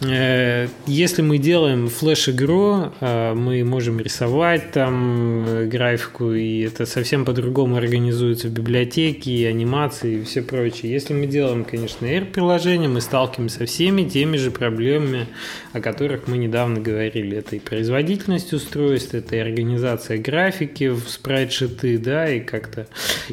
э, 0.01 0.67
если 0.85 1.21
мы 1.23 1.39
делаем 1.39 1.89
флеш-игру, 1.89 2.91
э, 2.99 3.33
мы 3.33 3.63
можем 3.63 3.99
рисовать 3.99 4.71
там 4.71 5.45
э, 5.47 5.65
графику, 5.65 6.33
и 6.33 6.61
это 6.61 6.85
совсем 6.85 7.25
по-другому 7.25 7.77
организуется 7.77 8.47
в 8.47 8.51
библиотеке, 8.51 9.31
и 9.31 9.45
анимации, 9.45 10.19
и 10.19 10.23
все 10.23 10.43
прочее. 10.43 10.91
Если 10.91 11.13
мы 11.13 11.25
делаем, 11.25 11.65
конечно, 11.65 12.05
R-приложение, 12.05 12.89
мы 12.89 13.01
сталкиваемся 13.01 13.57
со 13.59 13.65
всеми 13.65 14.03
теми 14.03 14.37
же 14.37 14.51
проблемами, 14.51 15.27
о 15.73 15.81
которых 15.81 16.27
мы 16.27 16.37
недавно 16.37 16.79
говорили. 16.79 17.37
Это 17.37 17.55
и 17.55 17.59
производительность 17.59 18.53
устройств, 18.53 19.15
это 19.15 19.35
и 19.35 19.39
организация 19.39 20.19
графики 20.19 20.89
в 20.89 21.09
спрайт-шиты, 21.09 21.97
да, 21.97 22.29
и 22.29 22.39
как 22.39 22.66
как-то. 22.67 22.87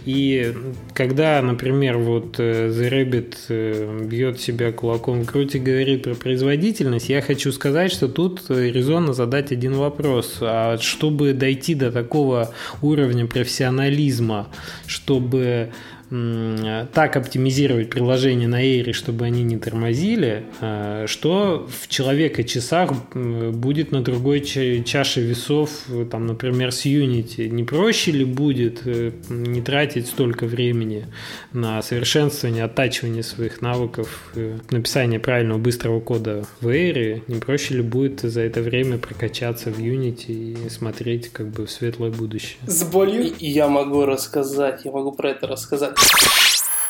И 0.04 0.54
когда, 0.92 1.40
например, 1.42 1.98
вот 1.98 2.36
э, 2.38 2.68
The 2.68 2.90
Rabbit 2.90 3.34
э, 3.48 4.06
бьет 4.06 4.40
себя 4.40 4.72
кулаком 4.72 5.22
в 5.22 5.26
грудь 5.26 5.54
и 5.54 5.58
говорит 5.58 6.04
про 6.04 6.14
производительность, 6.14 7.08
я 7.08 7.20
хочу 7.20 7.52
сказать, 7.52 7.92
что 7.92 8.08
тут 8.08 8.42
резонно 8.48 9.12
задать 9.12 9.52
один 9.52 9.74
вопрос. 9.74 10.38
А 10.40 10.78
чтобы 10.78 11.32
дойти 11.32 11.74
до 11.74 11.90
такого 11.90 12.52
уровня 12.82 13.26
профессионализма, 13.26 14.48
чтобы 14.86 15.70
так 16.92 17.16
оптимизировать 17.16 17.90
приложение 17.90 18.48
на 18.48 18.64
Air, 18.64 18.92
чтобы 18.92 19.24
они 19.24 19.42
не 19.42 19.58
тормозили, 19.58 20.44
а, 20.60 21.06
что 21.06 21.66
в 21.68 21.88
человека 21.88 22.44
часах 22.44 22.92
будет 23.14 23.92
на 23.92 24.02
другой 24.02 24.40
чаше 24.40 25.20
весов, 25.20 25.70
там, 26.10 26.26
например, 26.26 26.72
с 26.72 26.86
Unity. 26.86 27.48
Не 27.48 27.64
проще 27.64 28.12
ли 28.12 28.24
будет 28.24 28.82
э, 28.86 29.12
не 29.28 29.62
тратить 29.62 30.06
столько 30.06 30.46
времени 30.46 31.06
на 31.52 31.82
совершенствование, 31.82 32.64
оттачивание 32.64 33.22
своих 33.22 33.60
навыков, 33.60 34.30
э, 34.34 34.58
написание 34.70 35.20
правильного 35.20 35.58
быстрого 35.58 36.00
кода 36.00 36.44
в 36.60 36.68
Air? 36.68 37.22
Не 37.28 37.40
проще 37.40 37.74
ли 37.74 37.82
будет 37.82 38.20
за 38.20 38.42
это 38.42 38.60
время 38.60 38.98
прокачаться 38.98 39.70
в 39.70 39.78
Unity 39.78 40.66
и 40.66 40.68
смотреть 40.68 41.28
как 41.30 41.48
бы 41.48 41.66
в 41.66 41.70
светлое 41.70 42.10
будущее? 42.10 42.58
С 42.66 42.84
болью? 42.84 43.32
И 43.38 43.48
я 43.48 43.68
могу 43.68 44.04
рассказать, 44.04 44.84
я 44.84 44.92
могу 44.92 45.12
про 45.12 45.30
это 45.30 45.46
рассказать. 45.46 45.94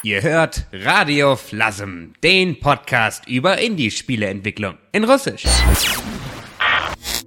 Ihr 0.02 0.22
hört 0.22 0.66
Radio 0.72 1.34
Flasm, 1.34 2.12
den 2.22 2.60
Podcast 2.60 3.26
über 3.26 3.58
Indie-Spieleentwicklung 3.58 4.74
in 4.92 5.04
Russisch. 5.04 5.44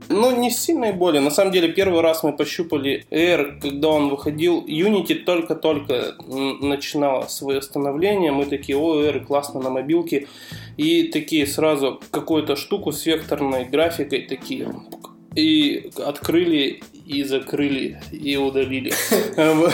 Ну, 0.10 0.32
не 0.40 0.52
сильной 0.52 0.94
боли. 0.94 1.20
На 1.20 1.32
самом 1.32 1.52
деле, 1.52 1.70
первый 1.70 2.02
раз 2.02 2.24
мы 2.24 2.34
пощупали 2.34 3.06
Air, 3.12 3.60
когда 3.60 3.90
он 3.90 4.10
выходил. 4.10 4.64
Unity 4.66 5.16
только-только 5.16 6.16
начинала 6.62 7.28
свое 7.28 7.62
становление. 7.62 8.32
Мы 8.32 8.46
такие, 8.46 8.78
о, 8.78 9.02
Air 9.02 9.26
классно 9.26 9.60
на 9.60 9.70
мобилке. 9.70 10.28
И 10.78 11.04
такие 11.10 11.46
сразу 11.48 12.00
какую-то 12.12 12.56
штуку 12.56 12.92
с 12.92 13.06
векторной 13.06 13.66
графикой 13.66 14.22
такие 14.22 14.74
и 15.38 15.92
открыли 16.04 16.82
и 17.08 17.24
закрыли 17.24 18.00
и 18.12 18.38
удалили. 18.38 18.94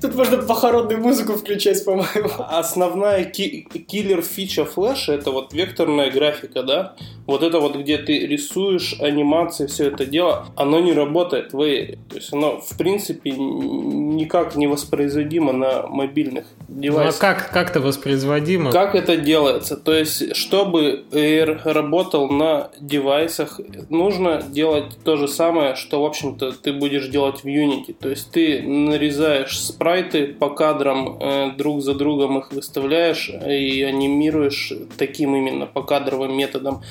Тут 0.00 0.14
можно 0.14 0.38
похоронную 0.38 1.00
музыку 1.00 1.34
включать, 1.34 1.84
по-моему. 1.84 2.30
Основная 2.38 3.24
киллер 3.24 4.22
фича 4.22 4.64
флеша 4.64 5.14
это 5.14 5.30
вот 5.30 5.52
векторная 5.52 6.10
графика, 6.10 6.62
да? 6.62 6.94
Вот 7.26 7.42
это 7.42 7.58
вот, 7.58 7.76
где 7.76 7.98
ты 7.98 8.26
рисуешь 8.26 8.96
анимации, 9.00 9.66
все 9.66 9.88
это 9.88 10.06
дело, 10.06 10.46
оно 10.54 10.80
не 10.80 10.92
работает 10.92 11.52
в 11.52 11.60
Air. 11.60 11.98
То 12.08 12.16
есть 12.16 12.32
оно, 12.32 12.60
в 12.60 12.76
принципе, 12.76 13.32
никак 13.32 14.54
не 14.54 14.66
воспроизводимо 14.66 15.52
на 15.52 15.86
мобильных 15.86 16.44
девайсах. 16.68 17.20
Ну 17.20 17.28
а 17.28 17.34
как, 17.34 17.50
как 17.50 17.70
это 17.70 17.80
воспроизводимо? 17.80 18.70
Как 18.70 18.94
это 18.94 19.16
делается? 19.16 19.76
То 19.76 19.94
есть, 19.94 20.36
чтобы 20.36 21.04
Air 21.10 21.60
работал 21.64 22.28
на 22.28 22.70
девайсах, 22.78 23.60
нужно 23.88 24.25
делать 24.48 24.98
то 25.04 25.16
же 25.16 25.28
самое, 25.28 25.74
что, 25.74 26.02
в 26.02 26.06
общем-то, 26.06 26.52
ты 26.52 26.72
будешь 26.72 27.08
делать 27.08 27.40
в 27.40 27.46
Unity. 27.46 27.94
То 27.98 28.08
есть, 28.08 28.30
ты 28.30 28.62
нарезаешь 28.62 29.58
спрайты 29.58 30.26
по 30.26 30.50
кадрам, 30.50 31.18
э, 31.18 31.50
друг 31.56 31.82
за 31.82 31.94
другом 31.94 32.38
их 32.38 32.52
выставляешь 32.52 33.28
и 33.28 33.82
анимируешь 33.82 34.72
таким 34.96 35.34
именно 35.36 35.66
покадровым 35.66 36.36
методом 36.36 36.82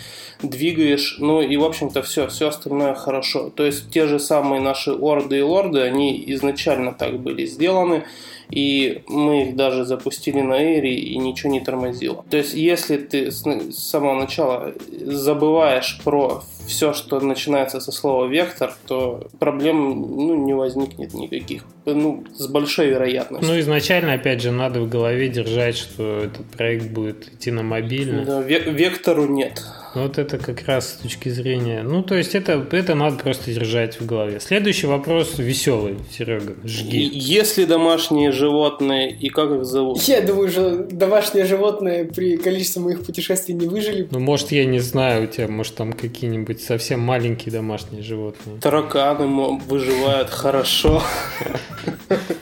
двигаешь, 0.41 1.18
ну 1.20 1.41
и, 1.41 1.56
в 1.57 1.64
общем-то, 1.64 2.02
все, 2.03 2.28
все 2.28 2.49
остальное 2.49 2.94
хорошо. 2.94 3.49
То 3.49 3.66
есть, 3.66 3.91
те 3.91 4.07
же 4.07 4.20
самые 4.20 4.62
наши 4.62 4.91
орды 4.91 5.40
и 5.40 5.41
лорды, 5.41 5.82
они 5.82 6.24
изначально 6.28 6.94
так 6.94 7.20
были 7.20 7.45
сделаны, 7.45 8.03
и 8.49 9.03
мы 9.07 9.43
их 9.43 9.55
даже 9.55 9.85
запустили 9.85 10.41
на 10.41 10.55
Эйре, 10.55 10.95
и 10.95 11.17
ничего 11.17 11.51
не 11.51 11.61
тормозило. 11.61 12.23
То 12.30 12.38
есть, 12.38 12.53
если 12.53 12.97
ты 12.97 13.31
с 13.31 13.43
самого 13.72 14.19
начала 14.19 14.73
забываешь 15.01 15.99
про 16.03 16.43
все, 16.67 16.93
что 16.93 17.19
начинается 17.19 17.80
со 17.80 17.91
слова 17.91 18.26
вектор, 18.27 18.73
то 18.88 19.27
проблем 19.39 20.01
ну, 20.01 20.35
не 20.35 20.53
возникнет 20.53 21.13
никаких. 21.13 21.63
Ну, 21.85 22.23
с 22.34 22.47
большой 22.47 22.88
вероятностью. 22.88 23.53
Ну, 23.53 23.59
изначально, 23.59 24.13
опять 24.13 24.41
же, 24.41 24.51
надо 24.51 24.81
в 24.81 24.89
голове 24.89 25.30
держать, 25.30 25.77
что 25.77 26.19
этот 26.19 26.45
проект 26.47 26.89
будет 26.89 27.27
идти 27.34 27.51
на 27.51 27.63
мобильный. 27.63 28.26
Да, 28.26 28.41
вектору 28.41 29.27
нет. 29.27 29.63
Вот 29.95 30.17
это 30.17 30.38
как 30.38 30.65
раз 30.67 30.89
с 30.89 30.93
точки 30.93 31.30
зрения... 31.30 31.81
Ну, 31.81 32.03
то 32.03 32.15
есть 32.15 32.35
это, 32.35 32.67
это 32.72 32.95
надо 32.95 33.17
просто 33.17 33.51
держать 33.53 33.99
в 33.99 34.05
голове. 34.05 34.41
Следующий 34.41 34.88
вопрос 34.88 35.35
веселый, 35.38 35.95
Серега, 36.11 36.55
жги. 36.65 37.05
И 37.05 37.17
Есть 37.17 37.57
ли 37.57 37.65
домашние 37.65 38.34
животные 38.34 39.11
и 39.11 39.30
как 39.30 39.51
их 39.51 39.63
зовут? 39.63 40.01
Я 40.01 40.19
думаю, 40.19 40.49
что 40.49 40.84
домашние 40.84 41.45
животные 41.45 42.03
при 42.03 42.35
количестве 42.35 42.81
моих 42.81 43.05
путешествий 43.05 43.55
не 43.55 43.67
выжили. 43.67 44.07
Ну, 44.11 44.19
может, 44.19 44.51
я 44.51 44.65
не 44.65 44.80
знаю, 44.80 45.23
у 45.23 45.27
тебя, 45.27 45.47
может, 45.47 45.76
там 45.76 45.93
какие-нибудь 45.93 46.61
совсем 46.61 46.99
маленькие 46.99 47.53
домашние 47.53 48.03
животные. 48.03 48.59
Тараканы 48.59 49.59
выживают 49.65 50.30
хорошо. 50.30 51.01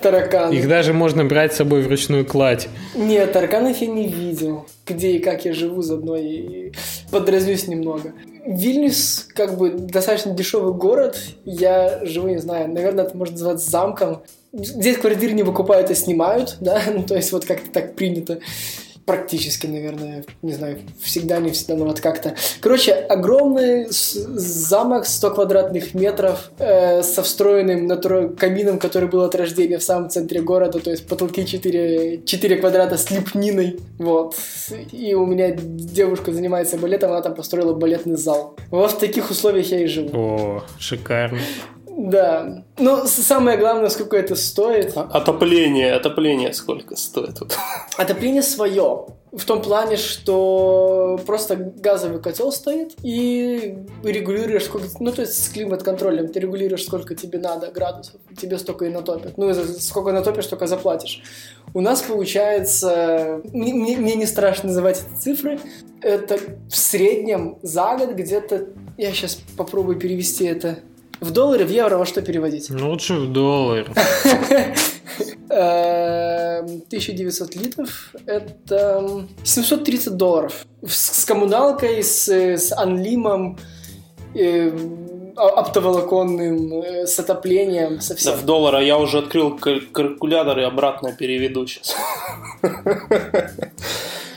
Тараканы. 0.02 0.56
Их 0.56 0.68
даже 0.68 0.94
можно 0.94 1.24
брать 1.24 1.54
с 1.54 1.58
собой 1.58 1.84
в 1.84 1.88
ручную 1.88 2.26
кладь. 2.26 2.68
Нет, 2.96 3.32
тараканов 3.32 3.78
я 3.78 3.88
не 3.88 4.08
видел. 4.08 4.66
Где 4.86 5.12
и 5.12 5.20
как 5.20 5.46
я 5.46 5.54
живу 5.54 5.82
заодно 5.82 6.16
и 6.18 6.72
подразнюсь 7.12 7.68
немного. 7.68 8.14
Вильнюс 8.46 9.28
как 9.34 9.58
бы 9.58 9.70
достаточно 9.70 10.34
дешевый 10.34 10.74
город. 10.74 11.18
Я 11.46 12.06
живу, 12.06 12.28
не 12.28 12.40
знаю, 12.40 12.70
наверное, 12.70 13.06
это 13.06 13.16
можно 13.16 13.34
назвать 13.34 13.60
замком. 13.60 14.24
Здесь 14.52 14.98
квартиры 14.98 15.34
не 15.34 15.44
выкупают, 15.44 15.90
а 15.90 15.96
снимают, 15.96 16.58
да, 16.60 16.82
ну, 16.94 17.04
то 17.04 17.16
есть 17.16 17.32
вот 17.32 17.46
как-то 17.46 17.70
так 17.72 17.96
принято. 17.96 18.40
Практически, 19.06 19.68
наверное, 19.68 20.24
не 20.42 20.54
знаю, 20.54 20.78
всегда, 21.02 21.40
не 21.40 21.52
всегда, 21.52 21.76
но 21.76 21.86
вот 21.86 22.00
как-то. 22.00 22.36
Короче, 22.62 22.94
огромный 22.94 23.88
замок 23.90 25.06
100 25.06 25.32
квадратных 25.32 25.94
метров 25.94 26.52
э, 26.58 27.04
со 27.04 27.22
встроенным 27.22 27.86
натура- 27.86 28.30
камином, 28.30 28.80
который 28.80 29.10
был 29.10 29.22
от 29.24 29.36
рождения 29.36 29.78
в 29.78 29.84
самом 29.84 30.10
центре 30.10 30.42
города, 30.42 30.80
то 30.80 30.90
есть 30.90 31.06
потолки 31.06 31.46
4, 31.46 32.24
4 32.26 32.56
квадрата 32.58 32.98
с 32.98 33.12
лепниной, 33.12 33.80
вот. 33.98 34.36
И 34.94 35.14
у 35.16 35.26
меня 35.26 35.52
девушка 35.52 36.32
занимается 36.32 36.78
балетом, 36.78 37.12
она 37.12 37.22
там 37.22 37.36
построила 37.36 37.74
балетный 37.74 38.16
зал. 38.16 38.56
Вот 38.72 38.92
в 38.92 39.00
таких 39.00 39.30
условиях 39.30 39.68
я 39.68 39.82
и 39.84 39.88
живу. 39.88 40.10
О, 40.14 40.64
шикарно. 40.80 41.40
Да. 41.96 42.64
С- 42.78 43.24
самое 43.24 43.58
главное, 43.58 43.90
сколько 43.90 44.18
это 44.18 44.36
стоит. 44.36 44.94
А- 44.96 45.02
Отопление, 45.12 45.94
отопление 45.94 46.54
сколько 46.54 46.96
стоит? 46.96 47.40
Вот. 47.40 47.56
Отопление 47.98 48.42
свое. 48.42 49.06
В 49.32 49.46
том 49.46 49.62
плане, 49.64 49.98
что 49.98 51.20
просто 51.26 51.56
газовый 51.56 52.22
котел 52.22 52.52
стоит 52.52 52.94
и 53.04 53.78
регулируешь 54.04 54.66
сколько... 54.66 54.88
Ну, 55.00 55.12
то 55.12 55.22
есть 55.22 55.44
с 55.44 55.50
климат-контролем 55.50 56.28
ты 56.28 56.40
регулируешь, 56.40 56.86
сколько 56.86 57.16
тебе 57.16 57.40
надо 57.40 57.72
градусов. 57.72 58.16
Тебе 58.40 58.60
столько 58.60 58.86
и 58.86 58.90
натопят. 58.90 59.38
Ну, 59.38 59.52
сколько 59.80 60.12
натопишь, 60.12 60.46
столько 60.46 60.68
заплатишь. 60.68 61.24
У 61.74 61.82
нас 61.82 62.02
получается... 62.04 63.42
Мне, 63.54 63.74
мне- 63.74 63.98
мне 63.98 64.16
не 64.16 64.26
страшно 64.28 64.68
называть 64.70 65.02
эти 65.02 65.20
цифры. 65.22 65.60
Это 66.02 66.38
в 66.70 66.76
среднем 66.76 67.58
за 67.64 67.96
год 67.98 68.12
где-то... 68.12 68.66
Я 68.98 69.12
сейчас 69.14 69.40
попробую 69.58 69.98
перевести 69.98 70.46
это 70.46 70.78
в 71.24 71.32
доллары, 71.32 71.66
в 71.66 71.70
евро, 71.72 71.98
во 71.98 72.06
что 72.06 72.22
переводить? 72.22 72.70
Ну, 72.70 72.90
лучше 72.92 73.14
в 73.16 73.32
доллар. 73.32 73.88
Эм, 75.50 76.82
1900 76.88 77.56
литров– 77.56 78.14
это 78.26 79.26
730 79.44 80.16
долларов. 80.18 80.66
С, 80.88 81.26
коммуналкой, 81.26 82.04
с, 82.04 82.28
с 82.28 82.72
анлимом, 82.72 83.58
э, 84.36 84.72
оптоволоконным, 85.36 86.82
э, 86.82 87.06
с 87.08 87.20
отоплением, 87.20 88.00
со 88.02 88.14
Да, 88.14 88.20
всем. 88.20 88.34
в 88.36 88.46
доллара 88.46 88.82
я 88.82 88.98
уже 88.98 89.20
открыл 89.20 89.56
каль- 89.58 89.82
калькулятор 89.92 90.60
и 90.60 90.64
обратно 90.64 91.12
переведу 91.14 91.68
сейчас. 91.68 91.96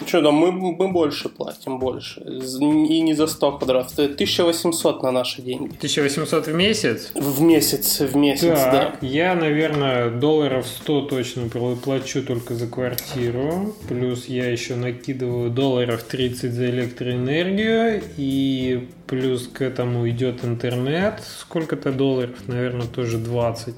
Что, 0.04 0.20
да, 0.20 0.30
мы, 0.30 0.52
мы 0.52 0.88
больше 0.88 1.28
платим, 1.28 1.78
больше. 1.78 2.20
И 2.20 3.00
не 3.00 3.14
за 3.14 3.26
100 3.26 3.58
квадратов. 3.58 3.92
Это 3.98 4.14
1800 4.14 5.02
на 5.02 5.10
наши 5.10 5.42
деньги. 5.42 5.74
1800 5.76 6.46
в 6.46 6.54
месяц? 6.54 7.10
В 7.14 7.40
месяц, 7.40 8.00
в 8.00 8.16
месяц, 8.16 8.42
да. 8.48 8.70
Так, 8.70 9.02
я, 9.02 9.34
наверное, 9.34 10.10
долларов 10.10 10.66
100 10.66 11.00
точно 11.02 11.40
пл- 11.42 11.76
плачу 11.76 12.22
только 12.22 12.54
за 12.54 12.66
квартиру. 12.66 13.74
Плюс 13.88 14.26
я 14.26 14.50
еще 14.50 14.74
накидываю 14.76 15.50
долларов 15.50 16.02
30 16.02 16.52
за 16.52 16.66
электроэнергию. 16.70 18.02
И 18.16 18.88
плюс 19.06 19.48
к 19.48 19.62
этому 19.62 20.08
идет 20.08 20.44
интернет. 20.44 21.22
Сколько-то 21.40 21.92
долларов? 21.92 22.36
Наверное, 22.46 22.86
тоже 22.86 23.18
20. 23.18 23.74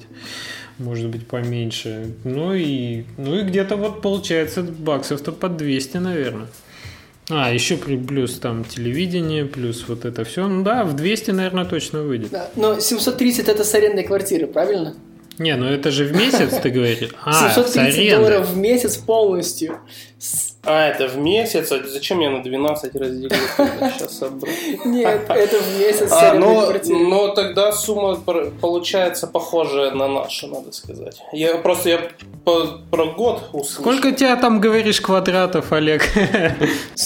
Может 0.79 1.09
быть, 1.09 1.27
поменьше. 1.27 2.13
Ну 2.23 2.53
и, 2.53 3.03
ну 3.17 3.35
и 3.35 3.43
где-то 3.43 3.75
вот 3.75 4.01
получается 4.01 4.63
баксов-то 4.63 5.31
под 5.31 5.57
200, 5.57 5.97
наверное. 5.97 6.47
А, 7.29 7.53
еще 7.53 7.77
плюс 7.77 8.39
там 8.39 8.63
телевидение, 8.63 9.45
плюс 9.45 9.85
вот 9.87 10.05
это 10.05 10.23
все. 10.23 10.47
Ну 10.47 10.63
да, 10.63 10.83
в 10.83 10.95
200, 10.95 11.31
наверное, 11.31 11.65
точно 11.65 12.01
выйдет. 12.01 12.31
Да, 12.31 12.49
Но 12.55 12.79
730 12.79 13.49
это 13.49 13.63
с 13.63 13.73
арендной 13.75 14.03
квартиры, 14.03 14.47
правильно? 14.47 14.95
Не, 15.39 15.55
ну 15.55 15.65
это 15.65 15.89
же 15.89 16.03
в 16.03 16.15
месяц, 16.15 16.53
ты 16.61 16.69
говоришь? 16.69 17.09
А, 17.23 17.31
с 17.49 17.55
730 17.55 17.77
аренды. 17.97 18.15
долларов 18.15 18.49
в 18.49 18.57
месяц 18.57 18.97
полностью. 18.97 19.79
А, 20.65 20.87
это 20.89 21.07
в 21.07 21.17
месяц? 21.17 21.71
А 21.71 21.81
зачем 21.87 22.19
я 22.19 22.29
на 22.29 22.43
12 22.43 22.93
разделил? 22.95 23.29
Сейчас 23.57 24.17
собрал. 24.17 24.53
Нет, 24.85 25.21
это 25.29 25.57
в 25.57 25.79
месяц 25.79 26.11
А, 26.11 26.31
арендной 26.31 26.49
ну, 26.55 26.61
квартиры. 26.67 26.99
ну 26.99 27.33
тогда 27.33 27.71
сумма 27.71 28.15
получается 28.59 29.27
похожая 29.27 29.91
на 29.91 30.07
нашу, 30.09 30.47
надо 30.47 30.73
сказать. 30.73 31.21
Я 31.31 31.55
просто 31.59 31.89
я 31.89 32.09
по- 32.43 32.79
про 32.91 33.05
год 33.05 33.49
услышал. 33.53 33.81
Сколько 33.81 34.11
тебя 34.11 34.35
там, 34.35 34.59
говоришь, 34.59 34.99
квадратов, 34.99 35.71
Олег? 35.71 36.03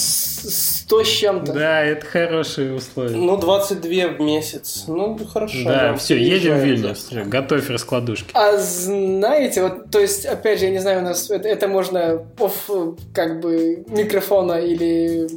С- 0.83 0.85
100 0.85 1.03
с 1.03 1.07
чем-то. 1.07 1.53
Да, 1.53 1.81
это 1.83 2.05
хорошие 2.05 2.73
условия. 2.73 3.15
Ну, 3.15 3.37
22 3.37 4.07
в 4.07 4.19
месяц. 4.21 4.83
Ну, 4.87 5.17
хорошо. 5.33 5.57
Да, 5.65 5.95
все, 5.95 6.17
едем 6.17 6.55
в 6.57 6.63
Вильнюс. 6.63 7.09
Готовь 7.25 7.69
раскладушки. 7.69 8.31
А 8.33 8.57
знаете, 8.57 9.63
вот, 9.63 9.89
то 9.91 9.99
есть, 9.99 10.25
опять 10.25 10.59
же, 10.59 10.65
я 10.65 10.71
не 10.71 10.79
знаю, 10.79 10.99
у 10.99 11.03
нас 11.03 11.29
это, 11.29 11.47
это 11.47 11.67
можно 11.67 12.25
оф, 12.39 12.69
как 13.13 13.39
бы, 13.39 13.83
микрофона 13.87 14.53
или, 14.53 15.29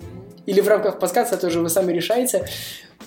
или 0.46 0.60
в 0.60 0.68
рамках 0.68 0.98
подкаста, 0.98 1.36
тоже 1.36 1.60
вы 1.60 1.68
сами 1.68 1.92
решаете. 1.92 2.46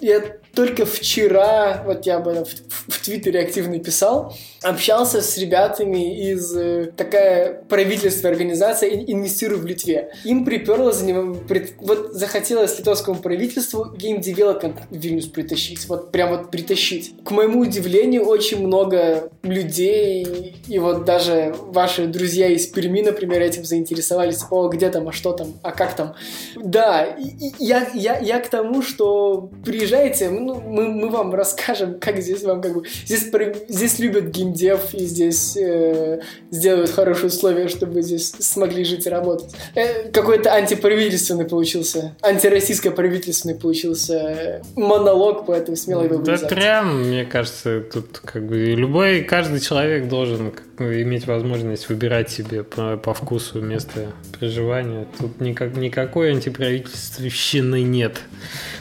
Я 0.01 0.21
только 0.59 0.85
вчера, 0.85 1.83
вот 1.85 2.05
я 2.05 2.17
об 2.17 2.27
этом 2.27 2.43
в, 2.43 2.49
в- 2.89 2.99
Твиттере 3.05 3.39
активно 3.39 3.79
писал, 3.79 4.35
общался 4.61 5.21
с 5.21 5.37
ребятами 5.37 6.31
из 6.31 6.53
э, 6.53 6.91
такая 6.97 7.61
правительственная 7.69 8.33
организация 8.33 8.89
«Ин- 8.89 9.05
«Инвестирую 9.07 9.61
в 9.61 9.65
Литве». 9.65 10.11
Им 10.25 10.43
приперло, 10.43 10.91
за 10.91 11.05
него, 11.05 11.33
пред- 11.47 11.75
вот 11.79 12.11
захотелось 12.11 12.77
литовскому 12.77 13.19
правительству 13.21 13.85
game 13.95 14.17
development 14.17 14.75
в 14.89 14.97
Вильнюс 14.97 15.27
притащить, 15.27 15.87
вот 15.87 16.11
прям 16.11 16.31
вот 16.31 16.51
притащить. 16.51 17.13
К 17.23 17.31
моему 17.31 17.61
удивлению, 17.61 18.25
очень 18.25 18.59
много 18.67 19.29
людей, 19.43 20.55
и 20.67 20.77
вот 20.77 21.05
даже 21.05 21.55
ваши 21.67 22.07
друзья 22.07 22.47
из 22.49 22.67
Перми, 22.67 22.99
например, 23.01 23.41
этим 23.41 23.63
заинтересовались, 23.63 24.39
о, 24.51 24.67
где 24.67 24.89
там, 24.89 25.07
а 25.07 25.13
что 25.13 25.31
там, 25.31 25.53
а 25.63 25.71
как 25.71 25.95
там. 25.95 26.15
Да, 26.57 27.05
и- 27.05 27.27
и 27.47 27.53
я, 27.59 27.87
я, 27.93 28.19
я 28.19 28.39
к 28.39 28.49
тому, 28.49 28.81
что 28.81 29.49
приезжайте, 29.63 30.29
мы, 30.55 30.87
мы 30.89 31.09
вам 31.09 31.33
расскажем, 31.39 31.99
как 31.99 32.21
здесь 32.21 32.43
вам 32.43 32.61
как 32.61 32.73
бы... 32.73 32.83
Здесь, 33.05 33.31
здесь 33.67 33.99
любят 33.99 34.25
геймдев, 34.25 34.93
и 34.93 35.05
здесь 35.05 35.57
э, 35.57 36.21
сделают 36.51 36.91
хорошие 36.91 37.27
условия, 37.27 37.67
чтобы 37.67 37.93
вы 37.93 38.01
здесь 38.01 38.31
смогли 38.39 38.83
жить 38.83 39.05
и 39.05 39.09
работать. 39.09 39.51
Э, 39.75 40.09
какой-то 40.11 40.53
антиправительственный 40.53 41.45
получился, 41.45 42.15
антироссийско 42.21 42.91
правительственный 42.91 43.55
получился 43.55 44.13
э, 44.13 44.61
монолог, 44.75 45.45
поэтому 45.45 45.77
смело 45.77 46.03
его 46.03 46.17
Да 46.17 46.37
прям, 46.37 47.07
мне 47.07 47.25
кажется, 47.25 47.81
тут 47.81 48.19
как 48.19 48.45
бы 48.45 48.57
любой, 48.57 49.21
каждый 49.23 49.59
человек 49.59 50.07
должен 50.07 50.51
как 50.51 50.63
иметь 50.79 51.27
возможность 51.27 51.89
выбирать 51.89 52.29
себе 52.29 52.63
по, 52.63 52.97
по 52.97 53.13
вкусу 53.13 53.61
место 53.61 54.13
проживания. 54.37 55.07
Тут 55.17 55.41
никак, 55.41 55.75
никакой 55.75 56.31
антиправительственщины 56.31 57.81
нет. 57.81 58.21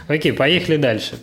Окей, 0.07 0.33
поехали 0.33 0.77
дальше. 0.77 1.17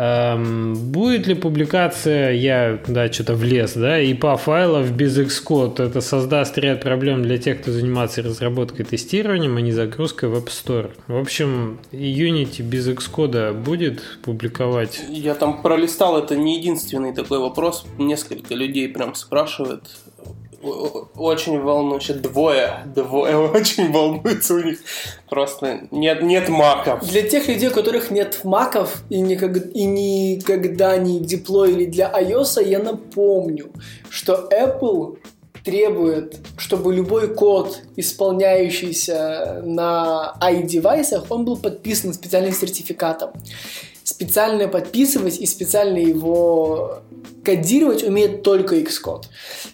Эм, 0.00 0.74
будет 0.92 1.26
ли 1.26 1.34
публикация, 1.34 2.32
я, 2.32 2.78
да, 2.88 3.12
что-то 3.12 3.34
влез, 3.34 3.74
да, 3.74 4.00
ИПА 4.00 4.38
файлов 4.38 4.90
без 4.92 5.18
Xcode? 5.18 5.84
Это 5.84 6.00
создаст 6.00 6.56
ряд 6.56 6.80
проблем 6.80 7.22
для 7.22 7.36
тех, 7.36 7.60
кто 7.60 7.70
занимается 7.70 8.22
разработкой 8.22 8.86
и 8.86 8.88
тестированием, 8.88 9.58
а 9.58 9.60
не 9.60 9.72
загрузкой 9.72 10.30
в 10.30 10.36
App 10.36 10.46
Store. 10.46 10.90
В 11.06 11.18
общем, 11.18 11.80
Unity 11.92 12.62
без 12.62 12.88
Xcode 12.88 13.52
будет 13.52 14.02
публиковать 14.22 15.02
Я 15.10 15.34
там 15.34 15.60
пролистал, 15.60 16.16
это 16.16 16.34
не 16.34 16.56
единственный 16.56 17.12
такой 17.12 17.38
вопрос. 17.38 17.84
Несколько 17.98 18.54
людей 18.54 18.88
прям 18.88 19.14
спрашивают. 19.14 19.82
Очень 20.62 21.60
волнующе. 21.60 22.14
Двое. 22.14 22.82
Двое 22.94 23.36
очень 23.50 23.90
волнуются 23.90 24.54
у 24.54 24.58
них. 24.58 24.78
Просто 25.28 25.88
нет, 25.90 26.22
нет 26.22 26.48
маков. 26.48 27.06
Для 27.08 27.22
тех 27.22 27.48
людей, 27.48 27.68
у 27.68 27.72
которых 27.72 28.10
нет 28.10 28.40
маков 28.44 29.02
и, 29.08 29.20
никак, 29.20 29.56
и 29.74 29.84
никогда 29.84 30.96
не 30.98 31.20
деплоили 31.20 31.86
для 31.86 32.10
iOS, 32.10 32.62
я 32.62 32.78
напомню, 32.78 33.70
что 34.10 34.48
Apple 34.52 35.18
требует, 35.64 36.38
чтобы 36.56 36.94
любой 36.94 37.34
код, 37.34 37.80
исполняющийся 37.96 39.62
на 39.64 40.34
i-девайсах, 40.40 41.26
он 41.30 41.44
был 41.44 41.56
подписан 41.56 42.12
специальным 42.14 42.52
сертификатом. 42.52 43.30
Специально 44.02 44.68
подписывать 44.68 45.38
и 45.38 45.46
специально 45.46 45.98
его 45.98 47.00
кодировать 47.44 48.02
умеет 48.02 48.42
только 48.42 48.76
Xcode. 48.76 49.24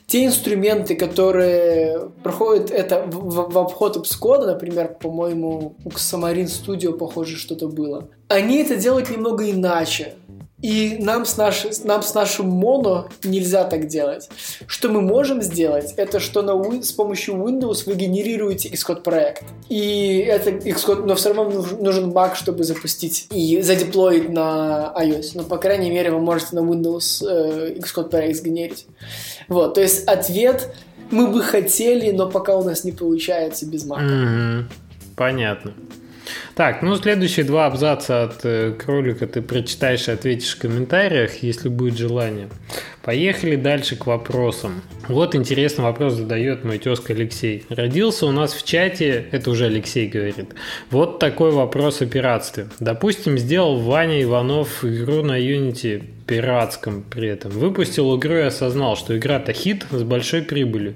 Те 0.07 0.27
инструменты, 0.27 0.95
которые 0.95 2.11
проходят 2.23 2.71
это 2.71 3.05
в, 3.07 3.51
в 3.51 3.59
обход 3.59 3.97
Xcode, 3.97 4.47
например, 4.47 4.97
по-моему, 5.01 5.77
у 5.85 5.89
Xamarin 5.89 6.47
Studio, 6.47 6.97
похоже, 6.97 7.37
что-то 7.37 7.69
было, 7.69 8.09
они 8.29 8.59
это 8.59 8.77
делают 8.77 9.11
немного 9.11 9.51
иначе. 9.51 10.15
И 10.63 10.97
нам 11.01 11.27
с, 11.27 11.37
наш, 11.37 11.67
нам 11.85 12.03
с 12.03 12.15
нашим 12.15 12.49
моно 12.49 13.09
нельзя 13.23 13.65
так 13.65 13.89
делать. 13.89 14.29
Что 14.67 14.89
мы 14.89 15.03
можем 15.03 15.43
сделать, 15.43 15.93
это 15.97 16.19
что 16.19 16.41
на, 16.41 16.83
с 16.83 16.93
помощью 16.93 17.35
Windows 17.35 17.83
вы 17.85 17.95
генерируете 17.95 18.71
Xcode 18.71 19.03
проект. 19.03 19.45
И 19.69 20.19
это 20.19 20.51
Xcode, 20.51 21.05
но 21.05 21.15
все 21.15 21.35
равно 21.35 21.63
нужен 21.79 22.11
баг, 22.11 22.37
чтобы 22.37 22.65
запустить 22.65 23.27
и 23.31 23.61
задеплоить 23.61 24.31
на 24.31 24.95
iOS. 24.97 25.33
Но, 25.35 25.43
по 25.43 25.59
крайней 25.59 25.91
мере, 25.91 26.11
вы 26.11 26.21
можете 26.21 26.57
на 26.57 26.61
Windows 26.61 27.23
э, 27.27 27.75
Xcode 27.79 28.09
проект 28.09 28.39
сгенерить. 28.39 28.87
Вот, 29.49 29.75
то 29.75 29.83
есть 29.83 30.09
ответ 30.09 30.75
мы 31.11 31.27
бы 31.27 31.43
хотели, 31.43 32.11
но 32.11 32.29
пока 32.29 32.57
у 32.57 32.65
нас 32.65 32.83
не 32.83 32.93
получается 32.93 33.67
без 33.67 33.87
Mac. 33.87 34.01
Mm-hmm. 34.01 34.65
Понятно. 35.17 35.75
Так, 36.57 36.81
ну 36.81 36.97
следующие 36.97 37.45
два 37.45 37.67
абзаца 37.67 38.23
от 38.23 38.41
э, 38.45 38.73
кролика 38.73 39.27
ты 39.27 39.43
прочитаешь 39.43 40.09
и 40.09 40.13
ответишь 40.13 40.57
в 40.57 40.59
комментариях, 40.59 41.43
если 41.43 41.69
будет 41.69 41.99
желание. 41.99 42.49
Поехали 43.03 43.57
дальше 43.57 43.95
к 43.95 44.07
вопросам. 44.07 44.81
Вот 45.07 45.35
интересный 45.35 45.85
вопрос 45.85 46.15
задает 46.15 46.65
мой 46.65 46.79
тезка 46.79 47.13
Алексей. 47.13 47.67
Родился 47.69 48.25
у 48.25 48.33
нас 48.33 48.55
в 48.55 48.65
чате, 48.65 49.27
это 49.33 49.51
уже 49.51 49.67
Алексей 49.67 50.09
говорит, 50.09 50.47
вот 50.91 51.19
такой 51.19 51.51
вопрос 51.51 52.01
о 52.01 52.07
пиратстве. 52.07 52.69
Допустим, 52.81 53.37
сделал 53.37 53.79
Ваня 53.79 54.23
Иванов 54.23 54.83
игру 54.83 55.23
на 55.23 55.39
Unity 55.39 56.05
пиратском 56.27 57.03
при 57.03 57.29
этом. 57.29 57.51
Выпустил 57.51 58.17
игру 58.19 58.33
и 58.33 58.41
осознал, 58.41 58.97
что 58.97 59.15
игра-то 59.15 59.53
хит 59.53 59.85
с 59.91 60.03
большой 60.03 60.41
прибылью. 60.41 60.95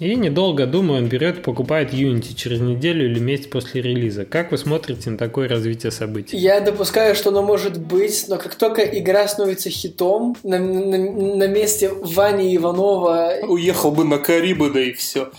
И 0.00 0.16
недолго 0.16 0.66
думая, 0.66 1.02
он 1.02 1.08
берет 1.08 1.38
и 1.38 1.40
покупает 1.42 1.92
Unity 1.92 2.34
через 2.34 2.60
неделю 2.60 3.04
или 3.04 3.18
месяц 3.18 3.46
после 3.46 3.82
релиза. 3.82 4.24
Как 4.24 4.50
вы 4.50 4.56
смотрите 4.56 5.10
на 5.10 5.18
такое 5.18 5.46
развитие 5.46 5.92
событий? 5.92 6.38
Я 6.38 6.60
допускаю, 6.60 7.14
что 7.14 7.28
оно 7.28 7.42
может 7.42 7.78
быть, 7.78 8.24
но 8.28 8.38
как 8.38 8.54
только 8.54 8.80
игра 8.80 9.28
становится 9.28 9.68
хитом, 9.68 10.36
на, 10.42 10.58
на, 10.58 10.96
на 10.96 11.46
месте 11.46 11.90
Вани 11.90 12.56
Иванова... 12.56 13.34
Уехал 13.46 13.90
бы 13.90 14.04
на 14.04 14.16
Карибы, 14.16 14.70
да 14.70 14.80
и 14.80 14.92
все. 14.92 15.30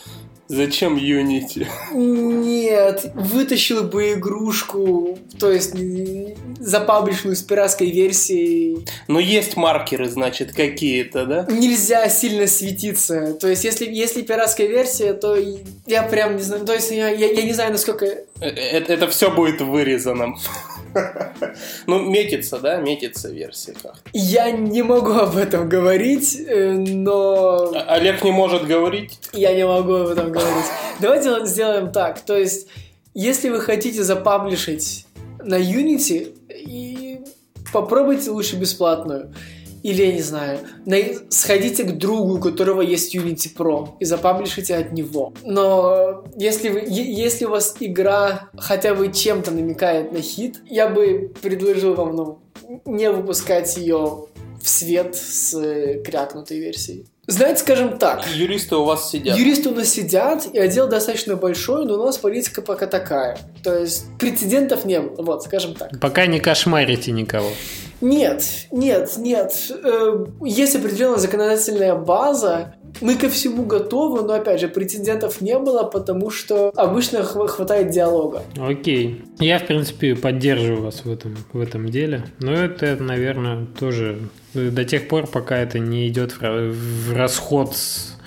Зачем 0.52 0.98
Unity? 0.98 1.66
Нет, 1.94 3.10
вытащил 3.16 3.84
бы 3.84 4.12
игрушку, 4.12 5.18
то 5.40 5.50
есть 5.50 5.74
запаблишенную 6.60 7.38
с 7.38 7.42
пиратской 7.42 7.90
версией. 7.90 8.86
Но 9.08 9.22
есть 9.22 9.56
маркеры, 9.56 10.10
значит, 10.10 10.52
какие-то, 10.52 11.26
да? 11.26 11.48
Нельзя 11.50 12.10
сильно 12.10 12.48
светиться. 12.48 13.34
То 13.36 13.48
есть, 13.48 13.64
если, 13.64 13.86
если 13.86 14.24
пиратская 14.24 14.68
версия, 14.68 15.14
то 15.14 15.38
я 15.88 16.04
прям 16.04 16.36
не 16.36 16.42
знаю, 16.42 16.66
то 16.66 16.74
есть 16.74 16.92
я, 16.92 17.08
я, 17.08 17.32
я 17.32 17.44
не 17.44 17.54
знаю, 17.54 17.72
насколько... 17.72 18.06
Это, 18.42 18.92
это 18.92 19.08
все 19.08 19.32
будет 19.32 19.62
вырезано. 19.62 20.36
Ну, 21.88 22.00
метится, 22.00 22.60
да, 22.60 22.78
метится 22.78 23.30
версия 23.30 23.74
как 23.74 23.96
Я 24.14 24.52
не 24.52 24.84
могу 24.84 25.12
об 25.12 25.38
этом 25.38 25.70
говорить, 25.70 26.38
э, 26.40 26.72
но... 26.72 27.72
А, 27.74 27.96
Олег 27.96 28.24
не 28.24 28.32
может 28.32 28.66
говорить? 28.66 29.20
Я 29.34 29.54
не 29.54 29.66
могу 29.66 29.94
об 29.94 30.08
этом 30.10 30.32
говорить. 30.32 30.66
Давайте 31.00 31.46
сделаем 31.46 31.92
так. 31.92 32.20
То 32.22 32.38
есть, 32.38 32.68
если 33.14 33.50
вы 33.50 33.62
хотите 33.62 34.04
запаблишить 34.04 35.06
на 35.44 35.56
Unity, 35.60 36.36
и 36.50 37.22
попробуйте 37.74 38.32
лучше 38.32 38.56
бесплатную. 38.56 39.34
Или, 39.84 40.04
я 40.04 40.14
не 40.14 40.22
знаю, 40.22 40.60
сходите 41.30 41.84
к 41.84 41.98
другу, 41.98 42.36
у 42.36 42.40
которого 42.40 42.82
есть 42.82 43.16
Unity 43.16 43.56
Pro, 43.56 43.90
и 44.00 44.06
запаблишите 44.06 44.76
от 44.76 44.92
него. 44.92 45.34
Но 45.44 46.24
если, 46.36 46.70
вы, 46.70 46.84
если 46.88 47.46
у 47.46 47.50
вас 47.50 47.76
игра 47.80 48.50
хотя 48.58 48.94
бы 48.94 49.12
чем-то 49.12 49.52
намекает 49.52 50.12
на 50.12 50.22
хит, 50.22 50.62
я 50.70 50.88
бы 50.88 51.32
предложил 51.42 51.96
вам 51.96 52.16
ну, 52.16 52.40
не 52.86 53.10
выпускать 53.12 53.78
ее 53.78 54.26
в 54.62 54.70
свет 54.70 55.16
с 55.16 55.52
крякнутой 56.06 56.60
версией. 56.60 57.08
Знаете, 57.28 57.62
скажем 57.62 57.98
так. 57.98 58.26
Юристы 58.36 58.76
у 58.76 58.84
вас 58.84 59.10
сидят. 59.10 59.38
Юристы 59.38 59.70
у 59.70 59.76
нас 59.76 59.90
сидят, 59.90 60.48
и 60.54 60.60
отдел 60.60 60.88
достаточно 60.88 61.36
большой, 61.36 61.86
но 61.86 61.96
у 61.96 62.06
нас 62.06 62.18
политика 62.18 62.62
пока 62.62 62.88
такая. 62.88 63.38
То 63.64 63.78
есть 63.78 64.06
прецедентов 64.20 64.86
не 64.86 65.00
было, 65.00 65.24
вот, 65.24 65.44
скажем 65.44 65.76
так. 65.76 66.00
Пока 66.00 66.26
не 66.26 66.40
кошмарите 66.40 67.12
никого. 67.12 67.50
Нет, 68.02 68.44
нет, 68.72 69.14
нет. 69.18 69.72
Э, 69.84 70.26
есть 70.44 70.76
определенная 70.76 71.20
законодательная 71.20 71.96
база, 71.96 72.76
мы 73.00 73.16
ко 73.16 73.30
всему 73.30 73.64
готовы, 73.64 74.24
но 74.24 74.34
опять 74.34 74.60
же, 74.60 74.68
прецедентов 74.68 75.40
не 75.40 75.58
было, 75.58 75.84
потому 75.84 76.30
что 76.30 76.72
обычно 76.76 77.24
хватает 77.24 77.92
диалога. 77.92 78.44
Окей. 78.60 79.24
Я, 79.40 79.60
в 79.60 79.68
принципе, 79.68 80.16
поддерживаю 80.16 80.84
вас 80.84 81.06
в 81.06 81.12
этом, 81.12 81.38
в 81.54 81.62
этом 81.62 81.88
деле. 81.90 82.26
Но 82.40 82.54
это, 82.54 82.98
наверное, 82.98 83.66
тоже 83.80 84.20
до 84.54 84.84
тех 84.84 85.08
пор, 85.08 85.28
пока 85.28 85.58
это 85.58 85.80
не 85.80 86.08
идет 86.10 86.36
в 86.42 87.14
расход 87.14 87.76
с 87.76 88.18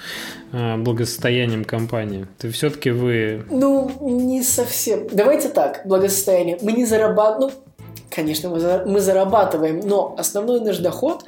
э, 0.52 0.76
благосостоянием 0.78 1.64
компании. 1.64 2.26
То 2.38 2.50
все-таки 2.50 2.90
вы... 2.90 3.44
Ну, 3.50 3.90
не 4.00 4.42
совсем. 4.42 5.06
Давайте 5.12 5.48
так, 5.50 5.82
благосостояние. 5.84 6.58
Мы 6.62 6.72
не 6.72 6.86
зарабатываем... 6.86 7.52
Ну, 7.54 7.73
конечно, 8.14 8.50
мы 8.50 9.00
зарабатываем, 9.00 9.80
но 9.80 10.14
основной 10.16 10.60
наш 10.60 10.78
доход 10.78 11.24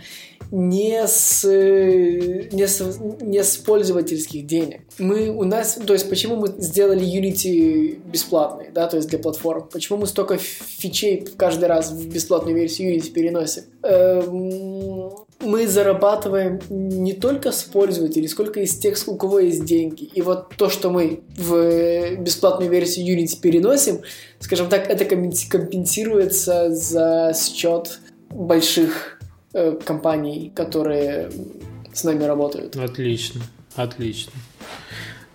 не 0.51 1.07
с, 1.07 1.45
не 1.45 2.67
с, 2.67 2.99
не 3.21 3.43
с 3.43 3.57
пользовательских 3.57 4.47
денег. 4.47 4.83
Мы 4.99 5.29
у 5.31 5.45
нас, 5.45 5.75
то 5.75 5.93
есть 5.93 6.09
почему 6.09 6.37
мы 6.37 6.49
сделали 6.59 7.05
Unity 7.05 7.99
бесплатный, 8.07 8.71
да, 8.73 8.87
то 8.87 8.97
есть 8.97 9.09
для 9.09 9.19
платформ? 9.19 9.69
Почему 9.73 9.99
мы 9.99 10.07
столько 10.07 10.39
фичей 10.39 11.27
каждый 11.37 11.65
раз 11.65 11.91
в 11.91 12.09
бесплатную 12.09 12.55
версию 12.55 12.97
Unity 12.97 13.11
переносим? 13.11 13.65
Эм, 13.83 15.26
мы 15.41 15.67
зарабатываем 15.67 16.61
не 16.71 17.13
только 17.13 17.53
с 17.53 17.63
пользователей, 17.63 18.29
сколько 18.29 18.61
из 18.61 18.77
тех, 18.79 18.97
у 19.07 19.17
кого 19.17 19.41
есть 19.41 19.65
деньги. 19.65 20.05
И 20.05 20.23
вот 20.23 20.55
то, 20.57 20.71
что 20.71 20.91
мы 20.91 21.21
в 21.37 22.17
бесплатную 22.17 22.71
версию 22.71 23.19
Unity 23.19 23.41
переносим, 23.41 24.01
скажем 24.41 24.69
так, 24.69 24.89
это 24.91 25.05
компенсируется 25.05 26.71
за 26.71 27.35
счет 27.35 28.01
больших 28.31 29.17
Э, 29.59 29.73
компаний, 29.73 30.53
которые 30.55 31.31
с 31.95 32.05
нами 32.05 32.25
работают. 32.25 32.77
Отлично, 32.77 33.41
отлично. 33.75 34.33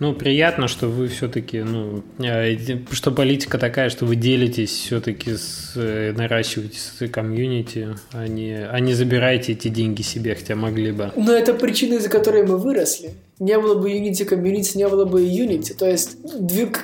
Ну, 0.02 0.12
приятно, 0.14 0.66
что 0.66 0.88
вы 0.88 1.06
все-таки, 1.06 1.60
ну, 1.60 2.02
э, 2.18 2.56
что 2.90 3.12
политика 3.12 3.56
такая, 3.56 3.88
что 3.88 4.04
вы 4.04 4.16
делитесь 4.16 4.70
все-таки, 4.70 5.36
с, 5.36 5.74
э, 5.76 6.12
наращиваете 6.16 6.76
с 6.76 7.06
комьюнити, 7.06 7.90
а 8.10 8.26
не, 8.26 8.66
а 8.68 8.80
не 8.80 8.94
забираете 8.94 9.52
эти 9.52 9.68
деньги 9.68 10.02
себе, 10.02 10.34
хотя 10.34 10.56
могли 10.56 10.90
бы. 10.90 11.12
Но 11.14 11.32
это 11.32 11.54
причина, 11.54 11.94
из-за 11.94 12.08
которой 12.08 12.44
мы 12.44 12.58
выросли 12.58 13.12
не 13.42 13.58
было 13.58 13.74
бы 13.74 13.90
Unity 13.90 14.28
Community, 14.28 14.76
не 14.76 14.88
было 14.88 15.04
бы 15.04 15.24
Unity. 15.24 15.74
То 15.74 15.88
есть, 15.88 16.16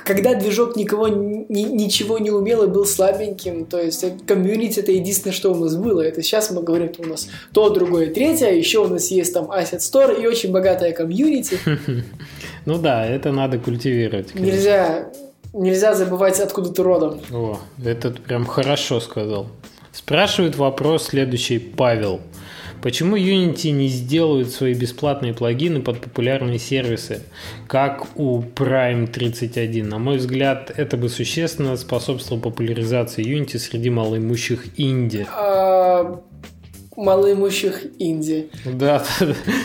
когда 0.03 0.33
движок 0.33 0.75
никого, 0.75 1.07
ни, 1.07 1.61
ничего 1.61 2.17
не 2.17 2.31
умел 2.31 2.63
и 2.63 2.67
был 2.67 2.85
слабеньким, 2.85 3.65
то 3.65 3.79
есть, 3.79 4.03
комьюнити 4.27 4.81
это 4.81 4.91
единственное, 4.91 5.33
что 5.33 5.53
у 5.53 5.55
нас 5.55 5.77
было. 5.77 6.01
Это 6.01 6.21
сейчас 6.21 6.51
мы 6.51 6.61
говорим, 6.61 6.93
что 6.93 7.03
у 7.03 7.05
нас 7.05 7.29
то, 7.53 7.69
другое, 7.69 8.07
третье, 8.13 8.47
а 8.47 8.51
еще 8.51 8.79
у 8.79 8.87
нас 8.87 9.09
есть 9.09 9.33
там 9.33 9.45
Asset 9.45 9.79
Store 9.79 10.21
и 10.21 10.27
очень 10.27 10.51
богатая 10.51 10.91
комьюнити. 10.91 11.59
Ну 12.69 12.77
да, 12.77 13.03
это 13.03 13.31
надо 13.31 13.57
культивировать. 13.57 14.35
Нельзя, 14.35 15.09
нельзя 15.53 15.95
забывать, 15.95 16.39
откуда 16.39 16.71
ты 16.71 16.83
родом. 16.83 17.19
О, 17.31 17.57
это 17.83 18.11
прям 18.11 18.45
хорошо 18.45 18.99
сказал. 18.99 19.47
Спрашивает 19.91 20.55
вопрос 20.55 21.05
следующий 21.07 21.57
Павел. 21.57 22.21
Почему 22.83 23.17
Unity 23.17 23.71
не 23.71 23.87
сделают 23.87 24.51
свои 24.51 24.75
бесплатные 24.75 25.33
плагины 25.33 25.81
под 25.81 25.99
популярные 25.99 26.59
сервисы, 26.59 27.23
как 27.67 28.05
у 28.15 28.39
Prime 28.39 29.07
31? 29.07 29.89
На 29.89 29.97
мой 29.97 30.17
взгляд, 30.17 30.71
это 30.77 30.95
бы 30.95 31.09
существенно 31.09 31.75
способствовало 31.75 32.39
популяризации 32.39 33.25
Unity 33.25 33.57
среди 33.57 33.89
малоимущих 33.89 34.79
инди. 34.79 35.25
А, 35.35 36.21
малоимущих 36.99 37.85
инди. 37.97 38.49
Да. 38.65 39.03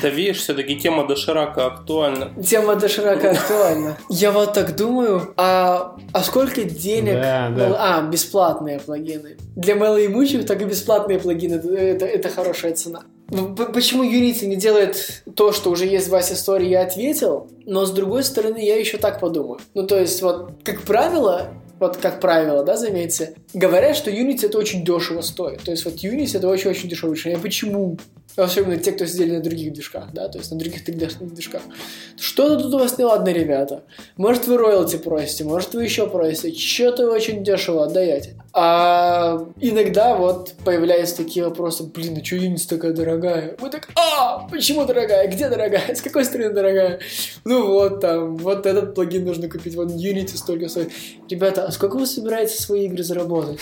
Да 0.02 0.08
видишь, 0.08 0.38
все-таки 0.38 0.76
тема 0.76 1.06
доширака 1.06 1.66
актуальна. 1.66 2.30
Тема 2.42 2.76
доширака 2.76 3.32
актуальна. 3.32 3.98
Я 4.08 4.30
вот 4.30 4.54
так 4.54 4.76
думаю, 4.76 5.34
а, 5.36 5.96
а 6.12 6.22
сколько 6.22 6.64
денег... 6.64 7.14
Да, 7.14 7.50
да. 7.50 7.76
А, 7.78 8.02
бесплатные 8.02 8.78
плагины. 8.78 9.36
Для 9.56 9.74
малоимущих 9.74 10.46
так 10.46 10.62
и 10.62 10.64
бесплатные 10.64 11.18
плагины, 11.18 11.54
это, 11.54 12.06
это 12.06 12.28
хорошая 12.28 12.74
цена. 12.74 13.02
Ну, 13.30 13.54
Почему 13.54 14.04
Unity 14.04 14.46
не 14.46 14.56
делает 14.56 15.22
то, 15.34 15.52
что 15.52 15.70
уже 15.70 15.86
есть 15.86 16.08
в 16.08 16.10
Вася 16.10 16.34
Story, 16.34 16.66
я 16.66 16.82
ответил, 16.82 17.48
но 17.64 17.86
с 17.86 17.90
другой 17.90 18.22
стороны, 18.22 18.58
я 18.58 18.78
еще 18.78 18.98
так 18.98 19.18
подумаю. 19.18 19.58
Ну, 19.74 19.86
то 19.86 19.98
есть, 19.98 20.20
вот, 20.22 20.50
как 20.62 20.82
правило, 20.82 21.48
вот 21.84 21.98
как 21.98 22.20
правило, 22.20 22.64
да, 22.64 22.76
заметьте, 22.76 23.34
говорят, 23.52 23.96
что 23.96 24.10
Unity 24.10 24.46
это 24.46 24.58
очень 24.58 24.84
дешево 24.84 25.20
стоит. 25.20 25.62
То 25.62 25.70
есть 25.70 25.84
вот 25.84 25.94
Unity 25.96 26.36
это 26.36 26.48
очень-очень 26.48 26.88
дешевое 26.88 27.14
решение. 27.14 27.38
Почему? 27.38 27.98
Особенно 28.36 28.76
те, 28.76 28.90
кто 28.90 29.06
сидели 29.06 29.36
на 29.36 29.40
других 29.40 29.72
движках, 29.72 30.12
да, 30.12 30.28
то 30.28 30.38
есть 30.38 30.50
на 30.50 30.58
других 30.58 30.86
3D 30.86 31.24
движках. 31.32 31.62
Что-то 32.18 32.60
тут 32.64 32.74
у 32.74 32.78
вас 32.78 32.98
неладно, 32.98 33.28
ребята. 33.28 33.84
Может, 34.16 34.48
вы 34.48 34.56
роялти 34.56 34.96
просите, 34.96 35.44
может, 35.44 35.74
вы 35.74 35.84
еще 35.84 36.08
просите. 36.08 36.58
Что-то 36.58 37.08
очень 37.12 37.44
дешево 37.44 37.84
отдаете. 37.84 38.36
А 38.52 39.46
иногда 39.60 40.16
вот 40.16 40.54
появляются 40.64 41.18
такие 41.18 41.44
вопросы, 41.44 41.84
блин, 41.84 42.18
а 42.20 42.24
что 42.24 42.36
Unity 42.36 42.68
такая 42.68 42.92
дорогая? 42.92 43.56
Мы 43.60 43.70
так, 43.70 43.88
а, 43.94 44.48
почему 44.48 44.84
дорогая? 44.84 45.28
Где 45.28 45.48
дорогая? 45.48 45.94
С 45.94 46.00
какой 46.00 46.24
стороны 46.24 46.52
дорогая? 46.52 46.98
Ну 47.44 47.66
вот 47.68 48.00
там, 48.00 48.36
вот 48.36 48.66
этот 48.66 48.96
плагин 48.96 49.24
нужно 49.24 49.48
купить, 49.48 49.76
вот 49.76 49.90
Unity 49.90 50.36
столько 50.36 50.68
стоит. 50.68 50.90
Ребята, 51.28 51.66
сколько 51.74 51.96
вы 51.96 52.06
собираетесь 52.06 52.58
свои 52.58 52.86
игры 52.86 53.02
заработать? 53.02 53.58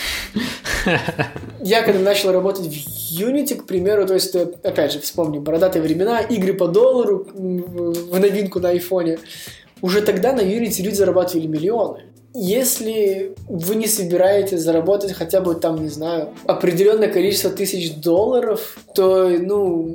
Я 1.60 1.82
когда 1.82 2.00
начал 2.00 2.32
работать 2.32 2.66
в 2.66 2.72
Unity, 3.18 3.56
к 3.56 3.66
примеру, 3.66 4.06
то 4.06 4.14
есть, 4.14 4.34
э, 4.34 4.48
опять 4.62 4.92
же, 4.92 5.00
вспомню, 5.00 5.40
бородатые 5.40 5.82
времена, 5.82 6.20
игры 6.20 6.54
по 6.54 6.68
доллару 6.68 7.26
в 7.34 8.18
новинку 8.18 8.60
на 8.60 8.70
айфоне, 8.70 9.18
уже 9.80 10.02
тогда 10.02 10.32
на 10.32 10.40
Unity 10.40 10.82
люди 10.82 10.94
зарабатывали 10.94 11.46
миллионы. 11.46 12.04
Если 12.34 13.34
вы 13.46 13.74
не 13.74 13.86
собираетесь 13.86 14.60
заработать 14.60 15.12
хотя 15.12 15.40
бы 15.40 15.54
там, 15.54 15.82
не 15.82 15.88
знаю, 15.88 16.30
определенное 16.46 17.08
количество 17.08 17.50
тысяч 17.50 17.94
долларов, 17.96 18.78
то, 18.94 19.28
ну, 19.28 19.94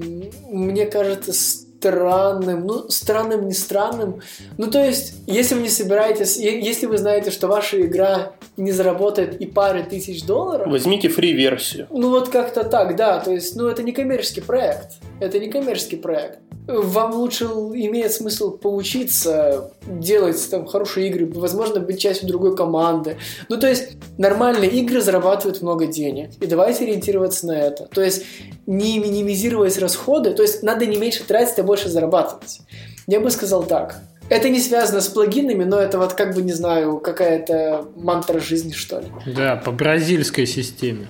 мне 0.50 0.86
кажется, 0.86 1.34
странным, 1.80 2.66
ну, 2.66 2.90
странным, 2.90 3.48
не 3.48 3.54
странным. 3.54 4.22
Ну, 4.58 4.70
то 4.70 4.84
есть, 4.84 5.16
если 5.28 5.56
вы 5.56 5.62
не 5.62 5.70
собираетесь, 5.70 6.38
если 6.38 6.86
вы 6.86 6.98
знаете, 6.98 7.32
что 7.32 7.48
ваша 7.48 7.82
игра 7.82 8.34
не 8.58 8.72
заработает 8.72 9.40
и 9.40 9.46
пары 9.46 9.84
тысяч 9.84 10.26
долларов, 10.26 10.68
Возьмите 10.68 11.10
фри-версию. 11.10 11.88
ну 11.92 12.10
вот 12.10 12.30
как-то 12.30 12.64
так, 12.64 12.96
да. 12.96 13.20
То 13.20 13.32
есть, 13.32 13.56
ну 13.56 13.68
это 13.68 13.84
не 13.84 13.92
коммерческий 13.92 14.42
проект. 14.42 14.94
Это 15.20 15.40
не 15.40 15.50
коммерческий 15.50 15.98
проект. 15.98 16.40
Вам 16.68 17.14
лучше 17.16 17.46
имеет 17.46 18.12
смысл 18.12 18.52
поучиться 18.52 19.72
делать 19.86 20.50
там 20.50 20.66
хорошие 20.66 21.08
игры, 21.08 21.26
возможно, 21.26 21.80
быть 21.80 22.00
частью 22.00 22.28
другой 22.28 22.56
команды. 22.58 23.18
Ну, 23.48 23.58
то 23.58 23.68
есть, 23.68 23.98
нормальные 24.18 24.70
игры 24.72 25.02
зарабатывают 25.02 25.62
много 25.62 25.88
денег. 25.88 26.32
И 26.42 26.46
давайте 26.46 26.84
ориентироваться 26.84 27.48
на 27.48 27.58
это. 27.58 27.86
То 27.86 28.02
есть, 28.02 28.26
не 28.66 29.00
минимизировать 29.00 29.78
расходы, 29.78 30.34
то 30.34 30.44
есть, 30.44 30.62
надо 30.62 30.86
не 30.86 30.98
меньше 30.98 31.24
тратить, 31.24 31.58
а 31.60 31.64
больше 31.64 31.88
зарабатывать. 31.88 32.60
Я 33.08 33.22
бы 33.22 33.32
сказал 33.32 33.64
так. 33.64 34.02
Это 34.30 34.50
не 34.50 34.60
связано 34.60 35.00
с 35.00 35.08
плагинами, 35.08 35.64
но 35.64 35.80
это 35.80 35.98
вот 35.98 36.14
как 36.14 36.36
бы, 36.36 36.42
не 36.42 36.52
знаю, 36.52 37.00
какая-то 37.00 37.86
мантра 37.96 38.40
жизни, 38.40 38.74
что 38.74 39.00
ли. 39.00 39.08
Да, 39.26 39.56
по 39.56 39.72
бразильской 39.72 40.46
системе. 40.46 41.08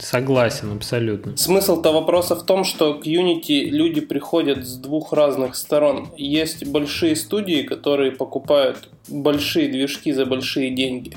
Согласен, 0.00 0.72
абсолютно. 0.72 1.36
Смысл-то 1.36 1.92
вопроса 1.92 2.34
в 2.34 2.44
том, 2.44 2.64
что 2.64 2.94
к 2.94 3.06
Unity 3.06 3.64
люди 3.64 4.00
приходят 4.00 4.66
с 4.66 4.76
двух 4.76 5.12
разных 5.12 5.54
сторон. 5.54 6.08
Есть 6.16 6.66
большие 6.66 7.14
студии, 7.16 7.62
которые 7.62 8.12
покупают 8.12 8.88
большие 9.08 9.68
движки 9.68 10.12
за 10.12 10.26
большие 10.26 10.70
деньги 10.70 11.16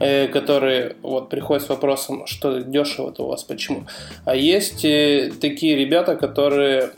э, 0.00 0.28
которые 0.28 0.96
вот 1.02 1.28
приходят 1.28 1.62
с 1.62 1.68
вопросом, 1.68 2.26
что 2.26 2.60
дешево-то 2.60 3.24
у 3.24 3.28
вас, 3.28 3.44
почему. 3.44 3.86
А 4.24 4.34
есть 4.34 4.84
э, 4.84 5.32
такие 5.40 5.76
ребята, 5.76 6.16
которые 6.16 6.90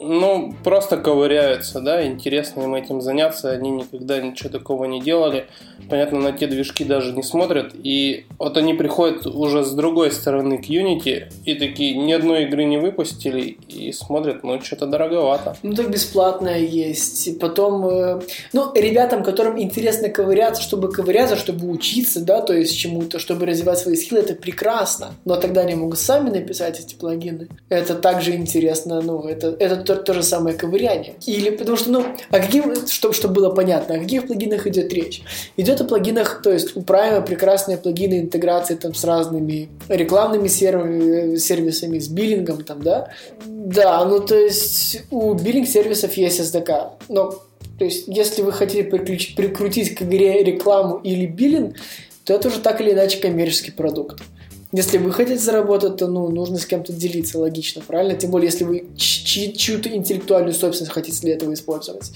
ну, 0.00 0.54
просто 0.64 0.96
ковыряются, 0.96 1.80
да, 1.80 2.06
интересно 2.06 2.62
им 2.62 2.74
этим 2.74 3.00
заняться, 3.00 3.50
они 3.50 3.70
никогда 3.70 4.20
ничего 4.20 4.50
такого 4.50 4.84
не 4.84 5.00
делали, 5.00 5.46
понятно, 5.88 6.20
на 6.20 6.32
те 6.32 6.46
движки 6.46 6.84
даже 6.84 7.12
не 7.12 7.22
смотрят, 7.22 7.72
и 7.74 8.26
вот 8.38 8.56
они 8.56 8.74
приходят 8.74 9.26
уже 9.26 9.64
с 9.64 9.72
другой 9.72 10.10
стороны 10.10 10.58
к 10.58 10.66
Unity, 10.68 11.24
и 11.44 11.54
такие 11.54 11.96
ни 11.96 12.12
одной 12.12 12.44
игры 12.44 12.64
не 12.64 12.78
выпустили, 12.78 13.58
и 13.68 13.92
смотрят, 13.92 14.44
ну, 14.44 14.60
что-то 14.60 14.86
дороговато. 14.86 15.56
Ну, 15.62 15.74
так 15.74 15.90
бесплатное 15.90 16.58
есть. 16.58 17.28
И 17.28 17.32
потом, 17.32 17.86
э, 17.86 18.20
ну, 18.52 18.72
ребятам, 18.74 19.22
которым 19.22 19.60
интересно 19.60 20.08
ковыряться, 20.08 20.62
чтобы 20.62 20.92
ковыряться, 20.92 21.36
чтобы 21.36 21.68
учиться, 21.68 22.20
да, 22.20 22.40
то 22.40 22.52
есть 22.52 22.76
чему-то, 22.76 23.18
чтобы 23.18 23.46
развивать 23.46 23.78
свои 23.78 23.96
скиллы, 23.96 24.20
это 24.20 24.34
прекрасно. 24.34 25.14
Но 25.24 25.36
тогда 25.36 25.62
они 25.62 25.74
могут 25.74 25.98
сами 25.98 26.30
написать 26.30 26.80
эти 26.80 26.94
плагины. 26.94 27.48
Это 27.68 27.94
также 27.94 28.34
интересно, 28.34 29.00
ну, 29.00 29.22
это, 29.22 29.56
это 29.58 29.76
то, 29.86 29.95
то 30.04 30.14
же 30.14 30.22
самое 30.22 30.56
ковыряние. 30.56 31.14
Или 31.26 31.50
потому 31.50 31.76
что, 31.76 31.90
ну, 31.90 32.04
о 32.30 32.38
каких, 32.38 32.64
чтобы, 32.90 33.14
чтобы 33.14 33.34
было 33.34 33.50
понятно, 33.50 33.96
о 33.96 33.98
каких 33.98 34.26
плагинах 34.26 34.66
идет 34.66 34.92
речь? 34.92 35.22
Идет 35.56 35.80
о 35.80 35.84
плагинах, 35.84 36.42
то 36.42 36.52
есть 36.52 36.76
у 36.76 36.80
Prime 36.80 37.24
прекрасные 37.24 37.78
плагины 37.78 38.20
интеграции 38.20 38.74
там 38.74 38.94
с 38.94 39.04
разными 39.04 39.68
рекламными 39.88 40.48
сервисами, 40.48 41.36
сервисами 41.36 41.98
с 41.98 42.08
биллингом 42.08 42.64
там, 42.64 42.82
да? 42.82 43.08
Да, 43.46 44.04
ну 44.04 44.20
то 44.20 44.36
есть 44.36 45.02
у 45.10 45.34
биллинг-сервисов 45.34 46.12
есть 46.14 46.40
SDK, 46.40 46.90
но 47.08 47.42
то 47.78 47.84
есть 47.84 48.04
если 48.06 48.42
вы 48.42 48.52
хотите 48.52 48.84
прикрутить 48.84 49.94
к 49.94 50.02
игре 50.02 50.42
рекламу 50.42 50.98
или 50.98 51.26
биллинг, 51.26 51.76
то 52.24 52.34
это 52.34 52.48
уже 52.48 52.60
так 52.60 52.80
или 52.80 52.92
иначе 52.92 53.18
коммерческий 53.18 53.70
продукт. 53.70 54.22
Если 54.72 54.98
вы 54.98 55.12
хотите 55.12 55.38
заработать, 55.38 55.96
то 55.96 56.08
ну, 56.08 56.28
нужно 56.28 56.58
с 56.58 56.66
кем-то 56.66 56.92
делиться, 56.92 57.38
логично, 57.38 57.82
правильно? 57.86 58.14
Тем 58.16 58.30
более, 58.30 58.50
если 58.50 58.64
вы 58.64 58.86
чь- 58.96 59.56
чью-то 59.56 59.88
интеллектуальную 59.88 60.54
собственность 60.54 60.92
хотите 60.92 61.20
для 61.20 61.34
этого 61.34 61.54
использовать. 61.54 62.10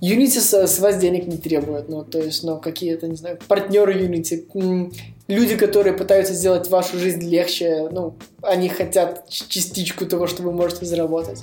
Unity 0.00 0.40
с, 0.40 0.52
с 0.52 0.78
вас 0.80 0.98
денег 0.98 1.26
не 1.26 1.38
требует, 1.38 1.88
ну, 1.88 2.04
то 2.04 2.18
есть, 2.18 2.42
ну, 2.42 2.58
какие-то, 2.58 3.08
не 3.08 3.16
знаю, 3.16 3.38
партнеры 3.48 3.94
Unity, 3.94 4.90
люди, 5.28 5.56
которые 5.56 5.94
пытаются 5.94 6.34
сделать 6.34 6.68
вашу 6.70 6.98
жизнь 6.98 7.28
легче, 7.28 7.88
ну, 7.90 8.16
они 8.42 8.68
хотят 8.68 9.28
частичку 9.28 10.06
того, 10.06 10.26
что 10.26 10.42
вы 10.42 10.52
можете 10.52 10.86
заработать. 10.86 11.42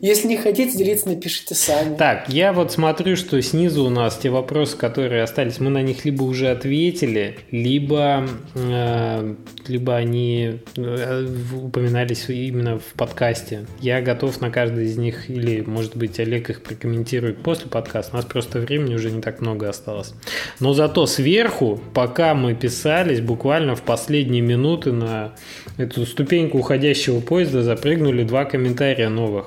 Если 0.00 0.28
не 0.28 0.36
хотите 0.36 0.76
делиться, 0.76 1.08
напишите 1.08 1.54
сами. 1.54 1.96
Так, 1.96 2.28
я 2.28 2.52
вот 2.52 2.72
смотрю, 2.72 3.16
что 3.16 3.40
снизу 3.40 3.84
у 3.84 3.90
нас 3.90 4.18
те 4.18 4.30
вопросы, 4.30 4.76
которые 4.76 5.22
остались, 5.22 5.60
мы 5.60 5.70
на 5.70 5.82
них 5.82 6.04
либо 6.04 6.24
уже 6.24 6.50
ответили, 6.50 7.38
либо, 7.50 8.28
э, 8.54 9.34
либо 9.66 9.96
они 9.96 10.60
э, 10.76 11.26
упоминались 11.54 12.28
именно 12.28 12.78
в 12.78 12.92
подкасте. 12.96 13.66
Я 13.80 14.02
готов 14.02 14.40
на 14.40 14.50
каждый 14.50 14.86
из 14.86 14.98
них, 14.98 15.30
или, 15.30 15.62
может 15.62 15.96
быть, 15.96 16.20
Олег 16.20 16.50
их 16.50 16.62
прокомментирует 16.62 17.42
после 17.42 17.68
подкаста. 17.68 18.12
У 18.14 18.16
нас 18.16 18.26
просто 18.26 18.58
времени 18.58 18.94
уже 18.94 19.10
не 19.10 19.22
так 19.22 19.40
много 19.40 19.68
осталось. 19.68 20.12
Но 20.60 20.74
зато 20.74 21.06
сверху, 21.06 21.80
пока 21.94 22.34
мы 22.34 22.54
писались, 22.54 23.21
буквально 23.22 23.74
в 23.74 23.82
последние 23.82 24.42
минуты 24.42 24.92
на 24.92 25.32
эту 25.78 26.04
ступеньку 26.06 26.58
уходящего 26.58 27.20
поезда 27.20 27.62
запрыгнули 27.62 28.24
два 28.24 28.44
комментария 28.44 29.08
новых. 29.08 29.46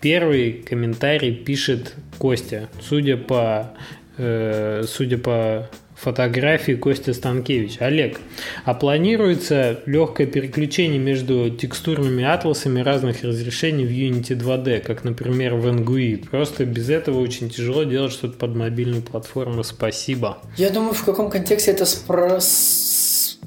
Первый 0.00 0.52
комментарий 0.52 1.34
пишет 1.34 1.94
Костя. 2.18 2.68
Судя 2.80 3.16
по, 3.16 3.72
э, 4.16 4.84
судя 4.86 5.18
по 5.18 5.68
фотографии 5.98 6.72
Костя 6.72 7.12
Станкевич. 7.12 7.78
Олег, 7.80 8.20
а 8.64 8.74
планируется 8.74 9.80
легкое 9.86 10.26
переключение 10.26 10.98
между 10.98 11.50
текстурными 11.50 12.24
атласами 12.24 12.80
разных 12.80 13.24
разрешений 13.24 13.84
в 13.84 13.90
Unity 13.90 14.38
2D, 14.38 14.80
как, 14.80 15.04
например, 15.04 15.54
в 15.54 15.66
NGUI? 15.66 16.28
Просто 16.28 16.64
без 16.64 16.88
этого 16.88 17.18
очень 17.20 17.50
тяжело 17.50 17.82
делать 17.82 18.12
что-то 18.12 18.38
под 18.38 18.54
мобильную 18.54 19.02
платформу. 19.02 19.64
Спасибо. 19.64 20.38
Я 20.56 20.70
думаю, 20.70 20.94
в 20.94 21.04
каком 21.04 21.30
контексте 21.30 21.72
это 21.72 21.84
спро- 21.84 22.40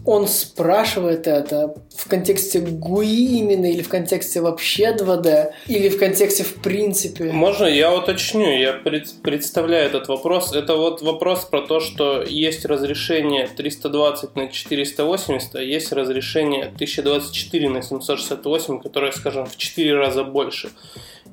он 0.05 0.27
спрашивает 0.27 1.27
это 1.27 1.75
в 1.95 2.07
контексте 2.07 2.59
GUI 2.59 3.05
именно, 3.05 3.65
или 3.67 3.81
в 3.81 3.89
контексте 3.89 4.41
вообще 4.41 4.95
2D, 4.95 5.51
или 5.67 5.89
в 5.89 5.99
контексте 5.99 6.43
в 6.43 6.55
принципе. 6.55 7.25
Можно 7.31 7.65
я 7.65 7.93
уточню? 7.93 8.57
Я 8.57 8.73
пред- 8.73 9.21
представляю 9.21 9.85
этот 9.85 10.07
вопрос. 10.07 10.53
Это 10.55 10.75
вот 10.75 11.01
вопрос 11.01 11.45
про 11.45 11.61
то, 11.61 11.79
что 11.79 12.23
есть 12.23 12.65
разрешение 12.65 13.47
320 13.47 14.35
на 14.35 14.47
480, 14.47 15.55
а 15.55 15.61
есть 15.61 15.91
разрешение 15.91 16.65
1024 16.65 17.69
на 17.69 17.81
768, 17.81 18.79
которое, 18.81 19.11
скажем, 19.11 19.45
в 19.45 19.55
4 19.57 19.93
раза 19.95 20.23
больше. 20.23 20.71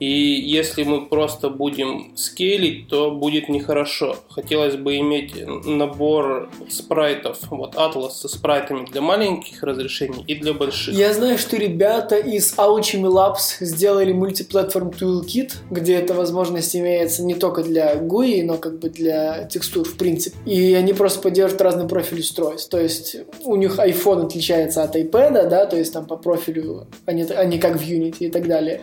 И 0.01 0.07
если 0.07 0.85
мы 0.85 1.07
просто 1.07 1.51
будем 1.51 2.13
скейлить, 2.17 2.89
то 2.89 3.11
будет 3.11 3.49
нехорошо. 3.49 4.17
Хотелось 4.29 4.77
бы 4.77 4.97
иметь 4.99 5.35
набор 5.47 6.51
спрайтов, 6.71 7.39
вот 7.51 7.75
атлас 7.77 8.21
со 8.21 8.29
спрайтами 8.29 8.87
для 8.87 9.01
маленьких 9.01 9.63
разрешений 9.63 10.25
и 10.27 10.35
для 10.37 10.53
больших. 10.53 10.95
Я 10.95 11.13
знаю, 11.13 11.39
что 11.39 11.57
ребята 11.57 12.17
из 12.17 12.55
Alchemy 12.57 13.09
Labs 13.09 13.57
сделали 13.61 14.13
мультиплатформ 14.13 14.91
Toolkit, 14.91 15.55
где 15.71 15.97
эта 15.97 16.15
возможность 16.15 16.77
имеется 16.77 17.25
не 17.25 17.35
только 17.35 17.63
для 17.63 17.97
GUI, 17.97 18.45
но 18.45 18.57
как 18.57 18.79
бы 18.79 18.91
для 18.91 19.45
текстур 19.45 19.87
в 19.87 19.97
принципе. 19.97 20.37
И 20.47 20.75
они 20.75 20.93
просто 20.93 21.21
поддерживают 21.21 21.63
разный 21.63 21.89
профиль 21.89 22.21
устройств. 22.21 22.71
То 22.71 22.81
есть 22.81 23.17
у 23.45 23.57
них 23.57 23.79
iPhone 23.79 24.27
отличается 24.27 24.83
от 24.83 24.95
iPad, 24.97 25.49
да, 25.49 25.67
то 25.67 25.77
есть 25.77 25.93
там 25.93 26.07
по 26.07 26.17
профилю 26.17 26.87
они, 27.07 27.23
они 27.25 27.59
как 27.59 27.79
в 27.79 27.83
Unity 27.83 28.27
и 28.27 28.31
так 28.31 28.47
далее. 28.47 28.83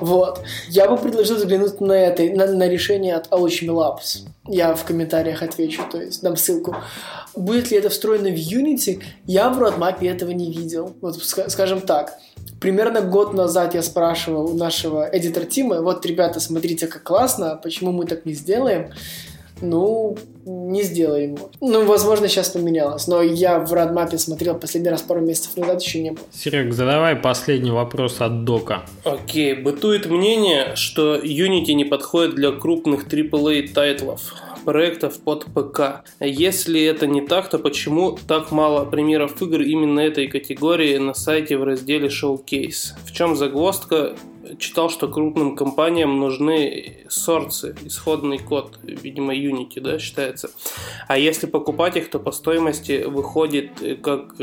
Вот. 0.00 0.31
Я 0.68 0.88
бы 0.88 0.96
предложил 0.96 1.36
взглянуть 1.36 1.80
на 1.80 1.92
это, 1.92 2.22
на, 2.24 2.46
на 2.46 2.68
решение 2.68 3.14
от 3.14 3.28
Alchemy 3.28 3.68
Labs. 3.68 4.28
Я 4.46 4.74
в 4.74 4.84
комментариях 4.84 5.42
отвечу, 5.42 5.82
то 5.90 6.00
есть 6.00 6.22
дам 6.22 6.36
ссылку. 6.36 6.76
Будет 7.34 7.70
ли 7.70 7.78
это 7.78 7.88
встроено 7.88 8.28
в 8.28 8.36
Unity? 8.36 9.02
Я 9.26 9.50
в 9.50 9.58
родмапе 9.58 10.08
этого 10.08 10.30
не 10.30 10.52
видел. 10.52 10.94
Вот 11.00 11.16
скажем 11.22 11.80
так. 11.80 12.18
Примерно 12.60 13.00
год 13.00 13.34
назад 13.34 13.74
я 13.74 13.82
спрашивал 13.82 14.50
у 14.50 14.54
нашего 14.54 15.08
эдитор 15.12 15.46
Тима, 15.46 15.80
вот, 15.80 16.06
ребята, 16.06 16.38
смотрите, 16.38 16.86
как 16.86 17.02
классно, 17.02 17.58
почему 17.60 17.90
мы 17.90 18.06
так 18.06 18.24
не 18.24 18.34
сделаем? 18.34 18.92
Ну, 19.60 20.16
не 20.44 20.82
сделаем. 20.82 21.36
Ну, 21.60 21.84
возможно, 21.86 22.28
сейчас 22.28 22.50
поменялось. 22.50 23.06
Но 23.06 23.22
я 23.22 23.58
в 23.58 23.72
Радмапе 23.72 24.18
смотрел 24.18 24.54
последний 24.54 24.90
раз 24.90 25.02
пару 25.02 25.20
месяцев 25.20 25.56
назад, 25.56 25.82
еще 25.82 26.02
не 26.02 26.10
было. 26.10 26.24
Серег, 26.32 26.72
задавай 26.72 27.16
последний 27.16 27.70
вопрос 27.70 28.20
от 28.20 28.44
Дока. 28.44 28.82
Окей, 29.04 29.54
бытует 29.54 30.06
мнение, 30.06 30.74
что 30.74 31.16
Unity 31.16 31.72
не 31.74 31.84
подходит 31.84 32.34
для 32.34 32.52
крупных 32.52 33.06
AAA 33.06 33.72
тайтлов 33.72 34.34
проектов 34.64 35.18
под 35.18 35.46
ПК. 35.46 36.04
Если 36.20 36.82
это 36.82 37.06
не 37.06 37.20
так, 37.20 37.50
то 37.50 37.58
почему 37.58 38.16
так 38.26 38.50
мало 38.52 38.84
примеров 38.84 39.40
игр 39.42 39.60
именно 39.60 40.00
этой 40.00 40.28
категории 40.28 40.96
на 40.98 41.14
сайте 41.14 41.56
в 41.56 41.64
разделе 41.64 42.08
Showcase? 42.08 42.94
В 43.04 43.12
чем 43.12 43.36
загвоздка? 43.36 44.14
Читал, 44.58 44.90
что 44.90 45.08
крупным 45.08 45.56
компаниям 45.56 46.18
нужны 46.18 47.06
сорцы, 47.08 47.74
исходный 47.84 48.38
код, 48.38 48.78
видимо, 48.82 49.34
Unity, 49.34 49.80
да, 49.80 49.98
считается. 49.98 50.50
А 51.08 51.18
если 51.18 51.46
покупать 51.46 51.96
их, 51.96 52.10
то 52.10 52.18
по 52.18 52.32
стоимости 52.32 53.04
выходит 53.04 53.70
как 54.02 54.34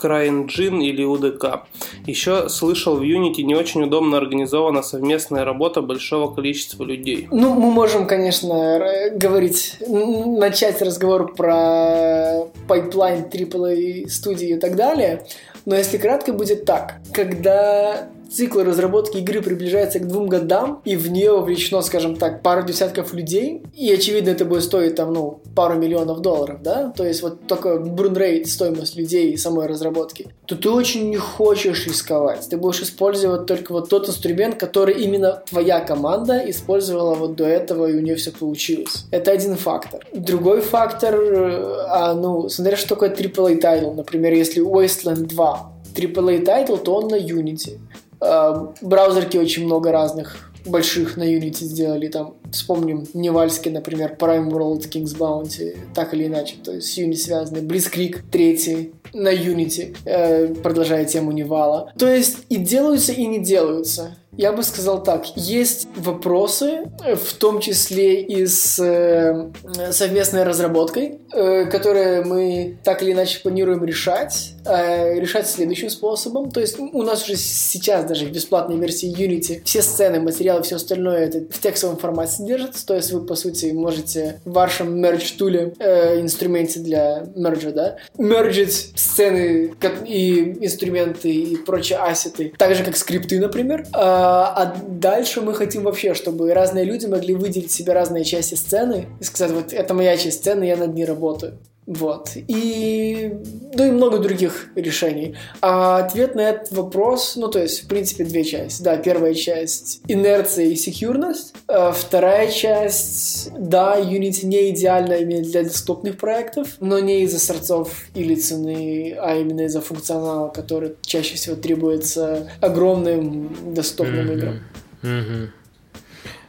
CryEngine 0.00 0.82
или 0.84 1.04
UDK. 1.04 1.62
Еще 2.06 2.48
слышал, 2.48 2.96
в 2.96 3.02
Unity 3.02 3.42
не 3.42 3.56
очень 3.56 3.82
удобно 3.82 4.18
организована 4.18 4.82
совместная 4.82 5.44
работа 5.44 5.82
большого 5.82 6.32
количества 6.32 6.84
людей. 6.84 7.26
Ну, 7.32 7.54
мы 7.54 7.70
можем, 7.72 8.06
конечно, 8.06 9.10
говорить, 9.14 9.76
начать 9.86 10.80
разговор 10.80 11.34
про 11.34 12.46
pipeline 12.68 13.24
AAA 13.24 14.08
студии 14.08 14.50
и 14.50 14.58
так 14.58 14.76
далее, 14.76 15.26
но 15.66 15.74
если 15.74 15.98
кратко, 15.98 16.32
будет 16.32 16.64
так. 16.64 17.00
Когда 17.12 18.08
цикл 18.30 18.60
разработки 18.60 19.18
игры 19.18 19.42
приближается 19.42 19.98
к 19.98 20.08
двум 20.08 20.28
годам, 20.28 20.80
и 20.84 20.96
в 20.96 21.10
нее 21.10 21.32
вовлечено, 21.32 21.82
скажем 21.82 22.16
так, 22.16 22.42
пару 22.42 22.62
десятков 22.62 23.12
людей, 23.12 23.62
и, 23.74 23.92
очевидно, 23.92 24.30
это 24.30 24.44
будет 24.44 24.62
стоить 24.62 24.94
там, 24.94 25.12
ну, 25.12 25.40
пару 25.54 25.78
миллионов 25.78 26.20
долларов, 26.20 26.62
да, 26.62 26.92
то 26.96 27.04
есть 27.04 27.22
вот 27.22 27.46
только 27.46 27.68
rate, 27.70 28.46
стоимость 28.46 28.96
людей 28.96 29.32
и 29.32 29.36
самой 29.36 29.66
разработки, 29.66 30.28
то 30.46 30.56
ты 30.56 30.70
очень 30.70 31.10
не 31.10 31.16
хочешь 31.16 31.86
рисковать. 31.86 32.48
Ты 32.48 32.56
будешь 32.56 32.82
использовать 32.82 33.46
только 33.46 33.72
вот 33.72 33.88
тот 33.88 34.08
инструмент, 34.08 34.56
который 34.56 35.02
именно 35.02 35.42
твоя 35.48 35.80
команда 35.80 36.42
использовала 36.50 37.14
вот 37.14 37.36
до 37.36 37.44
этого, 37.44 37.86
и 37.86 37.94
у 37.94 38.00
нее 38.00 38.16
все 38.16 38.30
получилось. 38.30 39.06
Это 39.10 39.32
один 39.32 39.56
фактор. 39.56 40.06
Другой 40.12 40.60
фактор, 40.60 41.14
э, 41.14 41.84
а, 41.88 42.14
ну, 42.14 42.48
смотря 42.48 42.76
что 42.76 42.88
такое 42.90 43.10
AAA 43.10 43.56
title, 43.56 43.92
например, 43.92 44.32
если 44.32 44.62
Wasteland 44.62 45.26
2 45.26 45.72
AAA 45.94 46.44
title, 46.44 46.76
то 46.76 46.94
он 46.94 47.08
на 47.08 47.16
Unity. 47.16 47.78
Э, 48.20 48.66
браузерки 48.80 49.36
очень 49.36 49.64
много 49.64 49.92
разных 49.92 50.50
больших 50.66 51.16
на 51.16 51.22
Unity 51.22 51.64
сделали. 51.64 52.08
Там, 52.08 52.34
вспомним, 52.52 53.06
Невальский, 53.14 53.70
например, 53.70 54.16
Prime 54.18 54.50
World, 54.50 54.90
King's 54.90 55.16
Bounty, 55.16 55.76
так 55.94 56.14
или 56.14 56.26
иначе. 56.26 56.56
То 56.62 56.72
есть 56.72 56.92
с 56.92 56.98
Unity 56.98 57.16
связаны. 57.16 57.58
Blitzkrieg, 57.58 58.18
третий, 58.30 58.92
на 59.12 59.32
Unity, 59.32 59.96
э, 60.04 60.54
продолжая 60.54 61.04
тему 61.04 61.32
Невала. 61.32 61.92
То 61.98 62.08
есть 62.08 62.38
и 62.48 62.56
делаются, 62.56 63.12
и 63.12 63.26
не 63.26 63.38
делаются. 63.38 64.16
Я 64.36 64.52
бы 64.52 64.62
сказал 64.62 65.02
так, 65.02 65.26
есть 65.36 65.88
вопросы, 65.96 66.90
в 67.00 67.34
том 67.34 67.60
числе 67.60 68.22
и 68.22 68.46
с 68.46 68.78
э, 68.78 69.50
совместной 69.90 70.44
разработкой, 70.44 71.18
э, 71.32 71.66
которые 71.66 72.24
мы 72.24 72.78
так 72.84 73.02
или 73.02 73.12
иначе 73.12 73.40
планируем 73.40 73.84
решать, 73.84 74.52
э, 74.64 75.18
решать 75.18 75.48
следующим 75.48 75.90
способом. 75.90 76.50
То 76.50 76.60
есть 76.60 76.78
у 76.78 77.02
нас 77.02 77.24
уже 77.24 77.36
сейчас 77.36 78.04
даже 78.04 78.26
в 78.26 78.32
бесплатной 78.32 78.76
версии 78.76 79.12
Unity 79.12 79.62
все 79.64 79.82
сцены, 79.82 80.20
материалы, 80.20 80.62
все 80.62 80.76
остальное 80.76 81.26
это 81.26 81.40
в 81.52 81.60
текстовом 81.60 81.96
формате 81.96 82.32
содержится. 82.32 82.86
То 82.86 82.94
есть 82.94 83.12
вы, 83.12 83.24
по 83.24 83.34
сути, 83.34 83.66
можете 83.72 84.40
в 84.44 84.52
вашем 84.52 85.04
merge 85.04 85.36
туле, 85.36 85.74
э, 85.78 86.20
инструменте 86.20 86.80
для 86.80 87.26
мерджа, 87.34 87.70
да, 87.70 87.96
мерджить 88.18 88.92
сцены 88.96 89.74
и 90.06 90.56
инструменты 90.60 91.30
и 91.30 91.56
прочие 91.56 91.98
ассеты, 91.98 92.52
так 92.56 92.74
же 92.74 92.84
как 92.84 92.96
скрипты, 92.96 93.38
например. 93.38 93.86
А, 93.92 94.52
а 94.56 94.76
дальше 94.88 95.40
мы 95.40 95.54
хотим 95.54 95.84
вообще, 95.84 96.14
чтобы 96.14 96.52
разные 96.54 96.84
люди 96.84 97.06
могли 97.06 97.34
выделить 97.34 97.72
себе 97.72 97.92
разные 97.92 98.24
части 98.24 98.54
сцены 98.54 99.06
и 99.20 99.24
сказать, 99.24 99.52
вот 99.52 99.72
это 99.72 99.94
моя 99.94 100.16
часть 100.16 100.40
сцены, 100.40 100.64
я 100.64 100.76
над 100.76 100.94
ней 100.94 101.04
работаю. 101.04 101.58
Вот. 101.86 102.30
И, 102.36 103.32
ну 103.74 103.84
и 103.84 103.90
много 103.90 104.18
других 104.18 104.68
решений. 104.76 105.34
А 105.60 105.98
ответ 105.98 106.34
на 106.34 106.42
этот 106.42 106.70
вопрос, 106.72 107.34
ну 107.36 107.48
то 107.48 107.60
есть, 107.60 107.84
в 107.84 107.88
принципе, 107.88 108.24
две 108.24 108.44
части. 108.44 108.82
Да, 108.82 108.96
первая 108.96 109.34
часть— 109.34 110.00
инерция 110.08 110.66
и 110.66 110.76
секьюрность. 110.76 111.54
А 111.66 111.90
вторая 111.92 112.50
часть— 112.50 113.50
да, 113.58 113.98
Unity 113.98 114.46
не 114.46 114.70
идеально 114.70 115.14
именно 115.14 115.42
для 115.42 115.64
доступных 115.64 116.16
проектов, 116.16 116.76
но 116.80 117.00
не 117.00 117.24
из-за 117.24 117.40
сорцов 117.40 118.04
или 118.14 118.34
цены, 118.34 119.16
а 119.18 119.36
именно 119.36 119.62
из-за 119.62 119.80
функционала, 119.80 120.48
который 120.48 120.94
чаще 121.02 121.34
всего 121.34 121.56
требуется 121.56 122.50
огромным 122.60 123.74
доступным 123.74 124.28
mm-hmm. 124.28 124.34
играм. 124.34 124.62
Mm-hmm. 125.02 125.48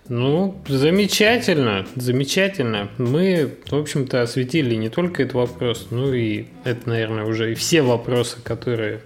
Ну, 0.09 0.59
замечательно, 0.67 1.85
замечательно. 1.95 2.89
Мы, 2.97 3.55
в 3.69 3.75
общем-то, 3.75 4.21
осветили 4.21 4.75
не 4.75 4.89
только 4.89 5.23
этот 5.23 5.35
вопрос, 5.35 5.87
ну 5.91 6.13
и 6.13 6.45
это, 6.63 6.89
наверное, 6.89 7.25
уже 7.25 7.51
и 7.51 7.55
все 7.55 7.81
вопросы, 7.81 8.37
которые 8.43 9.01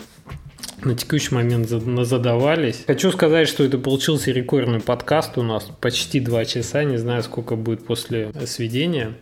на 0.84 0.96
текущий 0.96 1.34
момент 1.34 1.68
задавались. 1.70 2.84
Хочу 2.86 3.12
сказать, 3.12 3.48
что 3.48 3.64
это 3.64 3.78
получился 3.78 4.32
рекордный 4.32 4.80
подкаст 4.80 5.38
у 5.38 5.44
нас. 5.44 5.70
Почти 5.82 6.20
два 6.20 6.46
часа. 6.46 6.84
Не 6.84 6.98
знаю, 6.98 7.24
сколько 7.24 7.56
будет 7.56 7.86
после 7.86 8.32
сведения. 8.46 9.14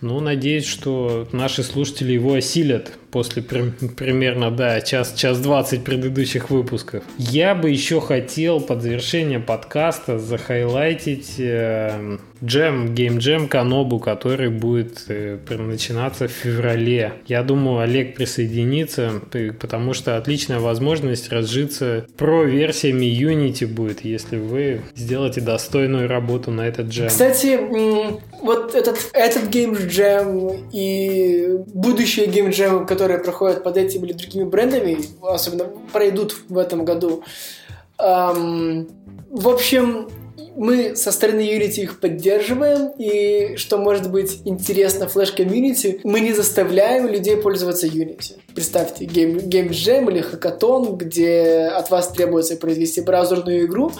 Но 0.00 0.20
надеюсь, 0.20 0.66
что 0.66 1.28
наши 1.32 1.62
слушатели 1.62 2.12
его 2.12 2.34
осилят 2.34 2.92
после 3.14 3.42
примерно, 3.42 4.50
да, 4.50 4.80
час, 4.80 5.12
час 5.14 5.38
20 5.38 5.84
предыдущих 5.84 6.50
выпусков. 6.50 7.04
Я 7.16 7.54
бы 7.54 7.70
еще 7.70 8.00
хотел 8.00 8.60
под 8.60 8.82
завершение 8.82 9.38
подкаста 9.38 10.18
захайлайтить 10.18 11.36
э, 11.38 12.18
джем, 12.42 12.92
гейм-джем 12.92 13.46
Канобу, 13.46 14.00
который 14.00 14.50
будет 14.50 15.04
э, 15.06 15.38
начинаться 15.48 16.26
в 16.26 16.32
феврале. 16.32 17.12
Я 17.28 17.44
думаю, 17.44 17.78
Олег 17.78 18.16
присоединится, 18.16 19.22
потому 19.60 19.94
что 19.94 20.16
отличная 20.16 20.58
возможность 20.58 21.30
разжиться 21.30 22.06
про 22.16 22.42
версиями 22.42 23.06
Unity 23.06 23.64
будет, 23.68 24.04
если 24.04 24.38
вы 24.38 24.80
сделаете 24.96 25.40
достойную 25.40 26.08
работу 26.08 26.50
на 26.50 26.62
этот 26.62 26.88
джем. 26.88 27.06
Кстати, 27.06 27.60
вот 28.44 28.74
этот, 28.74 28.98
этот 29.12 29.44
гейм-джем 29.44 30.68
и 30.72 31.58
будущие 31.66 32.26
гейм-джемы, 32.26 32.86
которые 32.86 33.04
которые 33.04 33.18
проходят 33.18 33.62
под 33.62 33.76
этим 33.76 34.04
или 34.04 34.12
другими 34.12 34.44
брендами, 34.44 34.98
особенно 35.22 35.66
пройдут 35.92 36.36
в 36.48 36.58
этом 36.58 36.84
году. 36.84 37.22
Эм, 37.98 38.88
в 39.30 39.48
общем, 39.48 40.08
мы 40.56 40.96
со 40.96 41.12
стороны 41.12 41.40
Unity 41.40 41.82
их 41.82 42.00
поддерживаем, 42.00 42.92
и 42.98 43.56
что 43.56 43.78
может 43.78 44.10
быть 44.10 44.40
интересно 44.44 45.04
Flash 45.04 45.36
Community, 45.36 46.00
мы 46.04 46.20
не 46.20 46.32
заставляем 46.32 47.08
людей 47.08 47.36
пользоваться 47.36 47.86
Unity. 47.86 48.36
Представьте, 48.54 49.04
Game, 49.04 49.42
Game 49.48 49.70
Jam 49.70 50.10
или 50.10 50.22
Hackathon, 50.22 50.96
где 50.96 51.70
от 51.76 51.90
вас 51.90 52.08
требуется 52.08 52.56
произвести 52.56 53.00
браузерную 53.00 53.66
игру, 53.66 53.92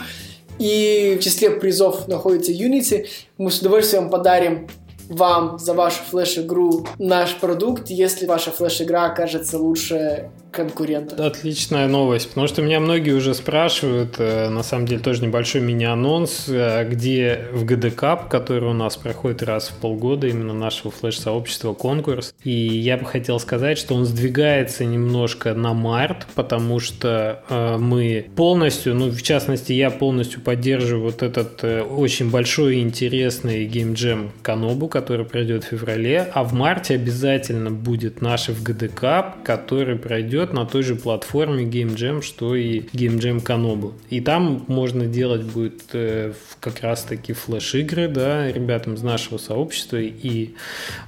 и 0.59 1.17
в 1.19 1.23
числе 1.23 1.51
призов 1.51 2.09
находится 2.09 2.53
Unity, 2.53 3.07
мы 3.39 3.51
с 3.51 3.61
удовольствием 3.61 4.11
подарим 4.11 4.69
вам 5.09 5.59
за 5.59 5.75
вашу 5.75 6.03
флеш-игру 6.11 6.87
наш 6.99 7.35
продукт, 7.37 7.91
если 7.91 8.27
ваша 8.27 8.51
флеш-игра 8.51 9.07
окажется 9.07 9.59
лучше 9.59 10.31
конкурентов. 10.55 11.19
Отличная 11.19 11.89
новость, 11.89 12.29
потому 12.29 12.47
что 12.47 12.63
меня 12.63 12.81
многие 12.81 13.13
уже 13.13 13.35
спрашивают, 13.35 14.15
э, 14.19 14.49
на 14.49 14.63
самом 14.63 14.87
деле 14.87 15.01
тоже 15.01 15.23
небольшой 15.23 15.61
мини-анонс, 15.61 16.47
э, 16.49 16.89
где 16.89 17.47
в 17.53 17.65
GDCAP, 17.65 18.29
который 18.29 18.71
у 18.71 18.73
нас 18.73 18.97
проходит 18.97 19.43
раз 19.43 19.69
в 19.69 19.75
полгода, 19.75 20.29
именно 20.29 20.55
нашего 20.55 20.91
флеш-сообщества 20.91 21.75
конкурс, 21.75 22.35
и 22.45 22.51
я 22.51 22.97
бы 22.97 23.05
хотел 23.05 23.41
сказать, 23.41 23.79
что 23.79 23.95
он 23.95 24.05
сдвигается 24.05 24.85
немножко 24.85 25.55
на 25.55 25.75
март, 25.75 26.27
потому 26.35 26.79
что 26.79 27.43
э, 27.49 27.77
мы 27.79 28.27
полностью, 28.37 28.95
ну 28.95 29.11
в 29.11 29.23
частности 29.23 29.73
я 29.73 29.91
полностью 29.91 30.41
поддерживаю 30.41 31.05
вот 31.05 31.23
этот 31.23 31.65
очень 31.65 32.31
большой 32.31 32.77
и 32.77 32.81
интересный 32.81 33.65
геймджем 33.65 34.31
Канобу, 34.43 34.89
который 34.89 35.27
пройдет 35.27 35.65
в 35.65 35.69
феврале, 35.69 36.31
а 36.33 36.45
в 36.45 36.53
марте 36.53 36.95
обязательно 36.95 37.71
будет 37.71 38.21
наш 38.21 38.49
FGD 38.49 38.95
Cup, 38.95 39.43
который 39.45 39.97
пройдет 39.97 40.44
на 40.53 40.67
той 40.67 40.83
же 40.83 40.95
платформе 40.95 41.65
Game 41.65 41.95
Jam, 41.97 42.23
что 42.23 42.55
и 42.55 42.81
Game 42.81 43.19
Jam 43.19 43.43
Kanobu. 43.43 43.93
И 44.11 44.21
там 44.21 44.65
можно 44.69 45.07
делать 45.07 45.43
будет 45.43 45.83
э, 45.93 46.33
как 46.61 46.81
раз-таки 46.81 47.33
флеш-игры, 47.33 48.09
да, 48.09 48.51
ребятам 48.51 48.95
из 48.95 49.03
нашего 49.03 49.39
сообщества. 49.39 49.99
И 49.99 50.55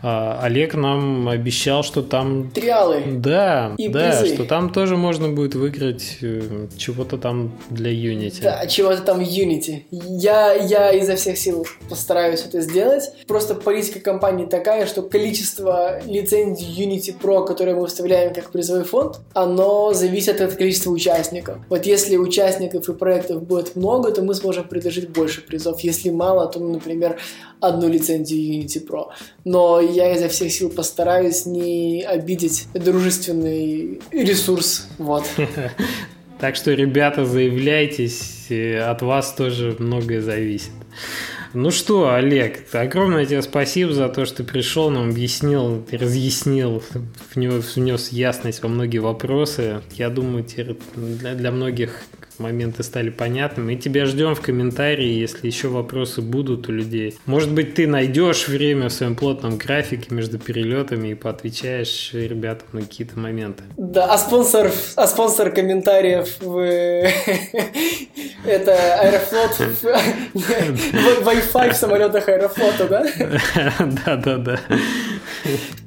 э, 0.03 0.39
Олег 0.41 0.75
нам 0.75 1.29
обещал, 1.29 1.83
что 1.83 2.03
там... 2.03 2.51
Триалы. 2.51 3.03
Да, 3.07 3.75
и 3.79 3.89
да, 3.89 4.19
призы. 4.21 4.35
что 4.35 4.45
там 4.45 4.73
тоже 4.73 4.97
можно 4.97 5.29
будет 5.29 5.55
выиграть 5.55 6.19
э, 6.23 6.69
чего-то 6.77 7.19
там 7.19 7.53
для 7.71 7.93
Unity. 7.93 8.43
Да, 8.43 8.67
чего-то 8.67 9.03
там 9.03 9.21
Unity. 9.21 9.85
Я, 9.91 10.53
я 10.53 10.93
изо 10.93 11.17
всех 11.17 11.39
сил 11.39 11.67
постараюсь 11.89 12.45
это 12.45 12.61
сделать. 12.61 13.05
Просто 13.27 13.55
политика 13.55 14.01
компании 14.01 14.47
такая, 14.47 14.87
что 14.87 15.03
количество 15.03 16.01
лицензий 16.05 16.67
Unity 16.67 17.15
Pro, 17.21 17.47
которые 17.47 17.75
мы 17.77 17.87
вставляем 17.87 18.35
как 18.35 18.51
призовой 18.51 18.85
фонд, 18.85 19.21
оно 19.35 19.93
зависит 19.93 20.41
от 20.41 20.55
количества 20.55 20.91
участников. 20.91 21.59
Вот 21.69 21.85
если 21.85 22.17
участников 22.17 22.89
и 22.89 22.95
проектов 22.95 23.43
будет 23.43 23.77
много, 23.77 24.11
то 24.11 24.23
мы 24.23 24.35
сможем 24.35 24.67
предложить 24.67 25.11
больше 25.11 25.43
призов. 25.43 25.81
Если 25.81 26.11
мало, 26.11 26.47
то, 26.49 26.59
например, 26.59 27.19
одну 27.61 27.89
лицензию 27.89 28.63
Unity 28.63 28.87
Pro. 28.87 29.09
Но 29.45 29.81
я 29.81 30.15
изо 30.15 30.29
всех 30.29 30.51
сил 30.53 30.71
постараюсь 30.71 31.45
не 31.45 32.03
обидеть 32.03 32.69
дружественный 32.73 34.01
ресурс. 34.11 34.89
Вот. 34.99 35.25
Так 36.39 36.57
что, 36.57 36.73
ребята, 36.73 37.25
заявляйтесь, 37.25 38.51
от 38.51 39.03
вас 39.03 39.33
тоже 39.33 39.77
многое 39.79 40.21
зависит. 40.23 40.71
Ну 41.59 41.71
что, 41.71 42.13
Олег, 42.13 42.65
огромное 42.75 43.25
тебе 43.25 43.41
спасибо 43.41 43.91
за 43.95 44.11
то, 44.11 44.27
что 44.27 44.45
пришел, 44.45 44.91
нам 44.91 45.09
объяснил, 45.09 45.87
разъяснил, 45.91 46.83
внес 47.35 48.13
ясность 48.13 48.63
во 48.63 48.69
многие 48.69 48.99
вопросы. 48.99 49.81
Я 49.93 50.11
думаю, 50.11 50.45
для, 50.95 51.35
для 51.35 51.51
многих 51.51 52.03
моменты 52.39 52.83
стали 52.83 53.11
понятными. 53.11 53.75
И 53.75 53.77
тебя 53.77 54.07
ждем 54.07 54.35
в 54.35 54.41
комментарии, 54.41 55.09
если 55.09 55.47
еще 55.47 55.69
вопросы 55.69 56.23
будут 56.23 56.69
у 56.69 56.73
людей. 56.73 57.19
Может 57.27 57.53
быть, 57.53 57.75
ты 57.75 57.87
найдешь 57.87 58.49
время 58.49 58.89
в 58.89 58.93
своем 58.93 59.15
плотном 59.15 59.57
графике 59.57 60.15
между 60.15 60.39
перелетами 60.39 61.09
и 61.09 61.15
поотвечаешь 61.15 62.11
ребятам 62.13 62.69
на 62.73 62.81
какие-то 62.83 63.19
моменты. 63.19 63.65
Да, 63.77 64.07
а 64.13 64.19
спонсор, 64.19 64.71
а 64.97 65.07
спонсор 65.07 65.51
комментариев 65.51 66.37
в... 66.41 66.59
это 68.47 68.95
Аэрофлот, 69.01 69.61
Wi-Fi 70.35 71.71
в 71.73 71.77
самолетах 71.77 72.29
Аэрофлота, 72.29 72.89
да? 72.89 73.07
Да, 74.07 74.17
да, 74.17 74.37
да. 74.39 74.61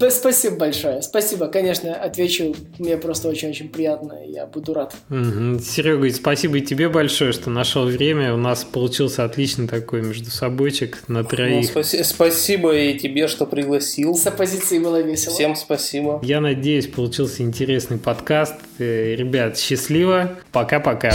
Спасибо 0.09 0.55
большое. 0.57 1.01
Спасибо. 1.01 1.47
Конечно, 1.47 1.93
отвечу. 1.95 2.55
Мне 2.77 2.97
просто 2.97 3.27
очень-очень 3.29 3.69
приятно. 3.69 4.13
Я 4.25 4.45
буду 4.45 4.73
рад. 4.73 4.93
Серега, 5.09 6.09
спасибо 6.11 6.57
и 6.57 6.61
тебе 6.61 6.89
большое, 6.89 7.31
что 7.31 7.49
нашел 7.49 7.85
время. 7.85 8.33
У 8.33 8.37
нас 8.37 8.63
получился 8.63 9.23
отличный 9.23 9.67
такой 9.67 10.01
между 10.01 10.29
собойчик 10.31 11.03
на 11.07 11.23
троих. 11.23 11.55
Ну, 11.73 11.81
спаси- 11.81 12.03
спасибо 12.03 12.75
и 12.75 12.97
тебе, 12.97 13.27
что 13.27 13.45
пригласил. 13.45 14.15
С 14.15 14.25
оппозицией 14.27 14.81
было 14.83 15.01
весело. 15.01 15.33
Всем 15.33 15.55
спасибо. 15.55 16.19
Я 16.23 16.41
надеюсь, 16.41 16.87
получился 16.87 17.43
интересный 17.43 17.97
подкаст. 17.97 18.55
Э, 18.79 19.15
ребят, 19.15 19.57
счастливо. 19.57 20.37
Пока-пока. 20.51 21.13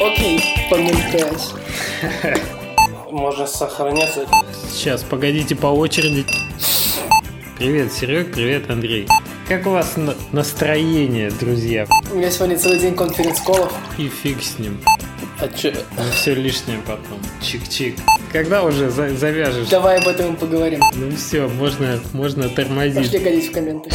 Окей, 0.00 0.40
помнитесь. 0.70 1.50
Можно 3.10 3.46
сохраняться. 3.46 4.26
Сейчас, 4.72 5.02
погодите 5.02 5.54
по 5.54 5.66
очереди. 5.66 6.24
Привет, 7.58 7.92
Серег, 7.92 8.32
привет, 8.32 8.70
Андрей. 8.70 9.06
Как 9.48 9.66
у 9.66 9.70
вас 9.70 9.96
на- 9.96 10.14
настроение, 10.32 11.30
друзья? 11.30 11.86
У 12.10 12.16
меня 12.16 12.30
сегодня 12.30 12.58
целый 12.58 12.78
день 12.78 12.94
конференц-колов. 12.94 13.72
И 13.98 14.08
фиг 14.08 14.42
с 14.42 14.58
ним. 14.58 14.80
А 15.38 15.48
чё? 15.48 15.72
Ну, 15.96 16.02
все 16.14 16.34
лишнее 16.34 16.78
потом. 16.86 17.18
Чик-чик. 17.40 17.98
Когда 18.32 18.62
уже 18.62 18.90
за- 18.90 19.14
завяжешь? 19.14 19.68
Давай 19.68 19.98
об 20.00 20.08
этом 20.08 20.34
и 20.34 20.36
поговорим. 20.38 20.80
Ну 20.94 21.14
все, 21.16 21.48
можно, 21.48 22.00
можно 22.12 22.48
тормозить. 22.48 22.96
Пошли 23.12 23.18
гадить 23.18 23.50
в 23.50 23.52
комменты. 23.52 23.90